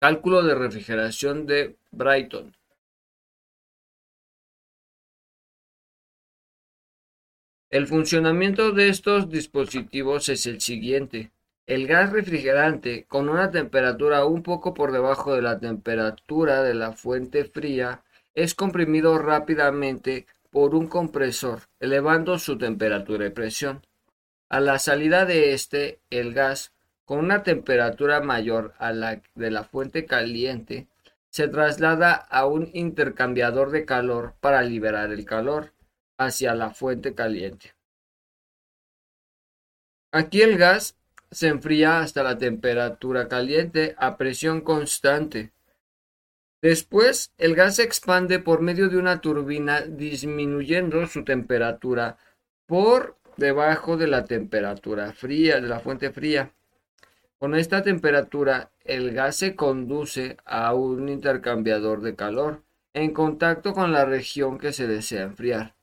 [0.00, 2.54] Cálculo de refrigeración de Brighton.
[7.70, 11.30] El funcionamiento de estos dispositivos es el siguiente.
[11.66, 16.92] El gas refrigerante, con una temperatura un poco por debajo de la temperatura de la
[16.92, 23.84] fuente fría, es comprimido rápidamente por un compresor, elevando su temperatura y presión.
[24.48, 26.72] A la salida de este, el gas
[27.04, 30.86] con una temperatura mayor a la de la fuente caliente,
[31.28, 35.72] se traslada a un intercambiador de calor para liberar el calor
[36.18, 37.74] hacia la fuente caliente.
[40.12, 40.96] Aquí el gas
[41.32, 45.52] se enfría hasta la temperatura caliente a presión constante.
[46.64, 52.16] Después, el gas se expande por medio de una turbina disminuyendo su temperatura
[52.64, 56.54] por debajo de la temperatura fría de la fuente fría.
[57.38, 62.62] Con esta temperatura, el gas se conduce a un intercambiador de calor
[62.94, 65.74] en contacto con la región que se desea enfriar.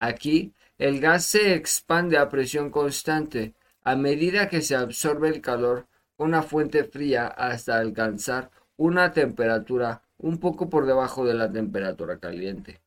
[0.00, 5.86] Aquí, el gas se expande a presión constante a medida que se absorbe el calor
[6.18, 12.80] una fuente fría hasta alcanzar una temperatura un poco por debajo de la temperatura caliente.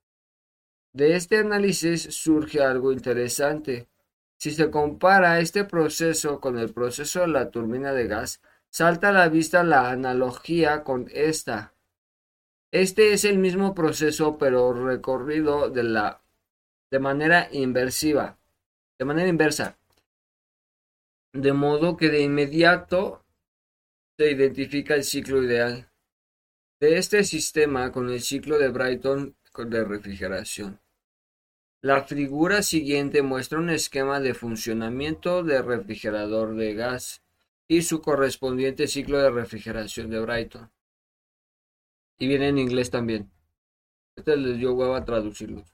[0.94, 3.88] De este análisis surge algo interesante.
[4.38, 9.14] Si se compara este proceso con el proceso de la turbina de gas, salta a
[9.14, 11.74] la vista la analogía con esta.
[12.72, 16.22] Este es el mismo proceso pero recorrido de, la,
[16.92, 18.38] de manera inversiva,
[18.98, 19.78] de manera inversa.
[21.34, 23.24] De modo que de inmediato
[24.18, 25.89] se identifica el ciclo ideal
[26.80, 30.80] de este sistema con el ciclo de Brighton de refrigeración.
[31.82, 37.22] La figura siguiente muestra un esquema de funcionamiento de refrigerador de gas
[37.68, 40.72] y su correspondiente ciclo de refrigeración de Brighton.
[42.18, 43.30] Y viene en inglés también.
[44.16, 45.66] Este les dio huevo a traducirlo.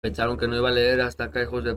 [0.00, 1.76] Pensaron que no iba a leer hasta acá, hijos de...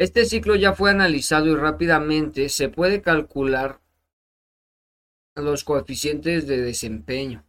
[0.00, 3.82] Este ciclo ya fue analizado y rápidamente se puede calcular
[5.34, 7.44] los coeficientes de desempeño.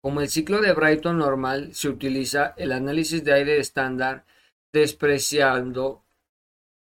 [0.00, 4.26] Como el ciclo de Brighton normal, se utiliza el análisis de aire estándar
[4.72, 6.02] despreciando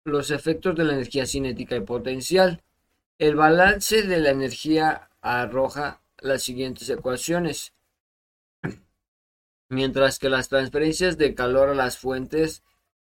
[0.05, 2.63] los efectos de la energía cinética y potencial.
[3.19, 7.73] El balance de la energía arroja las siguientes ecuaciones,
[9.67, 12.63] mientras que las transferencias de calor a las fuentes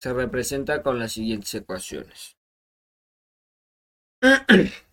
[0.04, 2.36] se representan con las siguientes ecuaciones.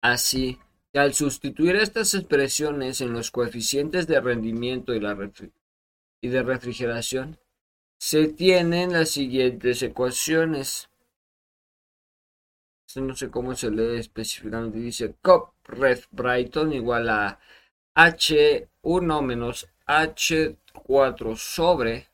[0.00, 0.60] Así
[0.92, 5.00] que al sustituir estas expresiones en los coeficientes de rendimiento y,
[6.28, 7.40] de refrigeración,
[7.98, 10.88] se tienen las siguientes ecuaciones.
[12.94, 14.78] no sé cómo se lee específicamente.
[14.78, 17.40] Dice COP ref Brighton igual a
[17.98, 22.08] H1 menos H4 sobre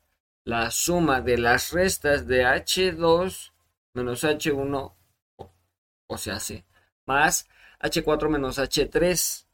[0.45, 3.53] la suma de las restas de H2
[3.93, 4.95] menos H1,
[6.07, 6.65] o sea, sí,
[7.05, 7.47] más
[7.81, 9.47] H4 menos H3.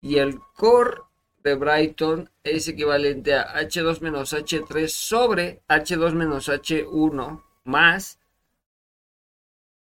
[0.00, 1.02] Y el core
[1.44, 8.18] de Brighton es equivalente a H2 menos H3 sobre H2 menos H1 más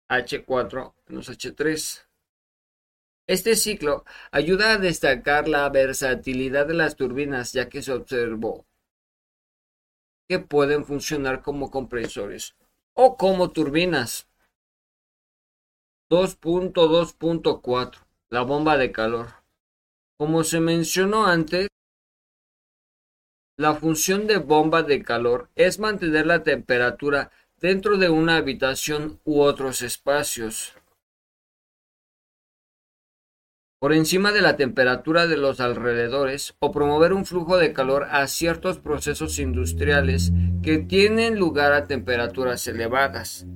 [0.09, 2.04] H4 menos H3.
[3.27, 8.67] Este ciclo ayuda a destacar la versatilidad de las turbinas ya que se observó
[10.29, 12.55] que pueden funcionar como compresores
[12.95, 14.29] o como turbinas.
[16.11, 17.99] 2.2.4
[18.31, 19.43] La bomba de calor.
[20.19, 21.69] Como se mencionó antes,
[23.57, 29.41] la función de bomba de calor es mantener la temperatura dentro de una habitación u
[29.41, 30.75] otros espacios.
[33.79, 38.27] Por encima de la temperatura de los alrededores o promover un flujo de calor a
[38.27, 43.47] ciertos procesos industriales que tienen lugar a temperaturas elevadas.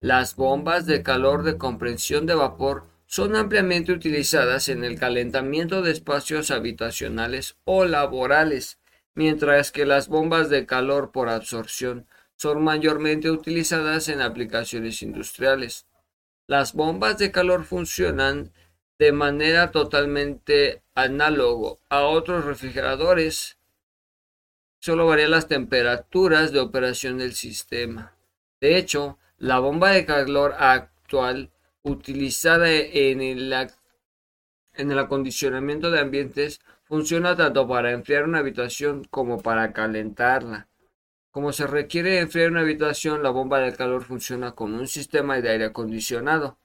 [0.00, 5.92] Las bombas de calor de compresión de vapor son ampliamente utilizadas en el calentamiento de
[5.92, 8.78] espacios habitacionales o laborales,
[9.14, 15.86] mientras que las bombas de calor por absorción son mayormente utilizadas en aplicaciones industriales.
[16.46, 18.52] Las bombas de calor funcionan
[18.98, 23.58] de manera totalmente análogo a otros refrigeradores.
[24.80, 28.14] Solo varían las temperaturas de operación del sistema.
[28.60, 31.50] De hecho, la bomba de calor actual
[31.82, 33.52] utilizada en el,
[34.74, 40.68] en el acondicionamiento de ambientes funciona tanto para enfriar una habitación como para calentarla.
[41.30, 45.50] Como se requiere enfriar una habitación, la bomba de calor funciona con un sistema de
[45.50, 46.58] aire acondicionado.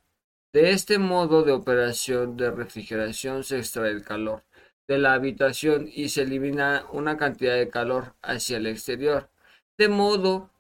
[0.54, 4.44] De este modo de operación de refrigeración se extrae el calor
[4.88, 9.32] de la habitación y se elimina una cantidad de calor hacia el exterior.
[9.80, 10.52] De modo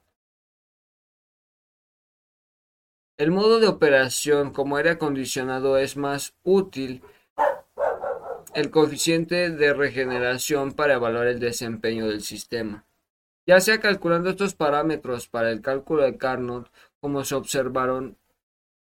[3.17, 7.03] el modo de operación como aire acondicionado es más útil
[8.55, 12.87] el coeficiente de regeneración para evaluar el desempeño del sistema.
[13.45, 18.17] Ya sea calculando estos parámetros para el cálculo de Carnot, como se observaron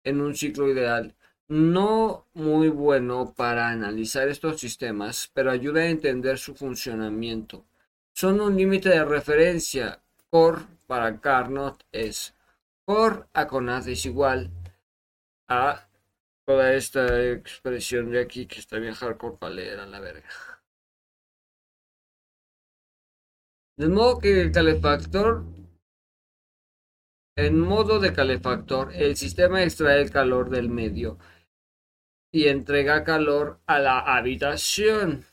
[0.08, 1.14] en un ciclo ideal,
[1.48, 7.64] no muy bueno para analizar estos sistemas, pero ayuda a entender su funcionamiento.
[8.12, 10.02] Son un límite de referencia.
[10.30, 12.34] Core para Carnot es
[12.84, 14.50] core a Conad es igual
[15.48, 15.88] a
[16.44, 20.28] toda esta expresión de aquí que está bien hardcore para leer a la verga.
[23.76, 25.44] De modo que el calefactor
[27.38, 31.18] en modo de calefactor, el sistema extrae el calor del medio
[32.32, 35.24] y entrega calor a la habitación.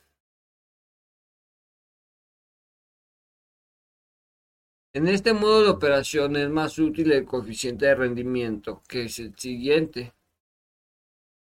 [4.94, 9.36] En este modo de operación es más útil el coeficiente de rendimiento, que es el
[9.36, 10.14] siguiente.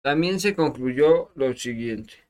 [0.04, 2.29] También se concluyó lo siguiente.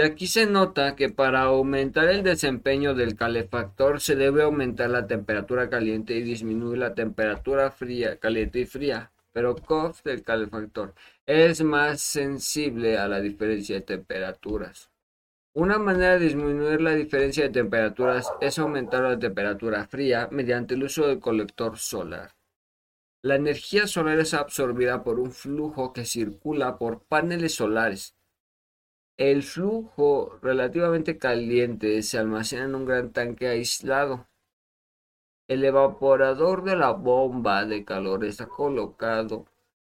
[0.00, 5.06] De aquí se nota que para aumentar el desempeño del calefactor se debe aumentar la
[5.06, 10.94] temperatura caliente y disminuir la temperatura fría, caliente y fría, pero COF del calefactor
[11.26, 14.90] es más sensible a la diferencia de temperaturas.
[15.52, 20.84] Una manera de disminuir la diferencia de temperaturas es aumentar la temperatura fría mediante el
[20.84, 22.30] uso del colector solar.
[23.20, 28.14] La energía solar es absorbida por un flujo que circula por paneles solares
[29.20, 34.26] el flujo relativamente caliente se almacena en un gran tanque aislado.
[35.46, 39.44] El evaporador de la bomba de calor está colocado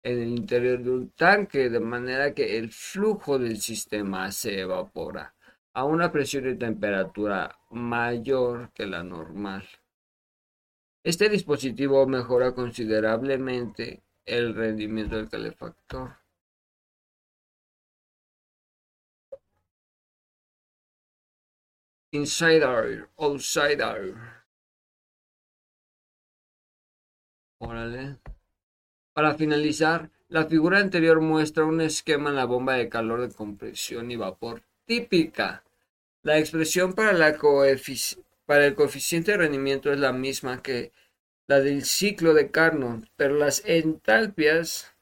[0.04, 5.34] en el interior de un tanque de manera que el flujo del sistema se evapora
[5.72, 9.64] a una presión y temperatura mayor que la normal.
[11.02, 16.25] Este dispositivo mejora considerablemente el rendimiento del calefactor.
[22.16, 22.64] Inside
[23.18, 23.82] outside
[27.58, 28.18] Órale.
[29.12, 34.10] Para finalizar, la figura anterior muestra un esquema en la bomba de calor de compresión
[34.10, 35.62] y vapor típica.
[36.22, 37.12] La expresión para,
[38.46, 40.92] para el coeficiente de rendimiento es la misma que
[41.46, 44.94] la del ciclo de Carnot, pero las entalpias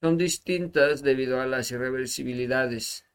[0.00, 3.05] son distintas debido a las irreversibilidades.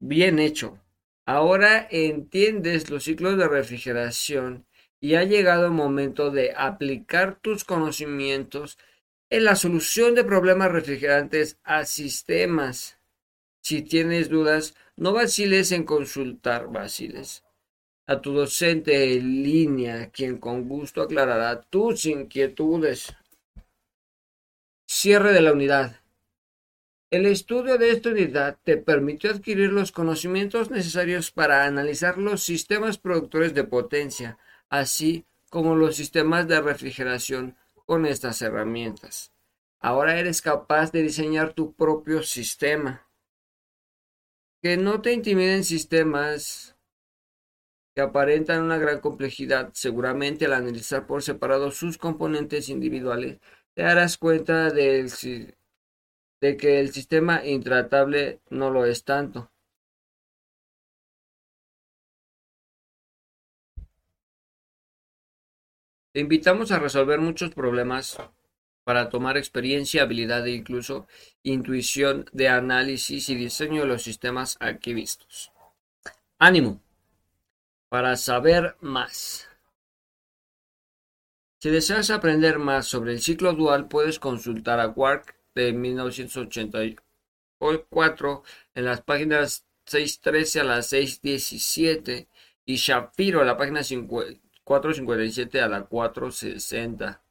[0.00, 0.78] Bien hecho.
[1.26, 4.66] Ahora entiendes los ciclos de refrigeración
[5.00, 8.78] y ha llegado el momento de aplicar tus conocimientos
[9.30, 12.98] en la solución de problemas refrigerantes a sistemas.
[13.60, 17.44] Si tienes dudas, no vaciles en consultar vaciles
[18.08, 23.14] a tu docente en línea, quien con gusto aclarará tus inquietudes.
[24.86, 26.00] Cierre de la unidad.
[27.10, 32.98] El estudio de esta unidad te permitió adquirir los conocimientos necesarios para analizar los sistemas
[32.98, 34.36] productores de potencia,
[34.68, 37.56] así como los sistemas de refrigeración
[37.86, 39.32] con estas herramientas.
[39.80, 43.08] Ahora eres capaz de diseñar tu propio sistema.
[44.60, 46.76] Que no te intimiden sistemas
[47.94, 49.70] que aparentan una gran complejidad.
[49.72, 53.38] Seguramente al analizar por separado sus componentes individuales,
[53.72, 55.08] te darás cuenta del
[56.40, 59.50] de que el sistema intratable no lo es tanto.
[66.12, 68.18] Te invitamos a resolver muchos problemas
[68.84, 71.06] para tomar experiencia, habilidad e incluso
[71.42, 75.52] intuición de análisis y diseño de los sistemas aquí vistos.
[76.38, 76.80] Ánimo
[77.88, 79.48] para saber más.
[81.60, 88.42] Si deseas aprender más sobre el ciclo dual, puedes consultar a Quark de 1984
[88.74, 92.28] en las páginas 613 a las 617
[92.64, 97.24] y Shapiro a la página 457 a la 460.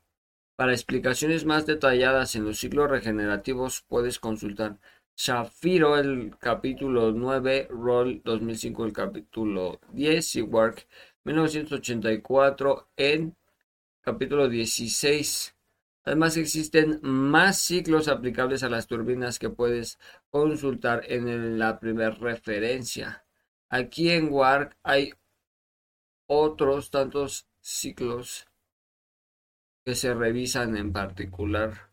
[0.58, 4.78] Para explicaciones más detalladas en los ciclos regenerativos puedes consultar
[5.16, 10.86] Shafiro el capítulo 9, Roll 2005 el capítulo 10 y Work
[11.24, 13.38] 1984 en
[14.02, 15.57] capítulo 16.
[16.08, 23.26] Además existen más ciclos aplicables a las turbinas que puedes consultar en la primera referencia.
[23.68, 25.12] Aquí en Work hay
[26.26, 28.48] otros tantos ciclos
[29.84, 31.90] que se revisan en particular.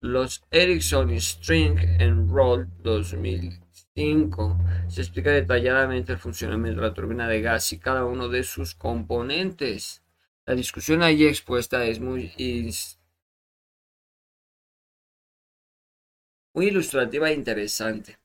[0.00, 7.40] Los Ericsson String and Roll 2005 se explica detalladamente el funcionamiento de la turbina de
[7.40, 10.04] gas y cada uno de sus componentes.
[10.48, 12.32] La discusión allí expuesta es muy,
[16.54, 18.18] muy ilustrativa e interesante.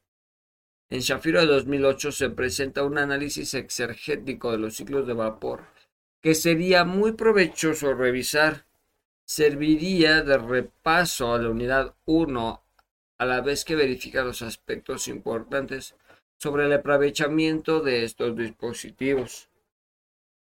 [0.89, 5.65] En Shafiro de 2008 se presenta un análisis exergético de los ciclos de vapor
[6.21, 8.67] que sería muy provechoso revisar,
[9.25, 12.63] serviría de repaso a la unidad 1
[13.17, 15.97] a la vez que verifica los aspectos importantes
[16.37, 19.49] sobre el aprovechamiento de estos dispositivos.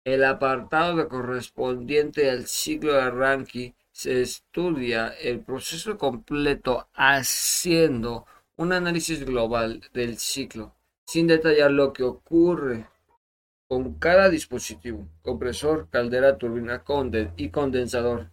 [0.09, 8.25] El apartado correspondiente al ciclo de Rankine se estudia el proceso completo haciendo
[8.57, 12.87] un análisis global del ciclo, sin detallar lo que ocurre
[13.69, 16.83] con cada dispositivo, compresor, caldera, turbina
[17.37, 18.31] y condensador.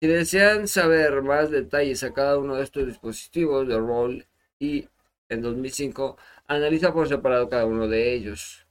[0.00, 4.26] Si desean saber más detalles a cada uno de estos dispositivos de Roll
[4.58, 4.88] y
[5.28, 8.61] en 2005 analiza por separado cada uno de ellos.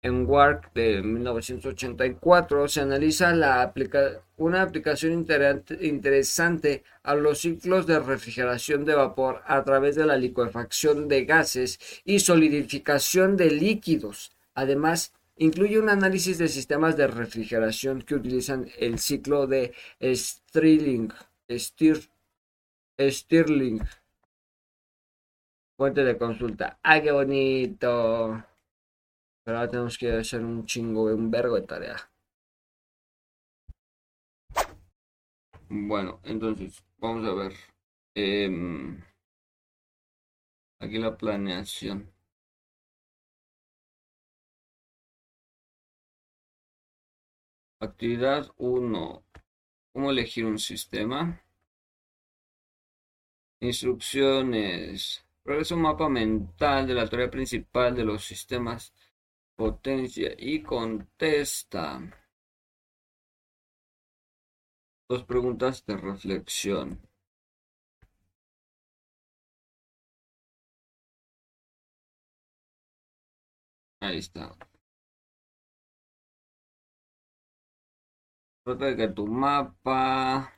[0.00, 3.32] En Work de 1984 se analiza
[4.36, 5.26] una aplicación
[5.80, 11.80] interesante a los ciclos de refrigeración de vapor a través de la licuefacción de gases
[12.04, 18.98] y solidificación de líquidos Además, incluye un análisis de sistemas de refrigeración que utilizan el
[18.98, 21.12] ciclo de Stirling.
[22.98, 23.80] Stirling.
[25.76, 26.80] Fuente de consulta.
[26.82, 28.44] ¡Ah, qué bonito!
[29.48, 31.96] Pero ahora tenemos que hacer un chingo, un vergo de tarea.
[35.70, 37.54] Bueno, entonces, vamos a ver.
[38.14, 39.02] Em,
[40.80, 42.12] aquí la planeación.
[47.80, 49.22] Actividad 1.
[49.94, 51.40] ¿Cómo elegir un sistema?
[53.60, 55.24] Instrucciones.
[55.42, 58.92] Progreso mapa mental de la teoría principal de los sistemas.
[59.58, 61.98] Potencia y contesta.
[65.08, 67.00] Dos preguntas de reflexión.
[74.00, 74.56] Ahí está.
[78.64, 80.57] Trata de que tu mapa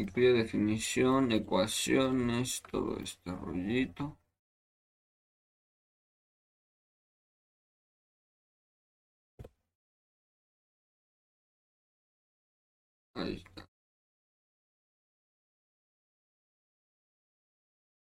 [0.00, 4.18] incluye definición, ecuaciones, todo este rollito.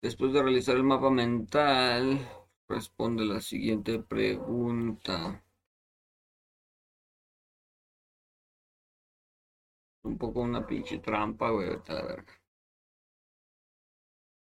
[0.01, 2.27] Después de realizar el mapa mental,
[2.67, 5.45] responde la siguiente pregunta.
[10.11, 12.33] Un poco una pinche trampa, güey, a la verga.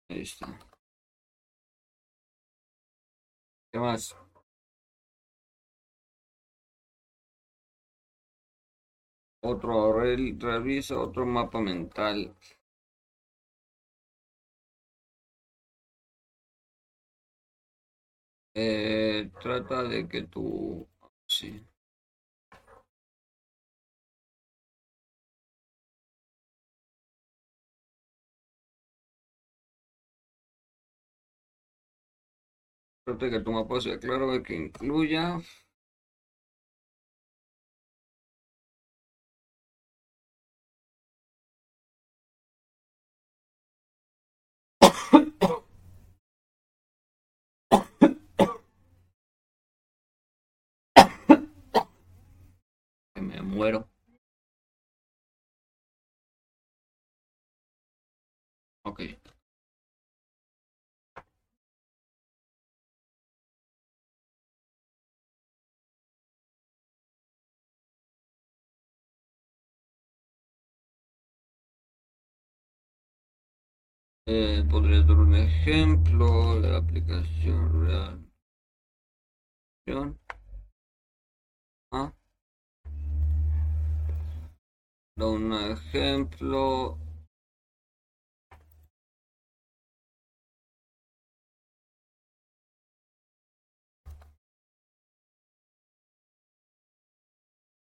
[0.09, 0.47] Ahí está.
[3.71, 4.15] ¿Qué más?
[9.51, 12.35] Otro revisa otro mapa mental.
[18.53, 20.85] Eh, trata de que tú...
[21.25, 21.65] Sí.
[33.07, 35.39] suerte que tu mapa sea claro y que incluya
[53.15, 53.86] que me muero.
[74.27, 78.23] Eh, podría dar un ejemplo de la aplicación real.
[81.91, 82.11] ¿Ah?
[85.17, 86.97] Da un ejemplo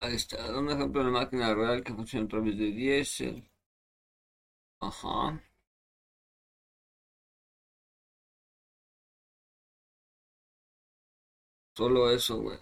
[0.02, 3.50] Ahí está, un ejemplo de máquina real que funciona a través de diésel.
[4.80, 5.40] Ajá.
[11.80, 12.58] Solo eso, güey.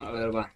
[0.00, 0.54] A ver, va.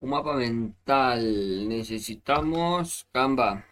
[0.00, 1.68] Un mapa mental.
[1.68, 3.64] Necesitamos Canva.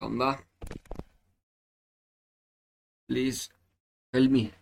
[0.00, 0.30] Canva.
[3.06, 3.50] Please
[4.12, 4.52] help me.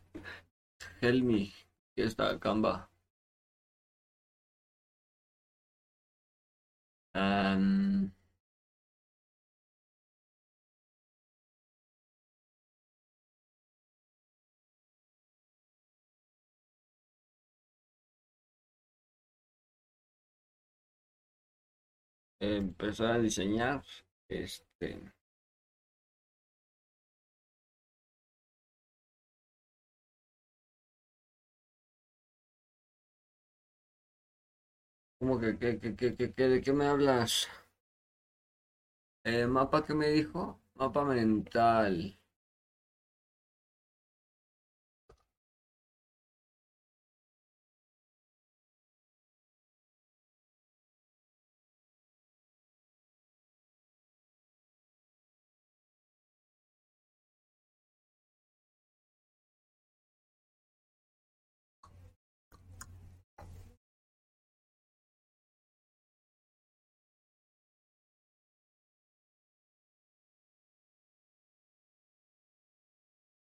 [1.00, 1.52] Help me.
[1.96, 2.90] Está Canva.
[7.18, 8.12] Um,
[22.40, 23.82] empezar a diseñar
[24.28, 25.12] este
[35.18, 37.48] ¿Cómo que, que, que, que, que, de qué me hablas?
[39.22, 40.60] Eh, ¿Mapa qué me dijo?
[40.74, 42.18] Mapa mental.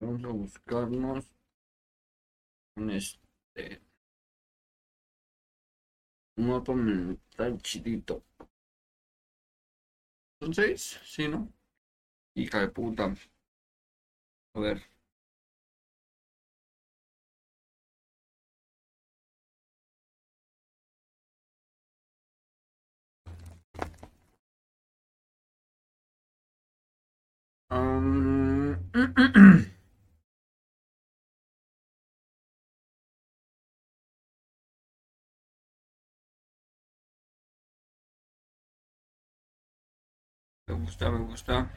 [0.09, 1.25] Vamos a buscarnos
[2.77, 3.79] un este
[6.37, 8.23] un mapa mental chidito.
[10.41, 10.99] ¿Son seis?
[11.05, 11.53] Sí, ¿no?
[12.35, 13.13] Hija de puta.
[14.53, 14.81] A ver.
[27.69, 28.75] Um...
[40.69, 41.67] Me gusta, me gusta.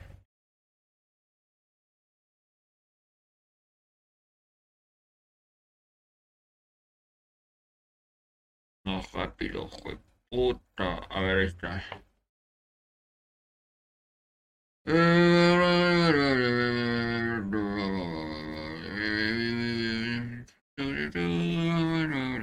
[8.84, 9.68] No, rápido,
[10.30, 10.98] puta.
[11.10, 11.82] A ver, está.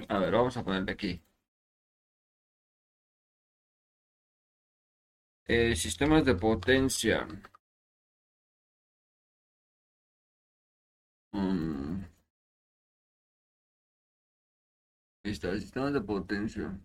[0.10, 1.22] A ver, vamos a ponerle aquí.
[5.50, 7.28] Eh, sistemas de potencia.
[15.24, 16.80] Ahí está, sistemas de potencia.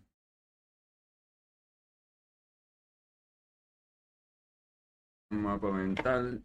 [5.31, 6.43] mapa mental.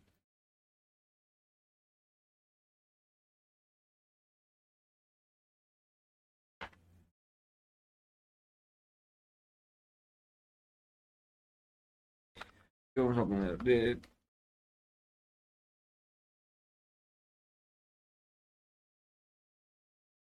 [13.00, 13.58] Vamos a poner?
[13.58, 14.00] De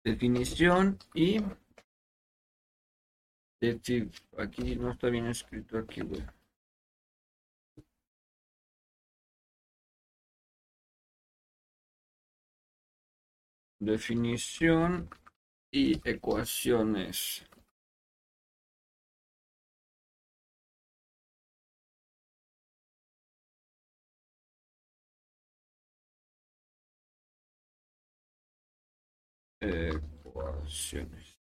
[0.04, 1.38] definición y
[4.38, 6.22] aquí no está bien escrito aquí güey.
[13.80, 15.08] Definición
[15.70, 17.44] y ecuaciones
[29.64, 31.38] ecuaciones.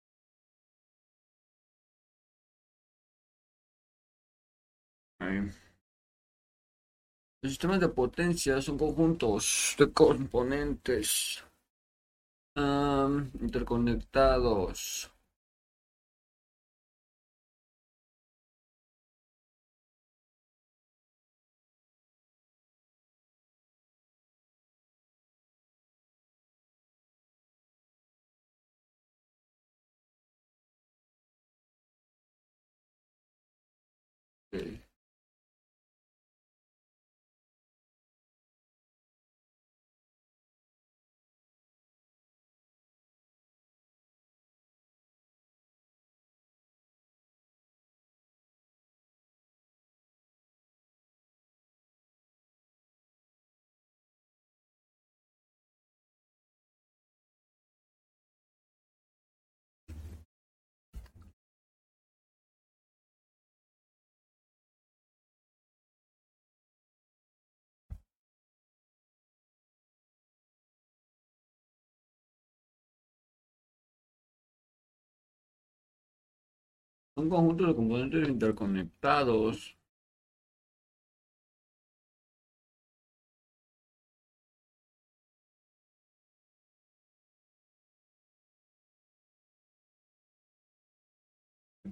[7.42, 11.44] Los sistemas de potencia son conjuntos de componentes
[12.56, 15.13] interconectados.
[34.54, 34.83] really
[77.16, 79.76] Un conjunto de componentes interconectados.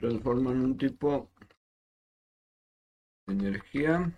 [0.02, 1.30] transforman un tipo
[3.28, 4.12] de energía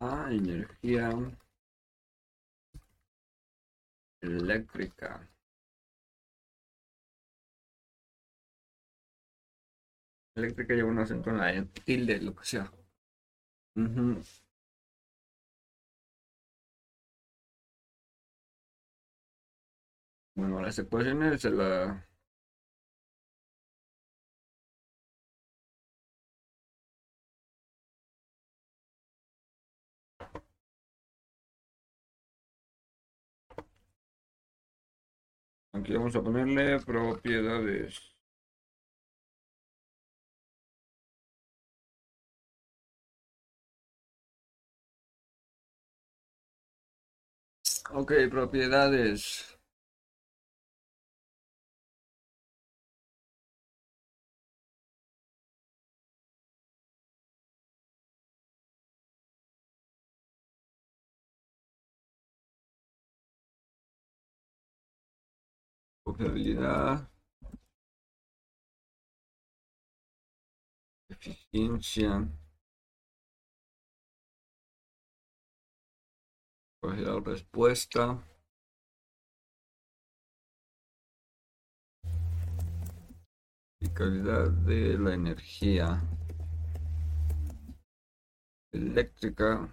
[0.00, 1.10] a energía
[4.20, 5.33] eléctrica.
[10.36, 12.70] Eléctrica lleva un acento en la tilde, lo que sea.
[20.36, 22.06] Bueno, las ecuaciones se la...
[35.74, 38.13] Aquí vamos a ponerle propiedades.
[47.94, 49.56] Ok, propiedades.
[66.02, 67.06] Confiabilidad.
[71.08, 72.28] Eficiencia.
[76.92, 78.22] La respuesta.
[83.80, 86.02] Y calidad de la energía
[88.72, 89.68] eléctrica.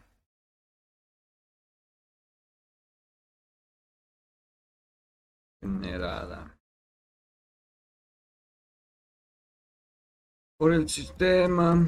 [5.62, 6.58] generada
[10.58, 11.88] por el sistema.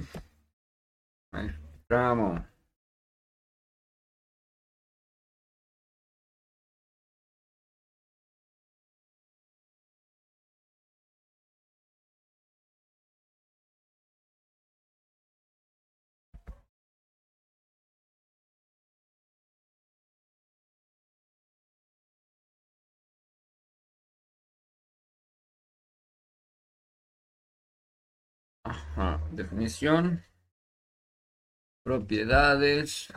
[28.94, 29.36] Estamos.
[29.36, 30.24] Definición.
[31.84, 33.12] Propiedades.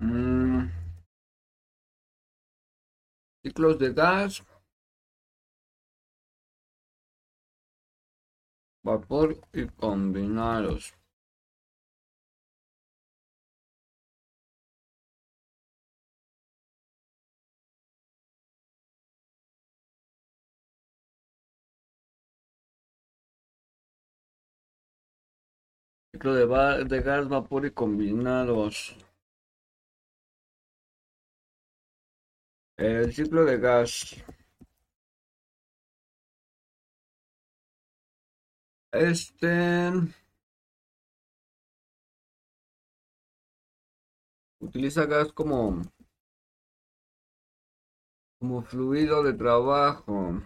[0.00, 0.70] Mm.
[3.42, 4.42] Ciclos de gas.
[8.84, 10.92] Vapor y combinados.
[26.22, 28.96] Ciclo de, de gas, vapor y combinados.
[32.76, 34.14] El ciclo de gas.
[38.92, 39.90] Este
[44.60, 45.82] utiliza gas como
[48.38, 50.40] como fluido de trabajo.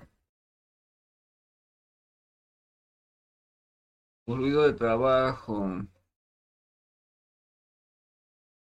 [4.27, 5.87] Fluido de trabajo.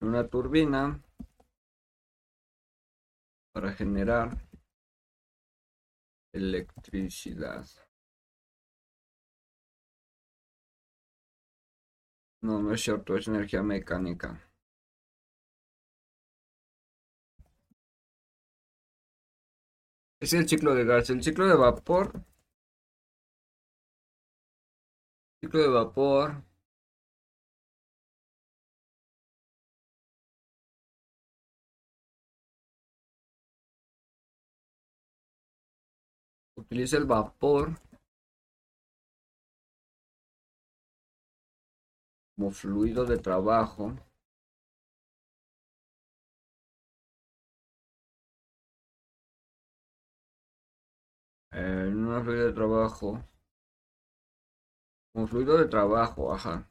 [0.01, 1.01] una turbina
[3.53, 4.37] para generar
[6.33, 7.65] electricidad.
[12.41, 14.41] No, no es cierto, es energía mecánica.
[20.19, 22.25] Es el ciclo de gas, el ciclo de vapor.
[25.45, 26.43] Ciclo de vapor.
[36.57, 37.75] Utiliza el vapor
[42.35, 43.93] como fluido de trabajo.
[51.51, 53.34] En una fluido de trabajo.
[55.15, 56.67] Como fluido de trabajo, ajá.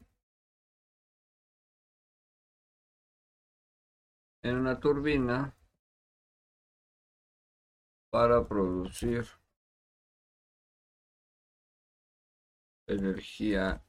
[4.43, 5.57] En una turbina
[8.11, 9.25] para producir
[12.85, 13.83] energía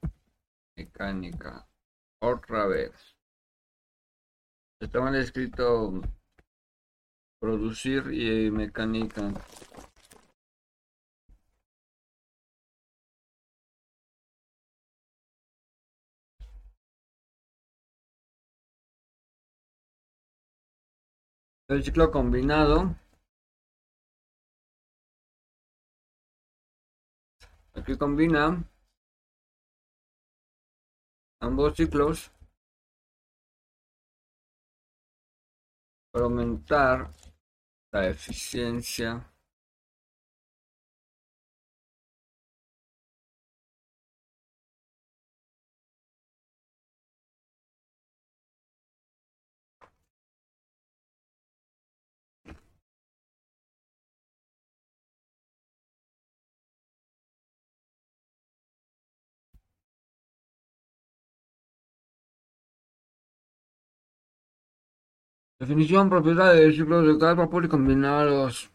[0.75, 1.69] mecánica.
[2.19, 3.15] Otra vez.
[4.79, 6.01] Está mal escrito
[7.39, 9.31] producir y mecánica.
[21.69, 22.95] El ciclo combinado.
[27.73, 28.63] Aquí combina
[31.41, 32.31] ambos ciclos
[36.11, 37.11] para aumentar
[37.91, 39.29] la eficiencia
[65.59, 68.69] Definición, propiedad de ciclos de vapor y combinados.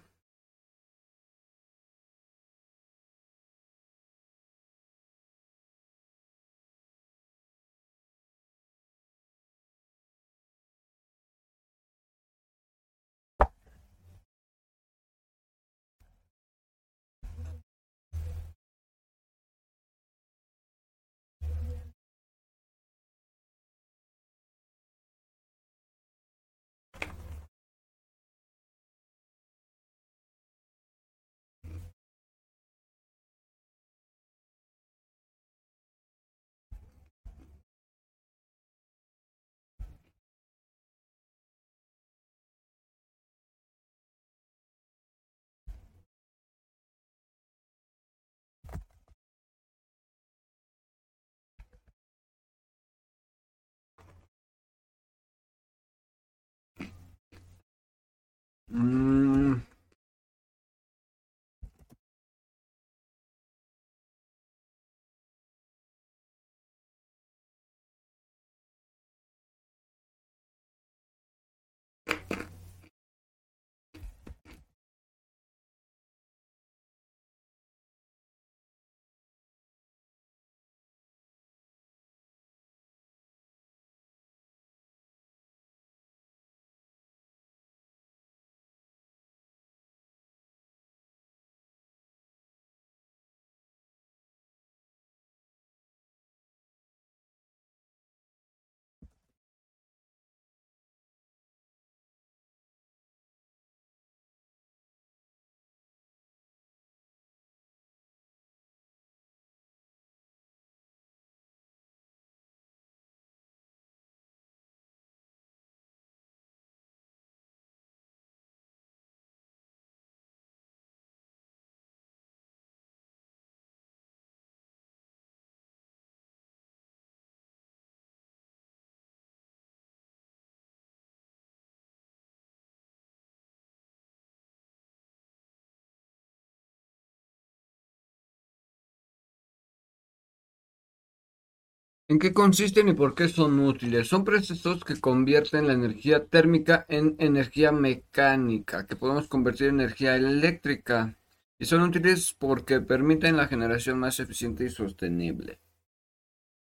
[142.13, 144.07] ¿En qué consisten y por qué son útiles?
[144.07, 150.17] Son procesos que convierten la energía térmica en energía mecánica, que podemos convertir en energía
[150.17, 151.17] eléctrica.
[151.59, 155.59] Y son útiles porque permiten la generación más eficiente y sostenible.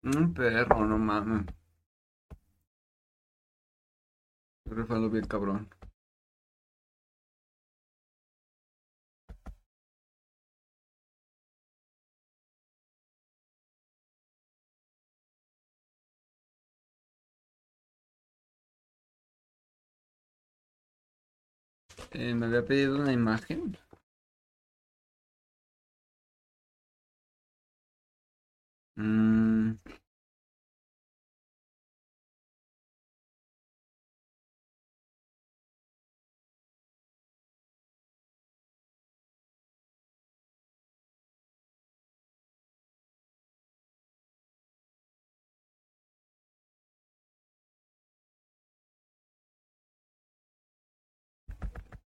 [0.03, 1.45] Un perro, no mames.
[4.65, 5.69] Refalo bien cabrón.
[22.11, 23.77] Eh, me había pedido una imagen.
[28.97, 29.77] Mm.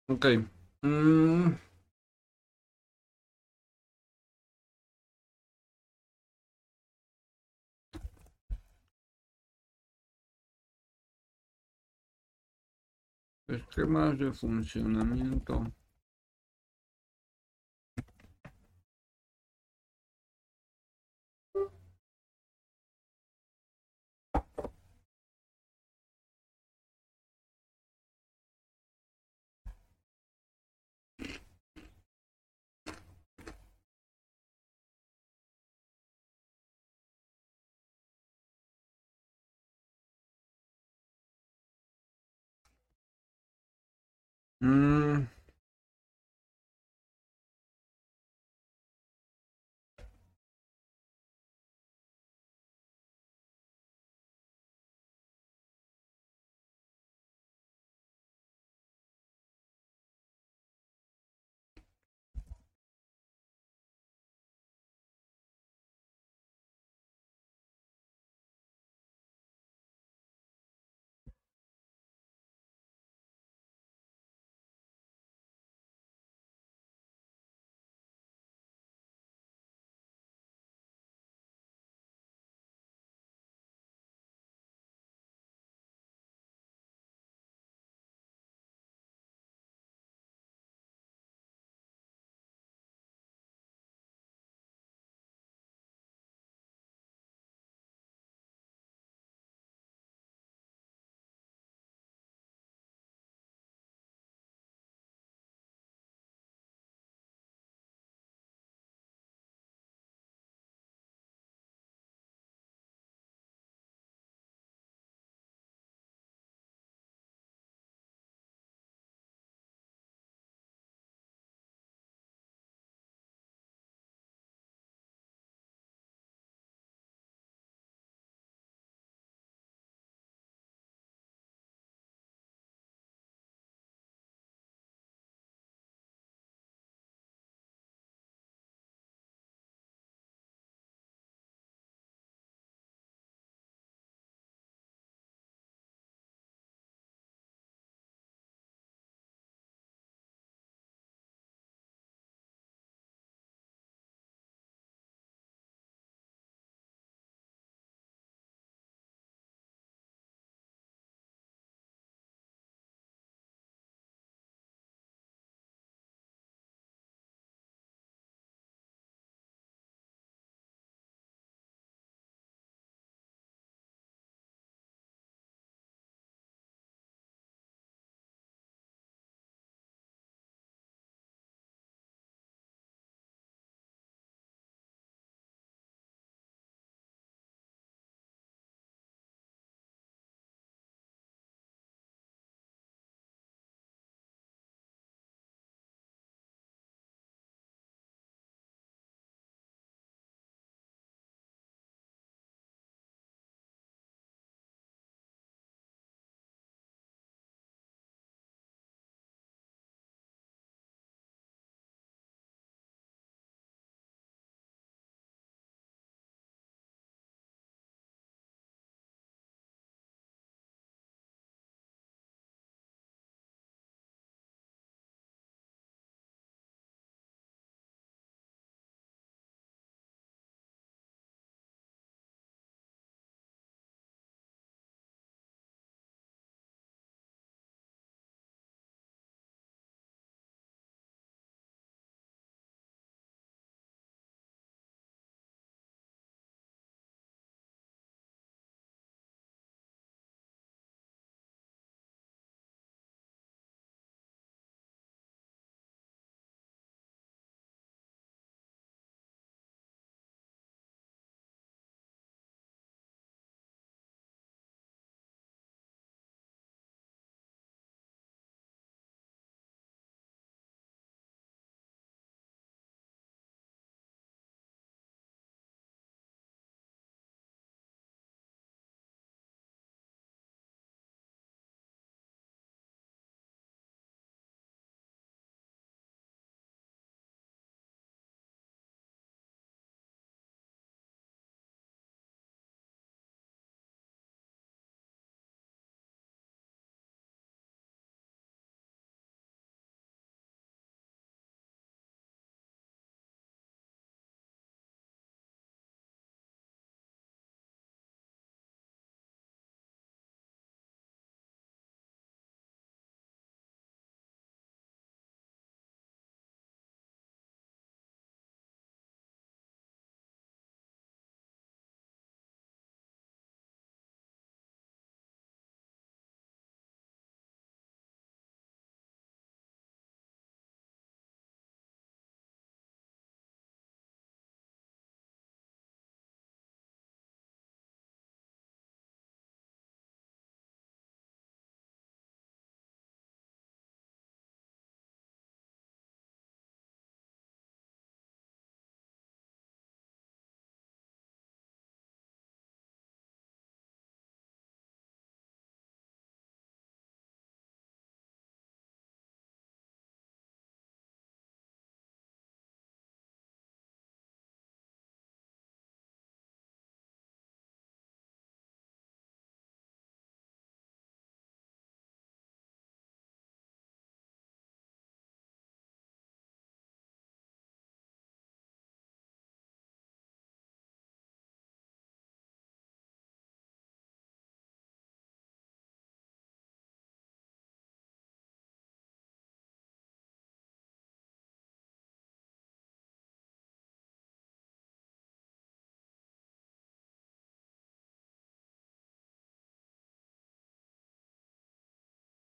[0.07, 0.25] Ok.
[0.81, 1.55] Mm.
[13.47, 15.65] Esquemas de funcionamiento.
[44.65, 44.94] Mm.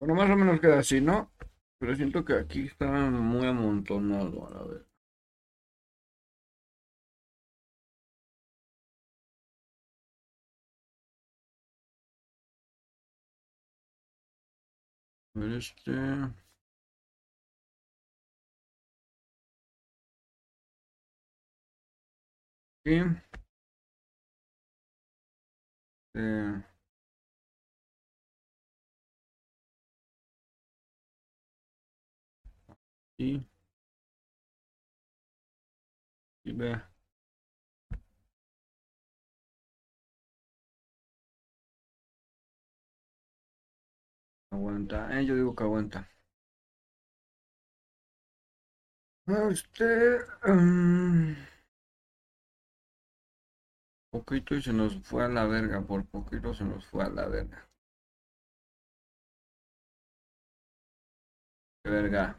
[0.05, 1.31] Bueno, más o menos queda así, ¿no?
[1.79, 4.85] Pero siento que aquí está muy amontonado, a ver.
[15.35, 15.91] A ver este.
[22.85, 23.23] Aquí.
[26.15, 26.63] Eh.
[33.23, 33.41] Y,
[36.45, 36.89] y vea.
[44.53, 46.07] Aguanta, eh, yo digo que aguanta.
[49.27, 50.19] Este.
[50.47, 51.35] Um,
[54.11, 57.27] poquito y se nos fue a la verga, por poquito se nos fue a la
[57.27, 57.67] verga.
[61.83, 62.35] Qué verga.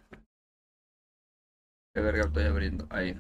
[1.95, 2.87] Qué verga estoy abriendo.
[2.91, 3.17] Ahí.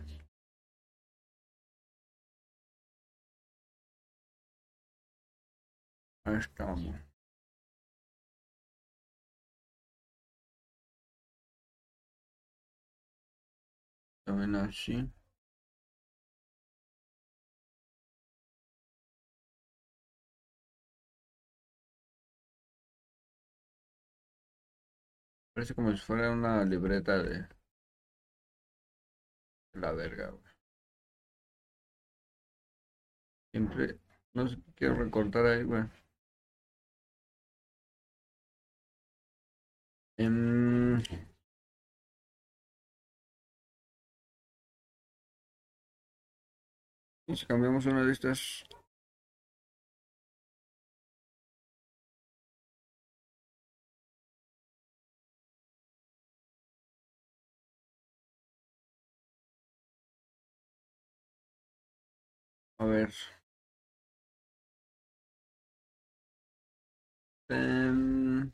[6.24, 6.94] Ahí estamos.
[14.26, 15.10] También así.
[25.52, 27.46] Parece como si fuera una libreta de
[29.74, 30.32] la verga,
[33.52, 33.98] Siempre,
[34.34, 35.84] no sé, quiero recortar ahí, güey.
[47.26, 48.64] Y si cambiamos una de estas
[62.78, 63.12] A ver.
[67.50, 68.52] Um,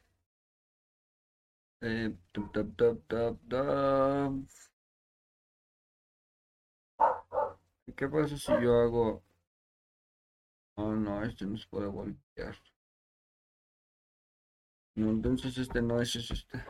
[1.83, 2.77] eh, tup, tup,
[3.09, 4.49] tup.
[7.97, 9.23] ¿Qué pasa si yo hago...
[10.77, 12.57] Oh, no, este no se puede voltear.
[14.95, 16.65] No, entonces este no es, es este.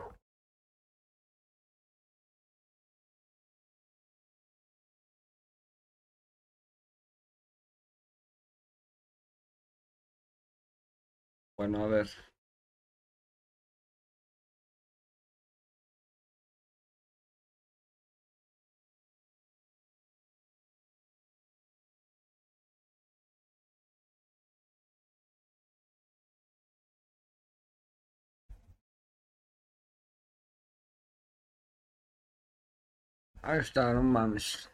[11.61, 12.09] Bueno, a ver.
[33.43, 34.67] Ahí está, no mames.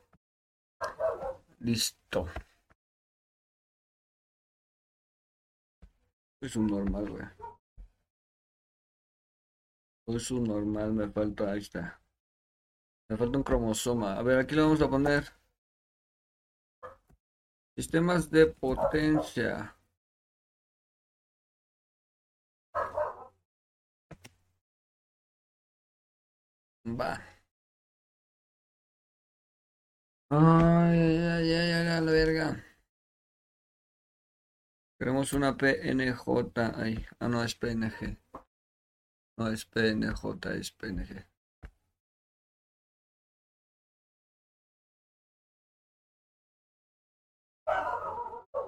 [1.59, 2.27] Listo.
[6.47, 7.25] Es un normal, güey.
[10.07, 12.01] Es un normal, me falta, ahí está.
[13.09, 14.13] Me falta un cromosoma.
[14.17, 15.25] A ver, aquí lo vamos a poner.
[17.75, 19.75] Sistemas de potencia.
[26.85, 27.21] Va.
[30.29, 32.66] Ay, ay, ay, ay, la verga.
[34.99, 37.05] Queremos una PNJ ahí.
[37.19, 38.17] Ah, no, es PNG.
[39.37, 41.25] No, es PNJ, es PNG.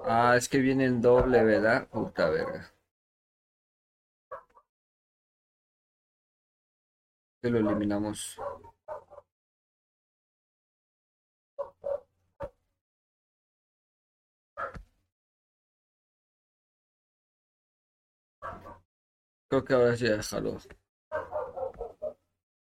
[0.05, 1.87] Ah, es que viene en doble, ¿verdad?
[1.87, 2.71] Puta verga.
[7.41, 8.37] Que lo eliminamos.
[19.49, 20.57] Creo que ahora sí déjalo.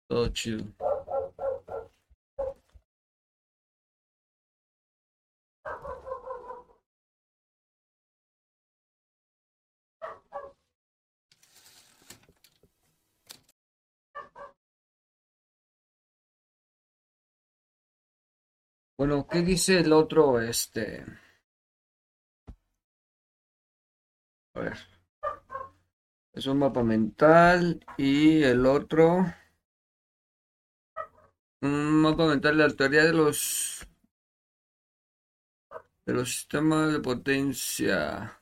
[0.08, 0.64] Todo chido.
[18.98, 20.40] Bueno, ¿qué dice el otro?
[20.40, 21.04] Este.
[24.54, 24.95] A ver.
[26.36, 29.24] Es un mapa mental y el otro...
[31.62, 33.88] Un mapa mental de la teoría de los...
[36.04, 38.38] De los sistemas de potencia.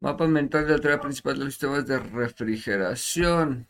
[0.00, 3.68] Mapa mental de la teoría principal de los sistemas de refrigeración.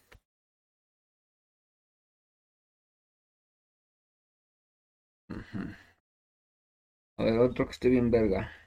[7.17, 8.59] A ver, otro que esté bien verga.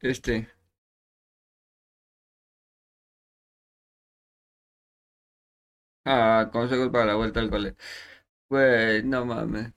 [0.00, 0.48] Este.
[6.04, 7.76] Ah, consejos para la vuelta al cole.
[8.48, 9.72] Pues, no mames.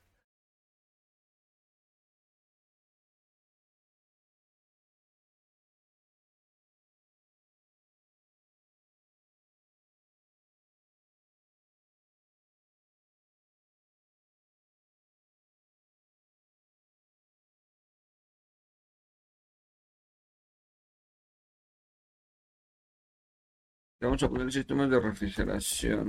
[24.02, 26.08] Vamos a poner sistemas de refrigeración.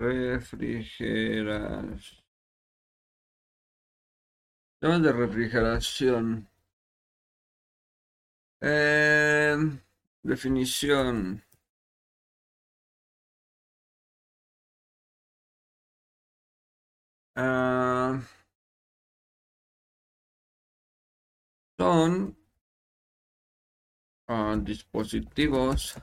[0.00, 2.18] Refrigeración.
[4.80, 6.48] Sistemas de refrigeración.
[8.60, 9.56] Eh,
[10.22, 11.42] definición.
[17.34, 18.20] Ah,
[21.78, 22.36] son
[24.64, 25.94] dispositivos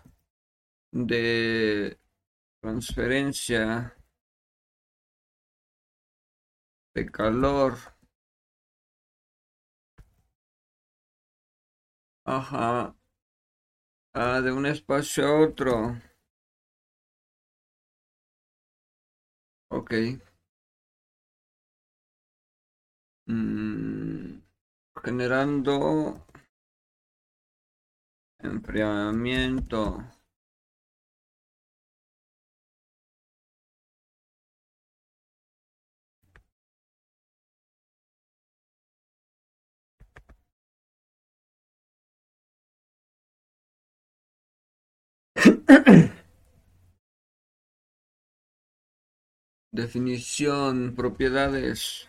[0.91, 1.97] de
[2.65, 3.93] transferencia
[6.95, 7.77] de calor.
[12.25, 12.95] Ajá.
[14.15, 16.01] Ah, de un espacio a otro.
[19.69, 19.93] Ok.
[23.27, 24.41] Mm,
[25.03, 26.25] generando
[28.39, 30.14] enfriamiento
[49.79, 52.07] Definición, propiedades.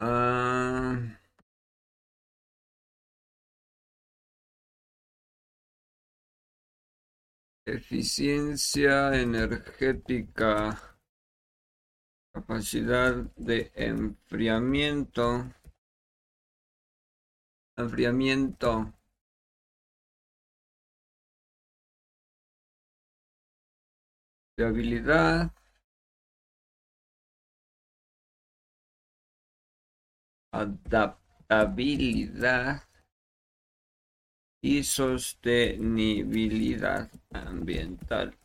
[0.00, 0.98] Ah,
[7.66, 10.91] eficiencia energética,
[12.32, 15.52] capacidad de enfriamiento,
[17.76, 18.92] enfriamiento.
[24.58, 25.50] habilidad
[30.52, 32.82] adaptabilidad
[34.62, 38.38] y sostenibilidad ambiental.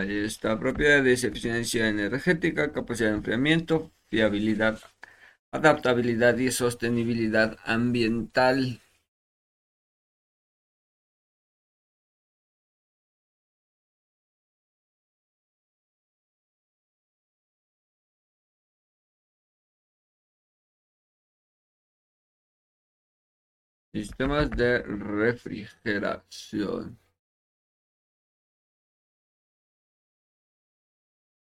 [0.00, 4.80] Está, propiedades, eficiencia energética, capacidad de enfriamiento, fiabilidad
[5.52, 8.80] adaptabilidad y sostenibilidad ambiental.
[23.94, 26.98] Sistemas de refrigeración.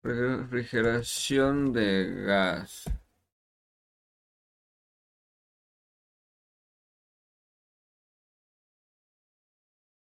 [0.07, 2.85] Refrigeración de gas.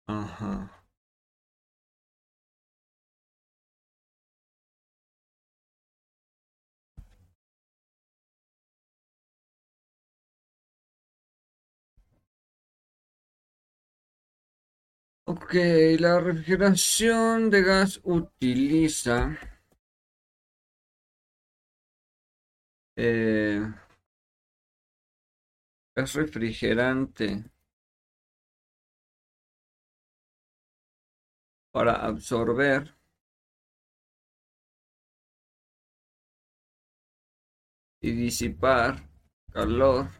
[0.06, 0.50] Ajá.
[15.24, 15.54] Ok,
[15.98, 19.38] la refrigeración de gas utiliza
[23.02, 23.62] eh,
[25.94, 27.44] gas refrigerante
[31.72, 32.94] para absorber
[38.02, 39.08] y disipar
[39.52, 40.10] calor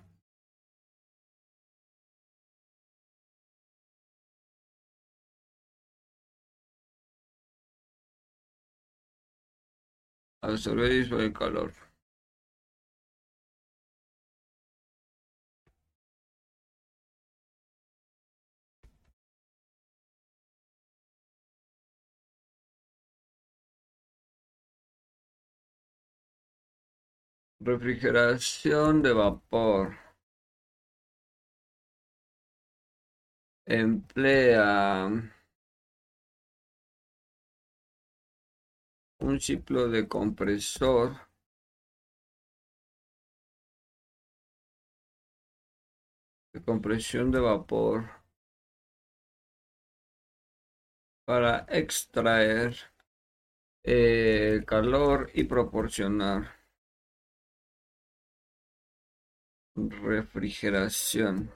[10.42, 11.89] absorber el calor.
[27.62, 29.96] Refrigeración de vapor.
[33.66, 35.06] Emplea
[39.20, 41.16] un ciclo de compresor
[46.52, 48.08] de compresión de vapor
[51.26, 52.74] para extraer
[53.84, 56.59] el calor y proporcionar
[59.88, 61.50] refrigeración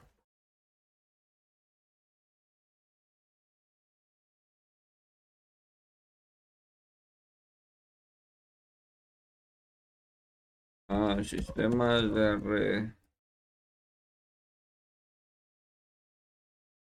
[10.89, 12.95] Ah, sistemas de re...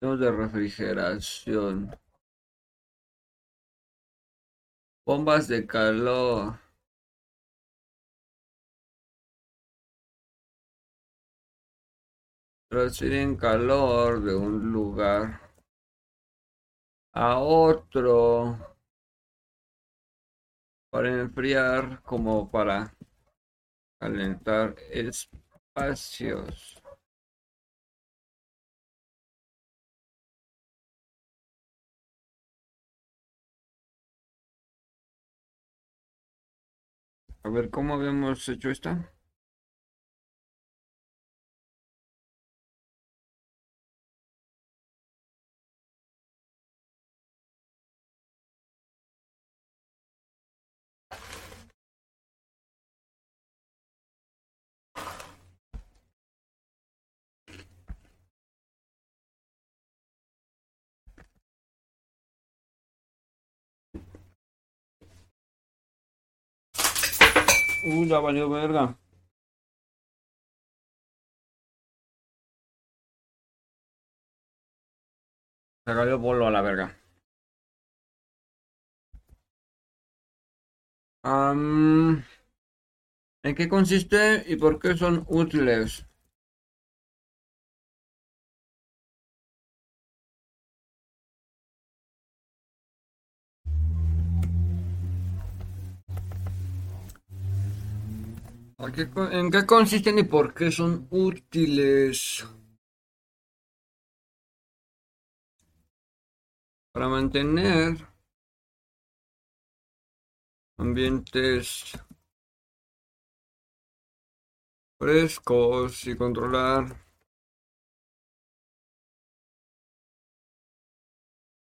[0.02, 1.90] de refrigeración.
[5.06, 6.61] Bombas de calor.
[12.72, 15.42] Transfieren calor de un lugar
[17.12, 18.56] a otro
[20.90, 22.96] para enfriar como para
[24.00, 26.80] calentar espacios.
[37.44, 39.12] A ver, ¿cómo habíamos hecho esta?
[67.84, 68.96] Uh, ya valió verga.
[75.86, 76.96] Se cayó bolo a la verga.
[81.24, 82.24] ¿En
[83.56, 86.04] qué consiste y por qué son útiles?
[98.84, 102.44] ¿En qué consisten y por qué son útiles?
[106.92, 108.08] Para mantener
[110.78, 111.92] ambientes
[114.98, 116.86] frescos y controlar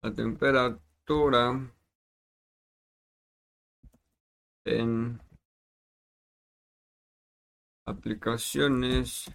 [0.03, 1.75] la temperatura
[4.67, 5.28] en
[7.89, 9.31] aplicaciones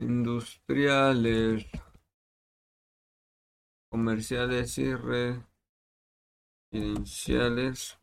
[0.00, 1.66] industriales,
[3.90, 4.92] comerciales y
[6.72, 7.98] residenciales.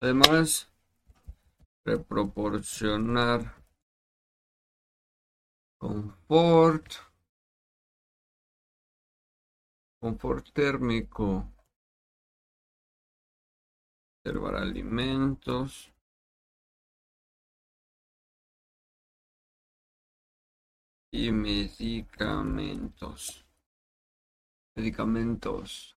[0.00, 0.70] Además,
[1.84, 3.54] de proporcionar
[5.78, 7.11] confort
[10.02, 11.48] confort térmico,
[14.24, 15.92] conservar alimentos,
[21.12, 23.46] y medicamentos.
[24.74, 25.96] Medicamentos.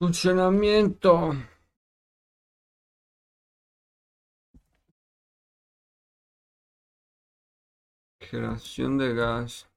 [0.00, 1.32] Funcionamiento.
[8.18, 9.68] Generación de gas.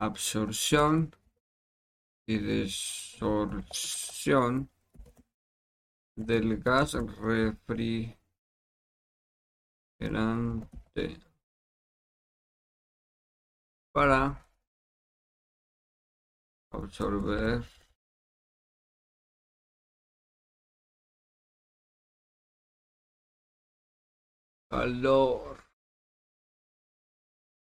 [0.00, 1.14] Absorción
[2.26, 4.68] y desorción
[6.16, 8.18] del gas refrigerante
[13.92, 14.42] para
[16.70, 17.62] absorber
[24.70, 25.58] calor,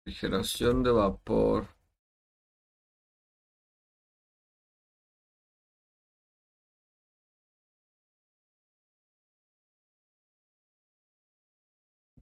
[0.04, 1.68] refrigeración de vapor.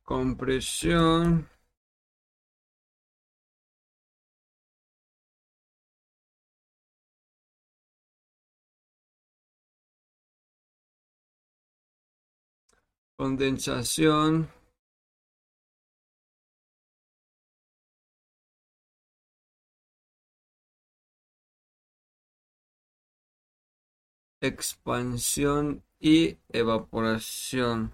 [0.04, 1.50] compresión
[13.18, 14.50] condensación
[24.42, 27.94] expansión y evaporación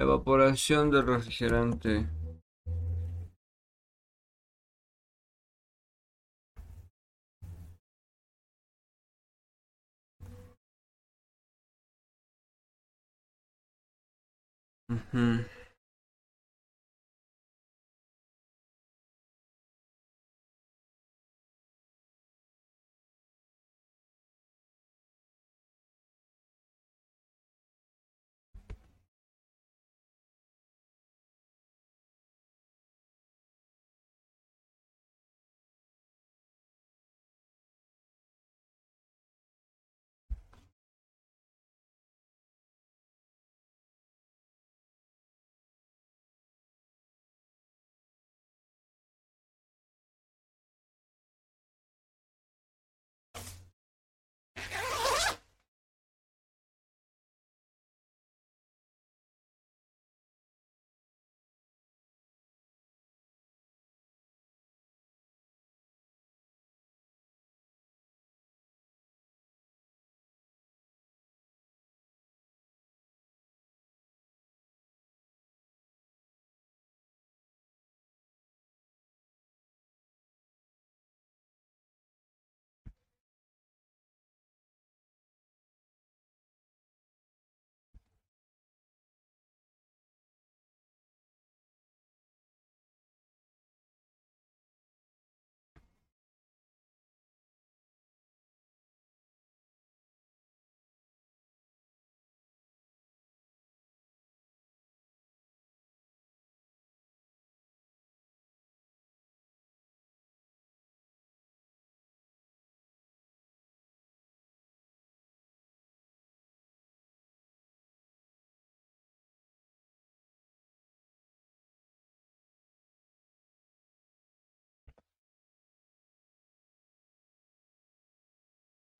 [0.00, 2.19] Evaporación del refrigerante.
[14.90, 15.59] Mm-hmm.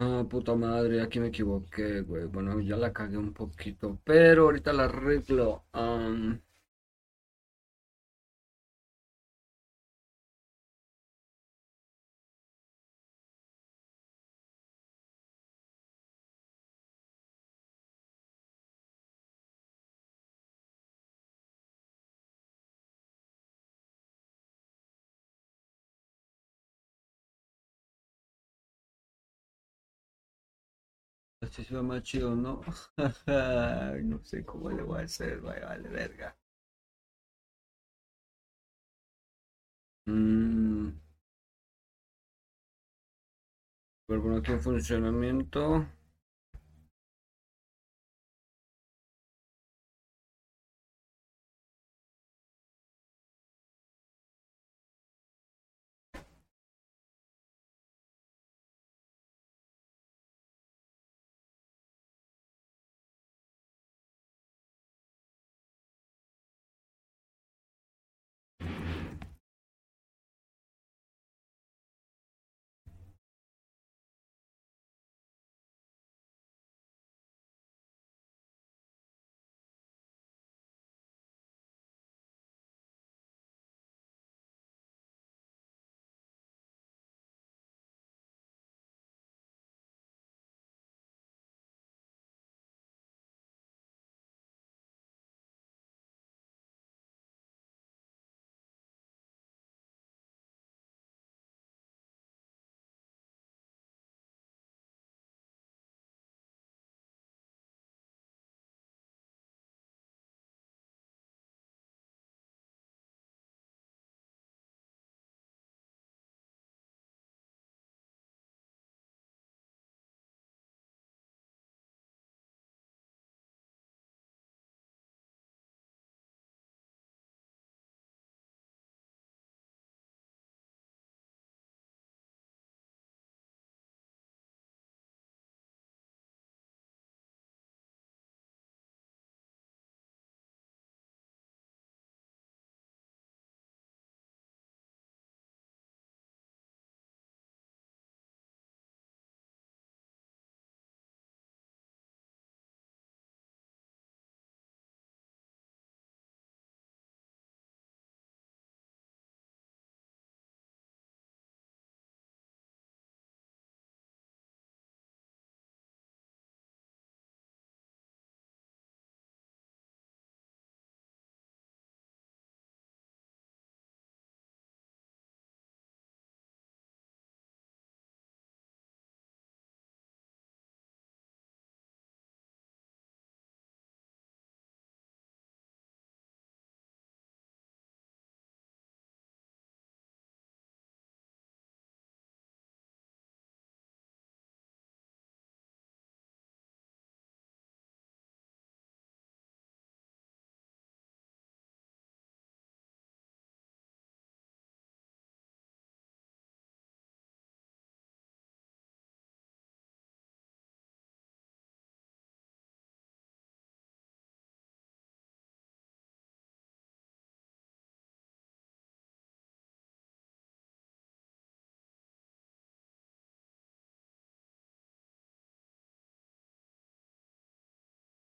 [0.01, 2.25] Ah, puta madre, aquí me equivoqué, güey.
[2.27, 5.65] Bueno, ya la cagué un poquito, pero ahorita la arreglo.
[31.51, 32.61] Este se más chido, ¿no?
[34.05, 36.37] no sé cómo le voy a hacer, vaya, vale, verga.
[40.07, 40.91] Mm.
[44.07, 45.87] Pero bueno, aquí en funcionamiento.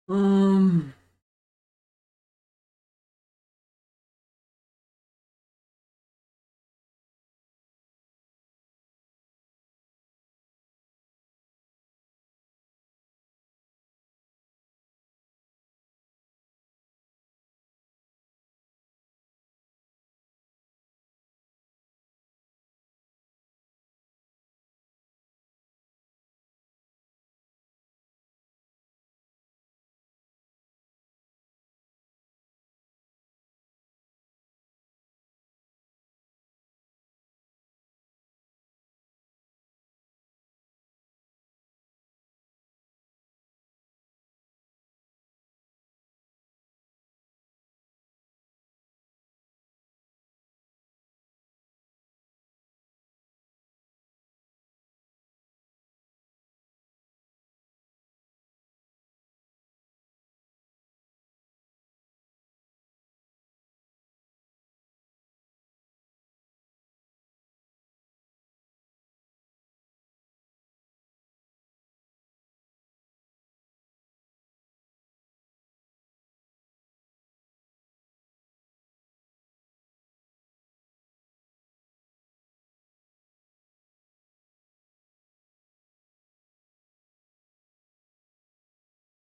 [0.07, 0.54] Um,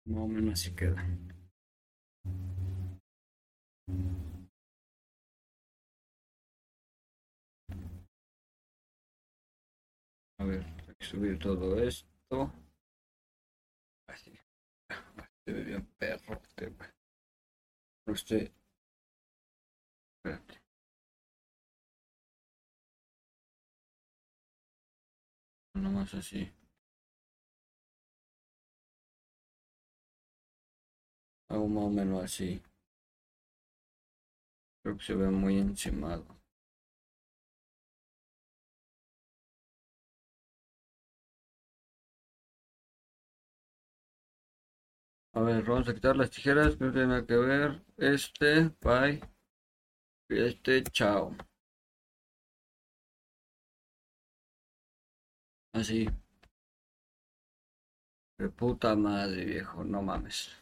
[0.08, 1.04] Más o menos así queda.
[10.38, 12.50] A ver, hay que subir todo esto.
[14.08, 14.32] Así.
[15.44, 16.72] Se ve bien perro este.
[18.06, 18.50] No estoy.
[20.24, 20.62] Espérate.
[25.74, 26.57] Nomás así.
[31.50, 32.62] Hago más o menos así.
[34.82, 36.24] Creo que se ve muy encimado.
[45.34, 47.82] A ver, vamos a quitar las tijeras no tienen nada que ver.
[47.96, 49.20] Este, bye.
[50.30, 51.36] Y este, chao.
[55.72, 56.08] Así.
[58.38, 60.57] De puta madre, viejo, no mames.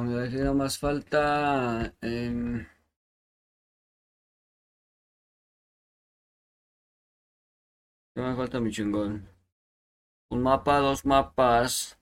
[0.00, 1.92] Bueno, aquí nada más falta...
[2.00, 2.66] em,
[8.14, 9.28] ¿Qué me falta mi chingón?
[10.30, 11.98] Un mapa, dos mapas.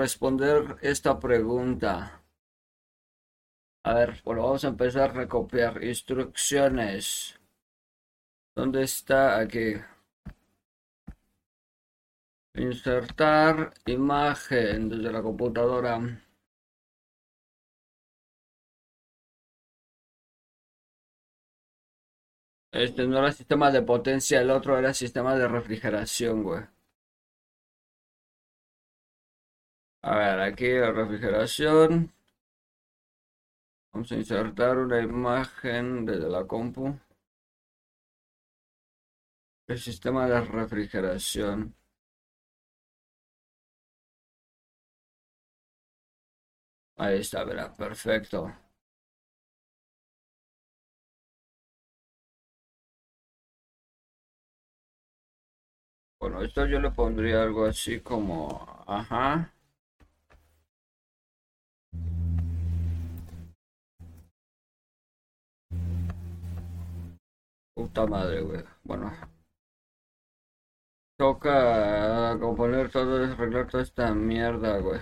[0.00, 2.22] Responder esta pregunta.
[3.84, 7.40] A ver, bueno, vamos a empezar a recopilar instrucciones.
[8.54, 9.38] ¿Dónde está?
[9.38, 9.74] Aquí.
[12.54, 15.98] Insertar imagen desde la computadora.
[22.72, 26.62] Este no era sistema de potencia, el otro era sistema de refrigeración, güey.
[30.02, 32.12] A ver, aquí refrigeración.
[33.92, 36.98] Vamos a insertar una imagen desde la compu.
[39.66, 41.74] El sistema de refrigeración.
[47.02, 48.50] Ahí está, verá, perfecto.
[56.18, 59.52] Bueno, esto yo le pondría algo así como, ajá.
[67.74, 68.64] Puta madre, güey.
[68.82, 69.12] Bueno.
[71.16, 75.00] Toca componer todo, arreglar toda esta mierda, güey.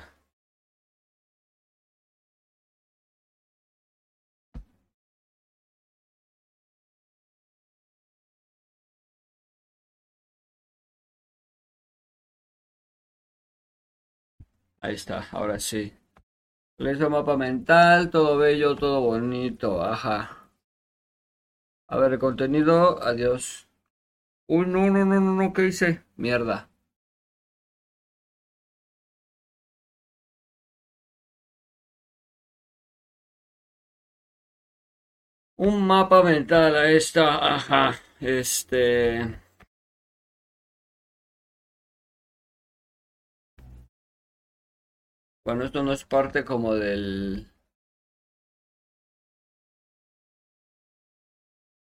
[14.81, 15.93] Ahí está, ahora sí.
[16.79, 20.51] Listo, mapa mental, todo bello, todo bonito, ajá.
[21.89, 23.69] A ver, el contenido, adiós.
[24.49, 26.05] Uy, no, no, no, no, no, ¿qué hice?
[26.17, 26.71] Mierda.
[35.67, 38.01] Un mapa mental, ahí está, ajá.
[38.21, 39.39] Este...
[45.51, 47.49] Bueno, esto no es parte como del...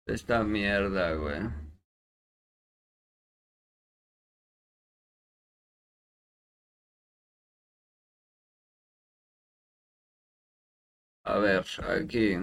[0.05, 1.39] Esta mierda, güey.
[11.23, 12.35] A ver, aquí.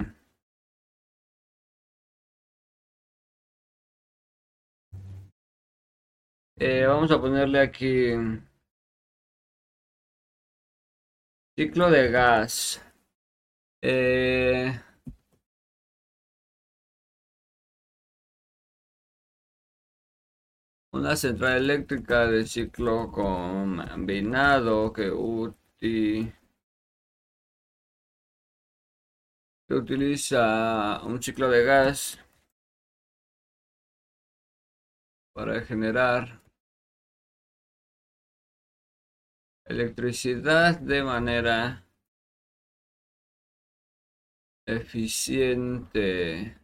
[6.58, 8.12] Eh, vamos a ponerle aquí
[11.56, 12.82] ciclo de gas.
[13.82, 14.78] Eh,
[20.92, 25.10] una central eléctrica de ciclo combinado que,
[29.68, 32.18] que utiliza un ciclo de gas
[35.32, 36.45] para generar
[39.66, 41.84] electricidad de manera
[44.66, 46.56] eficiente.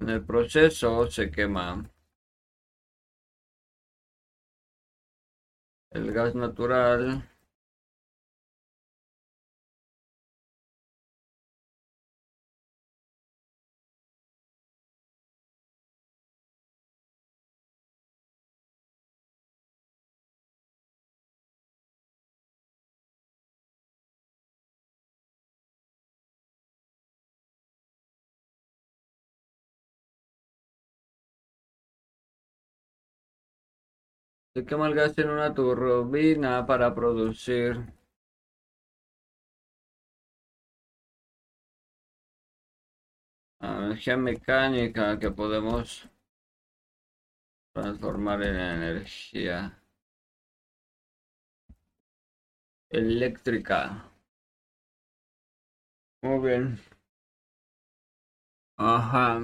[0.00, 1.90] En el proceso se quema
[5.90, 7.33] el gas natural
[34.56, 37.78] Se quema el gas en una turbina para producir
[43.60, 46.08] energía mecánica que podemos
[47.72, 49.78] transformar en energía
[52.88, 54.10] eléctrica.
[56.22, 56.80] Muy bien.
[58.76, 59.40] Ajá.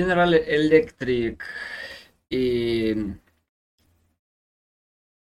[0.00, 1.44] General Electric
[2.28, 2.94] y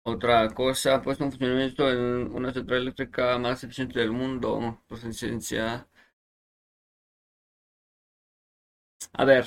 [0.03, 5.13] otra cosa, pues un funcionamiento en una central eléctrica más eficiente del mundo, pues en
[5.13, 5.87] ciencia.
[9.13, 9.45] A ver,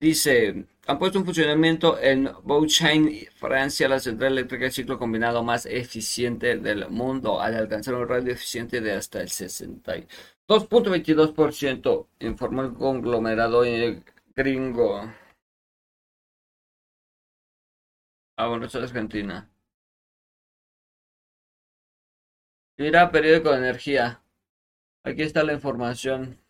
[0.00, 5.66] dice, han puesto un funcionamiento en Beauchain, Francia, la central eléctrica de ciclo combinado más
[5.66, 13.64] eficiente del mundo, al alcanzar un radio eficiente de hasta el 62.22%, informó el conglomerado
[14.36, 15.12] Gringo.
[18.36, 19.50] Ah, eso es Argentina.
[22.78, 24.22] Mira, periódico de energía.
[25.04, 26.40] Aquí está la información.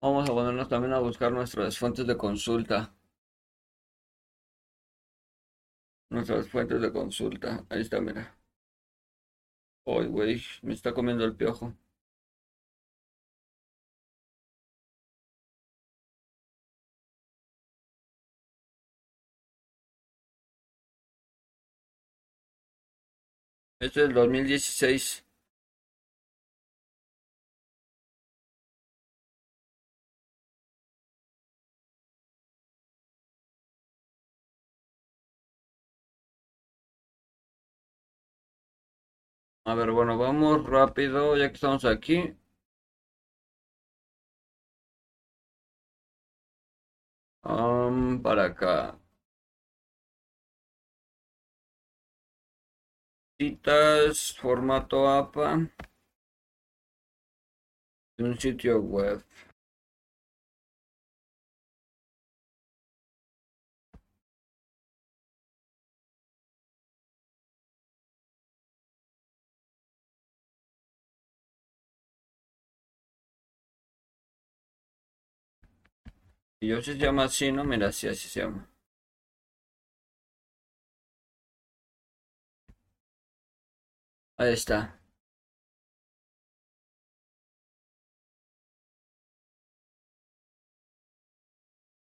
[0.00, 2.94] Vamos a ponernos también a buscar nuestras fuentes de consulta.
[6.10, 7.66] Nuestras fuentes de consulta.
[7.68, 8.36] Ahí está, mira.
[9.86, 11.74] Uy, güey, me está comiendo el piojo.
[23.84, 25.24] Este es el 2016.
[39.66, 42.34] A ver, bueno, vamos rápido, ya que estamos aquí.
[48.22, 48.98] para acá.
[53.38, 55.50] Citas, formato APA,
[58.16, 59.22] de un sitio web.
[76.60, 77.62] Y yo se llama así, ¿no?
[77.62, 78.68] Mira, así, así se llama.
[84.44, 85.00] Ahí está.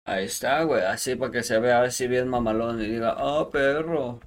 [0.06, 0.82] Ahí está, güey.
[0.84, 4.20] Así para que se vea así bien mamalón y diga, oh, perro.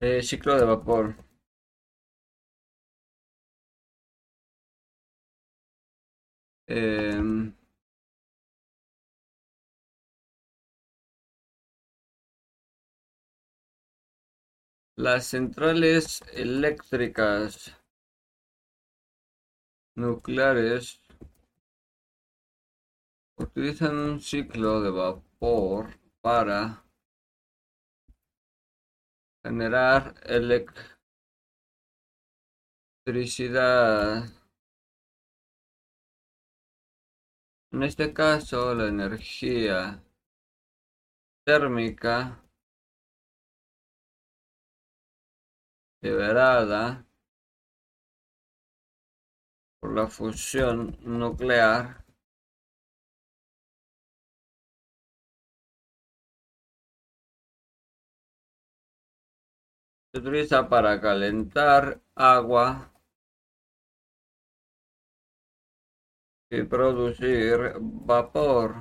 [0.00, 1.14] Eh, ciclo de vapor.
[6.68, 7.52] Em,
[14.96, 17.74] las centrales eléctricas
[19.96, 21.00] nucleares
[23.36, 26.85] utilizan un ciclo de vapor para
[29.46, 30.14] generar
[33.04, 34.24] electricidad.
[37.70, 40.02] En este caso, la energía
[41.44, 42.42] térmica
[46.02, 47.06] liberada
[49.80, 52.05] por la fusión nuclear
[60.16, 62.90] se utiliza para calentar agua
[66.50, 68.76] y producir vapor.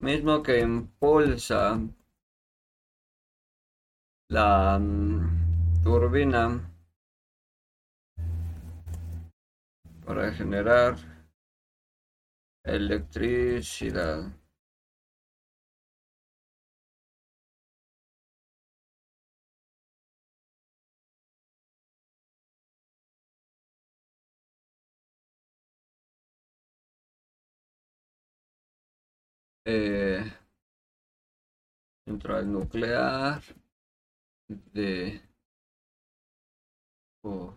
[0.00, 1.80] Mismo que impulsa
[4.28, 6.60] la mm, turbina
[10.04, 10.96] para generar
[12.64, 14.45] electricidad.
[29.66, 30.22] Eh,
[32.06, 33.42] central nuclear
[34.48, 35.20] de
[37.22, 37.52] o,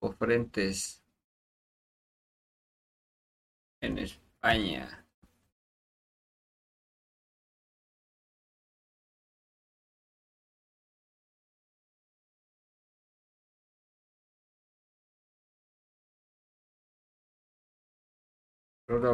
[0.00, 1.02] o frentes
[3.80, 5.04] en España.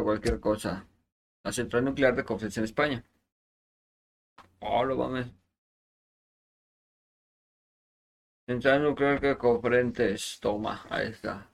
[0.03, 0.90] cualquier cosa.
[1.43, 3.03] La central nuclear de Cofrentes en España.
[4.61, 5.27] Oh, lo vamos.
[8.45, 10.39] Central nuclear de Cofrentes.
[10.39, 11.49] Toma, ahí está.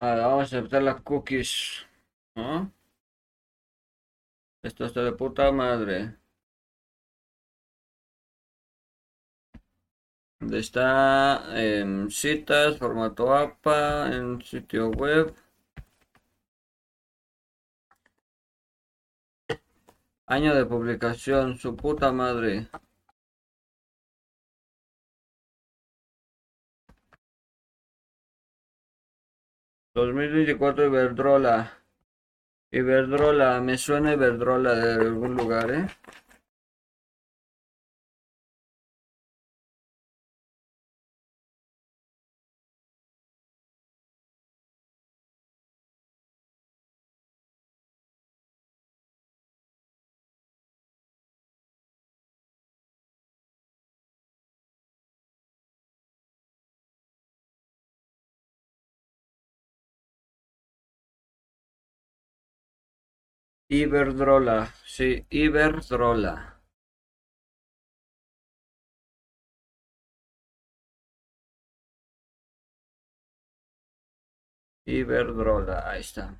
[0.00, 1.86] Ahora vamos a aceptar las cookies.
[2.34, 2.72] ¿no?
[4.62, 6.16] Esto está de puta madre.
[10.40, 11.42] ¿Dónde está?
[11.60, 15.34] En citas, formato APA, en sitio web.
[20.26, 22.66] Año de publicación, su puta madre.
[29.94, 31.81] ¿2024 Iberdrola.
[32.72, 35.86] Iberdrola, me suena Iberdrola de algún lugar, ¿eh?
[63.76, 66.34] Iberdrola, sí, Iberdrola.
[74.86, 76.36] Iberdrola, ahí está.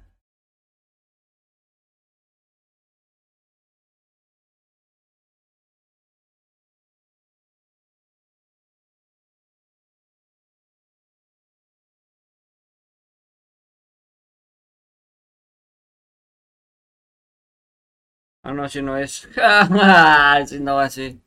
[18.44, 19.28] Ah, no, si no es.
[20.48, 21.20] si no va así.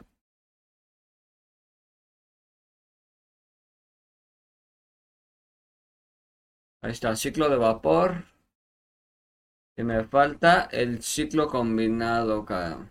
[6.82, 8.24] Ahí está, el ciclo de vapor.
[9.78, 12.90] Y me falta el ciclo combinado acá.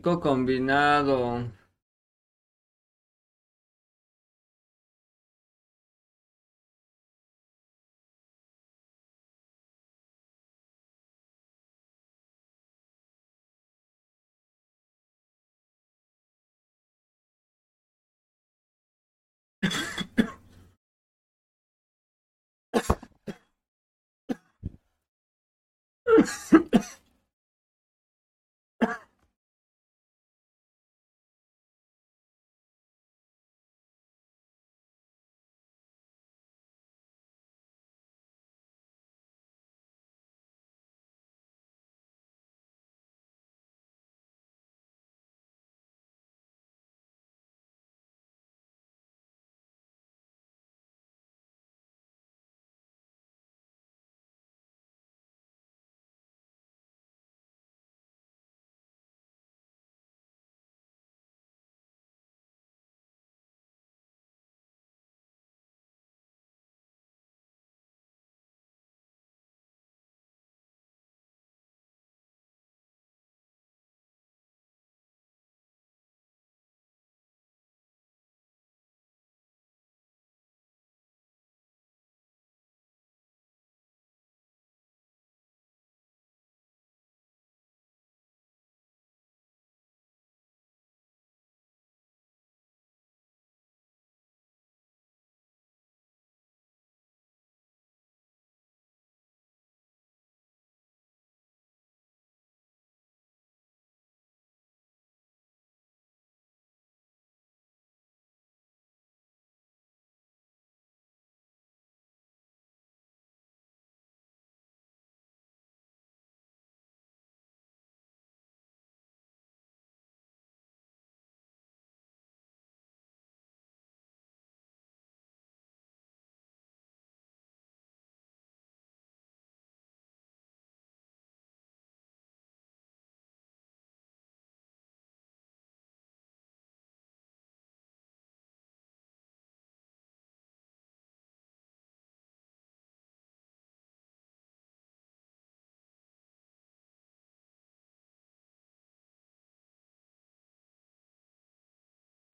[0.00, 1.50] Combinado.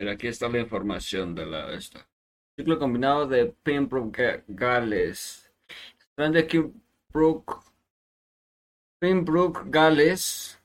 [0.00, 2.08] Aquí está la información de la esta.
[2.56, 5.52] Ciclo combinado de Pembroke Gales.
[6.16, 7.54] Grande Pembroke,
[9.00, 10.60] Pembroke Gales.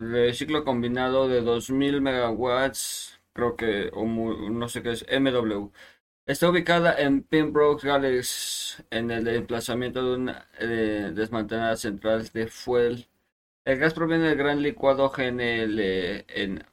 [0.00, 3.20] De ciclo combinado de 2000 megawatts.
[3.32, 5.70] Creo que, o no sé qué es, MW.
[6.26, 13.08] Está ubicada en Pembroke Gales, en el emplazamiento de una eh, desmantelada central de fuel
[13.68, 15.78] el gas proviene del gran licuado GNL
[16.28, 16.64] en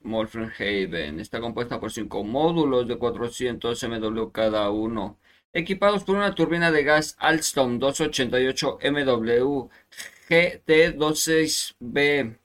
[0.58, 1.20] Haven.
[1.20, 5.20] Está compuesta por cinco módulos de 400 MW cada uno,
[5.52, 9.70] equipados por una turbina de gas Alstom 288 MW
[10.30, 12.38] GT26B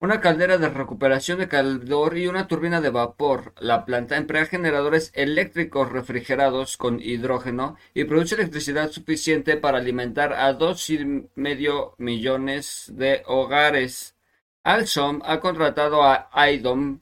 [0.00, 3.52] una caldera de recuperación de calor y una turbina de vapor.
[3.58, 10.54] La planta emplea generadores eléctricos refrigerados con hidrógeno y produce electricidad suficiente para alimentar a
[10.54, 14.16] dos y medio millones de hogares.
[14.64, 17.00] Alsom ha contratado a IDOM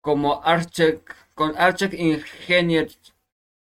[0.00, 2.98] como Architect, con Architect Engineers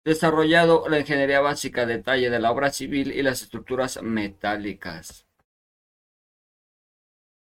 [0.04, 5.26] desarrollado la ingeniería básica, detalle de la obra civil y las estructuras metálicas.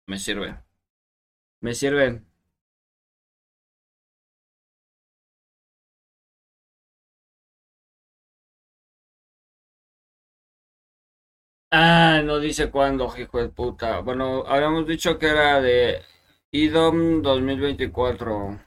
[0.08, 0.71] Me sirve.
[1.62, 2.22] Me sirve.
[11.70, 14.00] Ah, no dice cuándo, hijo de puta.
[14.00, 16.02] Bueno, habíamos dicho que era de
[16.52, 18.58] IDOM 2024.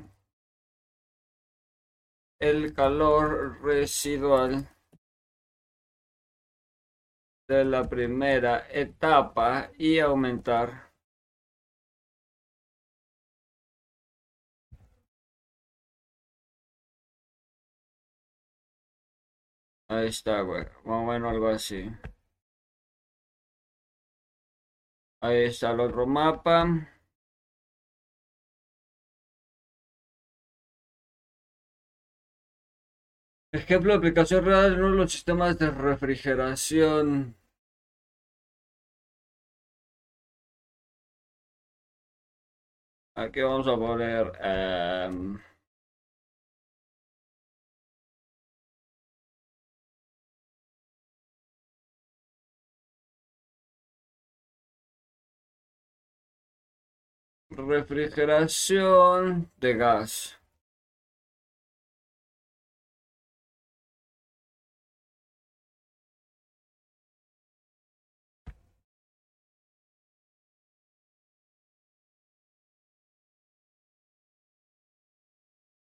[2.38, 4.71] el calor residual
[7.56, 10.92] de la primera etapa y aumentar
[19.88, 20.64] Ahí está, güey.
[20.84, 21.88] Más algo así.
[25.22, 26.66] Ahí está el otro mapa.
[33.52, 37.34] Ejemplo de aplicación real los sistemas de refrigeración.
[43.14, 44.32] Aquí vamos a poner...
[44.40, 45.38] Em,
[57.56, 60.41] refrigeración de gas.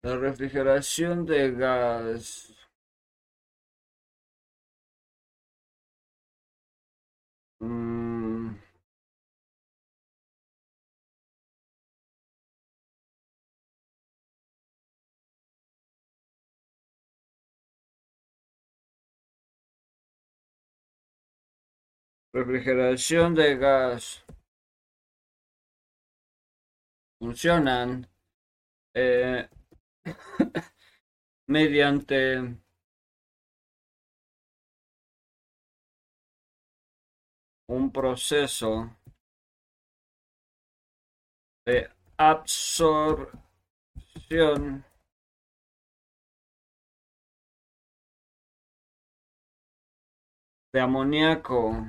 [0.02, 2.52] La refrigeración de gas.
[7.62, 8.58] Mm.
[22.34, 24.24] Refrigeración de gas.
[27.20, 28.08] Funcionan.
[28.94, 29.48] Eh,
[31.48, 32.58] mediante
[37.68, 38.98] un proceso
[41.66, 43.34] de absorción
[50.72, 51.86] de amoníaco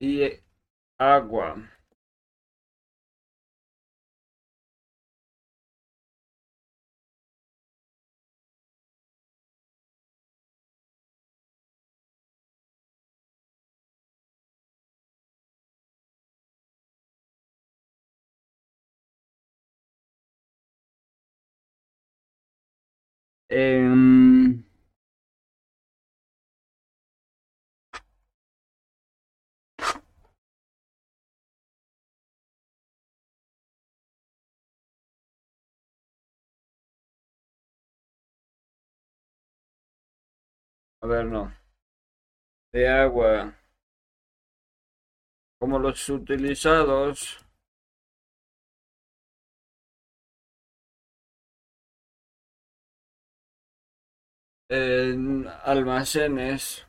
[0.00, 0.30] y
[0.98, 1.75] agua.
[23.50, 24.62] Em,
[41.00, 41.52] a ver, no.
[42.72, 43.52] De agua.
[45.58, 47.45] Como los utilizados
[54.68, 56.86] en almacenes.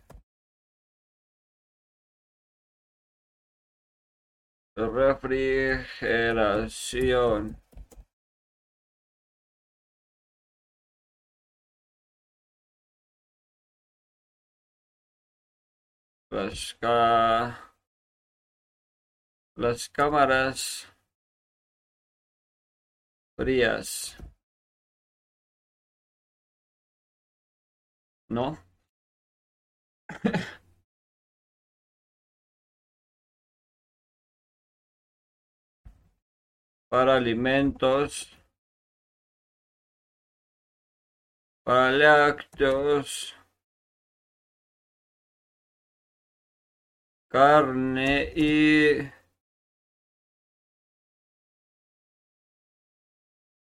[4.76, 7.58] Refrigeración.
[16.30, 16.78] Las,
[19.56, 20.88] las cámaras
[23.36, 24.18] frías
[28.30, 28.58] ¿no?
[36.90, 38.12] para alimentos,
[41.64, 43.36] para lácteos,
[47.30, 49.10] carne y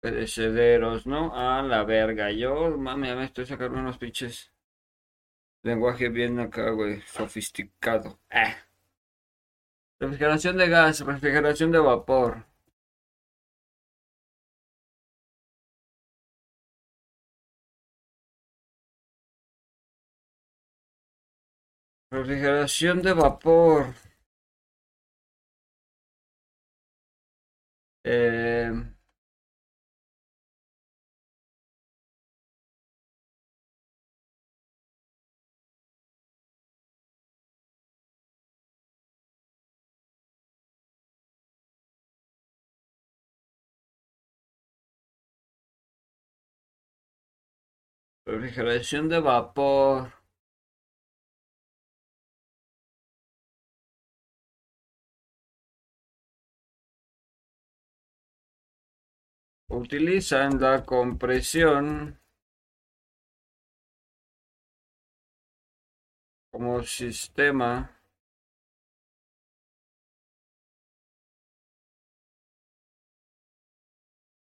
[0.01, 1.35] perecederos, ¿no?
[1.35, 4.51] A la verga, yo, mami, me estoy sacando unos pinches
[5.67, 7.01] Lenguaje bien acá, güey.
[7.01, 8.17] Sofisticado.
[8.31, 8.55] Ah.
[9.99, 12.45] Refrigeración de gas, refrigeración de vapor.
[22.11, 23.93] Refrigeración de vapor.
[28.03, 28.71] Eh,
[48.27, 50.13] refrigeración de vapor.
[59.69, 62.19] utilizan la compresión
[66.51, 67.97] como sistema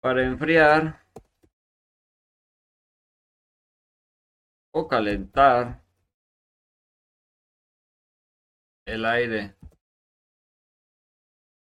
[0.00, 1.01] para enfriar
[4.72, 5.82] o calentar
[8.86, 9.54] el aire.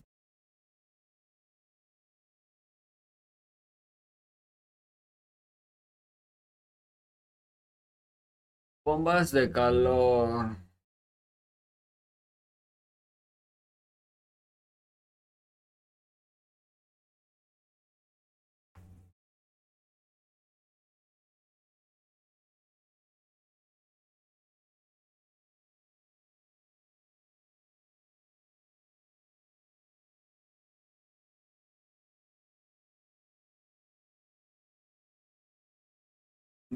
[8.87, 10.57] Bombas de calor.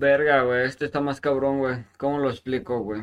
[0.01, 1.85] Verga, güey, este está más cabrón, güey.
[1.99, 3.03] ¿Cómo lo explico, güey?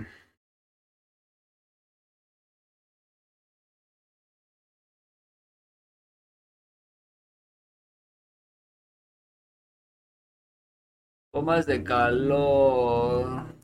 [11.31, 13.56] Bombas de calor.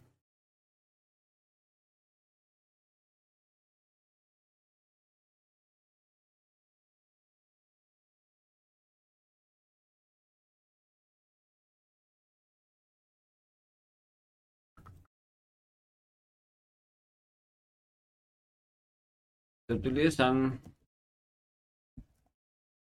[19.74, 20.62] Se utilizan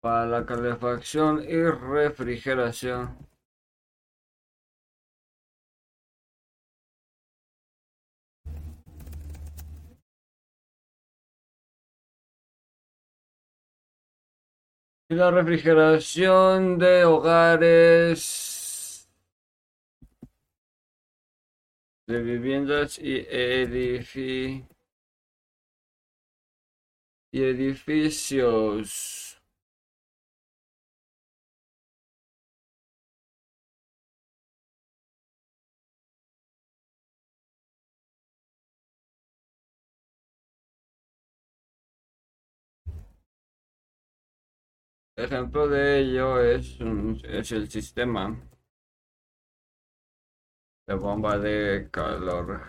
[0.01, 3.19] para la calefacción y refrigeración.
[15.11, 19.09] Y la refrigeración de hogares,
[22.07, 24.78] de viviendas y edificios
[27.33, 29.29] y edificios.
[45.17, 46.79] Ejemplo de ello es,
[47.25, 48.41] es el sistema
[50.87, 52.63] de bomba de calor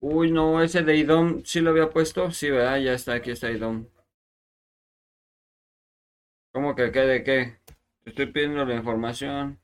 [0.00, 2.32] Uy, no, ese de IDOM sí lo había puesto.
[2.32, 2.78] Sí, ¿verdad?
[2.78, 3.86] Ya está, aquí está IDOM.
[6.52, 7.56] ¿Cómo que qué de qué?
[8.04, 9.58] estoy pidiendo la información.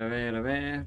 [0.00, 0.86] A ver, a ver.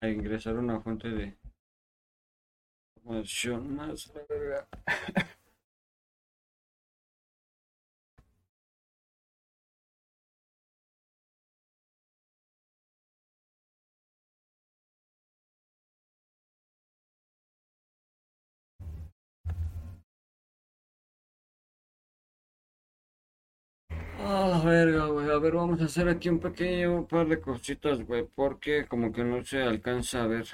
[0.00, 1.36] A ingresar una fuente de
[2.96, 4.12] información más.
[24.66, 28.24] A ver, vamos a hacer aquí un pequeño par de cositas, güey.
[28.34, 30.46] Porque como que no se alcanza a ver.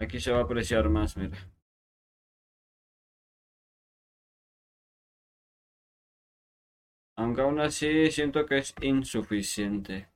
[0.00, 1.38] Aquí se va a apreciar más, mira.
[7.16, 10.11] Aunque aún así siento que es insuficiente.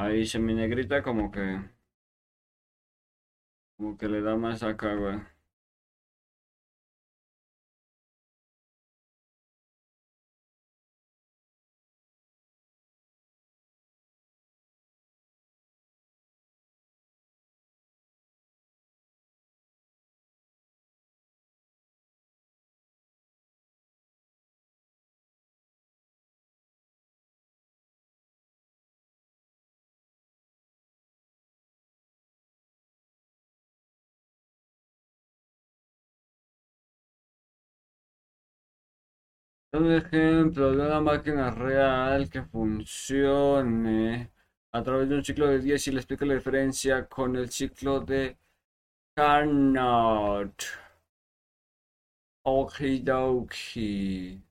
[0.00, 1.60] Ahí se mi negrita como que...
[3.76, 5.18] Como que le da más acá, güey.
[39.72, 44.30] Un ejemplo de una máquina real que funcione
[44.72, 48.00] a través de un ciclo de 10 y le explico la diferencia con el ciclo
[48.00, 48.36] de
[49.16, 50.64] Carnot.
[52.44, 54.42] Okidoki.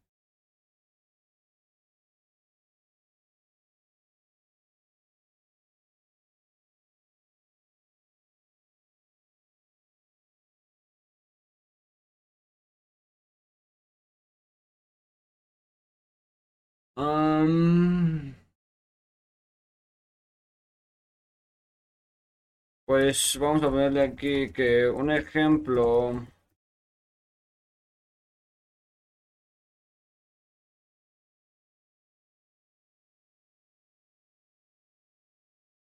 [22.86, 26.28] Pues vamos a ponerle aquí que un ejemplo.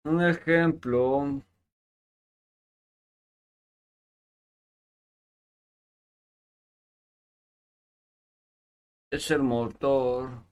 [0.06, 1.42] Un ejemplo.
[9.10, 10.51] Es el motor.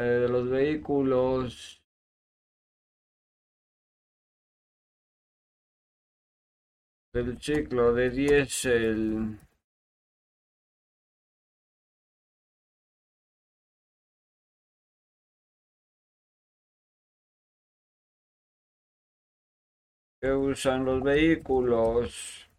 [0.00, 1.82] Eh, de los vehículos.
[7.12, 9.38] Del ciclo de diésel.
[20.22, 22.49] Que usan los vehículos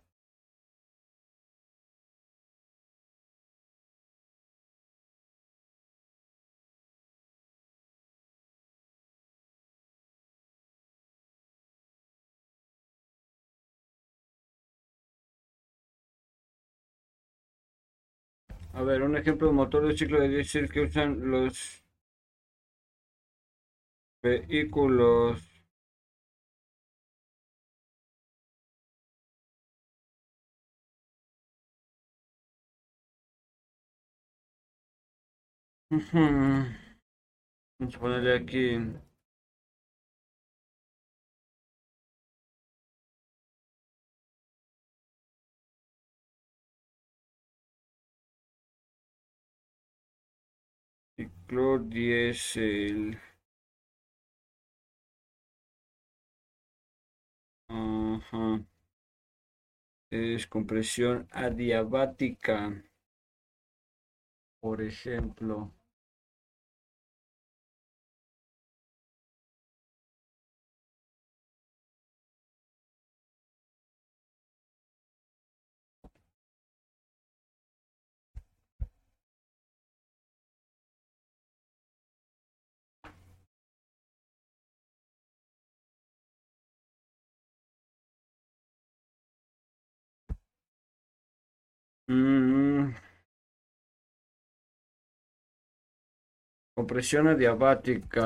[18.73, 21.85] A ver, un ejemplo de motor de ciclo de diésel que usan los
[24.23, 25.39] vehículos.
[37.79, 38.77] Vamos a ponerle aquí.
[51.51, 53.19] Ciclo diésel.
[57.69, 58.61] Ajá.
[60.11, 62.83] Es compresión adiabática.
[64.59, 65.71] Por ejemplo.
[96.81, 98.25] Compresión adiabática.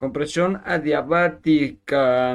[0.00, 2.32] Compresión adiabática.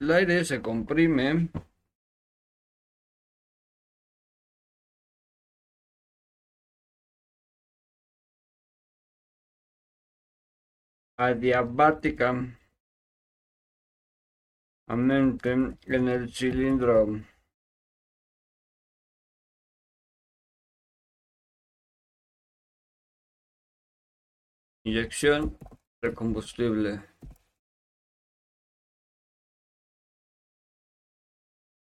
[0.00, 1.50] El aire se comprime.
[11.20, 12.28] Adiabática
[14.88, 17.20] en el cilindro.
[24.84, 25.58] Inyección
[26.02, 27.02] de combustible.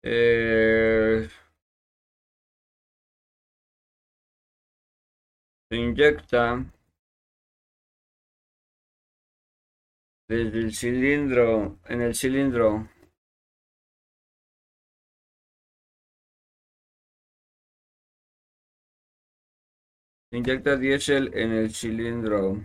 [0.03, 1.27] Eh,
[5.69, 6.65] se inyecta
[10.27, 12.89] desde el cilindro, en el cilindro.
[20.31, 22.63] Inyecta diésel en el cilindro.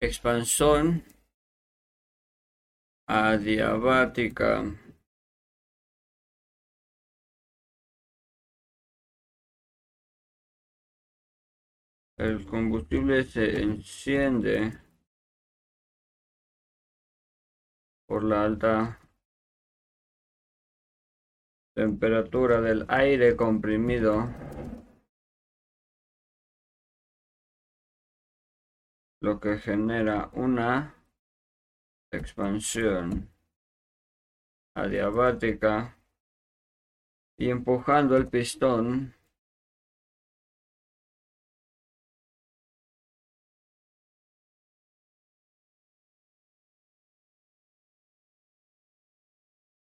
[0.00, 1.04] Expansón
[3.08, 4.62] adiabática.
[12.18, 14.72] El combustible se enciende
[18.06, 19.00] por la alta
[21.74, 24.28] temperatura del aire comprimido.
[29.20, 30.97] lo que genera una
[32.10, 33.30] expansión
[34.74, 35.96] adiabática
[37.36, 39.14] y empujando el pistón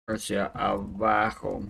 [0.08, 1.64] hacia abajo.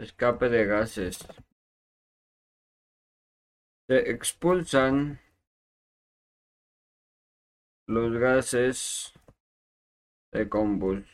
[0.00, 1.18] Escape de gases
[3.88, 5.18] se expulsan
[7.86, 9.14] los gases
[10.30, 11.06] de combustión.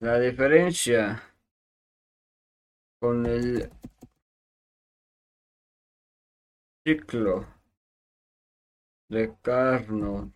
[0.00, 1.22] La diferencia
[3.00, 3.70] con el
[6.84, 7.46] ciclo
[9.08, 10.32] de Carnot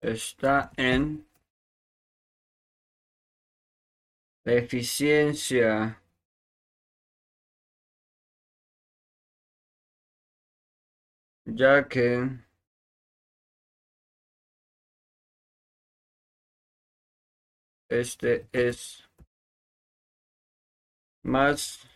[0.00, 1.26] está en
[4.44, 6.02] la eficiencia
[11.44, 12.28] ya que
[17.88, 19.08] este es
[21.22, 21.95] más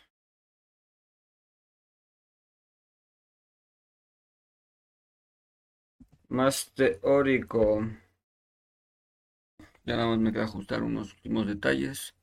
[6.30, 7.82] más teórico.
[9.84, 12.14] Ya nada más me queda ajustar unos últimos detalles.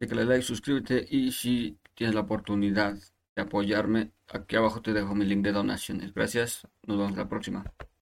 [0.00, 2.94] que le like, suscríbete y si tienes la oportunidad
[3.36, 6.12] de apoyarme, aquí abajo te dejo mi link de donaciones.
[6.14, 7.64] Gracias, nos vemos la próxima.